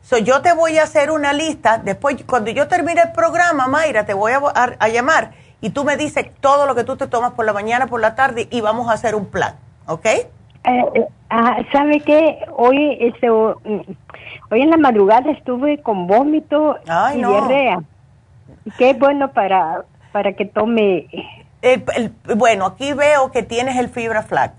So, 0.02 0.18
yo 0.18 0.42
te 0.42 0.52
voy 0.52 0.76
a 0.76 0.82
hacer 0.82 1.10
una 1.10 1.32
lista, 1.32 1.78
después 1.78 2.16
cuando 2.26 2.50
yo 2.50 2.68
termine 2.68 3.00
el 3.00 3.12
programa, 3.12 3.66
Mayra, 3.66 4.04
te 4.04 4.12
voy 4.12 4.32
a, 4.32 4.88
llamar 4.88 5.32
y 5.62 5.70
tú 5.70 5.84
me 5.84 5.96
dices 5.96 6.26
todo 6.40 6.66
lo 6.66 6.74
que 6.74 6.84
tú 6.84 6.98
te 6.98 7.06
tomas 7.06 7.32
por 7.32 7.46
la 7.46 7.54
mañana, 7.54 7.86
por 7.86 8.02
la 8.02 8.14
tarde 8.14 8.46
y 8.50 8.60
vamos 8.60 8.90
a 8.90 8.92
hacer 8.92 9.14
un 9.14 9.24
plan, 9.24 9.56
¿ok? 9.86 10.06
Eh, 10.64 10.84
eh, 10.94 11.06
ah, 11.30 11.58
¿Sabe 11.72 12.00
qué? 12.00 12.38
Hoy, 12.56 12.96
este, 13.00 13.30
hoy 13.30 13.56
en 14.50 14.70
la 14.70 14.76
madrugada 14.76 15.30
estuve 15.30 15.82
con 15.82 16.06
vómito 16.06 16.76
y 17.14 17.18
diarrea. 17.18 17.82
¿Qué 18.78 18.90
es 18.90 18.98
bueno 18.98 19.32
para, 19.32 19.84
para 20.12 20.32
que 20.32 20.46
tome? 20.46 21.06
bueno, 22.36 22.66
aquí 22.66 22.92
veo 22.92 23.30
que 23.30 23.42
tienes 23.42 23.76
el 23.78 23.88
fibra 23.88 24.22
flax. 24.22 24.54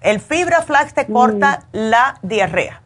El 0.00 0.20
fibra 0.20 0.62
flax 0.62 0.94
te 0.94 1.06
corta 1.06 1.64
mm. 1.72 1.76
la 1.76 2.18
diarrea. 2.22 2.82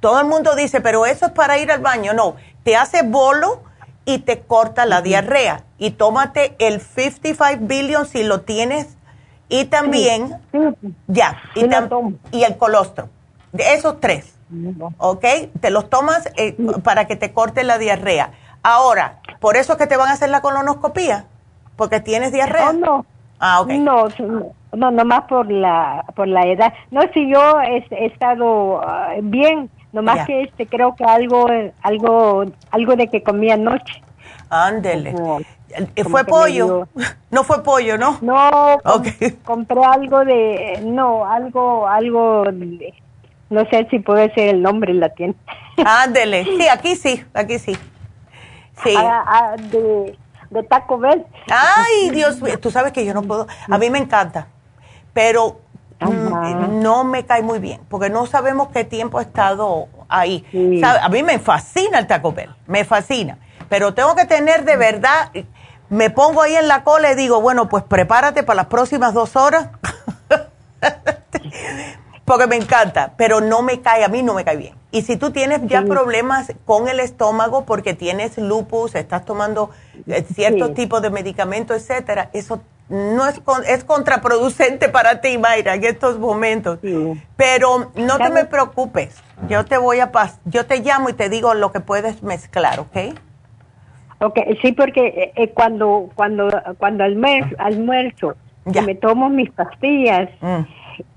Todo 0.00 0.20
el 0.20 0.26
mundo 0.26 0.54
dice, 0.56 0.80
pero 0.80 1.06
eso 1.06 1.26
es 1.26 1.32
para 1.32 1.58
ir 1.58 1.70
al 1.70 1.80
baño. 1.80 2.12
No, 2.12 2.34
te 2.64 2.76
hace 2.76 3.02
bolo 3.02 3.62
y 4.04 4.18
te 4.18 4.40
corta 4.40 4.86
la 4.86 5.02
diarrea. 5.02 5.62
Y 5.78 5.92
tómate 5.92 6.56
el 6.58 6.80
55 6.80 7.64
billion 7.66 8.06
si 8.06 8.24
lo 8.24 8.42
tienes 8.42 8.96
y 9.50 9.64
también, 9.66 10.40
ya, 11.08 11.36
y, 11.54 12.42
el 12.42 12.56
colostro. 12.56 13.08
De 13.52 13.74
esos 13.74 13.98
tres, 13.98 14.38
¿ok? 14.96 15.24
Te 15.60 15.70
los 15.70 15.90
tomas 15.90 16.30
eh, 16.36 16.56
para 16.84 17.06
que 17.06 17.16
te 17.16 17.32
corte 17.32 17.64
la 17.64 17.76
diarrea. 17.76 18.30
Ahora, 18.62 19.20
¿por 19.40 19.56
eso 19.56 19.76
que 19.76 19.88
te 19.88 19.96
van 19.96 20.08
a 20.08 20.12
hacer 20.12 20.30
la 20.30 20.40
colonoscopía? 20.40 21.26
¿Porque 21.76 22.00
tienes 22.00 22.32
diarrea? 22.32 22.72
no. 22.72 23.04
Ah, 23.40 23.62
ok. 23.62 23.70
No, 23.70 24.08
no, 24.72 24.90
nomás 24.90 25.22
por 25.22 25.50
la, 25.50 26.04
por 26.14 26.28
la 26.28 26.46
edad. 26.46 26.72
No, 26.90 27.00
si 27.12 27.28
yo 27.28 27.60
he, 27.60 27.84
estado 28.04 28.82
ah, 28.82 29.14
bien, 29.20 29.70
nomás 29.92 30.26
que 30.26 30.42
este, 30.42 30.66
creo 30.66 30.94
que 30.94 31.04
algo, 31.04 31.48
algo, 31.82 32.44
algo 32.70 32.96
de 32.96 33.08
que 33.08 33.22
comí 33.22 33.50
anoche. 33.50 34.02
Ándele. 34.50 35.14
¿Fue 36.08 36.24
pollo? 36.24 36.88
no 37.30 37.44
fue 37.44 37.62
pollo, 37.62 37.98
¿no? 37.98 38.18
No, 38.20 38.78
compré 39.44 39.84
algo 39.84 40.24
de, 40.24 40.80
no, 40.84 41.24
algo, 41.24 41.86
algo, 41.86 42.44
no 43.50 43.64
sé 43.70 43.86
si 43.90 43.98
puede 43.98 44.32
ser 44.34 44.54
el 44.54 44.62
nombre 44.62 44.92
en 44.92 45.00
la 45.00 45.10
tienda. 45.10 45.38
Ándele, 45.84 46.44
sí, 46.44 46.68
aquí 46.68 46.96
sí, 46.96 47.24
aquí 47.34 47.58
sí. 47.58 47.76
Sí. 48.82 48.94
Ah, 48.96 49.24
ah, 49.26 49.56
de, 49.56 50.16
de 50.50 50.62
Taco 50.62 50.98
Bell. 50.98 51.26
Ay, 51.50 52.10
Dios 52.10 52.40
mío, 52.40 52.58
tú 52.58 52.70
sabes 52.70 52.92
que 52.92 53.04
yo 53.04 53.12
no 53.12 53.22
puedo, 53.22 53.46
a 53.68 53.78
mí 53.78 53.90
me 53.90 53.98
encanta, 53.98 54.48
pero 55.12 55.60
mm, 56.00 56.82
no 56.82 57.04
me 57.04 57.26
cae 57.26 57.42
muy 57.42 57.58
bien, 57.58 57.80
porque 57.88 58.08
no 58.08 58.26
sabemos 58.26 58.68
qué 58.68 58.84
tiempo 58.84 59.18
ha 59.18 59.22
estado 59.22 59.88
ahí. 60.08 60.44
A 60.82 61.08
mí 61.08 61.22
me 61.22 61.38
fascina 61.38 61.98
el 61.98 62.06
Taco 62.06 62.32
Bell, 62.32 62.50
me 62.66 62.84
fascina, 62.84 63.38
pero 63.70 63.94
tengo 63.94 64.14
que 64.14 64.26
tener 64.26 64.64
de 64.66 64.76
verdad 64.76 65.30
me 65.90 66.08
pongo 66.08 66.40
ahí 66.40 66.54
en 66.54 66.68
la 66.68 66.84
cola 66.84 67.12
y 67.12 67.14
digo, 67.16 67.40
bueno, 67.40 67.68
pues 67.68 67.84
prepárate 67.84 68.42
para 68.44 68.58
las 68.58 68.66
próximas 68.66 69.12
dos 69.12 69.36
horas. 69.36 69.68
Porque 72.24 72.46
me 72.46 72.54
encanta, 72.56 73.14
pero 73.16 73.40
no 73.40 73.60
me 73.62 73.80
cae, 73.80 74.04
a 74.04 74.08
mí 74.08 74.22
no 74.22 74.34
me 74.34 74.44
cae 74.44 74.56
bien. 74.56 74.76
Y 74.92 75.02
si 75.02 75.16
tú 75.16 75.32
tienes 75.32 75.62
ya 75.66 75.82
problemas 75.82 76.52
con 76.64 76.88
el 76.88 77.00
estómago 77.00 77.64
porque 77.64 77.92
tienes 77.94 78.38
lupus, 78.38 78.94
estás 78.94 79.24
tomando 79.24 79.70
eh, 80.06 80.24
ciertos 80.32 80.74
tipos 80.74 81.02
de 81.02 81.10
medicamentos, 81.10 81.76
etcétera, 81.76 82.30
eso 82.32 82.62
no 82.88 83.26
es 83.26 83.40
es 83.66 83.82
contraproducente 83.82 84.88
para 84.92 85.20
ti, 85.20 85.38
Mayra, 85.38 85.74
en 85.74 85.84
estos 85.84 86.20
momentos. 86.20 86.78
Pero 87.36 87.90
no 87.96 88.18
te 88.18 88.30
me 88.30 88.44
preocupes. 88.44 89.16
Yo 89.48 89.64
te 89.64 89.76
voy 89.76 89.98
a 89.98 90.12
pas 90.12 90.38
yo 90.44 90.66
te 90.66 90.78
llamo 90.78 91.08
y 91.08 91.14
te 91.14 91.28
digo 91.28 91.54
lo 91.54 91.72
que 91.72 91.80
puedes 91.80 92.22
mezclar, 92.22 92.78
¿ok? 92.78 92.96
Okay, 94.22 94.58
sí, 94.60 94.72
porque 94.72 95.06
eh, 95.06 95.32
eh, 95.34 95.50
cuando 95.50 96.10
cuando 96.14 96.50
cuando 96.76 97.04
almuerzo, 97.04 97.56
almuerzo 97.58 98.34
me 98.66 98.94
tomo 98.94 99.30
mis 99.30 99.50
pastillas, 99.50 100.28
mm. 100.42 100.60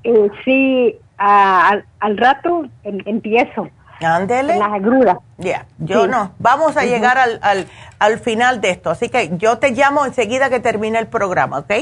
eh, 0.05 0.29
sí, 0.45 0.95
al, 1.17 1.83
rato 2.17 2.63
em, 2.83 2.99
empiezo. 3.05 3.67
Ándele. 4.01 4.57
Las 4.57 4.71
agruras. 4.71 5.17
Ya, 5.37 5.65
yo 5.79 6.07
no. 6.07 6.31
Vamos 6.39 6.77
a 6.77 6.83
llegar 6.83 7.17
al, 7.17 7.39
al, 7.41 7.67
al, 7.99 8.19
final 8.19 8.61
de 8.61 8.71
esto, 8.71 8.89
así 8.89 9.09
que 9.09 9.37
yo 9.37 9.59
te 9.59 9.71
llamo 9.71 10.05
enseguida 10.05 10.49
que 10.49 10.59
termine 10.59 10.99
el 10.99 11.07
programa, 11.07 11.59
¿ok? 11.59 11.73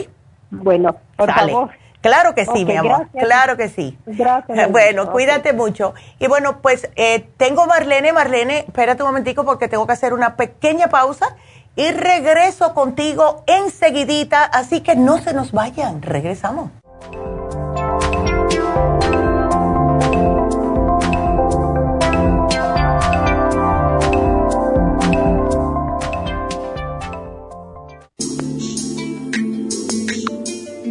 Bueno, 0.49 0.95
por 1.15 1.31
favor. 1.31 1.69
Claro 2.01 2.33
que 2.33 2.45
sí, 2.45 2.65
mi 2.65 2.75
amor. 2.75 3.07
Claro 3.17 3.57
que 3.57 3.69
sí. 3.69 3.97
Gracias. 4.05 4.71
Bueno, 4.71 5.11
cuídate 5.11 5.53
mucho. 5.53 5.93
Y 6.19 6.27
bueno, 6.27 6.61
pues 6.61 6.89
eh, 6.95 7.27
tengo 7.37 7.67
Marlene. 7.67 8.11
Marlene, 8.13 8.59
espérate 8.59 9.03
un 9.03 9.09
momentico 9.09 9.45
porque 9.45 9.67
tengo 9.67 9.85
que 9.85 9.93
hacer 9.93 10.13
una 10.13 10.35
pequeña 10.35 10.87
pausa 10.87 11.35
y 11.75 11.91
regreso 11.91 12.73
contigo 12.73 13.43
enseguidita. 13.47 14.43
Así 14.43 14.81
que 14.81 14.95
no 14.95 15.19
se 15.19 15.33
nos 15.33 15.51
vayan. 15.51 16.01
Regresamos. 16.01 16.71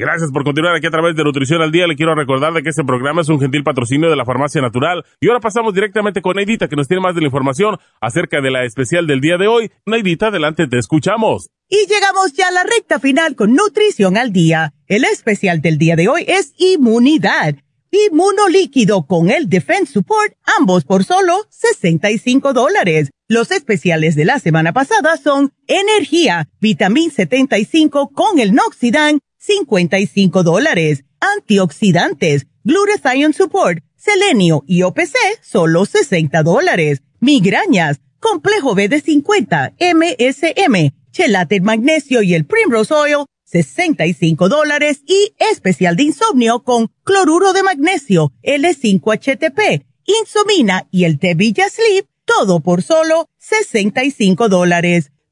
Gracias 0.00 0.30
por 0.30 0.44
continuar 0.44 0.76
aquí 0.76 0.86
a 0.86 0.92
través 0.92 1.16
de 1.16 1.24
Nutrición 1.24 1.60
al 1.60 1.72
Día. 1.72 1.88
Le 1.88 1.96
quiero 1.96 2.14
recordar 2.14 2.52
de 2.52 2.62
que 2.62 2.68
este 2.70 2.84
programa 2.84 3.22
es 3.22 3.28
un 3.30 3.40
gentil 3.40 3.64
patrocinio 3.64 4.08
de 4.08 4.14
la 4.14 4.24
Farmacia 4.24 4.62
Natural. 4.62 5.04
Y 5.20 5.26
ahora 5.26 5.40
pasamos 5.40 5.74
directamente 5.74 6.22
con 6.22 6.36
Neidita, 6.36 6.68
que 6.68 6.76
nos 6.76 6.86
tiene 6.86 7.02
más 7.02 7.16
de 7.16 7.20
la 7.20 7.26
información 7.26 7.78
acerca 8.00 8.40
de 8.40 8.52
la 8.52 8.64
especial 8.64 9.08
del 9.08 9.20
día 9.20 9.38
de 9.38 9.48
hoy. 9.48 9.72
Neidita, 9.86 10.28
adelante, 10.28 10.68
te 10.68 10.78
escuchamos. 10.78 11.50
Y 11.68 11.88
llegamos 11.88 12.32
ya 12.32 12.46
a 12.46 12.52
la 12.52 12.62
recta 12.62 13.00
final 13.00 13.34
con 13.34 13.54
Nutrición 13.54 14.16
al 14.16 14.32
Día. 14.32 14.72
El 14.86 15.02
especial 15.02 15.60
del 15.60 15.78
día 15.78 15.96
de 15.96 16.06
hoy 16.06 16.24
es 16.28 16.54
Inmunidad. 16.58 17.56
Inmunolíquido 17.90 19.04
con 19.04 19.30
el 19.30 19.48
Defense 19.48 19.94
Support, 19.94 20.34
ambos 20.60 20.84
por 20.84 21.02
solo 21.02 21.44
65 21.48 22.52
dólares. 22.52 23.10
Los 23.26 23.50
especiales 23.50 24.14
de 24.14 24.26
la 24.26 24.38
semana 24.38 24.72
pasada 24.72 25.16
son 25.16 25.52
Energía, 25.66 26.48
Vitamin 26.60 27.10
75 27.10 28.10
con 28.14 28.38
el 28.38 28.54
Noxidan 28.54 29.18
55 29.38 30.42
dólares. 30.42 31.04
Antioxidantes, 31.20 32.46
Glutathione 32.64 33.34
Support, 33.34 33.82
Selenio 33.96 34.64
y 34.66 34.82
OPC, 34.82 35.14
solo 35.42 35.84
60 35.84 36.42
dólares. 36.42 37.02
Migrañas, 37.20 38.00
Complejo 38.20 38.74
B 38.74 38.88
de 38.88 39.00
50, 39.00 39.74
MSM, 39.78 40.92
Chelate 41.12 41.60
Magnesio 41.60 42.22
y 42.22 42.34
el 42.34 42.46
Primrose 42.46 42.94
Oil, 42.94 43.26
65 43.44 44.48
dólares. 44.48 45.02
Y 45.06 45.32
especial 45.38 45.96
de 45.96 46.04
insomnio 46.04 46.62
con 46.62 46.90
cloruro 47.04 47.52
de 47.52 47.62
magnesio, 47.62 48.32
L5HTP, 48.42 49.84
Insomina 50.04 50.86
y 50.90 51.04
el 51.04 51.18
Tevilla 51.18 51.68
Sleep, 51.68 52.06
todo 52.24 52.60
por 52.60 52.82
solo 52.82 53.28
65 53.38 54.48
dólares. 54.48 55.10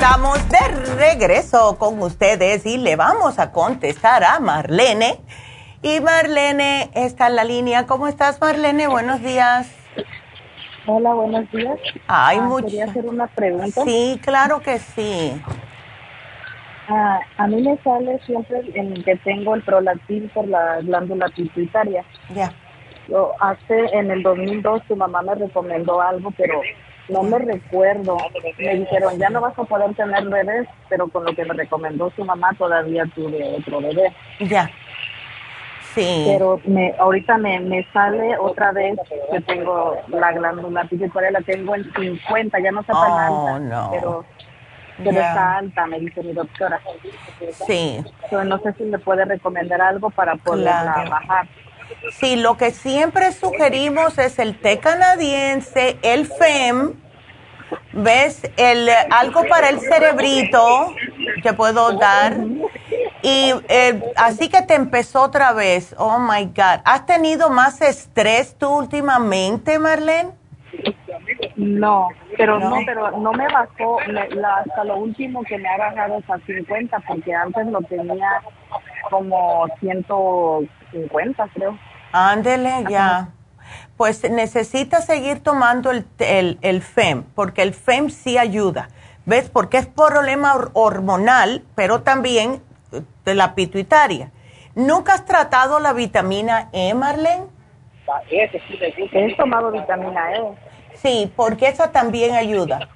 Estamos 0.00 0.38
de 0.48 0.94
regreso 0.94 1.76
con 1.76 2.00
ustedes 2.00 2.64
y 2.66 2.78
le 2.78 2.94
vamos 2.94 3.40
a 3.40 3.50
contestar 3.50 4.22
a 4.22 4.38
Marlene. 4.38 5.18
Y 5.82 5.98
Marlene 5.98 6.88
está 6.94 7.26
en 7.26 7.34
la 7.34 7.42
línea. 7.42 7.84
¿Cómo 7.86 8.06
estás, 8.06 8.40
Marlene? 8.40 8.86
Buenos 8.86 9.20
días. 9.22 9.74
Hola, 10.86 11.14
buenos 11.14 11.50
días. 11.50 11.80
Ay, 12.06 12.38
ah, 12.40 12.56
¿Quería 12.60 12.84
hacer 12.84 13.06
una 13.06 13.26
pregunta? 13.26 13.82
Sí, 13.82 14.20
claro 14.22 14.60
que 14.60 14.78
sí. 14.78 15.42
Ah, 16.88 17.18
a 17.36 17.48
mí 17.48 17.60
me 17.60 17.76
sale 17.78 18.20
siempre 18.24 18.62
en 18.74 19.02
que 19.02 19.16
tengo 19.16 19.56
el 19.56 19.62
prolactin 19.64 20.28
por 20.28 20.46
la 20.46 20.80
glándula 20.80 21.28
pituitaria. 21.34 22.04
Ya. 22.32 22.52
Yo 23.08 23.32
hace 23.40 23.86
en 23.92 24.12
el 24.12 24.22
2002 24.22 24.84
tu 24.86 24.94
mamá 24.94 25.22
me 25.22 25.34
recomendó 25.34 26.00
algo, 26.00 26.30
pero 26.36 26.60
no 27.08 27.22
me 27.22 27.38
recuerdo. 27.38 28.16
Me 28.58 28.76
dijeron, 28.76 29.18
ya 29.18 29.30
no 29.30 29.40
vas 29.40 29.58
a 29.58 29.64
poder 29.64 29.94
tener 29.94 30.28
bebés, 30.28 30.68
pero 30.88 31.08
con 31.08 31.24
lo 31.24 31.34
que 31.34 31.44
me 31.44 31.54
recomendó 31.54 32.10
su 32.14 32.24
mamá 32.24 32.52
todavía 32.58 33.04
tuve 33.14 33.56
otro 33.58 33.80
bebé. 33.80 34.12
Ya. 34.40 34.70
Sí. 35.94 36.24
Pero 36.26 36.60
me, 36.64 36.94
ahorita 36.98 37.38
me, 37.38 37.60
me 37.60 37.84
sale 37.92 38.36
otra 38.38 38.72
vez 38.72 38.98
que 39.32 39.40
tengo 39.40 39.96
la 40.08 40.32
glándula 40.32 40.84
pituitaria, 40.84 41.30
la 41.30 41.40
tengo 41.40 41.74
en 41.74 41.90
50, 41.92 42.60
ya 42.60 42.70
no 42.70 42.80
está 42.80 42.92
tan 42.92 43.10
oh, 43.10 43.48
alta. 43.48 43.58
No. 43.60 43.90
Pero, 43.90 44.24
pero 44.98 45.10
está 45.20 45.56
alta, 45.56 45.86
me 45.86 45.98
dice 45.98 46.22
mi 46.22 46.32
doctora. 46.32 46.80
Sí. 47.66 48.04
no 48.30 48.58
sé 48.58 48.72
si 48.74 48.84
me 48.84 48.98
puede 48.98 49.24
recomendar 49.24 49.80
algo 49.80 50.10
para 50.10 50.36
poderla 50.36 51.06
bajar. 51.10 51.48
Sí, 52.12 52.36
lo 52.36 52.56
que 52.56 52.70
siempre 52.70 53.32
sugerimos 53.32 54.18
es 54.18 54.38
el 54.38 54.58
té 54.58 54.78
canadiense, 54.78 55.98
el 56.02 56.26
FEM, 56.26 56.94
¿ves? 57.92 58.50
El, 58.56 58.88
algo 59.10 59.44
para 59.48 59.68
el 59.68 59.80
cerebrito 59.80 60.94
que 61.42 61.52
puedo 61.52 61.92
dar. 61.92 62.36
Y 63.22 63.52
eh, 63.68 64.00
así 64.16 64.48
que 64.48 64.62
te 64.62 64.74
empezó 64.74 65.22
otra 65.22 65.52
vez. 65.52 65.94
Oh 65.98 66.18
my 66.18 66.44
God. 66.46 66.80
¿Has 66.84 67.06
tenido 67.06 67.50
más 67.50 67.80
estrés 67.82 68.56
tú 68.56 68.68
últimamente, 68.68 69.78
Marlene? 69.78 70.30
No, 71.56 72.08
pero 72.36 72.58
no, 72.58 72.76
pero 72.86 73.10
no 73.18 73.32
me 73.32 73.46
bajó 73.48 73.98
hasta 74.00 74.84
lo 74.84 74.98
último 74.98 75.42
que 75.42 75.58
me 75.58 75.68
ha 75.68 75.76
bajado 75.76 76.18
es 76.18 76.30
a 76.30 76.38
50 76.38 77.00
porque 77.00 77.34
antes 77.34 77.66
lo 77.66 77.80
tenía 77.82 78.40
como 79.10 79.66
150 80.90 81.48
creo. 81.54 81.78
Ándele 82.12 82.84
ya. 82.88 83.28
Pues 83.96 84.28
necesita 84.30 85.00
seguir 85.02 85.42
tomando 85.42 85.90
el, 85.90 86.06
el, 86.18 86.82
FEM, 86.82 87.24
porque 87.34 87.62
el 87.62 87.74
FEM 87.74 88.10
sí 88.10 88.38
ayuda. 88.38 88.88
¿Ves? 89.26 89.50
Porque 89.50 89.76
es 89.76 89.86
problema 89.86 90.54
hormonal, 90.72 91.64
pero 91.74 92.02
también 92.02 92.62
de 93.24 93.34
la 93.34 93.54
pituitaria. 93.54 94.30
¿Nunca 94.74 95.14
has 95.14 95.26
tratado 95.26 95.80
la 95.80 95.92
vitamina 95.92 96.70
E, 96.72 96.94
Marlene? 96.94 97.44
He 98.30 99.34
tomado 99.36 99.70
vitamina 99.70 100.32
E. 100.32 100.40
Sí, 100.94 101.32
porque 101.36 101.68
esa 101.68 101.92
también 101.92 102.34
ayuda. 102.34 102.88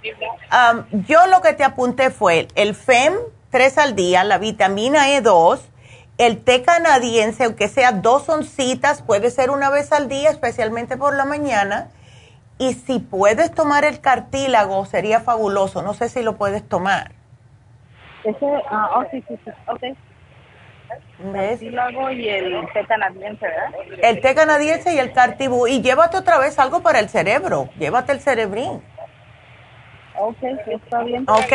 yo 1.07 1.27
lo 1.27 1.41
que 1.41 1.53
te 1.53 1.65
apunté 1.65 2.11
fue 2.11 2.49
el 2.55 2.75
FEM, 2.75 3.15
tres 3.51 3.79
al 3.79 3.95
día, 3.95 4.25
la 4.25 4.39
vitamina 4.39 5.09
E2, 5.09 5.61
el 6.23 6.43
té 6.43 6.63
canadiense, 6.63 7.45
aunque 7.45 7.69
sea 7.69 7.93
dos 7.93 8.29
oncitas, 8.29 9.03
puede 9.03 9.31
ser 9.31 9.51
una 9.51 9.71
vez 9.71 9.93
al 9.93 10.09
día, 10.09 10.31
especialmente 10.31 10.97
por 10.97 11.17
la 11.17 11.25
mañana. 11.25 11.91
Y 12.59 12.75
si 12.75 12.99
puedes 12.99 13.53
tomar 13.53 13.85
el 13.85 14.01
cartílago, 14.01 14.85
sería 14.85 15.21
fabuloso. 15.21 15.83
No 15.83 15.95
sé 15.95 16.09
si 16.09 16.23
lo 16.23 16.37
puedes 16.37 16.69
tomar. 16.69 17.13
Ese, 18.25 18.47
ah, 18.71 18.91
oh, 18.97 19.05
sí, 19.11 19.25
sí, 19.27 19.39
sí, 19.45 19.51
ok. 19.67 19.97
Cartílago 21.33 22.11
y 22.11 22.29
el 22.29 22.69
té 22.73 22.87
canadiense, 22.87 23.47
¿verdad? 23.47 23.71
El 24.03 24.21
té 24.21 24.35
canadiense 24.35 24.95
y 24.95 24.99
el 24.99 25.13
cartibú. 25.13 25.67
Y 25.67 25.81
llévate 25.81 26.17
otra 26.17 26.39
vez 26.39 26.59
algo 26.59 26.83
para 26.83 26.99
el 27.01 27.09
cerebro. 27.09 27.69
Llévate 27.79 28.13
el 28.13 28.21
cerebrín. 28.21 28.83
Ok, 30.19 30.43
está 30.67 31.03
bien. 31.03 31.25
Ok, 31.29 31.53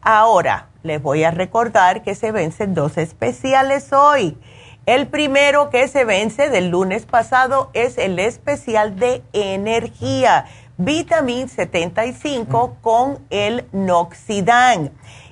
Ahora, 0.00 0.68
les 0.82 1.02
voy 1.02 1.24
a 1.24 1.30
recordar 1.30 2.02
que 2.02 2.14
se 2.14 2.32
vencen 2.32 2.72
dos 2.72 2.96
especiales 2.96 3.92
hoy. 3.92 4.38
El 4.84 5.06
primero 5.06 5.70
que 5.70 5.86
se 5.86 6.04
vence 6.04 6.50
del 6.50 6.70
lunes 6.70 7.06
pasado 7.06 7.70
es 7.72 7.98
el 7.98 8.18
especial 8.18 8.96
de 8.96 9.22
energía, 9.32 10.46
vitamina 10.76 11.46
75 11.46 12.78
con 12.80 13.24
el 13.30 13.64
Noxidan. 13.70 14.90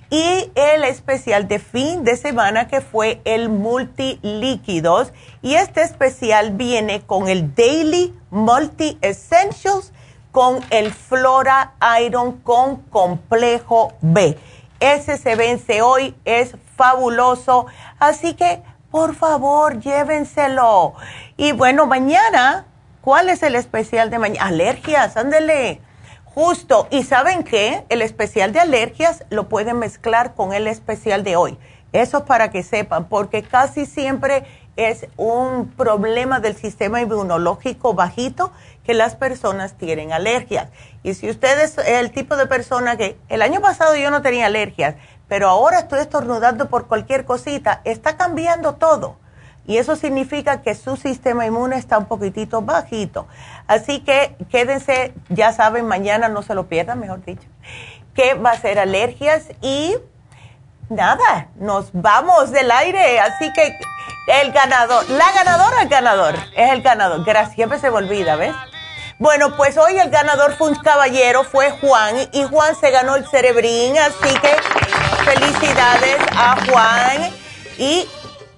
Y 0.09 0.53
el 0.55 0.85
especial 0.85 1.49
de 1.49 1.59
fin 1.59 2.05
de 2.05 2.17
semana 2.17 2.69
que 2.69 2.81
fue 2.81 3.21
el 3.25 3.49
multilíquidos. 3.49 5.13
Y 5.43 5.55
este 5.55 5.83
especial 5.83 6.53
viene 6.53 7.01
con 7.01 7.29
el 7.29 7.53
Daily 7.53 8.15
Multi 8.31 8.99
Essentials 9.01 9.93
con 10.31 10.61
el 10.71 10.93
Flora 10.93 11.75
Iron 12.01 12.39
con 12.39 12.77
complejo 12.83 13.95
B. 14.01 14.39
Ese 14.79 15.19
se 15.19 15.35
vence 15.35 15.83
hoy, 15.83 16.15
es 16.25 16.55
fabuloso. 16.77 17.67
Así 17.99 18.35
que 18.35 18.63
por 18.91 19.15
favor, 19.15 19.81
llévenselo. 19.81 20.95
Y 21.37 21.53
bueno, 21.53 21.87
mañana, 21.87 22.67
¿cuál 23.01 23.29
es 23.29 23.43
el 23.43 23.55
especial 23.55 24.11
de 24.11 24.19
mañana? 24.19 24.47
Alergias, 24.47 25.17
ándele. 25.17 25.81
Justo. 26.25 26.87
¿Y 26.91 27.03
saben 27.03 27.45
qué? 27.45 27.85
El 27.89 28.03
especial 28.03 28.53
de 28.53 28.61
alergias 28.61 29.25
lo 29.31 29.49
pueden 29.49 29.79
mezclar 29.79 30.35
con 30.35 30.53
el 30.53 30.67
especial 30.67 31.25
de 31.25 31.37
hoy. 31.37 31.59
Eso 31.93 32.19
es 32.19 32.25
para 32.25 32.51
que 32.51 32.63
sepan, 32.63 33.09
porque 33.09 33.43
casi 33.43 33.85
siempre 33.85 34.45
es 34.77 35.07
un 35.17 35.69
problema 35.77 36.41
del 36.41 36.57
sistema 36.57 37.01
inmunológico 37.01 37.95
bajito 37.95 38.53
que 38.85 38.95
las 38.95 39.17
personas 39.17 39.75
tienen 39.75 40.13
alergias. 40.13 40.69
Y 41.03 41.15
si 41.15 41.29
usted 41.29 41.61
es 41.61 41.79
el 41.79 42.13
tipo 42.13 42.37
de 42.37 42.47
persona 42.47 42.97
que 42.97 43.19
el 43.29 43.43
año 43.43 43.61
pasado 43.61 43.97
yo 43.97 44.11
no 44.11 44.23
tenía 44.23 44.47
alergias, 44.47 44.95
pero 45.31 45.49
ahora 45.49 45.79
estoy 45.79 46.01
estornudando 46.01 46.69
por 46.69 46.89
cualquier 46.89 47.25
cosita, 47.25 47.83
está 47.85 48.17
cambiando 48.17 48.75
todo. 48.75 49.17
Y 49.65 49.79
eso 49.79 49.95
significa 49.95 50.61
que 50.61 50.75
su 50.75 50.97
sistema 50.97 51.47
inmune 51.47 51.77
está 51.77 51.99
un 51.99 52.07
poquitito 52.07 52.63
bajito. 52.63 53.29
Así 53.69 54.01
que 54.01 54.35
quédense, 54.51 55.15
ya 55.29 55.53
saben, 55.53 55.87
mañana 55.87 56.29
no 56.29 56.43
se 56.43 56.57
lo 56.57 56.67
pierdan, 56.67 56.99
mejor 56.99 57.25
dicho, 57.25 57.47
que 58.13 58.35
va 58.35 58.51
a 58.51 58.59
ser 58.59 58.81
alergias 58.81 59.45
y 59.63 59.97
nada, 60.89 61.47
nos 61.55 61.91
vamos 61.93 62.51
del 62.51 62.69
aire. 62.73 63.21
Así 63.21 63.53
que 63.53 63.79
el 64.27 64.51
ganador, 64.51 65.09
la 65.11 65.31
ganadora, 65.31 65.83
el 65.83 65.89
ganador, 65.89 66.35
es 66.57 66.73
el 66.73 66.83
ganador. 66.83 67.25
Gracias, 67.25 67.55
siempre 67.55 67.79
se 67.79 67.89
olvida, 67.89 68.35
¿ves? 68.35 68.53
Bueno, 69.21 69.55
pues 69.55 69.77
hoy 69.77 69.99
el 69.99 70.09
ganador 70.09 70.55
fue 70.55 70.71
un 70.71 70.77
caballero, 70.77 71.45
fue 71.45 71.71
Juan, 71.73 72.17
y 72.33 72.43
Juan 72.45 72.75
se 72.75 72.91
ganó 72.91 73.17
el 73.17 73.27
cerebrín, 73.27 73.99
así 73.99 74.35
que 74.41 74.57
felicidades 75.27 76.17
a 76.35 76.57
Juan. 76.65 77.31
Y 77.77 78.09